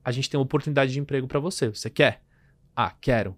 a 0.06 0.12
gente 0.12 0.30
tem 0.30 0.40
uma 0.40 0.44
oportunidade 0.44 0.92
de 0.92 1.00
emprego 1.00 1.28
para 1.28 1.40
você. 1.40 1.70
Você 1.70 1.90
quer? 1.90 2.22
Ah, 2.76 2.94
quero. 3.02 3.36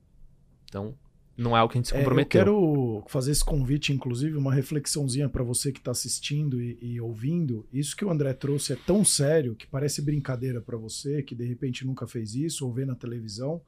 Então, 0.66 0.94
não 1.38 1.56
é 1.56 1.64
o 1.64 1.70
que 1.70 1.78
a 1.78 1.80
gente 1.80 1.88
se 1.88 1.94
comprometeu. 1.94 2.40
É, 2.40 2.44
eu 2.44 2.46
quero 2.46 3.04
fazer 3.08 3.32
esse 3.32 3.46
convite, 3.46 3.94
inclusive, 3.94 4.36
uma 4.36 4.54
reflexãozinha 4.54 5.30
para 5.30 5.46
você 5.46 5.72
que 5.72 5.80
está 5.80 5.92
assistindo 5.92 6.62
e, 6.62 6.78
e, 6.82 7.00
ouvindo. 7.00 7.66
Isso 7.72 7.96
que 7.96 8.04
o 8.04 8.12
André 8.12 8.34
trouxe 8.34 8.74
é 8.74 8.76
tão 8.76 9.06
sério 9.06 9.56
que 9.56 9.66
parece 9.66 10.02
brincadeira 10.02 10.60
para 10.60 10.78
você 10.78 11.24
que 11.24 11.34
de 11.34 11.46
repente 11.46 11.86
nunca 11.86 12.06
fez 12.06 12.36
isso 12.36 12.66
ou 12.66 12.74
vê 12.74 12.84
na 12.84 12.94
televisão. 12.94 13.62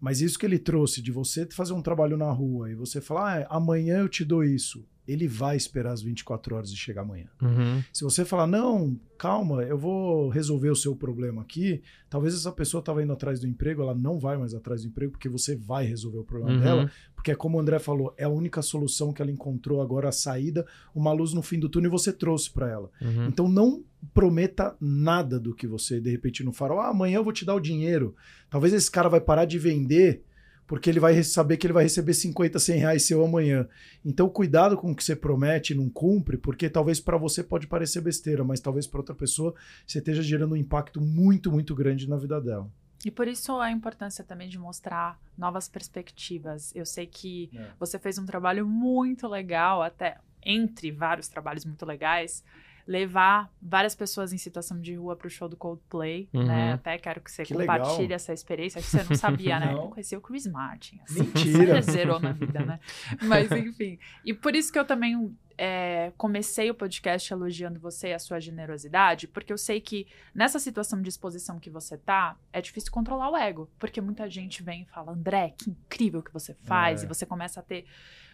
Mas 0.00 0.20
isso 0.20 0.38
que 0.38 0.46
ele 0.46 0.58
trouxe 0.58 1.02
de 1.02 1.12
você 1.12 1.46
fazer 1.50 1.74
um 1.74 1.82
trabalho 1.82 2.16
na 2.16 2.30
rua 2.30 2.70
e 2.70 2.74
você 2.74 3.00
falar, 3.00 3.42
ah, 3.42 3.56
amanhã 3.56 3.98
eu 3.98 4.08
te 4.08 4.24
dou 4.24 4.42
isso 4.42 4.84
ele 5.10 5.26
vai 5.26 5.56
esperar 5.56 5.92
as 5.92 6.02
24 6.02 6.54
horas 6.54 6.70
e 6.70 6.76
chegar 6.76 7.02
amanhã. 7.02 7.26
Uhum. 7.42 7.82
Se 7.92 8.04
você 8.04 8.24
falar, 8.24 8.46
não, 8.46 8.98
calma, 9.18 9.62
eu 9.62 9.76
vou 9.76 10.28
resolver 10.28 10.70
o 10.70 10.76
seu 10.76 10.94
problema 10.94 11.42
aqui, 11.42 11.82
talvez 12.08 12.34
essa 12.34 12.52
pessoa 12.52 12.80
estava 12.80 13.02
indo 13.02 13.12
atrás 13.12 13.40
do 13.40 13.46
emprego, 13.46 13.82
ela 13.82 13.94
não 13.94 14.18
vai 14.18 14.36
mais 14.36 14.54
atrás 14.54 14.82
do 14.82 14.88
emprego, 14.88 15.12
porque 15.12 15.28
você 15.28 15.56
vai 15.56 15.84
resolver 15.84 16.18
o 16.18 16.24
problema 16.24 16.54
uhum. 16.54 16.60
dela, 16.60 16.90
porque 17.14 17.30
é 17.30 17.34
como 17.34 17.58
o 17.58 17.60
André 17.60 17.78
falou, 17.78 18.14
é 18.16 18.24
a 18.24 18.28
única 18.28 18.62
solução 18.62 19.12
que 19.12 19.20
ela 19.20 19.30
encontrou 19.30 19.82
agora, 19.82 20.08
a 20.08 20.12
saída, 20.12 20.66
uma 20.94 21.12
luz 21.12 21.32
no 21.32 21.42
fim 21.42 21.58
do 21.58 21.68
túnel 21.68 21.88
e 21.88 21.92
você 21.92 22.12
trouxe 22.12 22.50
para 22.50 22.70
ela. 22.70 22.90
Uhum. 23.02 23.26
Então 23.26 23.48
não 23.48 23.84
prometa 24.14 24.76
nada 24.80 25.38
do 25.38 25.54
que 25.54 25.66
você, 25.66 26.00
de 26.00 26.10
repente, 26.10 26.42
no 26.42 26.52
farol, 26.52 26.80
ah, 26.80 26.88
amanhã 26.88 27.16
eu 27.16 27.24
vou 27.24 27.32
te 27.32 27.44
dar 27.44 27.54
o 27.54 27.60
dinheiro. 27.60 28.14
Talvez 28.48 28.72
esse 28.72 28.90
cara 28.90 29.08
vai 29.08 29.20
parar 29.20 29.44
de 29.44 29.58
vender 29.58 30.22
porque 30.70 30.88
ele 30.88 31.00
vai 31.00 31.20
saber 31.24 31.56
que 31.56 31.66
ele 31.66 31.74
vai 31.74 31.82
receber 31.82 32.14
50, 32.14 32.56
100 32.56 32.78
reais 32.78 33.04
seu 33.04 33.24
amanhã. 33.24 33.66
Então, 34.04 34.28
cuidado 34.28 34.76
com 34.76 34.92
o 34.92 34.94
que 34.94 35.02
você 35.02 35.16
promete 35.16 35.72
e 35.72 35.76
não 35.76 35.90
cumpre, 35.90 36.36
porque 36.36 36.70
talvez 36.70 37.00
para 37.00 37.16
você 37.16 37.42
pode 37.42 37.66
parecer 37.66 38.00
besteira, 38.00 38.44
mas 38.44 38.60
talvez 38.60 38.86
para 38.86 39.00
outra 39.00 39.12
pessoa 39.12 39.52
você 39.84 39.98
esteja 39.98 40.22
gerando 40.22 40.52
um 40.52 40.56
impacto 40.56 41.00
muito, 41.00 41.50
muito 41.50 41.74
grande 41.74 42.08
na 42.08 42.16
vida 42.16 42.40
dela. 42.40 42.70
E 43.04 43.10
por 43.10 43.26
isso 43.26 43.58
a 43.58 43.72
importância 43.72 44.22
também 44.22 44.48
de 44.48 44.60
mostrar 44.60 45.18
novas 45.36 45.68
perspectivas. 45.68 46.72
Eu 46.72 46.86
sei 46.86 47.04
que 47.04 47.50
é. 47.52 47.66
você 47.76 47.98
fez 47.98 48.16
um 48.16 48.24
trabalho 48.24 48.64
muito 48.64 49.26
legal, 49.26 49.82
até 49.82 50.18
entre 50.40 50.92
vários 50.92 51.26
trabalhos 51.26 51.64
muito 51.64 51.84
legais, 51.84 52.44
levar 52.90 53.48
várias 53.62 53.94
pessoas 53.94 54.32
em 54.32 54.36
situação 54.36 54.80
de 54.80 54.96
rua 54.96 55.14
para 55.14 55.28
o 55.28 55.30
show 55.30 55.48
do 55.48 55.56
Coldplay, 55.56 56.28
né? 56.32 56.40
uhum. 56.40 56.46
né? 56.46 56.72
Até 56.72 56.98
quero 56.98 57.20
que 57.20 57.30
você 57.30 57.44
que 57.44 57.54
compartilhe 57.54 58.02
legal. 58.02 58.16
essa 58.16 58.32
experiência, 58.32 58.80
que 58.80 58.88
você 58.88 59.04
não 59.04 59.14
sabia, 59.14 59.60
né? 59.60 59.70
Eu 59.78 59.90
conheci 59.90 60.16
o 60.16 60.20
Chris 60.20 60.44
Martin. 60.44 60.98
Assim, 61.04 61.20
Mentira! 61.20 61.80
zerou 61.82 62.18
na 62.18 62.32
vida, 62.32 62.58
né? 62.66 62.80
Mas, 63.22 63.48
enfim. 63.52 63.96
E 64.24 64.34
por 64.34 64.56
isso 64.56 64.72
que 64.72 64.78
eu 64.78 64.84
também 64.84 65.32
é, 65.56 66.12
comecei 66.16 66.68
o 66.68 66.74
podcast 66.74 67.32
elogiando 67.32 67.78
você 67.78 68.08
e 68.08 68.12
a 68.12 68.18
sua 68.18 68.40
generosidade, 68.40 69.28
porque 69.28 69.52
eu 69.52 69.58
sei 69.58 69.80
que 69.80 70.08
nessa 70.34 70.58
situação 70.58 71.00
de 71.00 71.08
exposição 71.08 71.60
que 71.60 71.70
você 71.70 71.96
tá, 71.96 72.36
é 72.52 72.60
difícil 72.60 72.90
controlar 72.90 73.30
o 73.30 73.36
ego. 73.36 73.70
Porque 73.78 74.00
muita 74.00 74.28
gente 74.28 74.64
vem 74.64 74.82
e 74.82 74.86
fala, 74.86 75.12
André, 75.12 75.54
que 75.56 75.70
incrível 75.70 76.24
que 76.24 76.32
você 76.32 76.54
faz, 76.54 77.02
é. 77.02 77.04
e 77.04 77.08
você 77.08 77.24
começa 77.24 77.60
a 77.60 77.62
ter 77.62 77.84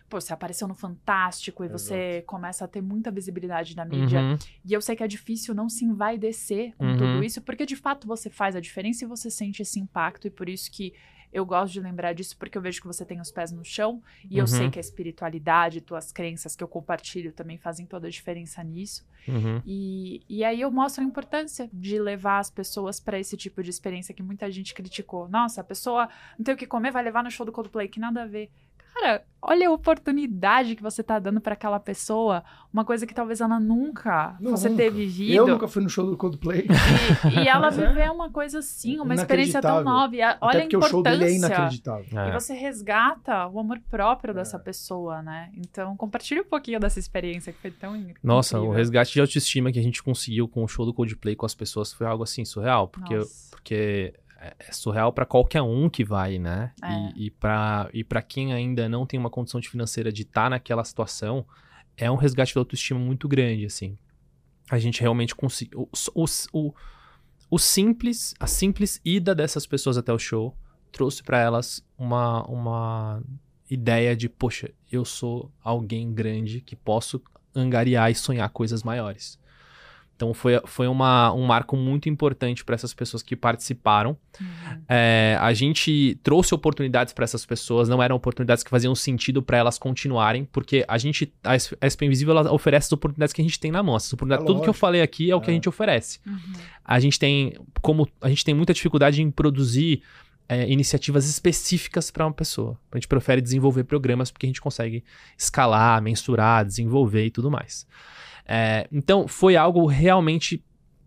pô, 0.09 0.21
você 0.21 0.33
apareceu 0.33 0.67
no 0.69 0.75
Fantástico 0.75 1.63
e 1.63 1.67
Exato. 1.67 1.79
você 1.79 2.25
começa 2.27 2.65
a 2.65 2.69
ter 2.69 2.81
muita 2.81 3.11
visibilidade 3.11 3.77
na 3.77 3.85
mídia. 3.85 4.21
Uhum. 4.21 4.39
E 4.65 4.73
eu 4.73 4.81
sei 4.81 4.97
que 4.97 5.03
é 5.03 5.09
difícil 5.09 5.55
não 5.55 5.69
se 5.69 5.85
envaidecer 5.85 6.75
com 6.77 6.87
uhum. 6.87 6.97
tudo 6.97 7.25
isso, 7.25 7.41
porque 7.43 7.67
de 7.67 7.77
fato 7.77 8.07
você 8.07 8.31
faz 8.31 8.57
a 8.57 8.61
diferença 8.61 9.05
e 9.05 9.09
você 9.09 9.31
sente 9.31 9.63
esse 9.63 9.79
impacto, 9.81 10.27
e 10.27 10.31
por 10.31 10.49
isso 10.49 10.71
que 10.71 10.93
eu 11.33 11.45
gosto 11.45 11.75
de 11.75 11.81
lembrar 11.81 12.13
disso 12.13 12.37
porque 12.39 12.57
eu 12.57 12.63
vejo 12.63 12.81
que 12.81 12.87
você 12.87 13.05
tem 13.05 13.21
os 13.21 13.31
pés 13.31 13.53
no 13.53 13.65
chão 13.65 14.03
e 14.25 14.35
uhum. 14.35 14.41
eu 14.41 14.47
sei 14.47 14.65
uhum. 14.65 14.71
que 14.71 14.79
a 14.79 14.81
espiritualidade, 14.81 15.83
tuas 15.83 16.11
crenças 16.11 16.57
que 16.57 16.65
eu 16.65 16.69
compartilho 16.69 17.33
também 17.33 17.59
fazem 17.59 17.85
toda 17.85 18.07
a 18.07 18.11
diferença 18.11 18.63
nisso. 18.63 19.07
Uhum. 19.29 19.61
E, 19.67 20.23
e 20.29 20.45
aí 20.45 20.61
eu 20.61 20.71
mostro 20.71 21.03
a 21.03 21.07
importância 21.07 21.69
de 21.73 21.99
levar 21.99 22.39
as 22.39 22.51
pessoas 22.51 23.01
para 23.01 23.19
esse 23.19 23.37
tipo 23.37 23.63
de 23.63 23.69
experiência 23.69 24.15
que 24.15 24.23
muita 24.23 24.51
gente 24.51 24.73
criticou. 24.73 25.29
Nossa, 25.29 25.61
a 25.61 25.65
pessoa 25.65 26.09
não 26.39 26.45
tem 26.45 26.55
o 26.55 26.57
que 26.57 26.67
comer, 26.67 26.91
vai 26.91 27.03
levar 27.03 27.23
no 27.23 27.31
show 27.31 27.45
do 27.45 27.53
Coldplay, 27.53 27.89
que 27.89 28.01
nada 28.01 28.23
a 28.23 28.27
ver. 28.27 28.51
Cara, 28.99 29.23
olha 29.43 29.69
a 29.69 29.71
oportunidade 29.71 30.75
que 30.75 30.83
você 30.83 31.03
tá 31.03 31.19
dando 31.19 31.39
para 31.39 31.53
aquela 31.53 31.79
pessoa, 31.79 32.43
uma 32.73 32.83
coisa 32.83 33.07
que 33.07 33.15
talvez 33.15 33.43
ela 33.43 33.61
nunca 33.61 34.37
não, 34.41 34.53
fosse 34.53 34.71
nunca. 34.71 34.83
ter 34.83 34.91
vivido. 34.91 35.35
Eu 35.35 35.47
nunca 35.47 35.69
fui 35.69 35.83
no 35.83 35.89
show 35.89 36.07
do 36.07 36.17
Coldplay. 36.17 36.67
E, 37.31 37.41
e 37.41 37.49
ela 37.49 37.69
viver 37.71 38.01
é. 38.09 38.11
uma 38.11 38.31
coisa 38.31 38.61
assim, 38.61 38.99
uma 38.99 39.15
experiência 39.15 39.61
tão 39.61 39.85
nova. 39.85 40.17
E 40.17 40.23
a, 40.23 40.39
olha 40.41 40.63
a 40.63 40.65
importância. 40.65 40.87
o 40.87 40.91
show 40.91 41.03
dele 41.03 41.25
é 41.25 41.37
inacreditável. 41.37 42.19
É. 42.19 42.29
E 42.29 42.33
você 42.33 42.55
resgata 42.55 43.47
o 43.49 43.61
amor 43.61 43.81
próprio 43.91 44.33
dessa 44.33 44.57
é. 44.57 44.61
pessoa, 44.61 45.23
né? 45.23 45.51
Então, 45.55 45.95
compartilhe 45.97 46.41
um 46.41 46.49
pouquinho 46.49 46.81
dessa 46.81 46.99
experiência 46.99 47.53
que 47.53 47.61
foi 47.61 47.71
tão 47.71 47.95
incrível. 47.95 48.21
Nossa, 48.23 48.59
o 48.59 48.71
resgate 48.71 49.13
de 49.13 49.21
autoestima 49.21 49.71
que 49.71 49.79
a 49.79 49.83
gente 49.83 50.03
conseguiu 50.03 50.49
com 50.49 50.65
o 50.65 50.69
show 50.69 50.87
do 50.87 50.95
Coldplay 50.95 51.37
com 51.37 51.45
as 51.45 51.55
pessoas 51.55 51.93
foi 51.93 52.07
algo 52.07 52.23
assim 52.23 52.47
surreal, 52.47 52.89
porque 52.89 53.15
porque 53.51 54.15
é, 54.47 54.55
é 54.69 54.73
surreal 54.73 55.13
para 55.13 55.27
qualquer 55.27 55.63
um 55.63 55.89
que 55.89 56.05
vai, 56.05 56.39
né? 56.39 56.73
É. 56.83 57.13
E, 57.17 57.27
e 57.27 57.31
para 57.31 57.91
e 57.93 58.05
quem 58.23 58.53
ainda 58.53 58.89
não 58.89 59.07
tem 59.07 59.19
uma 59.19 59.31
condição 59.31 59.61
de 59.61 59.69
financeira 59.69 60.13
de 60.13 60.23
estar 60.23 60.45
tá 60.45 60.51
naquela 60.51 60.85
situação, 60.85 61.47
é 61.97 62.11
um 62.11 62.17
resgate 62.17 62.55
da 62.55 62.61
autoestima 62.61 63.01
muito 63.01 63.29
grande, 63.29 63.67
assim. 63.67 63.97
A 64.71 64.79
gente 64.79 65.01
realmente 65.01 65.35
conseguiu. 65.35 65.89
O, 66.15 66.25
o, 66.53 66.75
o, 67.51 67.59
simples, 67.59 68.35
a 68.39 68.47
simples 68.47 69.01
ida 69.05 69.35
dessas 69.35 69.67
pessoas 69.67 69.97
até 69.97 70.13
o 70.13 70.19
show 70.19 70.57
trouxe 70.91 71.23
para 71.23 71.39
elas 71.39 71.85
uma, 71.97 72.43
uma 72.47 73.23
ideia 73.71 74.17
de, 74.17 74.29
poxa, 74.29 74.71
eu 74.91 75.05
sou 75.05 75.53
alguém 75.63 76.13
grande 76.13 76.61
que 76.61 76.75
posso 76.75 77.23
angariar 77.55 78.11
e 78.11 78.15
sonhar 78.15 78.49
coisas 78.51 78.83
maiores. 78.83 79.39
Então 80.17 80.33
foi, 80.33 80.59
foi 80.65 80.89
uma, 80.89 81.31
um 81.33 81.45
marco 81.45 81.77
muito 81.77 82.09
importante 82.09 82.65
para 82.65 82.75
essas 82.75 82.95
pessoas 82.95 83.23
que 83.23 83.37
participaram. 83.37 84.17
Uhum. 84.41 84.83
É, 84.89 85.37
a 85.39 85.53
gente 85.53 86.19
trouxe 86.23 86.55
oportunidades 86.55 87.13
para 87.13 87.25
essas 87.25 87.45
pessoas, 87.45 87.87
não 87.87 88.03
eram 88.03 88.17
oportunidades 88.17 88.65
que 88.65 88.71
faziam 88.71 88.95
sentido 88.95 89.43
para 89.43 89.59
elas 89.59 89.79
continuarem, 89.79 90.47
porque 90.47 90.85
a 90.89 90.97
gente, 90.97 91.33
a 91.45 91.55
SP 91.59 92.07
Invisível, 92.07 92.37
ela 92.37 92.53
oferece 92.53 92.87
as 92.87 92.93
oportunidades 92.93 93.35
que 93.35 93.43
a 93.43 93.45
gente 93.45 93.61
tem 93.61 93.71
na 93.71 93.83
mão. 93.83 93.97
é 93.97 94.37
tudo 94.39 94.63
que 94.63 94.69
eu 94.69 94.75
falei 94.75 95.03
aqui 95.03 95.31
é 95.31 95.37
o 95.37 95.41
que 95.41 95.51
a 95.51 95.53
é. 95.53 95.57
gente 95.57 95.69
oferece. 95.69 96.19
Uhum. 96.27 96.53
A 96.83 96.99
gente 96.99 97.19
tem, 97.19 97.53
como 97.83 98.09
a 98.21 98.29
gente 98.31 98.45
tem 98.45 98.55
muita 98.55 98.73
dificuldade 98.73 99.21
em 99.21 99.31
produzir 99.31 100.03
é, 100.49 100.71
iniciativas 100.71 101.29
específicas 101.29 102.11
para 102.11 102.25
uma 102.25 102.33
pessoa. 102.33 102.79
A 102.91 102.97
gente 102.97 103.09
prefere 103.09 103.43
desenvolver 103.43 103.85
programas 103.85 104.31
porque 104.31 104.47
a 104.47 104.49
gente 104.49 104.61
consegue 104.61 105.05
escalar, 105.37 106.01
mensurar, 106.01 106.65
desenvolver 106.65 107.27
e 107.27 107.31
tudo 107.31 107.51
mais. 107.51 107.87
É, 108.47 108.87
então, 108.93 109.27
foi 109.27 109.57
algo 109.57 109.87
realmente 109.87 110.65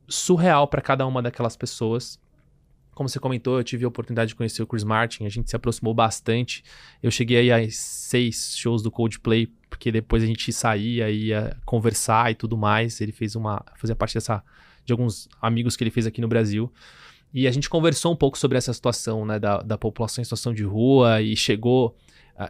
surreal 0.08 0.68
para 0.68 0.82
cada 0.82 1.06
uma 1.06 1.22
daquelas 1.22 1.56
pessoas. 1.56 2.20
Como 2.94 3.08
você 3.08 3.20
comentou, 3.20 3.58
eu 3.58 3.64
tive 3.64 3.86
a 3.86 3.88
oportunidade 3.88 4.30
de 4.30 4.36
conhecer 4.36 4.62
o 4.62 4.68
Chris 4.68 4.84
Martin, 4.84 5.26
a 5.26 5.30
gente 5.30 5.50
se 5.50 5.56
aproximou 5.56 5.94
bastante. 5.94 6.64
Eu 7.02 7.10
cheguei 7.10 7.50
aí 7.50 7.52
a 7.52 7.72
seis 7.72 8.58
shows 8.58 8.82
do 8.84 8.92
Coldplay, 8.92 9.48
porque 9.70 9.90
depois 9.90 10.22
a 10.22 10.26
gente 10.26 10.52
saía, 10.52 11.10
ia 11.10 11.56
conversar 11.66 12.32
e 12.32 12.36
tudo 12.36 12.58
mais. 12.58 13.00
Ele 13.00 13.14
fez 13.14 13.36
uma. 13.36 13.64
fazia 13.78 13.96
parte 13.96 14.16
dessa. 14.16 14.44
de 14.84 14.92
alguns 14.92 15.30
amigos 15.42 15.78
que 15.78 15.84
ele 15.84 15.92
fez 15.92 16.06
aqui 16.06 16.20
no 16.20 16.28
Brasil. 16.28 16.70
E 17.34 17.48
a 17.48 17.52
gente 17.52 17.70
conversou 17.70 18.12
um 18.12 18.16
pouco 18.16 18.38
sobre 18.38 18.58
essa 18.58 18.74
situação, 18.74 19.26
né, 19.26 19.40
da, 19.40 19.62
da 19.62 19.78
população 19.78 20.22
em 20.22 20.26
situação 20.26 20.54
de 20.54 20.64
rua 20.64 21.22
e 21.22 21.36
chegou 21.38 21.96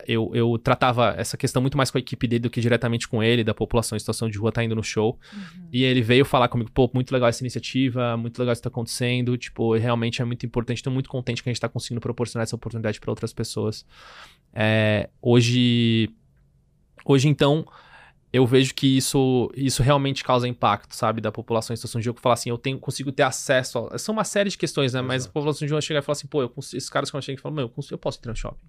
eu, 0.08 0.32
eu 0.36 0.58
tratava 0.58 1.16
essa 1.18 1.36
questão 1.36 1.62
muito 1.62 1.76
mais 1.76 1.90
com 1.90 1.98
a 1.98 2.02
equipe 2.02 2.28
dele 2.28 2.42
do 2.42 2.50
que 2.50 2.62
diretamente 2.62 3.08
com 3.08 3.24
ele, 3.24 3.44
da 3.44 3.54
população 3.54 3.96
em 3.96 4.00
situação 4.00 4.30
de 4.30 4.38
rua 4.38 4.52
tá 4.52 4.64
indo 4.64 4.76
no 4.76 4.84
show. 4.84 5.18
Uhum. 5.34 5.68
E 5.72 5.84
ele 5.84 6.02
veio 6.02 6.24
falar 6.24 6.48
comigo, 6.48 6.70
pô, 6.72 6.90
muito 6.94 7.12
legal 7.12 7.28
essa 7.28 7.42
iniciativa, 7.42 8.16
muito 8.16 8.38
legal 8.38 8.54
isso 8.54 8.62
que 8.62 8.70
tá 8.70 8.72
acontecendo, 8.72 9.36
tipo, 9.38 9.76
realmente 9.76 10.22
é 10.22 10.26
muito 10.26 10.46
importante, 10.46 10.78
estou 10.78 10.94
muito 10.94 11.10
contente 11.10 11.42
que 11.42 11.50
a 11.50 11.52
gente 11.52 11.60
tá 11.60 11.68
conseguindo 11.68 12.00
proporcionar 12.02 12.44
essa 12.44 12.56
oportunidade 12.56 13.00
para 13.00 13.12
outras 13.12 13.34
pessoas. 13.34 13.86
É, 14.54 15.10
hoje, 15.22 16.10
hoje 17.04 17.28
então, 17.28 17.66
eu 18.32 18.46
vejo 18.46 18.76
que 18.76 18.98
isso, 18.98 19.52
isso 19.56 19.82
realmente 19.82 20.24
causa 20.24 20.48
impacto, 20.48 20.96
sabe, 20.96 21.20
da 21.20 21.32
população 21.32 21.74
em 21.74 21.78
situação 21.78 22.00
de 22.00 22.08
rua, 22.08 22.16
que 22.16 22.22
fala 22.22 22.34
assim, 22.34 22.52
eu 22.52 22.58
tenho, 22.60 22.78
consigo 22.78 23.12
ter 23.12 23.24
acesso, 23.24 23.90
a... 23.92 23.98
são 23.98 24.14
uma 24.14 24.24
série 24.24 24.52
de 24.52 24.58
questões, 24.58 24.94
né, 24.94 25.00
Exato. 25.00 25.08
mas 25.08 25.26
a 25.26 25.30
população 25.30 25.66
de 25.66 25.74
rua 25.74 25.82
chega 25.82 26.00
e 26.00 26.04
fala 26.04 26.14
assim, 26.14 26.28
pô, 26.28 26.44
eu, 26.44 26.54
esses 26.58 26.90
caras 26.90 27.10
quando 27.10 27.24
chegam 27.24 27.40
e 27.40 27.42
falam, 27.42 27.56
meu, 27.56 27.66
eu, 27.66 27.70
consigo, 27.70 27.96
eu 27.96 27.98
posso 27.98 28.20
entrar 28.20 28.32
no 28.32 28.38
shopping. 28.38 28.68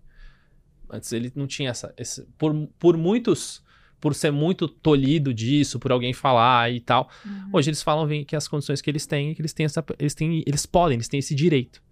Antes 0.93 1.13
ele 1.13 1.33
não 1.35 1.47
tinha 1.47 1.71
essa. 1.71 1.93
Esse, 1.97 2.23
por, 2.39 2.55
por 2.79 2.97
muitos. 2.97 3.63
Por 4.01 4.15
ser 4.15 4.31
muito 4.31 4.67
tolhido 4.67 5.35
disso, 5.35 5.79
por 5.79 5.93
alguém 5.93 6.15
falar 6.15 6.73
e 6.73 6.81
tal. 6.81 7.11
Uhum. 7.23 7.51
Hoje 7.53 7.69
eles 7.69 7.83
falam 7.83 8.09
que 8.25 8.35
as 8.35 8.49
condições 8.49 8.81
que 8.81 8.89
eles 8.89 9.07
têm, 9.07 9.35
que 9.35 9.43
eles 9.43 9.53
têm 9.53 9.67
essa. 9.67 9.85
Eles 9.99 10.15
têm. 10.15 10.43
Eles 10.47 10.65
podem, 10.65 10.97
eles 10.97 11.07
têm 11.07 11.21
esse 11.21 11.35
direito. 11.35 11.83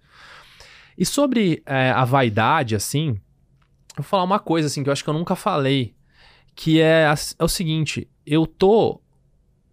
E 0.97 1.05
sobre 1.05 1.63
é, 1.67 1.91
a 1.91 2.07
vaidade, 2.07 2.75
assim, 2.75 3.09
eu 3.09 4.03
vou 4.03 4.05
falar 4.05 4.25
uma 4.25 4.39
coisa 4.39 4.69
assim 4.69 4.83
que 4.83 4.89
eu 4.89 4.93
acho 4.93 5.05
que 5.05 5.11
eu 5.11 5.15
nunca 5.15 5.37
falei. 5.37 5.95
Que 6.55 6.81
é, 6.81 7.05
é 7.39 7.45
o 7.45 7.49
seguinte, 7.49 8.09
eu 8.27 8.47
tô. 8.47 9.03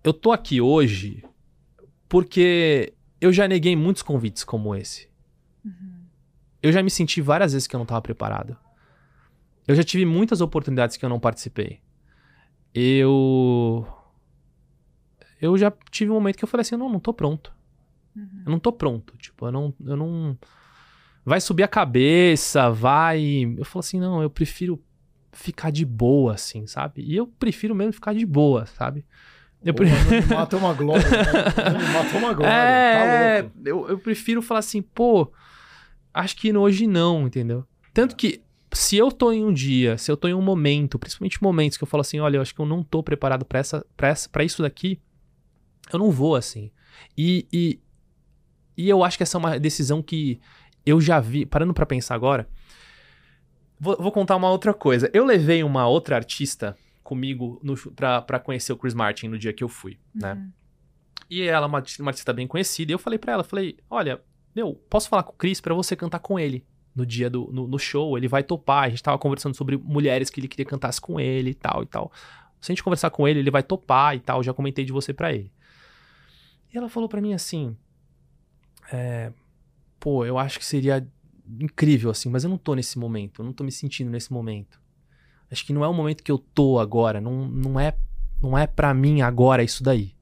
Eu 0.03 0.13
tô 0.13 0.32
aqui 0.32 0.59
hoje 0.59 1.23
porque 2.07 2.93
eu 3.19 3.34
já 3.34 3.47
neguei 3.47 3.76
muitos 3.76 4.03
convites 4.03 4.43
como 4.43 4.76
esse. 4.76 5.09
Uhum. 5.63 6.05
Eu 6.61 6.71
já 6.71 6.82
me 6.82 6.89
senti 6.89 7.21
várias 7.21 7.53
vezes 7.53 7.67
que 7.67 7.76
eu 7.76 7.78
não 7.80 7.84
estava 7.84 8.01
preparado. 8.01 8.57
Eu 9.68 9.76
já 9.76 9.84
tive 9.84 10.05
muitas 10.05 10.41
oportunidades 10.41 10.97
que 10.97 11.05
eu 11.05 11.09
não 11.09 11.20
participei. 11.20 11.80
Eu. 12.74 13.88
Eu 15.41 15.57
já 15.57 15.72
tive 15.91 16.11
um 16.11 16.16
momento 16.16 16.38
que 16.38 16.43
eu 16.43 16.47
falei 16.47 16.61
assim: 16.61 16.76
não, 16.76 16.89
não 16.89 16.99
tô 16.99 17.13
pronto. 17.13 17.53
Uhum. 18.16 18.43
Eu 18.45 18.51
não 18.51 18.59
tô 18.59 18.72
pronto. 18.72 19.18
Tipo, 19.18 19.47
eu 19.47 19.51
não, 19.51 19.74
eu 19.86 19.97
não. 19.97 20.38
Vai 21.24 21.41
subir 21.41 21.63
a 21.63 21.68
cabeça, 21.68 22.70
vai. 22.70 23.55
Eu 23.57 23.66
falo 23.66 23.80
assim: 23.80 23.99
não, 23.99 24.22
eu 24.22 24.30
prefiro 24.30 24.82
ficar 25.32 25.72
de 25.72 25.86
boa, 25.86 26.34
assim, 26.34 26.66
sabe? 26.66 27.01
E 27.01 27.16
eu 27.16 27.28
prefiro 27.28 27.76
mesmo 27.76 27.93
ficar 27.93 28.13
de 28.13 28.26
boa, 28.26 28.66
sabe? 28.66 29.05
Eu 29.63 29.74
Pô, 29.74 29.84
prefiro... 29.84 30.28
mata 30.36 30.57
uma 30.57 30.74
glória, 30.74 31.09
né? 31.09 31.93
mata 31.93 32.18
uma 32.18 32.34
glória. 32.34 32.53
É, 32.53 33.43
tá 33.43 33.49
eu, 33.66 33.89
eu 33.89 33.97
prefiro 33.97 34.41
falar 34.41 34.59
assim, 34.59 34.82
pô, 34.82 35.32
acho 36.13 36.36
que 36.36 36.55
hoje 36.55 36.86
não, 36.86 37.26
entendeu? 37.26 37.66
Tanto 37.93 38.16
que 38.16 38.44
se 38.76 38.97
eu 38.97 39.09
tô 39.11 39.32
em 39.32 39.43
um 39.43 39.53
dia, 39.53 39.97
se 39.97 40.11
eu 40.11 40.17
tô 40.17 40.28
em 40.28 40.34
um 40.34 40.41
momento, 40.41 40.99
principalmente 40.99 41.41
momentos 41.41 41.78
que 41.78 41.84
eu 41.84 41.88
falo 41.88 42.01
assim, 42.01 42.19
olha, 42.19 42.38
eu 42.38 42.41
acho 42.41 42.53
que 42.53 42.59
eu 42.59 42.65
não 42.65 42.84
tô 42.84 43.01
preparado 43.01 43.45
para 43.45 43.59
essa, 43.59 43.86
pra 43.95 44.09
essa, 44.09 44.28
para 44.28 44.43
isso 44.43 44.61
daqui, 44.61 44.99
eu 45.91 45.97
não 45.97 46.11
vou 46.11 46.36
assim. 46.36 46.69
E, 47.17 47.47
e, 47.51 47.80
e 48.76 48.89
eu 48.89 49.03
acho 49.03 49.17
que 49.17 49.23
essa 49.23 49.38
é 49.38 49.39
uma 49.39 49.59
decisão 49.59 50.01
que 50.01 50.41
eu 50.86 50.99
já 50.99 51.19
vi, 51.19 51.45
parando 51.45 51.73
para 51.73 51.86
pensar 51.86 52.15
agora, 52.15 52.49
vou, 53.80 53.95
vou, 53.97 54.11
contar 54.11 54.36
uma 54.36 54.49
outra 54.49 54.73
coisa. 54.73 55.09
Eu 55.13 55.23
levei 55.26 55.63
uma 55.63 55.88
outra 55.88 56.17
artista 56.17 56.78
comigo 57.01 57.59
no, 57.63 57.76
pra, 57.91 58.21
pra 58.21 58.39
conhecer 58.39 58.73
o 58.73 58.78
Chris 58.78 58.93
Martin 58.93 59.30
no 59.30 59.39
dia 59.39 59.53
que 59.53 59.63
eu 59.63 59.69
fui, 59.69 59.97
né? 60.13 60.34
uhum. 60.34 60.39
né? 60.39 60.49
E 61.30 61.41
ela 61.41 61.65
é 61.65 61.69
uma, 61.69 61.84
uma 61.99 62.11
artista 62.11 62.34
bem 62.34 62.45
conhecida, 62.45 62.91
e 62.91 62.93
eu 62.93 62.99
falei 62.99 63.17
para 63.17 63.34
ela, 63.34 63.43
falei, 63.43 63.78
olha, 63.89 64.21
meu, 64.53 64.76
posso 64.89 65.09
falar 65.09 65.23
com 65.23 65.32
o 65.32 65.36
Chris 65.36 65.59
para 65.59 65.73
você 65.73 65.95
cantar 65.95 66.19
com 66.19 66.38
ele? 66.38 66.63
No 66.95 67.05
dia 67.05 67.29
do 67.29 67.49
no, 67.51 67.67
no, 67.67 67.77
show, 67.77 68.17
ele 68.17 68.27
vai 68.27 68.43
topar. 68.43 68.85
A 68.85 68.89
gente 68.89 69.03
tava 69.03 69.17
conversando 69.17 69.55
sobre 69.55 69.77
mulheres 69.77 70.29
que 70.29 70.39
ele 70.39 70.47
queria 70.47 70.65
cantasse 70.65 71.01
com 71.01 71.19
ele 71.19 71.51
e 71.51 71.53
tal 71.53 71.83
e 71.83 71.85
tal. 71.85 72.11
Se 72.61 72.71
a 72.71 72.73
gente 72.73 72.83
conversar 72.83 73.09
com 73.09 73.27
ele, 73.27 73.39
ele 73.39 73.51
vai 73.51 73.61
topar 73.61 74.15
e 74.15 74.19
tal. 74.19 74.41
Já 74.41 74.53
comentei 74.53 74.85
de 74.85 74.91
você 74.91 75.13
para 75.13 75.33
ele. 75.33 75.51
E 76.73 76.77
ela 76.77 76.89
falou 76.89 77.09
para 77.09 77.21
mim 77.21 77.33
assim: 77.33 77.75
é, 78.91 79.31
Pô, 79.99 80.25
eu 80.25 80.37
acho 80.37 80.57
que 80.57 80.65
seria 80.65 81.05
incrível 81.59 82.09
assim, 82.09 82.29
mas 82.29 82.43
eu 82.43 82.49
não 82.49 82.57
tô 82.57 82.73
nesse 82.73 82.97
momento. 82.97 83.41
Eu 83.41 83.45
não 83.45 83.53
tô 83.53 83.63
me 83.63 83.71
sentindo 83.71 84.09
nesse 84.09 84.31
momento. 84.31 84.79
Acho 85.51 85.65
que 85.65 85.73
não 85.73 85.83
é 85.83 85.87
o 85.87 85.93
momento 85.93 86.23
que 86.23 86.31
eu 86.31 86.37
tô 86.37 86.79
agora. 86.79 87.19
Não, 87.21 87.47
não 87.47 87.79
é 87.79 87.95
não 88.41 88.57
é 88.57 88.67
para 88.67 88.93
mim 88.93 89.21
agora 89.21 89.63
isso 89.63 89.83
daí. 89.83 90.14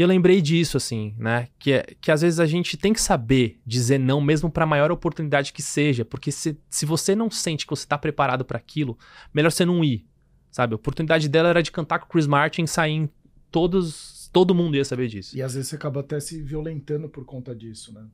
E 0.00 0.02
eu 0.02 0.08
lembrei 0.08 0.40
disso, 0.40 0.78
assim, 0.78 1.14
né? 1.18 1.48
Que, 1.58 1.72
é, 1.72 1.82
que 2.00 2.10
às 2.10 2.22
vezes 2.22 2.40
a 2.40 2.46
gente 2.46 2.74
tem 2.78 2.90
que 2.90 3.02
saber 3.02 3.60
dizer 3.66 3.98
não, 3.98 4.18
mesmo 4.18 4.50
para 4.50 4.64
a 4.64 4.66
maior 4.66 4.90
oportunidade 4.90 5.52
que 5.52 5.60
seja. 5.60 6.06
Porque 6.06 6.32
se, 6.32 6.58
se 6.70 6.86
você 6.86 7.14
não 7.14 7.30
sente 7.30 7.66
que 7.66 7.70
você 7.70 7.84
está 7.84 7.98
preparado 7.98 8.42
para 8.42 8.56
aquilo, 8.56 8.96
melhor 9.34 9.52
você 9.52 9.62
não 9.62 9.84
ir. 9.84 10.06
Sabe? 10.50 10.72
A 10.72 10.76
oportunidade 10.76 11.28
dela 11.28 11.50
era 11.50 11.62
de 11.62 11.70
cantar 11.70 11.98
com 11.98 12.06
o 12.06 12.08
Chris 12.08 12.26
Martin 12.26 12.62
e 12.62 12.66
sair 12.66 12.92
em 12.92 13.10
todos. 13.50 14.30
Todo 14.32 14.54
mundo 14.54 14.74
ia 14.74 14.86
saber 14.86 15.06
disso. 15.06 15.36
E 15.36 15.42
às 15.42 15.52
vezes 15.52 15.68
você 15.68 15.76
acaba 15.76 16.00
até 16.00 16.18
se 16.18 16.40
violentando 16.40 17.06
por 17.06 17.26
conta 17.26 17.54
disso, 17.54 17.92
né? 17.92 18.06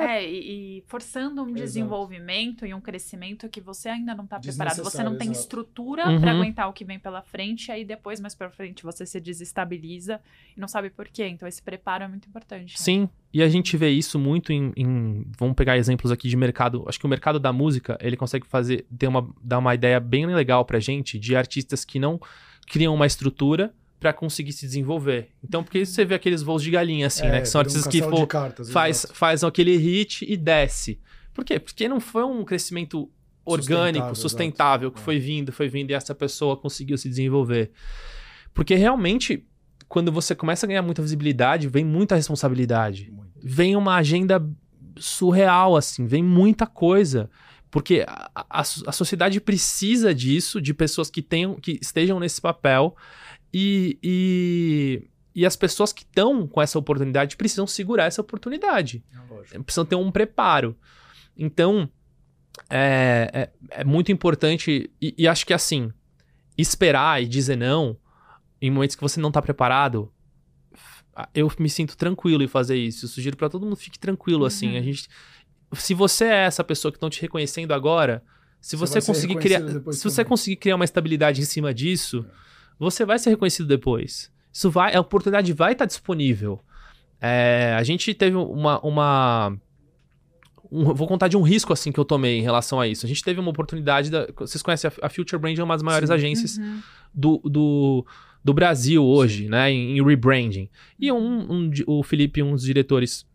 É, 0.00 0.28
e, 0.28 0.78
e 0.78 0.84
forçando 0.86 1.42
um 1.42 1.46
Exato. 1.46 1.62
desenvolvimento 1.62 2.66
e 2.66 2.72
um 2.74 2.80
crescimento 2.80 3.48
que 3.48 3.60
você 3.60 3.88
ainda 3.88 4.14
não 4.14 4.24
está 4.24 4.38
preparado. 4.38 4.82
Você 4.82 5.02
não 5.02 5.16
tem 5.16 5.30
estrutura 5.32 6.08
uhum. 6.08 6.20
para 6.20 6.32
aguentar 6.32 6.68
o 6.68 6.72
que 6.72 6.84
vem 6.84 6.98
pela 6.98 7.22
frente, 7.22 7.72
aí 7.72 7.84
depois, 7.84 8.20
mais 8.20 8.34
para 8.34 8.50
frente, 8.50 8.82
você 8.82 9.04
se 9.04 9.20
desestabiliza 9.20 10.20
e 10.56 10.60
não 10.60 10.68
sabe 10.68 10.90
por 10.90 11.08
quê. 11.08 11.26
Então, 11.26 11.48
esse 11.48 11.62
preparo 11.62 12.04
é 12.04 12.08
muito 12.08 12.28
importante. 12.28 12.72
Né? 12.72 12.76
Sim, 12.76 13.08
e 13.32 13.42
a 13.42 13.48
gente 13.48 13.76
vê 13.76 13.90
isso 13.90 14.18
muito 14.18 14.52
em, 14.52 14.72
em, 14.76 15.26
Vamos 15.38 15.54
pegar 15.54 15.76
exemplos 15.76 16.10
aqui 16.10 16.28
de 16.28 16.36
mercado. 16.36 16.84
Acho 16.86 16.98
que 16.98 17.06
o 17.06 17.08
mercado 17.08 17.38
da 17.38 17.52
música, 17.52 17.98
ele 18.00 18.16
consegue 18.16 18.46
fazer. 18.46 18.86
Ter 18.98 19.06
uma, 19.06 19.28
dar 19.42 19.58
uma 19.58 19.74
ideia 19.74 20.00
bem 20.00 20.26
legal 20.26 20.64
pra 20.64 20.78
gente 20.80 21.18
de 21.18 21.36
artistas 21.36 21.84
que 21.84 21.98
não 21.98 22.20
criam 22.66 22.94
uma 22.94 23.06
estrutura 23.06 23.72
para 23.98 24.12
conseguir 24.12 24.52
se 24.52 24.66
desenvolver. 24.66 25.30
Então, 25.42 25.64
porque 25.64 25.84
você 25.84 26.04
vê 26.04 26.14
aqueles 26.14 26.42
voos 26.42 26.62
de 26.62 26.70
galinha, 26.70 27.06
assim, 27.06 27.26
é, 27.26 27.30
né? 27.30 27.40
Que 27.40 27.48
são 27.48 27.60
artistas 27.60 27.86
um 27.86 27.90
que 27.90 28.02
for, 28.02 28.26
cartas, 28.26 28.70
faz, 28.70 29.06
faz 29.12 29.42
aquele 29.42 29.76
hit 29.76 30.24
e 30.28 30.36
desce. 30.36 31.00
Por 31.34 31.44
quê? 31.44 31.58
Porque 31.58 31.88
não 31.88 32.00
foi 32.00 32.24
um 32.24 32.44
crescimento 32.44 33.10
orgânico, 33.44 34.14
sustentável, 34.14 34.14
sustentável 34.14 34.92
que 34.92 35.00
é. 35.00 35.02
foi 35.02 35.18
vindo, 35.18 35.52
foi 35.52 35.68
vindo 35.68 35.90
e 35.90 35.94
essa 35.94 36.14
pessoa 36.14 36.56
conseguiu 36.56 36.96
se 36.98 37.08
desenvolver. 37.08 37.70
Porque 38.54 38.74
realmente, 38.74 39.46
quando 39.88 40.12
você 40.12 40.34
começa 40.34 40.66
a 40.66 40.68
ganhar 40.68 40.82
muita 40.82 41.02
visibilidade, 41.02 41.68
vem 41.68 41.84
muita 41.84 42.14
responsabilidade. 42.14 43.10
Muito. 43.10 43.30
Vem 43.42 43.76
uma 43.76 43.96
agenda 43.96 44.44
surreal, 44.96 45.76
assim, 45.76 46.06
vem 46.06 46.22
muita 46.22 46.66
coisa. 46.66 47.30
Porque 47.70 48.04
a, 48.06 48.30
a, 48.34 48.60
a 48.60 48.92
sociedade 48.92 49.40
precisa 49.40 50.14
disso, 50.14 50.60
de 50.60 50.72
pessoas 50.72 51.10
que, 51.10 51.20
tenham, 51.20 51.54
que 51.54 51.78
estejam 51.82 52.18
nesse 52.18 52.40
papel 52.40 52.96
e, 53.52 53.98
e, 54.02 55.08
e 55.34 55.46
as 55.46 55.56
pessoas 55.56 55.92
que 55.92 56.02
estão 56.02 56.46
com 56.46 56.60
essa 56.60 56.78
oportunidade 56.78 57.36
precisam 57.36 57.66
segurar 57.66 58.04
essa 58.04 58.20
oportunidade. 58.20 59.04
É, 59.52 59.58
precisam 59.58 59.84
ter 59.84 59.96
um 59.96 60.10
preparo. 60.10 60.76
Então, 61.36 61.88
é, 62.68 63.30
é, 63.32 63.80
é 63.80 63.84
muito 63.84 64.12
importante. 64.12 64.90
E, 65.00 65.14
e, 65.16 65.28
acho 65.28 65.46
que 65.46 65.54
assim, 65.54 65.92
esperar 66.56 67.22
e 67.22 67.26
dizer 67.26 67.56
não 67.56 67.96
em 68.60 68.70
momentos 68.70 68.96
que 68.96 69.02
você 69.02 69.20
não 69.20 69.28
está 69.28 69.40
preparado. 69.40 70.12
Eu 71.34 71.50
me 71.58 71.68
sinto 71.68 71.96
tranquilo 71.96 72.42
em 72.42 72.48
fazer 72.48 72.76
isso. 72.76 73.04
Eu 73.04 73.08
sugiro 73.08 73.36
para 73.36 73.48
todo 73.48 73.64
mundo 73.64 73.76
fique 73.76 73.98
tranquilo 73.98 74.44
assim. 74.44 74.76
A 74.76 74.78
uhum. 74.78 74.84
gente, 74.84 75.08
se 75.72 75.94
você 75.94 76.24
é 76.24 76.44
essa 76.44 76.62
pessoa 76.62 76.92
que 76.92 76.96
estão 76.96 77.10
te 77.10 77.20
reconhecendo 77.20 77.72
agora, 77.72 78.22
se 78.60 78.76
você, 78.76 79.00
você 79.00 79.06
conseguir 79.06 79.36
criar, 79.36 79.60
se 79.92 80.04
você 80.04 80.24
conseguir 80.24 80.56
criar 80.56 80.76
uma 80.76 80.84
estabilidade 80.84 81.40
em 81.40 81.44
cima 81.44 81.72
disso, 81.72 82.24
é 82.26 82.48
você 82.78 83.04
vai 83.04 83.18
ser 83.18 83.30
reconhecido 83.30 83.66
depois. 83.66 84.30
Isso 84.52 84.70
vai, 84.70 84.94
a 84.94 85.00
oportunidade 85.00 85.52
vai 85.52 85.72
estar 85.72 85.84
tá 85.84 85.86
disponível. 85.86 86.60
É, 87.20 87.74
a 87.76 87.82
gente 87.82 88.14
teve 88.14 88.36
uma. 88.36 88.84
uma 88.84 89.56
um, 90.70 90.84
vou 90.94 91.08
contar 91.08 91.28
de 91.28 91.36
um 91.36 91.42
risco 91.42 91.72
assim 91.72 91.90
que 91.90 91.98
eu 91.98 92.04
tomei 92.04 92.38
em 92.38 92.42
relação 92.42 92.80
a 92.80 92.86
isso. 92.86 93.04
A 93.04 93.08
gente 93.08 93.22
teve 93.24 93.40
uma 93.40 93.50
oportunidade. 93.50 94.10
Da, 94.10 94.28
vocês 94.36 94.62
conhecem 94.62 94.90
a, 94.90 95.06
a 95.06 95.08
Future 95.08 95.40
Brand, 95.40 95.58
é 95.58 95.62
uma 95.62 95.74
das 95.74 95.82
maiores 95.82 96.08
Sim. 96.08 96.14
agências 96.14 96.58
uhum. 96.58 96.82
do, 97.12 97.40
do, 97.44 98.06
do, 98.44 98.54
Brasil 98.54 99.04
hoje, 99.04 99.44
Sim. 99.44 99.50
né? 99.50 99.70
Em, 99.70 99.98
em, 99.98 100.04
rebranding. 100.04 100.68
E 100.98 101.10
um, 101.10 101.52
um, 101.52 101.70
o 101.86 102.02
Felipe, 102.02 102.42
um 102.42 102.52
dos 102.52 102.62
diretores 102.62 103.26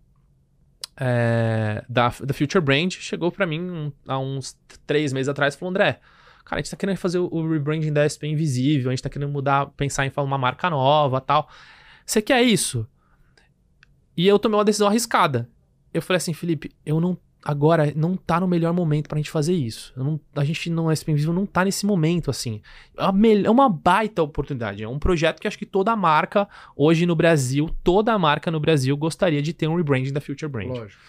é, 0.95 1.83
da, 1.89 2.13
da 2.23 2.33
Future 2.33 2.63
Brand, 2.63 2.93
chegou 2.93 3.31
para 3.31 3.45
mim 3.45 3.91
há 4.07 4.19
uns 4.19 4.55
três 4.85 5.11
meses 5.11 5.27
atrás 5.27 5.55
e 5.55 5.57
falou: 5.57 5.71
André, 5.71 5.99
cara, 6.43 6.59
a 6.59 6.63
gente 6.63 6.71
tá 6.71 6.77
querendo 6.77 6.97
fazer 6.97 7.19
o, 7.19 7.49
rebranding 7.49 7.91
da 7.91 8.07
SP 8.07 8.27
Invisível, 8.27 8.89
a 8.89 8.93
gente 8.93 9.03
tá 9.03 9.09
querendo 9.09 9.31
mudar, 9.31 9.67
pensar 9.77 10.05
em 10.05 10.09
falar 10.09 10.27
uma 10.27 10.37
marca 10.37 10.69
nova 10.69 11.19
tal. 11.21 11.49
Você 12.05 12.21
quer 12.21 12.41
isso? 12.41 12.87
E 14.15 14.27
eu 14.27 14.37
tomei 14.37 14.57
uma 14.57 14.65
decisão 14.65 14.87
arriscada. 14.87 15.49
Eu 15.93 16.01
falei 16.01 16.17
assim, 16.17 16.33
Felipe, 16.33 16.71
eu 16.85 16.99
não. 16.99 17.17
Agora 17.45 17.91
não 17.93 18.15
tá 18.15 18.39
no 18.39 18.47
melhor 18.47 18.71
momento 18.71 19.09
pra 19.09 19.17
gente 19.17 19.29
fazer 19.29 19.53
isso. 19.53 19.91
Não, 19.97 20.17
a 20.33 20.45
gente 20.45 20.69
não, 20.69 20.87
a 20.87 20.95
SP 20.95 21.11
Invisível 21.11 21.33
não 21.33 21.45
tá 21.45 21.65
nesse 21.65 21.85
momento, 21.85 22.31
assim. 22.31 22.61
É 22.97 23.05
uma, 23.05 23.27
é 23.27 23.49
uma 23.49 23.67
baita 23.67 24.23
oportunidade. 24.23 24.81
É 24.81 24.87
um 24.87 24.97
projeto 24.97 25.41
que 25.41 25.47
acho 25.47 25.57
que 25.57 25.65
toda 25.65 25.93
marca, 25.93 26.47
hoje 26.73 27.05
no 27.05 27.17
Brasil, 27.17 27.69
toda 27.83 28.17
marca 28.17 28.49
no 28.49 28.61
Brasil 28.61 28.95
gostaria 28.95 29.41
de 29.41 29.51
ter 29.51 29.67
um 29.67 29.75
rebranding 29.75 30.13
da 30.13 30.21
Future 30.21 30.49
Brand. 30.49 30.69
Lógico. 30.69 31.01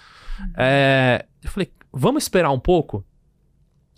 É, 0.57 1.25
eu 1.43 1.51
falei, 1.51 1.71
vamos 1.93 2.25
esperar 2.25 2.51
um 2.51 2.59
pouco? 2.59 3.05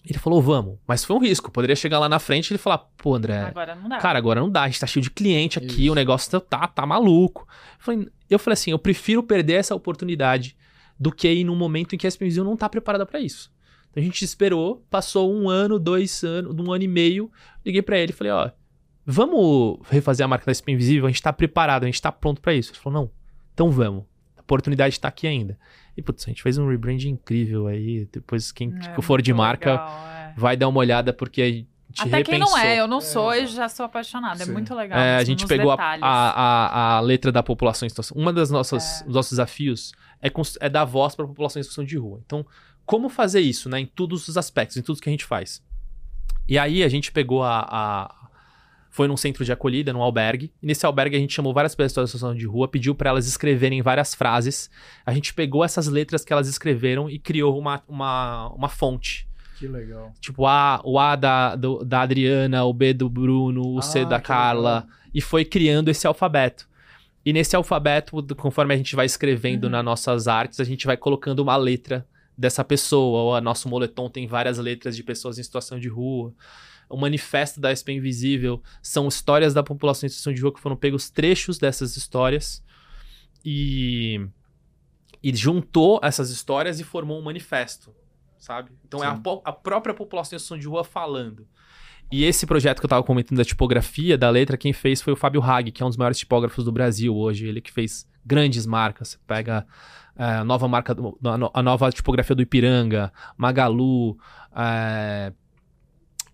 Ele 0.09 0.19
falou, 0.21 0.41
vamos. 0.41 0.79
Mas 0.87 1.05
foi 1.05 1.17
um 1.17 1.19
risco. 1.19 1.51
Poderia 1.51 1.75
chegar 1.75 1.99
lá 1.99 2.09
na 2.09 2.21
frente 2.21 2.51
e 2.51 2.53
ele 2.53 2.59
falar, 2.59 2.79
pô, 2.97 3.17
André. 3.17 3.41
Agora 3.41 3.75
não 3.75 3.89
dá. 3.89 3.99
Cara, 3.99 4.19
agora 4.19 4.41
não 4.41 4.49
dá. 4.49 4.63
A 4.63 4.69
gente 4.69 4.79
tá 4.79 4.87
cheio 4.87 5.03
de 5.03 5.11
cliente 5.11 5.59
aqui, 5.59 5.85
Isso. 5.85 5.93
o 5.93 5.95
negócio 5.97 6.41
tá, 6.41 6.67
tá 6.69 6.87
maluco. 6.87 7.47
Eu 7.79 7.85
falei, 7.85 8.09
eu 8.31 8.39
falei 8.39 8.55
assim, 8.55 8.71
eu 8.71 8.79
prefiro 8.79 9.21
perder 9.23 9.55
essa 9.55 9.75
oportunidade 9.75 10.57
do 10.99 11.11
que 11.11 11.29
ir 11.29 11.43
num 11.43 11.57
momento 11.57 11.95
em 11.95 11.99
que 11.99 12.07
a 12.07 12.11
SP 12.11 12.23
Invisível 12.25 12.45
não 12.45 12.57
tá 12.57 12.69
preparada 12.69 13.05
para 13.05 13.21
isso. 13.21 13.53
Então 13.91 14.01
a 14.01 14.05
gente 14.05 14.25
esperou, 14.25 14.85
passou 14.89 15.35
um 15.35 15.49
ano, 15.49 15.79
dois 15.79 16.23
anos, 16.23 16.55
um 16.57 16.73
ano 16.73 16.85
e 16.85 16.89
meio. 16.89 17.31
Liguei 17.65 17.83
para 17.83 17.99
ele 17.99 18.13
e 18.13 18.15
falei, 18.15 18.33
ó, 18.33 18.51
vamos 19.05 19.81
refazer 19.91 20.25
a 20.25 20.29
marca 20.29 20.47
da 20.47 20.55
SP 20.55 20.71
Invisível? 20.71 21.07
A 21.07 21.11
gente 21.11 21.23
tá 21.23 21.33
preparado, 21.33 21.83
a 21.83 21.87
gente 21.87 22.01
tá 22.01 22.13
pronto 22.13 22.41
para 22.41 22.55
isso. 22.55 22.71
Ele 22.71 22.79
falou, 22.79 23.03
não, 23.03 23.11
então 23.53 23.71
vamos. 23.73 24.05
A 24.37 24.41
oportunidade 24.41 25.01
tá 25.01 25.09
aqui 25.09 25.27
ainda. 25.27 25.59
E, 25.97 26.03
putz, 26.03 26.25
a 26.25 26.29
gente 26.29 26.43
fez 26.43 26.59
um 26.59 26.69
rebrand 26.69 27.03
incrível 27.05 27.67
aí. 27.67 28.07
Depois, 28.13 28.53
quem 28.53 28.75
é, 28.77 29.03
for 29.03 29.23
de 29.23 29.33
marca, 29.33 29.73
legal, 29.73 29.89
é. 29.89 30.35
vai 30.37 30.57
dar 30.57 30.69
uma 30.69 30.79
olhada, 30.79 31.13
porque 31.13 31.43
a 31.43 31.47
gente 31.47 31.69
Até 31.99 32.19
repensou. 32.19 32.25
quem 32.33 32.39
não 32.39 32.59
é, 32.59 32.79
eu 32.79 32.87
não 32.87 33.01
sou 33.01 33.33
é. 33.33 33.43
e 33.43 33.47
já 33.47 33.69
sou 33.69 33.87
apaixonada. 33.87 34.43
É 34.43 34.47
muito 34.47 34.75
legal. 34.75 34.99
É, 34.99 35.17
a 35.17 35.25
gente 35.25 35.47
pegou 35.47 35.73
a, 35.73 35.77
a, 35.81 36.97
a, 36.97 37.01
letra 37.01 37.33
da 37.33 37.43
população 37.43 37.87
em 37.87 37.89
situação. 37.89 38.17
Uma 38.17 38.33
das 38.33 38.51
nossas 38.51 39.01
é. 39.01 39.05
nossos 39.09 39.31
desafios 39.31 39.93
é, 40.21 40.31
é 40.61 40.69
dar 40.69 40.85
voz 40.85 41.15
para 41.15 41.25
a 41.25 41.29
população 41.29 41.61
em 41.61 41.63
situação 41.63 41.85
de 41.85 41.97
rua. 41.97 42.21
Então, 42.27 42.45
como 42.85 43.09
fazer 43.09 43.41
isso, 43.41 43.69
né? 43.69 43.81
Em 43.81 43.87
todos 43.87 44.29
os 44.29 44.37
aspectos, 44.37 44.77
em 44.77 44.83
tudo 44.83 45.01
que 45.01 45.09
a 45.09 45.13
gente 45.13 45.25
faz. 45.25 45.63
E 46.49 46.59
aí 46.59 46.85
a 46.85 46.89
gente 46.89 47.11
pegou 47.11 47.43
a, 47.43 47.67
a 47.69 48.16
foi 48.97 49.07
num 49.07 49.17
centro 49.17 49.45
de 49.45 49.53
acolhida, 49.53 49.93
num 49.93 50.01
albergue. 50.01 50.51
E 50.63 50.67
nesse 50.67 50.87
albergue 50.87 51.15
a 51.15 51.19
gente 51.19 51.35
chamou 51.35 51.53
várias 51.53 51.75
pessoas 51.75 52.05
da 52.05 52.07
situação 52.07 52.35
de 52.35 52.47
rua, 52.47 52.67
pediu 52.67 52.95
para 52.95 53.11
elas 53.11 53.27
escreverem 53.27 53.83
várias 53.83 54.15
frases. 54.15 54.71
A 55.05 55.13
gente 55.13 55.35
pegou 55.35 55.63
essas 55.63 55.87
letras 55.87 56.25
que 56.25 56.33
elas 56.33 56.49
escreveram 56.49 57.11
e 57.11 57.19
criou 57.19 57.59
uma, 57.59 57.83
uma, 57.87 58.49
uma 58.55 58.69
fonte. 58.71 59.29
Que 59.59 59.69
legal. 59.69 60.15
Tipo, 60.19 60.47
a, 60.47 60.81
o 60.83 60.99
A 60.99 61.15
da, 61.15 61.57
do, 61.57 61.85
da 61.85 62.01
Adriana, 62.01 62.65
o 62.65 62.73
B 62.73 62.95
do 62.95 63.11
Bruno, 63.11 63.75
o 63.75 63.79
ah, 63.81 63.83
C 63.83 64.07
da 64.07 64.19
Carla. 64.19 64.77
Legal. 64.77 64.97
E 65.15 65.21
foi 65.21 65.45
criando 65.45 65.91
esse 65.91 66.07
alfabeto. 66.07 66.67
E 67.23 67.35
nesse 67.35 67.55
alfabeto, 67.55 68.25
conforme 68.35 68.73
a 68.73 68.79
gente 68.79 68.97
vai 68.97 69.05
escrevendo 69.05 69.65
uhum. 69.65 69.71
nas 69.71 69.85
nossas 69.85 70.27
artes, 70.27 70.59
a 70.59 70.65
gente 70.65 70.87
vai 70.87 70.97
colocando 70.97 71.41
uma 71.41 71.57
letra 71.57 72.07
dessa 72.37 72.65
pessoa. 72.65 73.23
Ou 73.23 73.35
a 73.35 73.41
nosso 73.41 73.69
moletom 73.69 74.09
tem 74.09 74.27
várias 74.27 74.59
letras 74.59 74.97
de 74.97 75.03
pessoas 75.03 75.39
em 75.39 75.43
situação 75.43 75.79
de 75.79 75.89
rua 75.89 76.35
o 76.89 76.97
manifesto 76.97 77.61
da 77.61 77.75
SP 77.75 77.93
Invisível 77.93 78.63
são 78.81 79.09
histórias 79.09 79.53
da 79.53 79.63
população 79.63 80.07
em 80.07 80.11
situação 80.11 80.33
de 80.33 80.41
rua 80.41 80.53
que 80.53 80.61
foram 80.61 80.77
pegos 80.77 81.11
trechos 81.11 81.59
dessas 81.59 81.97
histórias 81.97 82.63
e, 83.45 84.21
e 85.23 85.35
juntou 85.35 86.01
essas 86.03 86.31
histórias 86.31 86.79
e 86.81 86.85
formou 86.85 87.19
um 87.19 87.23
manifesto, 87.23 87.95
sabe? 88.39 88.73
Então 88.85 89.01
Sim. 89.01 89.07
é 89.07 89.09
a, 89.09 89.21
a, 89.45 89.53
própria 89.53 89.95
população 89.95 90.37
em 90.37 90.39
situação 90.39 90.59
de 90.59 90.67
rua 90.67 90.85
falando. 90.85 91.47
E 92.11 92.25
esse 92.25 92.47
projeto 92.47 92.79
que 92.79 92.85
eu 92.85 92.89
estava 92.89 93.03
comentando 93.03 93.39
da 93.39 93.45
tipografia, 93.45 94.17
da 94.17 94.31
letra, 94.31 94.57
quem 94.57 94.73
fez 94.73 95.03
foi 95.03 95.13
o 95.13 95.17
Fábio 95.17 95.43
Hag, 95.43 95.73
que 95.73 95.83
é 95.83 95.87
um 95.87 95.89
dos 95.89 95.97
maiores 95.97 96.19
tipógrafos 96.19 96.65
do 96.65 96.71
Brasil 96.71 97.15
hoje. 97.17 97.47
Ele 97.47 97.61
que 97.61 97.73
fez 97.73 98.09
grandes 98.25 98.65
marcas. 98.65 99.09
Você 99.09 99.19
pega 99.27 99.67
é, 100.17 100.25
a 100.37 100.45
nova 100.45 100.69
marca, 100.69 100.97
a 101.53 101.63
nova 101.63 101.91
tipografia 101.91 102.37
do 102.37 102.43
Ipiranga, 102.43 103.13
Magalu, 103.37 104.17
é, 104.55 105.33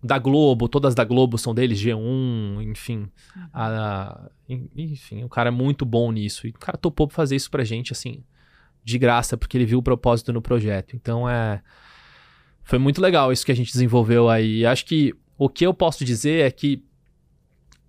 da 0.03 0.18
Globo, 0.18 0.68
todas 0.68 0.95
da 0.95 1.05
Globo 1.05 1.39
são 1.39 1.55
dele, 1.55 1.75
G1, 1.75 2.62
enfim. 2.62 3.09
A, 3.53 4.29
enfim, 4.77 5.25
o 5.25 5.29
cara 5.29 5.49
é 5.49 5.53
muito 5.53 5.87
bom 5.87 6.11
nisso. 6.12 6.47
E 6.47 6.51
o 6.51 6.55
cara 6.55 6.77
topou 6.77 7.09
fazer 7.09 7.37
isso 7.37 7.51
pra 7.51 7.64
gente, 7.64 7.93
assim, 7.93 8.23
de 8.85 8.99
graça, 8.99 9.37
porque 9.37 9.57
ele 9.57 9.64
viu 9.64 9.79
o 9.79 9.83
propósito 9.83 10.33
no 10.33 10.43
projeto. 10.43 10.97
Então 10.97 11.29
é. 11.29 11.62
Foi 12.64 12.79
muito 12.79 13.01
legal 13.01 13.33
isso 13.33 13.45
que 13.45 13.51
a 13.51 13.57
gente 13.57 13.73
desenvolveu 13.73 14.29
aí. 14.29 14.64
Acho 14.64 14.87
que 14.87 15.12
o 15.45 15.49
que 15.49 15.66
eu 15.66 15.74
posso 15.74 16.05
dizer 16.05 16.47
é 16.47 16.51
que 16.53 16.84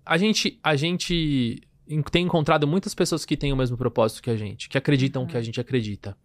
a 0.04 0.18
gente, 0.18 0.58
a 0.60 0.74
gente 0.74 1.62
tem 2.10 2.24
encontrado 2.24 2.66
muitas 2.66 2.94
pessoas 2.94 3.24
que 3.24 3.36
têm 3.36 3.52
o 3.52 3.56
mesmo 3.56 3.76
propósito 3.76 4.22
que 4.22 4.30
a 4.30 4.36
gente, 4.36 4.68
que 4.68 4.76
acreditam 4.76 5.22
uhum. 5.22 5.28
que 5.28 5.36
a 5.36 5.40
gente 5.40 5.60
acredita. 5.60 6.16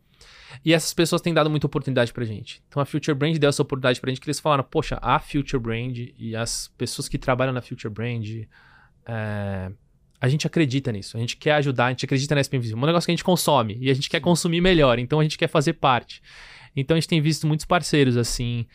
E 0.65 0.73
essas 0.73 0.91
pessoas 0.91 1.21
têm 1.21 1.31
dado 1.31 1.47
muita 1.47 1.67
oportunidade 1.67 2.11
pra 2.11 2.25
gente. 2.25 2.63
Então 2.67 2.81
a 2.81 2.85
Future 2.85 3.15
Brand 3.15 3.37
deu 3.37 3.47
essa 3.47 3.61
oportunidade 3.61 4.01
pra 4.01 4.09
gente 4.09 4.19
que 4.19 4.27
eles 4.27 4.39
falaram, 4.39 4.63
poxa, 4.63 4.97
a 5.03 5.19
Future 5.19 5.61
Brand 5.61 5.95
e 6.17 6.35
as 6.35 6.67
pessoas 6.75 7.07
que 7.07 7.19
trabalham 7.19 7.53
na 7.53 7.61
Future 7.61 7.93
Brand, 7.93 8.27
é, 9.05 9.71
a 10.19 10.27
gente 10.27 10.47
acredita 10.47 10.91
nisso, 10.91 11.15
a 11.15 11.19
gente 11.19 11.37
quer 11.37 11.53
ajudar, 11.53 11.85
a 11.85 11.89
gente 11.91 12.05
acredita 12.05 12.33
na 12.33 12.43
SP 12.43 12.57
Invisível. 12.57 12.79
É 12.79 12.83
um 12.83 12.87
negócio 12.87 13.05
que 13.05 13.11
a 13.11 13.15
gente 13.15 13.23
consome 13.23 13.77
e 13.79 13.91
a 13.91 13.93
gente 13.93 14.09
quer 14.09 14.19
consumir 14.19 14.61
melhor, 14.61 14.97
então 14.97 15.19
a 15.19 15.23
gente 15.23 15.37
quer 15.37 15.47
fazer 15.47 15.73
parte. 15.73 16.23
Então 16.75 16.97
a 16.97 16.99
gente 16.99 17.07
tem 17.07 17.21
visto 17.21 17.45
muitos 17.45 17.67
parceiros 17.67 18.17
assim, 18.17 18.65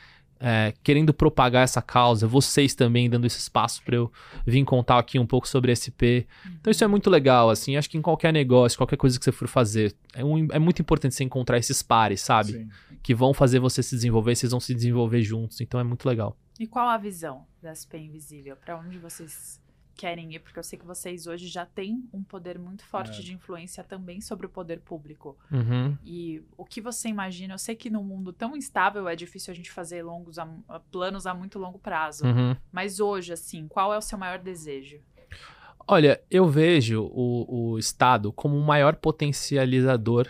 é, 0.47 0.75
querendo 0.83 1.15
propagar 1.15 1.65
essa 1.65 1.81
causa, 1.81 2.27
vocês 2.27 2.75
também 2.75 3.09
dando 3.09 3.27
esse 3.27 3.39
espaço 3.39 3.83
para 3.83 3.97
eu 3.97 4.13
vir 4.47 4.63
contar 4.63 4.99
aqui 4.99 5.19
um 5.19 5.25
pouco 5.27 5.49
sobre 5.49 5.73
SP. 5.73 6.29
Então 6.61 6.71
isso 6.71 6.85
é 6.85 6.87
muito 6.87 7.09
legal, 7.09 7.49
assim, 7.49 7.79
acho 7.79 7.89
que 7.89 7.97
em 7.97 8.03
qualquer 8.03 8.31
negócio, 8.31 8.77
qualquer 8.77 8.99
coisa 8.99 9.19
que 9.19 9.25
você 9.25 9.33
for 9.33 9.49
fazer, 9.49 9.95
é, 10.13 10.23
um, 10.23 10.47
é 10.53 10.59
muito 10.59 10.83
importante 10.83 11.15
você 11.15 11.25
encontrar 11.25 11.57
esses 11.57 11.83
pares, 11.83 12.21
sabe? 12.21 12.53
Sim. 12.53 12.69
Que 13.03 13.15
vão 13.15 13.33
fazer 13.33 13.59
você 13.59 13.83
se 13.83 13.95
desenvolver, 13.95 14.37
vocês 14.37 14.53
vão 14.53 14.61
se 14.61 14.75
desenvolver 14.75 15.23
juntos, 15.23 15.63
então 15.63 15.81
é 15.81 15.85
muito 15.85 16.07
legal. 16.07 16.37
E 16.61 16.67
qual 16.67 16.89
a 16.89 16.99
visão 16.99 17.47
da 17.63 17.75
SP 17.75 17.97
Invisível? 17.97 18.55
Para 18.55 18.79
onde 18.79 18.99
vocês 18.99 19.59
querem 19.95 20.35
ir, 20.35 20.41
porque 20.41 20.59
eu 20.59 20.63
sei 20.63 20.79
que 20.79 20.85
vocês 20.85 21.27
hoje 21.27 21.47
já 21.47 21.65
têm 21.65 22.09
um 22.13 22.23
poder 22.23 22.59
muito 22.59 22.85
forte 22.85 23.21
é. 23.21 23.23
de 23.23 23.33
influência 23.33 23.83
também 23.83 24.21
sobre 24.21 24.47
o 24.47 24.49
poder 24.49 24.81
público. 24.81 25.39
Uhum. 25.51 25.97
E 26.05 26.43
o 26.57 26.65
que 26.65 26.81
você 26.81 27.09
imagina? 27.09 27.55
Eu 27.55 27.59
sei 27.59 27.75
que 27.75 27.89
num 27.89 28.03
mundo 28.03 28.33
tão 28.33 28.57
instável 28.57 29.09
é 29.09 29.17
difícil 29.17 29.53
a 29.53 29.55
gente 29.55 29.71
fazer 29.71 30.03
longos 30.03 30.39
a, 30.39 30.47
planos 30.91 31.27
a 31.27 31.35
muito 31.35 31.59
longo 31.59 31.79
prazo. 31.79 32.27
Uhum. 32.27 32.57
Mas 32.73 33.01
hoje, 33.01 33.33
assim, 33.33 33.69
qual 33.69 33.95
é 33.95 33.99
o 33.99 34.03
seu 34.03 34.19
maior 34.19 34.39
desejo? 34.39 35.01
Olha, 35.87 36.21
eu 36.31 36.49
vejo 36.49 37.03
o, 37.13 37.73
o 37.73 37.79
Estado 37.79 38.33
como 38.33 38.57
o 38.57 38.65
maior 38.65 38.97
potencializador 38.97 40.29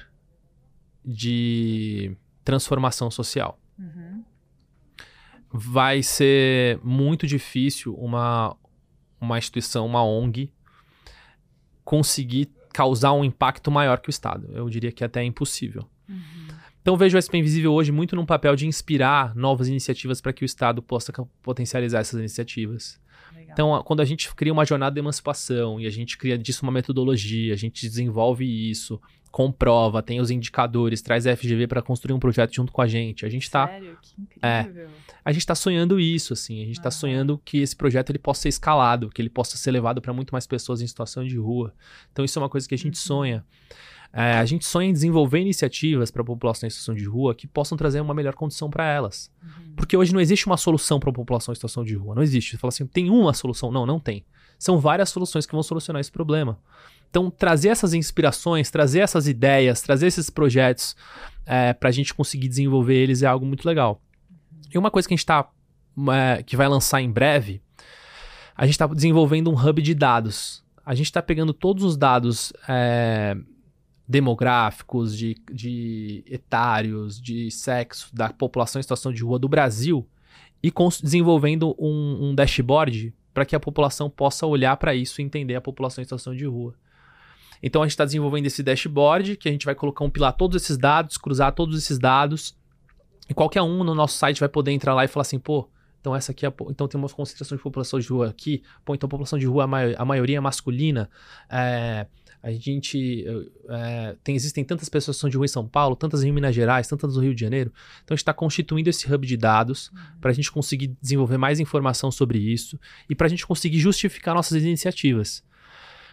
de 1.04 2.16
transformação 2.44 3.10
social. 3.10 3.58
Uhum. 3.78 4.24
Vai 5.52 6.02
ser 6.02 6.80
muito 6.82 7.26
difícil 7.26 7.94
uma 7.94 8.56
uma 9.20 9.38
instituição, 9.38 9.86
uma 9.86 10.04
ONG, 10.04 10.50
conseguir 11.84 12.50
causar 12.72 13.12
um 13.12 13.24
impacto 13.24 13.70
maior 13.70 14.00
que 14.00 14.08
o 14.08 14.10
Estado. 14.10 14.48
Eu 14.52 14.68
diria 14.68 14.90
que 14.90 15.04
até 15.04 15.20
é 15.20 15.24
impossível. 15.24 15.88
Uhum. 16.08 16.48
Então 16.84 16.98
vejo 16.98 17.16
o 17.16 17.22
SP 17.22 17.38
Invisível 17.40 17.72
hoje 17.72 17.90
muito 17.90 18.14
num 18.14 18.26
papel 18.26 18.54
de 18.54 18.66
inspirar 18.66 19.34
novas 19.34 19.68
iniciativas 19.68 20.20
para 20.20 20.34
que 20.34 20.44
o 20.44 20.46
Estado 20.46 20.82
possa 20.82 21.10
potencializar 21.42 22.00
essas 22.00 22.20
iniciativas. 22.20 23.00
Legal. 23.34 23.48
Então, 23.54 23.82
quando 23.84 24.00
a 24.00 24.04
gente 24.04 24.32
cria 24.34 24.52
uma 24.52 24.66
jornada 24.66 24.92
de 24.92 25.00
emancipação 25.00 25.80
e 25.80 25.86
a 25.86 25.90
gente 25.90 26.18
cria 26.18 26.36
disso 26.36 26.62
uma 26.62 26.70
metodologia, 26.70 27.54
a 27.54 27.56
gente 27.56 27.88
desenvolve 27.88 28.44
isso, 28.44 29.00
comprova, 29.30 30.02
tem 30.02 30.20
os 30.20 30.30
indicadores, 30.30 31.00
traz 31.00 31.26
a 31.26 31.34
FGV 31.34 31.66
para 31.68 31.80
construir 31.80 32.12
um 32.12 32.18
projeto 32.18 32.54
junto 32.54 32.70
com 32.70 32.82
a 32.82 32.86
gente. 32.86 33.24
A 33.24 33.30
gente 33.30 33.44
está 33.44 33.66
Sério? 33.66 33.96
Que 34.02 34.20
incrível. 34.20 34.84
É, 34.86 34.88
a 35.24 35.32
gente 35.32 35.40
está 35.40 35.54
sonhando 35.54 35.98
isso, 35.98 36.34
assim. 36.34 36.62
A 36.62 36.66
gente 36.66 36.76
está 36.76 36.90
Aham. 36.90 36.98
sonhando 36.98 37.40
que 37.42 37.60
esse 37.62 37.74
projeto 37.74 38.10
ele 38.10 38.18
possa 38.18 38.42
ser 38.42 38.50
escalado, 38.50 39.08
que 39.08 39.22
ele 39.22 39.30
possa 39.30 39.56
ser 39.56 39.70
levado 39.70 40.02
para 40.02 40.12
muito 40.12 40.32
mais 40.32 40.46
pessoas 40.46 40.82
em 40.82 40.86
situação 40.86 41.24
de 41.26 41.38
rua. 41.38 41.72
Então 42.12 42.26
isso 42.26 42.38
é 42.38 42.42
uma 42.42 42.50
coisa 42.50 42.68
que 42.68 42.74
a 42.74 42.78
gente 42.78 42.96
Uhum. 42.96 43.06
sonha. 43.06 43.44
É, 44.16 44.34
a 44.34 44.44
gente 44.44 44.64
sonha 44.64 44.88
em 44.88 44.92
desenvolver 44.92 45.40
iniciativas 45.40 46.08
para 46.08 46.22
a 46.22 46.24
população 46.24 46.68
em 46.68 46.70
situação 46.70 46.94
de 46.94 47.04
rua 47.04 47.34
que 47.34 47.48
possam 47.48 47.76
trazer 47.76 48.00
uma 48.00 48.14
melhor 48.14 48.34
condição 48.34 48.70
para 48.70 48.86
elas. 48.86 49.28
Uhum. 49.42 49.74
Porque 49.74 49.96
hoje 49.96 50.12
não 50.12 50.20
existe 50.20 50.46
uma 50.46 50.56
solução 50.56 51.00
para 51.00 51.10
a 51.10 51.12
população 51.12 51.50
em 51.50 51.56
situação 51.56 51.82
de 51.82 51.96
rua. 51.96 52.14
Não 52.14 52.22
existe. 52.22 52.52
Você 52.52 52.58
fala 52.58 52.68
assim, 52.68 52.86
tem 52.86 53.10
uma 53.10 53.34
solução. 53.34 53.72
Não, 53.72 53.84
não 53.84 53.98
tem. 53.98 54.24
São 54.56 54.78
várias 54.78 55.10
soluções 55.10 55.46
que 55.46 55.52
vão 55.52 55.64
solucionar 55.64 55.98
esse 55.98 56.12
problema. 56.12 56.60
Então, 57.10 57.28
trazer 57.28 57.70
essas 57.70 57.92
inspirações, 57.92 58.70
trazer 58.70 59.00
essas 59.00 59.26
ideias, 59.26 59.82
trazer 59.82 60.06
esses 60.06 60.30
projetos 60.30 60.94
para 61.80 61.88
a 61.88 61.92
gente 61.92 62.14
conseguir 62.14 62.48
desenvolver 62.48 62.94
eles 62.94 63.22
é 63.22 63.26
algo 63.26 63.44
muito 63.44 63.66
legal. 63.66 64.00
E 64.72 64.78
uma 64.78 64.92
coisa 64.92 65.08
que 65.08 65.14
a 65.14 65.16
gente 65.16 65.24
está. 65.24 65.48
que 66.46 66.56
vai 66.56 66.68
lançar 66.68 67.02
em 67.02 67.10
breve, 67.10 67.60
a 68.56 68.64
gente 68.64 68.74
está 68.74 68.86
desenvolvendo 68.86 69.50
um 69.50 69.54
hub 69.60 69.82
de 69.82 69.92
dados. 69.92 70.64
A 70.86 70.94
gente 70.94 71.06
está 71.06 71.20
pegando 71.20 71.52
todos 71.52 71.82
os 71.82 71.96
dados 71.96 72.52
é, 72.68 73.36
demográficos, 74.06 75.16
de, 75.16 75.36
de 75.50 76.22
etários, 76.26 77.20
de 77.20 77.50
sexo 77.50 78.14
da 78.14 78.30
população 78.30 78.78
em 78.78 78.82
situação 78.82 79.12
de 79.12 79.22
rua 79.22 79.38
do 79.38 79.48
Brasil 79.48 80.06
e 80.62 80.72
desenvolvendo 81.02 81.74
um, 81.78 82.28
um 82.30 82.34
dashboard 82.34 83.14
para 83.32 83.44
que 83.44 83.56
a 83.56 83.60
população 83.60 84.08
possa 84.08 84.46
olhar 84.46 84.76
para 84.76 84.94
isso 84.94 85.20
e 85.20 85.24
entender 85.24 85.54
a 85.54 85.60
população 85.60 86.02
em 86.02 86.04
situação 86.04 86.34
de 86.34 86.46
rua. 86.46 86.74
Então 87.62 87.82
a 87.82 87.86
gente 87.86 87.92
está 87.92 88.04
desenvolvendo 88.04 88.46
esse 88.46 88.62
dashboard 88.62 89.36
que 89.36 89.48
a 89.48 89.52
gente 89.52 89.64
vai 89.64 89.74
colocar 89.74 89.98
compilar 90.04 90.32
todos 90.34 90.62
esses 90.62 90.76
dados, 90.76 91.16
cruzar 91.16 91.52
todos 91.52 91.78
esses 91.78 91.98
dados 91.98 92.56
e 93.28 93.32
qualquer 93.32 93.62
um 93.62 93.82
no 93.82 93.94
nosso 93.94 94.18
site 94.18 94.38
vai 94.38 94.48
poder 94.48 94.70
entrar 94.72 94.94
lá 94.94 95.04
e 95.04 95.08
falar 95.08 95.22
assim, 95.22 95.38
pô, 95.38 95.68
então 95.98 96.14
essa 96.14 96.32
aqui 96.32 96.44
é 96.44 96.52
então 96.68 96.86
tem 96.86 97.00
uma 97.00 97.08
concentração 97.08 97.56
de 97.56 97.62
população 97.62 97.98
de 97.98 98.06
rua 98.06 98.28
aqui, 98.28 98.62
pô, 98.84 98.94
então 98.94 99.06
a 99.06 99.10
população 99.10 99.38
de 99.38 99.46
rua 99.46 99.64
a, 99.64 99.66
mai- 99.66 99.94
a 99.96 100.04
maioria 100.04 100.36
é 100.36 100.40
masculina, 100.40 101.08
é, 101.48 102.06
a 102.44 102.52
gente 102.52 103.24
é, 103.70 104.16
tem 104.22 104.36
existem 104.36 104.62
tantas 104.62 104.90
pessoas 104.90 105.16
que 105.16 105.22
são 105.22 105.30
de 105.30 105.36
rua 105.38 105.46
em 105.46 105.48
São 105.48 105.66
Paulo, 105.66 105.96
tantas 105.96 106.22
em 106.22 106.30
Minas 106.30 106.54
Gerais, 106.54 106.86
tantas 106.86 107.16
no 107.16 107.22
Rio 107.22 107.34
de 107.34 107.40
Janeiro. 107.40 107.72
Então 108.04 108.14
a 108.14 108.16
gente 108.16 108.20
está 108.20 108.34
constituindo 108.34 108.90
esse 108.90 109.10
hub 109.10 109.26
de 109.26 109.34
dados 109.34 109.90
para 110.20 110.30
a 110.30 110.34
gente 110.34 110.52
conseguir 110.52 110.94
desenvolver 111.00 111.38
mais 111.38 111.58
informação 111.58 112.10
sobre 112.10 112.38
isso 112.38 112.78
e 113.08 113.14
para 113.14 113.28
a 113.28 113.30
gente 113.30 113.46
conseguir 113.46 113.78
justificar 113.78 114.34
nossas 114.34 114.62
iniciativas. 114.62 115.42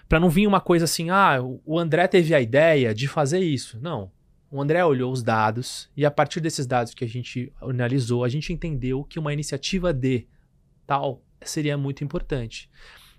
Para 0.07 0.21
não 0.21 0.29
vir 0.29 0.47
uma 0.47 0.61
coisa 0.61 0.85
assim, 0.85 1.09
ah, 1.09 1.37
o 1.65 1.77
André 1.77 2.07
teve 2.07 2.33
a 2.33 2.39
ideia 2.39 2.95
de 2.95 3.09
fazer 3.09 3.41
isso. 3.41 3.77
Não. 3.81 4.09
O 4.49 4.61
André 4.61 4.85
olhou 4.85 5.11
os 5.11 5.21
dados 5.21 5.89
e 5.97 6.05
a 6.05 6.11
partir 6.11 6.39
desses 6.39 6.65
dados 6.65 6.93
que 6.93 7.03
a 7.03 7.09
gente 7.09 7.51
analisou, 7.59 8.23
a 8.23 8.29
gente 8.29 8.53
entendeu 8.53 9.03
que 9.03 9.19
uma 9.19 9.33
iniciativa 9.33 9.91
de 9.91 10.25
tal 10.87 11.21
seria 11.41 11.77
muito 11.77 12.05
importante. 12.05 12.69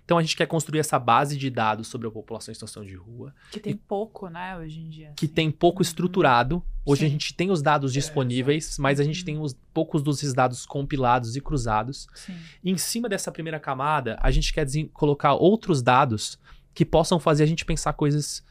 Então 0.05 0.17
a 0.17 0.21
gente 0.21 0.35
quer 0.35 0.45
construir 0.47 0.79
essa 0.79 0.99
base 0.99 1.37
de 1.37 1.49
dados 1.49 1.87
sobre 1.87 2.07
a 2.07 2.11
população 2.11 2.51
em 2.51 2.55
situação 2.55 2.83
de 2.83 2.93
rua, 2.93 3.33
Que 3.51 3.59
tem 3.59 3.75
pouco, 3.75 4.27
né, 4.27 4.57
hoje 4.57 4.81
em 4.81 4.89
dia. 4.89 5.13
que 5.15 5.25
assim. 5.25 5.33
tem 5.33 5.49
pouco 5.51 5.81
estruturado. 5.81 6.61
Hoje 6.85 7.05
a 7.05 7.07
Sim. 7.07 7.13
gente 7.13 7.33
tem 7.33 7.49
os 7.49 7.61
dados 7.61 7.93
disponíveis, 7.93 8.77
mas 8.77 8.99
a 8.99 9.03
gente 9.03 9.23
tem 9.23 9.39
os 9.39 9.55
poucos 9.73 10.03
desses 10.03 10.33
dados 10.33 10.65
compilados 10.65 11.35
e 11.37 11.41
cruzados. 11.41 12.07
Sim. 12.13 12.35
E 12.63 12.69
em 12.71 12.77
cima 12.77 13.07
dessa 13.07 13.31
primeira 13.31 13.59
camada, 13.59 14.17
a 14.21 14.29
gente 14.29 14.51
quer 14.53 14.67
colocar 14.91 15.33
outros 15.35 15.81
dados 15.81 16.37
que 16.73 16.83
possam 16.83 17.17
fazer 17.19 17.43
a 17.43 17.47
gente 17.47 17.63
pensar 17.63 17.93
coisas 17.93 18.43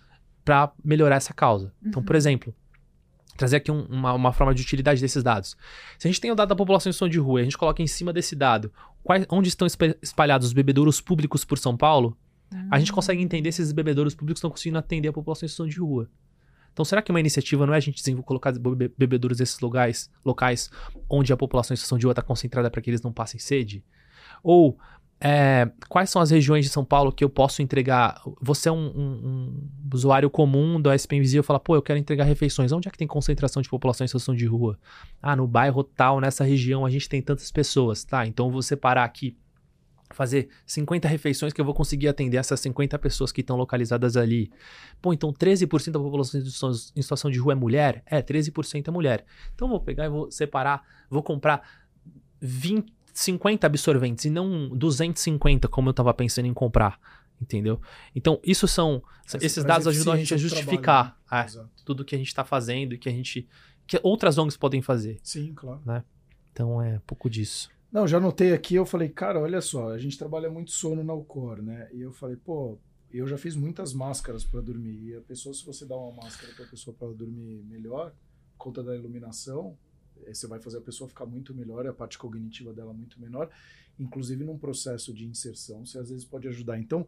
para 0.45 0.73
melhorar 0.83 1.17
essa 1.17 1.35
causa. 1.35 1.73
Então, 1.85 2.03
por 2.03 2.15
Uhum. 2.15 2.19
exemplo, 2.19 2.55
trazer 3.37 3.57
aqui 3.57 3.70
um- 3.70 3.85
uma, 3.87 4.12
uma 4.12 4.33
forma 4.33 4.55
de 4.55 4.62
utilidade 4.62 5.01
desses 5.01 5.22
dados. 5.22 5.57
Se 5.99 6.07
a 6.07 6.11
gente 6.11 6.20
tem 6.20 6.30
o 6.30 6.35
dado 6.35 6.49
da 6.49 6.57
população 6.57 6.91
em 6.91 6.93
situação 6.93 7.09
de 7.09 7.18
rua 7.18 7.41
e 7.41 7.43
a 7.43 7.45
gente 7.45 7.59
coloca 7.59 7.83
em 7.83 7.87
cima 7.87 8.12
desse 8.12 8.37
dado 8.37 8.72
quais, 9.03 9.26
onde 9.30 9.49
estão 9.49 9.66
espalhados 10.03 10.49
os 10.49 10.53
bebedouros 10.53 11.01
públicos 11.01 11.45
por 11.45 11.59
São 11.59 11.76
Paulo, 11.76 12.16
a 12.70 12.78
gente 12.78 12.93
consegue 12.93 13.22
entender 13.22 13.51
se 13.51 13.62
esses 13.62 13.72
bebedouros 13.72 14.14
públicos 14.14 14.39
estão 14.39 14.51
conseguindo 14.51 14.78
atender 14.78 15.09
a 15.09 15.12
população 15.12 15.47
em 15.47 15.49
situação 15.49 15.68
de 15.68 15.78
rua. 15.80 16.11
Então, 16.72 16.85
será 16.85 17.03
que 17.03 17.11
uma 17.11 17.20
iniciativa 17.20 17.66
não 17.66 17.74
é 17.74 17.78
a 17.78 17.80
gente 17.80 18.03
colocar 18.22 18.53
bebe- 18.53 18.93
bebedouros 18.97 19.39
nesses 19.39 19.59
locais, 19.61 20.11
locais 20.24 20.70
onde 21.09 21.33
a 21.33 21.37
população 21.37 21.74
em 21.74 21.76
situação 21.76 21.99
de 21.99 22.07
rua 22.07 22.12
está 22.12 22.22
concentrada 22.22 22.70
para 22.70 22.80
que 22.80 22.91
eles 22.91 23.03
não 23.03 23.12
passem 23.12 23.39
sede? 23.41 23.85
Ou 24.43 24.78
é, 25.25 25.70
quais 25.89 26.11
são 26.11 26.20
as 26.20 26.31
regiões 26.31 26.64
de 26.64 26.70
São 26.70 26.85
Paulo 26.85 27.12
que 27.12 27.23
eu 27.23 27.31
posso 27.31 27.62
entregar? 27.62 28.20
Você 28.41 28.68
é 28.68 28.73
um, 28.73 28.77
um- 28.89 29.27
um 29.29 29.68
usuário 29.95 30.29
comum 30.29 30.81
da 30.81 30.93
SP 30.99 31.14
Invisível 31.16 31.45
fala, 31.45 31.61
pô, 31.61 31.77
eu 31.77 31.83
quero 31.83 31.99
entregar 31.99 32.25
refeições. 32.25 32.73
Onde 32.73 32.89
é 32.89 32.91
que 32.91 32.99
tem 32.99 33.07
concentração 33.07 33.62
de 33.62 33.68
população 33.68 34.05
em 34.05 34.09
situação 34.09 34.35
de 34.35 34.45
rua? 34.47 34.79
Ah, 35.23 35.37
no 35.37 35.47
bairro 35.47 35.85
tal, 35.85 36.20
nessa 36.20 36.43
região, 36.43 36.85
a 36.85 36.91
gente 36.91 37.09
tem 37.09 37.23
tantas 37.23 37.53
pessoas. 37.53 38.03
Tá, 38.05 38.27
então 38.27 38.51
vou 38.51 38.62
separar 38.62 39.05
aqui 39.05 39.37
fazer 40.12 40.49
50 40.66 41.09
refeições 41.09 41.53
que 41.55 41.61
eu 41.61 41.64
vou 41.64 41.73
conseguir 41.73 42.07
atender 42.09 42.37
essas 42.37 42.61
50 42.61 42.99
pessoas 42.99 43.33
que 43.33 43.41
estão 43.41 43.57
localizadas 43.57 44.14
ali. 44.16 44.51
Pô, 45.01 45.12
então 45.12 45.33
13% 45.33 45.93
da 45.93 45.99
população 46.01 46.39
em 46.41 46.45
situação- 46.45 46.93
em 46.97 47.01
situação 47.01 47.31
de 47.31 47.39
rua 47.39 47.53
é 47.53 47.57
mulher? 47.57 48.03
É, 48.05 48.20
13% 48.20 48.89
é 48.89 48.91
mulher. 48.91 49.25
Então 49.55 49.68
vou 49.68 49.81
pegar 49.81 50.05
e 50.05 50.09
vou 50.11 50.31
separar, 50.31 50.83
vou 51.09 51.23
comprar 51.23 51.62
20, 52.41 52.93
50 53.13 53.67
absorventes 53.67 54.25
e 54.25 54.31
não 54.31 54.69
250 54.71 55.69
como 55.69 55.89
eu 55.89 55.95
tava 55.95 56.13
pensando 56.15 56.47
em 56.47 56.55
comprar, 56.55 56.99
entendeu? 57.41 57.81
Então, 58.15 58.41
isso 58.43 58.67
são 58.67 59.03
Essa 59.27 59.39
esses 59.45 59.65
dados 59.65 59.87
ajudam 59.87 60.15
a 60.15 60.17
gente 60.17 60.35
a 60.35 60.37
pro 60.37 60.49
justificar 60.49 61.21
é, 61.31 61.37
né? 61.37 61.45
Exato. 61.45 61.71
tudo 61.85 62.05
que 62.05 62.15
a 62.15 62.19
gente 62.19 62.29
está 62.29 62.45
fazendo 62.45 62.95
e 62.95 62.99
que 62.99 63.09
a 63.09 63.13
gente 63.13 63.49
que 63.87 64.01
outras 64.03 64.39
ONGs 64.39 64.57
podem 64.57 64.81
fazer. 64.81 65.19
Sim, 65.23 65.53
claro. 65.55 65.83
Então 66.53 66.81
é 66.81 67.01
pouco 67.07 67.29
disso. 67.29 67.71
Não, 67.91 68.09
já 68.09 68.19
notei 68.19 68.55
aqui, 68.55 68.75
eu 68.75 68.87
falei, 68.87 69.11
cara, 69.11 69.39
olha 69.39 69.61
só, 69.61 69.91
a 69.91 69.99
gente 69.99 70.17
trabalha 70.17 70.51
muito 70.51 70.71
sono 70.71 71.05
na 71.05 71.13
Alcor, 71.13 71.61
né? 71.61 71.91
E 71.93 72.01
eu 72.01 72.11
falei, 72.11 72.37
pô, 72.37 72.79
eu 73.11 73.27
já 73.27 73.37
fiz 73.37 73.55
muitas 73.55 73.93
máscaras 73.93 74.45
para 74.45 74.63
dormir. 74.63 75.11
E 75.11 75.17
a 75.17 75.21
pessoa, 75.21 75.55
se 75.55 75.65
você 75.65 75.85
dá 75.85 75.95
uma 75.95 76.23
máscara 76.23 76.55
para 76.55 76.65
a 76.65 76.69
pessoa 76.69 76.97
para 76.99 77.09
dormir 77.09 77.63
melhor, 77.65 78.13
por 78.53 78.57
conta 78.57 78.83
da 78.83 78.97
iluminação, 78.97 79.77
você 80.33 80.47
vai 80.47 80.61
fazer 80.61 80.79
a 80.79 80.81
pessoa 80.81 81.09
ficar 81.09 81.27
muito 81.27 81.55
melhor, 81.55 81.85
e 81.85 81.89
a 81.89 81.93
parte 81.93 82.18
cognitiva 82.18 82.73
dela 82.73 82.93
muito 82.93 83.20
menor. 83.20 83.49
Inclusive 83.99 84.45
num 84.45 84.57
processo 84.59 85.12
de 85.12 85.27
inserção, 85.27 85.85
você 85.85 85.99
às 85.99 86.09
vezes 86.11 86.25
pode 86.25 86.49
ajudar. 86.49 86.79
Então, 86.79 87.07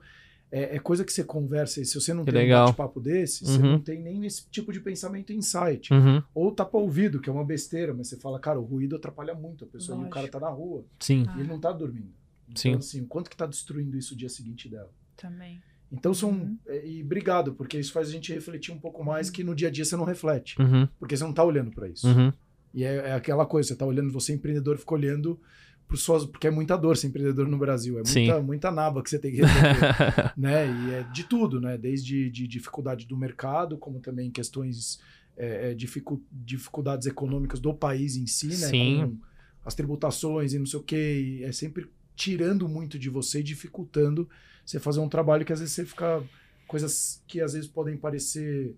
é, 0.52 0.76
é 0.76 0.78
coisa 0.78 1.04
que 1.04 1.12
você 1.12 1.24
conversa, 1.24 1.80
e 1.80 1.84
se 1.84 1.98
você 1.98 2.12
não 2.12 2.24
Que 2.24 2.30
tem 2.32 2.42
legal. 2.42 2.64
um 2.64 2.66
bate-papo 2.68 3.00
desse, 3.00 3.44
você 3.44 3.58
Uhum. 3.60 3.72
não 3.72 3.80
tem 3.80 4.00
nem 4.00 4.24
esse 4.26 4.46
tipo 4.50 4.72
de 4.72 4.80
pensamento 4.80 5.32
insight. 5.32 5.92
Uhum, 5.92 6.22
Ou 6.34 6.52
tapa 6.52 6.76
ouvido, 6.78 7.20
que 7.20 7.28
é 7.28 7.32
uma 7.32 7.44
besteira, 7.44 7.92
mas 7.94 8.08
você 8.08 8.16
fala, 8.18 8.38
cara, 8.38 8.60
o 8.60 8.64
ruído 8.64 8.96
atrapalha 8.96 9.34
muito 9.34 9.64
a 9.64 9.66
pessoa, 9.66 9.96
e 9.96 9.98
o 9.98 10.02
Lógico. 10.02 10.14
cara 10.14 10.28
tá 10.28 10.38
na 10.40 10.50
rua. 10.50 10.84
sim. 11.00 11.24
Ah. 11.28 11.34
E 11.36 11.40
ele 11.40 11.48
não 11.48 11.58
tá 11.58 11.72
dormindo. 11.72 12.12
Então, 12.46 12.56
Sim. 12.56 12.74
assim, 12.74 13.00
o 13.00 13.06
quanto 13.06 13.30
que 13.30 13.36
tá 13.36 13.46
destruindo 13.46 13.96
isso 13.96 14.12
o 14.14 14.16
dia 14.16 14.28
seguinte 14.28 14.68
dela? 14.68 14.90
Também. 15.16 15.60
Então 15.90 16.12
são. 16.12 16.30
Uhum. 16.30 16.58
é, 16.66 16.86
E 16.86 17.02
obrigado, 17.02 17.54
porque 17.54 17.78
isso 17.78 17.90
faz 17.92 18.08
a 18.08 18.12
gente 18.12 18.32
refletir 18.32 18.72
um 18.72 18.78
pouco 18.78 19.02
mais 19.02 19.30
que 19.30 19.42
no 19.42 19.54
dia 19.54 19.68
a 19.68 19.70
dia 19.70 19.84
você 19.84 19.96
não 19.96 20.04
reflete. 20.04 20.60
Uhum, 20.60 20.86
Porque 20.98 21.16
você 21.16 21.24
não 21.24 21.32
tá 21.32 21.42
olhando 21.42 21.70
para 21.70 21.88
isso. 21.88 22.06
uhum. 22.06 22.32
E 22.74 22.82
é, 22.82 22.96
é 22.96 23.12
aquela 23.12 23.46
coisa, 23.46 23.68
você 23.68 23.76
tá 23.76 23.86
olhando, 23.86 24.10
você 24.10 24.34
empreendedor 24.34 24.76
fica 24.76 24.94
olhando 24.94 25.40
por 25.86 25.96
suas. 25.96 26.26
Porque 26.26 26.48
é 26.48 26.50
muita 26.50 26.76
dor 26.76 26.96
ser 26.96 27.06
empreendedor 27.06 27.46
no 27.46 27.56
Brasil. 27.56 28.00
É 28.00 28.04
Sim. 28.04 28.24
muita, 28.24 28.42
muita 28.42 28.70
naba 28.72 29.02
que 29.02 29.08
você 29.08 29.18
tem 29.18 29.30
que 29.30 29.42
resolver. 29.42 30.32
né? 30.36 30.66
E 30.66 30.90
é 30.94 31.02
de 31.04 31.22
tudo, 31.24 31.60
né? 31.60 31.78
Desde 31.78 32.28
de 32.30 32.48
dificuldade 32.48 33.06
do 33.06 33.16
mercado, 33.16 33.78
como 33.78 34.00
também 34.00 34.30
questões 34.30 34.98
é, 35.36 35.70
é, 35.70 35.74
dificu- 35.74 36.22
dificuldades 36.32 37.06
econômicas 37.06 37.60
do 37.60 37.72
país 37.72 38.16
em 38.16 38.26
si, 38.26 38.48
né? 38.48 38.54
Sim. 38.54 38.96
Com 38.96 39.18
as 39.64 39.74
tributações 39.74 40.52
e 40.52 40.58
não 40.58 40.66
sei 40.66 40.80
o 40.80 40.82
quê. 40.82 41.42
É 41.44 41.52
sempre 41.52 41.88
tirando 42.16 42.68
muito 42.68 42.98
de 42.98 43.08
você 43.08 43.38
e 43.38 43.42
dificultando 43.44 44.28
você 44.66 44.80
fazer 44.80 45.00
um 45.00 45.08
trabalho 45.08 45.44
que 45.44 45.52
às 45.52 45.60
vezes 45.60 45.74
você 45.74 45.84
fica. 45.84 46.22
Coisas 46.66 47.22
que 47.28 47.40
às 47.42 47.52
vezes 47.52 47.68
podem 47.68 47.94
parecer 47.96 48.74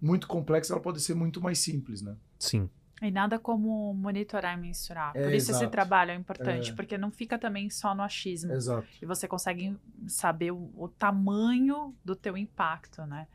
muito 0.00 0.26
complexas, 0.26 0.70
ela 0.70 0.80
pode 0.80 1.00
ser 1.02 1.14
muito 1.14 1.38
mais 1.40 1.58
simples, 1.58 2.00
né? 2.00 2.16
Sim. 2.38 2.68
E 3.02 3.10
nada 3.10 3.38
como 3.38 3.94
monitorar 3.94 4.58
e 4.58 4.60
mensurar. 4.60 5.12
É, 5.16 5.22
Por 5.24 5.32
isso 5.32 5.50
esse 5.50 5.60
exato. 5.60 5.70
trabalho 5.70 6.10
é 6.10 6.14
importante, 6.14 6.70
É. 6.70 6.74
porque 6.74 6.98
não 6.98 7.10
fica 7.10 7.38
também 7.38 7.70
só 7.70 7.94
no 7.94 8.02
achismo. 8.02 8.52
Exato. 8.52 8.86
E 9.00 9.06
você 9.06 9.26
consegue 9.26 9.74
saber 10.06 10.50
o, 10.52 10.70
o 10.76 10.86
tamanho 10.88 11.94
do 12.04 12.14
teu 12.14 12.36
impacto, 12.36 13.06
né? 13.06 13.26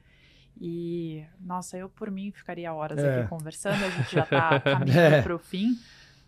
E, 0.62 1.26
nossa, 1.40 1.78
eu 1.78 1.90
por 1.90 2.10
mim 2.12 2.32
ficaria 2.32 2.72
horas 2.74 3.00
É. 3.00 3.20
aqui 3.22 3.30
conversando, 3.30 3.84
a 3.84 3.90
gente 3.90 4.14
já 4.16 4.26
tá 4.26 4.60
caminhando 4.60 5.16
É. 5.16 5.22
para 5.22 5.36
o 5.36 5.40
fim. 5.40 5.78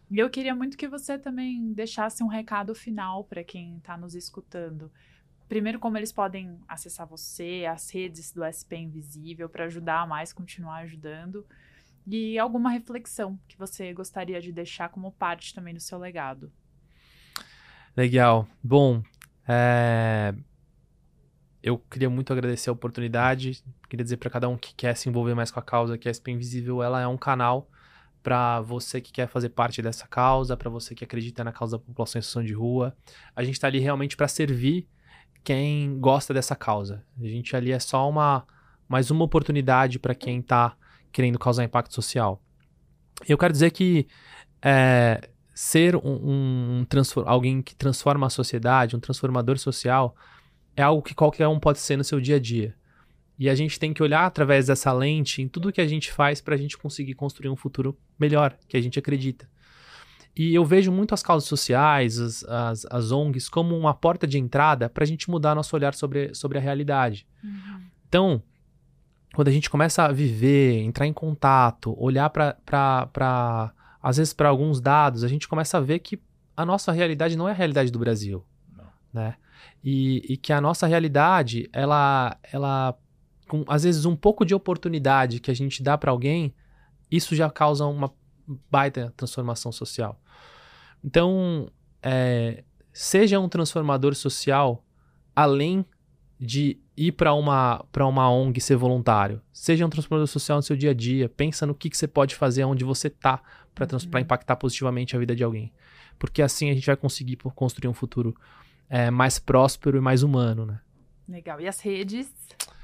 E 0.10 0.18
eu 0.20 0.30
queria 0.30 0.56
muito 0.56 0.76
que 0.78 0.88
você 0.88 1.18
também 1.18 1.74
deixasse 1.74 2.24
um 2.24 2.28
recado 2.28 2.74
final 2.74 3.24
para 3.24 3.44
quem 3.44 3.78
está 3.78 3.96
nos 3.98 4.16
escutando. 4.16 4.92
Primeiro, 5.48 5.80
como 5.80 5.98
eles 5.98 6.12
podem 6.12 6.60
acessar 6.68 7.06
você, 7.08 7.66
as 7.70 7.90
redes 7.90 8.32
do 8.34 8.44
SP 8.44 8.76
Invisível, 8.78 9.48
para 9.48 9.66
ajudar 9.66 10.08
mais, 10.08 10.34
continuar 10.34 10.78
ajudando. 10.78 11.46
E 12.08 12.40
alguma 12.40 12.72
reflexão 12.72 13.38
que 13.48 13.58
você 13.58 13.94
gostaria 13.94 14.40
de 14.40 14.52
deixar 14.52 14.90
como 14.90 15.12
parte 15.12 15.54
também 15.54 15.74
do 15.74 15.80
seu 15.80 16.00
legado. 16.00 16.52
Legal. 17.96 18.48
Bom, 18.64 19.04
é, 19.48 20.34
eu 21.62 21.78
queria 21.78 22.10
muito 22.10 22.32
agradecer 22.32 22.70
a 22.70 22.74
oportunidade 22.74 23.62
queria 23.88 24.04
dizer 24.04 24.18
para 24.18 24.30
cada 24.30 24.48
um 24.50 24.58
que 24.58 24.74
quer 24.76 24.96
se 24.96 25.10
envolver 25.10 25.34
mais 25.34 25.52
com 25.52 25.60
a 25.60 25.64
causa 25.64 25.98
que 25.98 26.08
a 26.08 26.14
SP 26.14 26.32
Invisível 26.32 26.84
ela 26.84 27.02
é 27.02 27.08
um 27.08 27.18
canal 27.18 27.70
para 28.22 28.60
você 28.62 29.00
que 29.00 29.12
quer 29.12 29.28
fazer 29.28 29.50
parte 29.50 29.82
dessa 29.82 30.06
causa, 30.06 30.58
para 30.58 30.70
você 30.70 30.94
que 30.94 31.04
acredita 31.04 31.44
na 31.44 31.52
causa 31.52 31.78
da 31.78 31.84
população 31.84 32.20
em 32.20 32.22
situação 32.22 32.44
de 32.44 32.54
rua. 32.54 32.96
A 33.36 33.44
gente 33.44 33.56
está 33.56 33.68
ali 33.68 33.80
realmente 33.80 34.18
para 34.18 34.28
servir 34.28 34.86
quem 35.44 35.98
gosta 35.98 36.34
dessa 36.34 36.56
causa. 36.56 37.06
A 37.18 37.26
gente 37.26 37.56
ali 37.56 37.72
é 37.72 37.80
só 37.80 38.10
uma 38.10 38.46
mais 38.90 39.12
uma 39.12 39.24
oportunidade 39.24 40.00
para 40.00 40.16
quem 40.16 40.40
está 40.40 40.76
querendo 41.18 41.40
causar 41.40 41.64
impacto 41.64 41.96
social. 41.96 42.40
Eu 43.28 43.40
quero 43.40 43.52
dizer 43.52 43.72
que 43.72 44.06
é, 44.62 45.28
ser 45.52 45.96
um, 45.96 46.84
um, 46.84 46.86
alguém 47.26 47.60
que 47.60 47.76
transforma 47.76 48.28
a 48.28 48.30
sociedade, 48.30 48.96
um 48.96 49.00
transformador 49.00 49.58
social, 49.58 50.16
é 50.76 50.84
algo 50.84 51.02
que 51.02 51.16
qualquer 51.16 51.48
um 51.48 51.60
pode 51.60 51.80
ser 51.80 51.98
no 51.98 52.04
seu 52.04 52.22
dia 52.22 52.36
a 52.36 52.40
dia. 52.40 52.76
E 53.40 53.50
a 53.50 53.56
gente 53.56 53.80
tem 53.80 53.96
que 53.96 54.04
olhar 54.04 54.28
através 54.28 54.68
dessa 54.68 54.94
lente 54.94 55.42
em 55.42 55.48
tudo 55.48 55.72
que 55.72 55.82
a 55.82 55.88
gente 55.88 56.12
faz 56.12 56.40
para 56.40 56.54
a 56.54 56.58
gente 56.58 56.78
conseguir 56.78 57.16
construir 57.16 57.50
um 57.50 57.56
futuro 57.56 57.98
melhor, 58.20 58.56
que 58.68 58.78
a 58.78 58.82
gente 58.82 59.00
acredita. 59.00 59.50
E 60.36 60.54
eu 60.54 60.64
vejo 60.64 60.92
muito 60.92 61.16
as 61.16 61.24
causas 61.24 61.50
sociais, 61.50 62.20
as, 62.20 62.44
as, 62.44 62.86
as 62.92 63.12
ONGs, 63.12 63.50
como 63.50 63.76
uma 63.76 63.96
porta 63.96 64.28
de 64.28 64.38
entrada 64.38 64.88
para 64.88 65.04
a 65.04 65.08
gente 65.08 65.32
mudar 65.32 65.56
nosso 65.56 65.76
olhar 65.76 65.96
sobre, 65.96 66.32
sobre 66.36 66.60
a 66.60 66.62
realidade. 66.62 67.26
Uhum. 67.44 67.82
Então, 68.08 68.44
quando 69.34 69.48
a 69.50 69.52
gente 69.52 69.70
começa 69.70 70.04
a 70.04 70.12
viver, 70.12 70.80
entrar 70.80 71.06
em 71.06 71.14
contato, 71.14 71.96
olhar 72.00 72.30
para 72.30 73.74
às 74.02 74.18
vezes 74.18 74.34
para 74.34 74.50
alguns 74.50 74.80
dados, 74.80 75.24
a 75.24 75.28
gente 75.28 75.48
começa 75.48 75.78
a 75.78 75.82
ver 75.82 76.00
que 76.00 76.22
a 76.56 76.66
nossa 76.66 76.92
realidade 76.92 77.36
não 77.36 77.48
é 77.48 77.52
a 77.52 77.56
realidade 77.56 77.92
do 77.92 78.00
Brasil, 78.00 78.44
não. 78.76 78.86
né? 79.14 79.36
E, 79.84 80.34
e, 80.34 80.38
que 80.38 80.52
a 80.52 80.62
nossa 80.62 80.88
realidade, 80.88 81.70
ela, 81.72 82.38
ela, 82.52 82.98
com 83.48 83.64
às 83.68 83.84
vezes 83.84 84.06
um 84.06 84.16
pouco 84.16 84.46
de 84.46 84.56
oportunidade 84.56 85.40
que 85.40 85.52
a 85.52 85.54
gente 85.54 85.84
dá 85.84 85.98
para 85.98 86.12
alguém, 86.12 86.54
isso 87.12 87.36
já 87.36 87.50
causa 87.50 87.86
uma 87.86 88.12
baita 88.70 89.14
transformação 89.16 89.72
social. 89.72 90.20
Então, 91.04 91.70
é, 92.02 92.64
seja 92.92 93.40
um 93.40 93.50
transformador 93.50 94.16
social 94.16 94.84
além 95.36 95.86
de 96.40 96.78
ir 96.96 97.14
para 97.14 97.34
uma, 97.34 97.84
uma 98.00 98.30
ONG 98.30 98.62
ser 98.62 98.76
voluntário. 98.76 99.42
Seja 99.52 99.84
um 99.86 99.90
transformador 99.90 100.28
social 100.28 100.58
no 100.58 100.62
seu 100.62 100.76
dia 100.76 100.92
a 100.92 100.94
dia. 100.94 101.28
Pensa 101.28 101.66
no 101.66 101.74
que, 101.74 101.90
que 101.90 101.98
você 101.98 102.08
pode 102.08 102.36
fazer 102.36 102.64
onde 102.64 102.84
você 102.84 103.08
está 103.08 103.42
para 103.74 103.88
uhum. 103.92 104.20
impactar 104.20 104.56
positivamente 104.56 105.16
a 105.16 105.20
vida 105.20 105.36
de 105.36 105.44
alguém. 105.44 105.74
Porque 106.20 106.42
assim 106.42 106.70
a 106.70 106.74
gente 106.74 106.86
vai 106.86 106.96
conseguir 106.96 107.38
construir 107.56 107.90
um 107.90 107.94
futuro 107.94 108.36
é, 108.90 109.12
mais 109.12 109.40
próspero 109.40 109.98
e 109.98 110.02
mais 110.02 110.24
humano, 110.24 110.66
né? 110.66 110.80
Legal. 111.28 111.60
E 111.60 111.68
as 111.68 111.82
redes? 111.82 112.32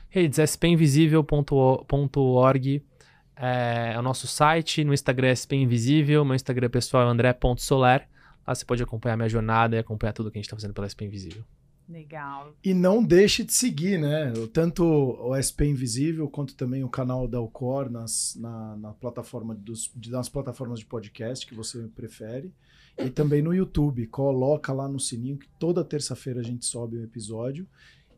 Redes, 0.09 0.37
spinvisível.org 0.37 2.83
é, 3.35 3.93
é, 3.93 3.99
o 3.99 4.01
nosso 4.01 4.27
site. 4.27 4.83
No 4.83 4.93
Instagram 4.93 5.29
é 5.29 5.35
spinvisível. 5.35 6.25
Meu 6.25 6.35
Instagram 6.35 6.69
pessoal 6.69 7.07
é 7.07 7.11
andré.soler. 7.11 8.07
Lá 8.45 8.53
você 8.53 8.65
pode 8.65 8.83
acompanhar 8.83 9.15
minha 9.15 9.29
jornada 9.29 9.75
e 9.75 9.79
acompanhar 9.79 10.13
tudo 10.13 10.29
que 10.29 10.37
a 10.37 10.39
gente 10.39 10.45
está 10.45 10.55
fazendo 10.55 10.73
pela 10.73 10.87
SP 10.89 11.05
Invisível. 11.05 11.43
Legal. 11.87 12.53
E 12.63 12.73
não 12.73 13.03
deixe 13.03 13.43
de 13.43 13.53
seguir, 13.53 13.99
né? 13.99 14.31
Tanto 14.51 14.83
o 14.83 15.35
SP 15.35 15.67
Invisível 15.67 16.29
quanto 16.29 16.55
também 16.55 16.83
o 16.83 16.89
canal 16.89 17.27
da 17.27 17.37
Alcor 17.37 17.89
nas, 17.89 18.35
na, 18.39 18.77
na 18.77 18.93
plataforma 18.93 19.53
dos, 19.53 19.91
nas 20.07 20.29
plataformas 20.29 20.79
de 20.79 20.85
podcast 20.85 21.45
que 21.45 21.53
você 21.53 21.87
prefere. 21.95 22.53
E 22.97 23.09
também 23.09 23.41
no 23.41 23.53
YouTube. 23.53 24.07
Coloca 24.07 24.71
lá 24.71 24.87
no 24.87 24.99
sininho 24.99 25.37
que 25.37 25.49
toda 25.59 25.83
terça-feira 25.83 26.39
a 26.39 26.43
gente 26.43 26.65
sobe 26.65 26.97
um 26.97 27.03
episódio. 27.03 27.67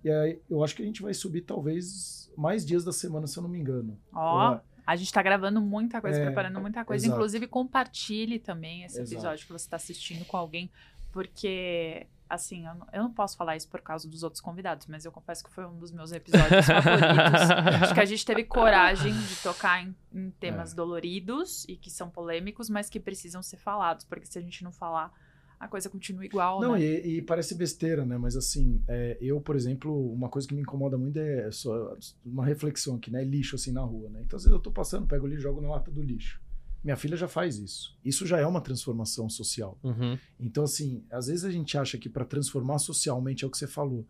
E 0.03 0.11
aí 0.11 0.39
eu 0.49 0.63
acho 0.63 0.75
que 0.75 0.83
a 0.83 0.85
gente 0.85 1.01
vai 1.01 1.13
subir 1.13 1.41
talvez 1.41 2.31
mais 2.37 2.65
dias 2.65 2.83
da 2.83 2.91
semana, 2.91 3.25
se 3.25 3.37
eu 3.37 3.43
não 3.43 3.49
me 3.49 3.59
engano. 3.59 3.97
Ó. 4.13 4.53
Oh. 4.53 4.75
A 4.85 4.95
gente 4.95 5.07
está 5.07 5.23
gravando 5.23 5.59
muita 5.59 5.99
coisa, 5.99 6.19
é, 6.19 6.25
preparando 6.25 6.61
muita 6.61 6.85
coisa. 6.85 7.03
Exato. 7.03 7.17
Inclusive, 7.17 7.47
compartilhe 7.47 8.37
também 8.37 8.83
esse 8.83 8.99
episódio 8.99 9.29
exato. 9.29 9.47
que 9.47 9.51
você 9.51 9.65
está 9.65 9.77
assistindo 9.77 10.23
com 10.25 10.37
alguém, 10.37 10.69
porque 11.11 12.05
assim, 12.29 12.65
eu 12.65 12.75
não, 12.75 12.87
eu 12.93 13.03
não, 13.03 13.13
posso 13.13 13.37
falar 13.37 13.55
isso 13.55 13.67
por 13.67 13.81
causa 13.81 14.07
dos 14.07 14.23
outros 14.23 14.41
convidados, 14.41 14.87
mas 14.87 15.05
eu 15.05 15.11
confesso 15.11 15.43
que 15.43 15.51
foi 15.51 15.65
um 15.65 15.77
dos 15.77 15.91
meus 15.91 16.11
episódios 16.11 16.65
favoritos. 16.65 17.81
Acho 17.81 17.93
que 17.93 17.99
a 17.99 18.05
gente 18.05 18.25
teve 18.25 18.43
coragem 18.43 19.13
de 19.13 19.35
tocar 19.37 19.83
em, 19.83 19.95
em 20.13 20.31
temas 20.31 20.73
é. 20.73 20.75
doloridos 20.75 21.65
e 21.67 21.75
que 21.75 21.89
são 21.89 22.09
polêmicos, 22.09 22.69
mas 22.69 22.89
que 22.89 22.99
precisam 22.99 23.41
ser 23.43 23.57
falados, 23.57 24.05
porque 24.05 24.25
se 24.25 24.37
a 24.37 24.41
gente 24.41 24.63
não 24.63 24.71
falar, 24.71 25.11
a 25.59 25.67
coisa 25.67 25.89
continua 25.89 26.25
igual. 26.25 26.59
Não, 26.59 26.73
né? 26.73 26.81
e, 26.81 27.17
e, 27.17 27.21
parece 27.21 27.55
besteira, 27.55 28.05
né? 28.05 28.17
Mas 28.17 28.35
assim, 28.35 28.81
é, 28.87 29.17
eu, 29.21 29.39
por 29.39 29.55
exemplo, 29.55 30.11
uma 30.11 30.29
coisa 30.29 30.47
que 30.47 30.53
me 30.53 30.61
incomoda 30.61 30.97
muito 30.97 31.17
é 31.17 31.49
só 31.51 31.95
uma 32.25 32.45
reflexão 32.45 32.95
aqui, 32.95 33.11
né? 33.11 33.23
Lixo 33.23 33.55
assim 33.55 33.71
na 33.71 33.81
rua, 33.81 34.09
né? 34.09 34.21
Então, 34.25 34.37
às 34.37 34.43
vezes 34.43 34.55
eu 34.55 34.61
tô 34.61 34.71
passando, 34.71 35.07
pego 35.07 35.25
o 35.25 35.27
lixo, 35.27 35.43
jogo 35.43 35.61
na 35.61 35.69
lata 35.69 35.91
do 35.91 36.01
lixo. 36.01 36.41
Minha 36.85 36.95
filha 36.95 37.17
já 37.17 37.27
faz 37.27 37.57
isso. 37.57 37.97
Isso 38.05 38.27
já 38.27 38.37
é 38.37 38.45
uma 38.45 38.61
transformação 38.61 39.27
social. 39.27 39.75
Uhum. 39.83 40.15
Então, 40.39 40.63
assim, 40.63 41.03
às 41.09 41.25
vezes 41.25 41.43
a 41.43 41.49
gente 41.49 41.75
acha 41.75 41.97
que 41.97 42.07
para 42.07 42.23
transformar 42.23 42.77
socialmente 42.77 43.43
é 43.43 43.47
o 43.47 43.49
que 43.49 43.57
você 43.57 43.65
falou. 43.65 44.05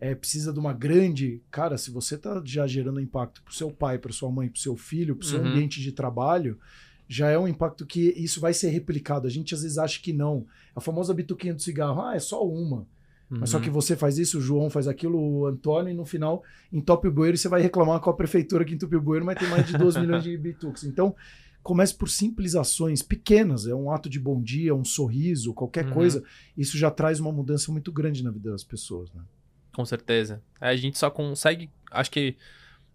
É, 0.00 0.12
precisa 0.12 0.52
de 0.52 0.58
uma 0.58 0.72
grande. 0.72 1.40
Cara, 1.52 1.78
se 1.78 1.88
você 1.88 2.16
está 2.16 2.42
já 2.44 2.66
gerando 2.66 2.98
impacto 2.98 3.44
para 3.44 3.52
o 3.52 3.54
seu 3.54 3.70
pai, 3.70 3.96
para 3.96 4.12
sua 4.12 4.28
mãe, 4.28 4.48
para 4.48 4.58
o 4.58 4.60
seu 4.60 4.76
filho, 4.76 5.14
para 5.14 5.24
o 5.24 5.28
seu 5.28 5.40
uhum. 5.40 5.46
ambiente 5.46 5.80
de 5.80 5.92
trabalho, 5.92 6.58
já 7.06 7.30
é 7.30 7.38
um 7.38 7.46
impacto 7.46 7.86
que 7.86 8.12
isso 8.16 8.40
vai 8.40 8.52
ser 8.52 8.70
replicado. 8.70 9.28
A 9.28 9.30
gente 9.30 9.54
às 9.54 9.62
vezes 9.62 9.78
acha 9.78 10.02
que 10.02 10.12
não. 10.12 10.44
A 10.74 10.80
famosa 10.80 11.14
bituquinha 11.14 11.54
do 11.54 11.62
cigarro, 11.62 12.02
ah, 12.02 12.16
é 12.16 12.18
só 12.18 12.44
uma. 12.44 12.88
Uhum. 13.30 13.38
Mas 13.40 13.50
só 13.50 13.60
que 13.60 13.68
uhum. 13.68 13.74
você 13.74 13.94
faz 13.94 14.18
isso, 14.18 14.38
o 14.38 14.40
João 14.40 14.68
faz 14.68 14.88
aquilo, 14.88 15.16
o 15.16 15.46
Antônio, 15.46 15.92
e 15.92 15.94
no 15.94 16.04
final 16.04 16.42
entope 16.72 17.06
o 17.06 17.12
bueiro 17.12 17.36
e 17.36 17.38
você 17.38 17.48
vai 17.48 17.60
reclamar 17.60 18.00
com 18.00 18.10
a 18.10 18.14
prefeitura 18.14 18.64
que 18.64 18.74
entupiu 18.74 18.98
o 18.98 19.02
bueiro, 19.02 19.24
mas 19.24 19.38
tem 19.38 19.48
mais 19.48 19.66
de 19.66 19.78
12 19.78 19.98
milhões 20.00 20.24
de 20.24 20.36
bituques. 20.36 20.82
Então, 20.82 21.14
comece 21.66 21.92
por 21.92 22.08
simples 22.08 22.54
ações 22.54 23.02
pequenas, 23.02 23.66
é 23.66 23.74
um 23.74 23.90
ato 23.90 24.08
de 24.08 24.20
bom 24.20 24.40
dia, 24.40 24.72
um 24.72 24.84
sorriso, 24.84 25.52
qualquer 25.52 25.86
uhum. 25.86 25.94
coisa. 25.94 26.22
Isso 26.56 26.78
já 26.78 26.92
traz 26.92 27.18
uma 27.18 27.32
mudança 27.32 27.72
muito 27.72 27.90
grande 27.90 28.22
na 28.22 28.30
vida 28.30 28.52
das 28.52 28.62
pessoas, 28.62 29.12
né? 29.12 29.20
Com 29.74 29.84
certeza. 29.84 30.40
É, 30.60 30.68
a 30.68 30.76
gente 30.76 30.96
só 30.96 31.10
consegue, 31.10 31.68
acho 31.90 32.08
que 32.08 32.36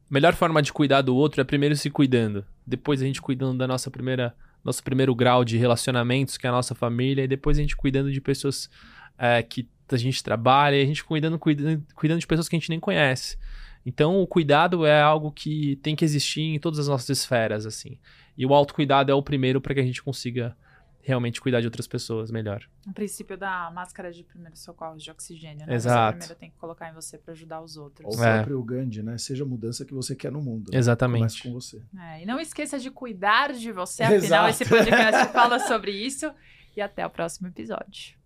a 0.09 0.13
melhor 0.13 0.33
forma 0.35 0.61
de 0.61 0.71
cuidar 0.71 1.01
do 1.01 1.13
outro 1.13 1.41
é 1.41 1.43
primeiro 1.43 1.75
se 1.75 1.89
cuidando, 1.89 2.45
depois 2.65 3.01
a 3.01 3.05
gente 3.05 3.21
cuidando 3.21 3.57
da 3.57 3.67
nossa 3.67 3.91
primeira 3.91 4.33
nosso 4.63 4.81
primeiro 4.81 5.13
grau 5.13 5.43
de 5.43 5.57
relacionamentos, 5.57 6.37
que 6.37 6.45
é 6.47 6.49
a 6.49 6.53
nossa 6.53 6.73
família, 6.73 7.25
e 7.25 7.27
depois 7.27 7.57
a 7.57 7.61
gente 7.61 7.75
cuidando 7.75 8.09
de 8.09 8.21
pessoas 8.21 8.69
é, 9.17 9.43
que 9.43 9.67
a 9.91 9.97
gente 9.97 10.23
trabalha, 10.23 10.77
e 10.77 10.83
a 10.83 10.85
gente 10.85 11.03
cuidando, 11.03 11.37
cuidando, 11.37 11.83
cuidando 11.93 12.19
de 12.19 12.27
pessoas 12.27 12.47
que 12.47 12.55
a 12.55 12.59
gente 12.59 12.69
nem 12.69 12.79
conhece. 12.79 13.37
Então, 13.85 14.21
o 14.21 14.27
cuidado 14.27 14.85
é 14.85 15.01
algo 15.01 15.31
que 15.31 15.77
tem 15.77 15.95
que 15.95 16.05
existir 16.05 16.41
em 16.41 16.59
todas 16.59 16.79
as 16.79 16.87
nossas 16.87 17.09
esferas, 17.09 17.65
assim. 17.65 17.97
E 18.37 18.45
o 18.45 18.53
autocuidado 18.53 19.11
é 19.11 19.15
o 19.15 19.23
primeiro 19.23 19.59
para 19.59 19.73
que 19.73 19.79
a 19.79 19.85
gente 19.85 20.01
consiga 20.01 20.55
realmente 21.03 21.41
cuidar 21.41 21.59
de 21.61 21.67
outras 21.67 21.87
pessoas 21.87 22.31
melhor. 22.31 22.67
O 22.87 22.93
princípio 22.93 23.37
da 23.37 23.71
máscara 23.71 24.11
de 24.11 24.23
primeiros 24.23 24.59
socorros 24.59 25.03
de 25.03 25.09
oxigênio, 25.09 25.65
né? 25.65 25.73
Exato. 25.73 26.11
Você 26.11 26.19
primeiro 26.19 26.39
tem 26.39 26.49
que 26.51 26.57
colocar 26.57 26.89
em 26.89 26.93
você 26.93 27.17
para 27.17 27.33
ajudar 27.33 27.61
os 27.61 27.75
outros. 27.75 28.15
O 28.15 28.23
é. 28.23 28.35
próprio 28.35 28.63
Gandhi, 28.63 29.01
né? 29.01 29.17
Seja 29.17 29.43
a 29.43 29.47
mudança 29.47 29.83
que 29.83 29.93
você 29.93 30.15
quer 30.15 30.31
no 30.31 30.41
mundo. 30.41 30.71
Né? 30.71 30.77
Exatamente. 30.77 31.41
Comece 31.41 31.43
com 31.43 31.53
você. 31.53 31.81
É, 31.99 32.21
e 32.21 32.25
não 32.25 32.39
esqueça 32.39 32.79
de 32.79 32.91
cuidar 32.91 33.51
de 33.53 33.71
você, 33.71 34.03
afinal 34.03 34.47
Exato. 34.47 34.49
esse 34.49 34.65
podcast 34.65 35.33
fala 35.33 35.59
sobre 35.59 35.91
isso. 35.91 36.31
E 36.75 36.81
até 36.81 37.05
o 37.05 37.09
próximo 37.09 37.47
episódio. 37.47 38.20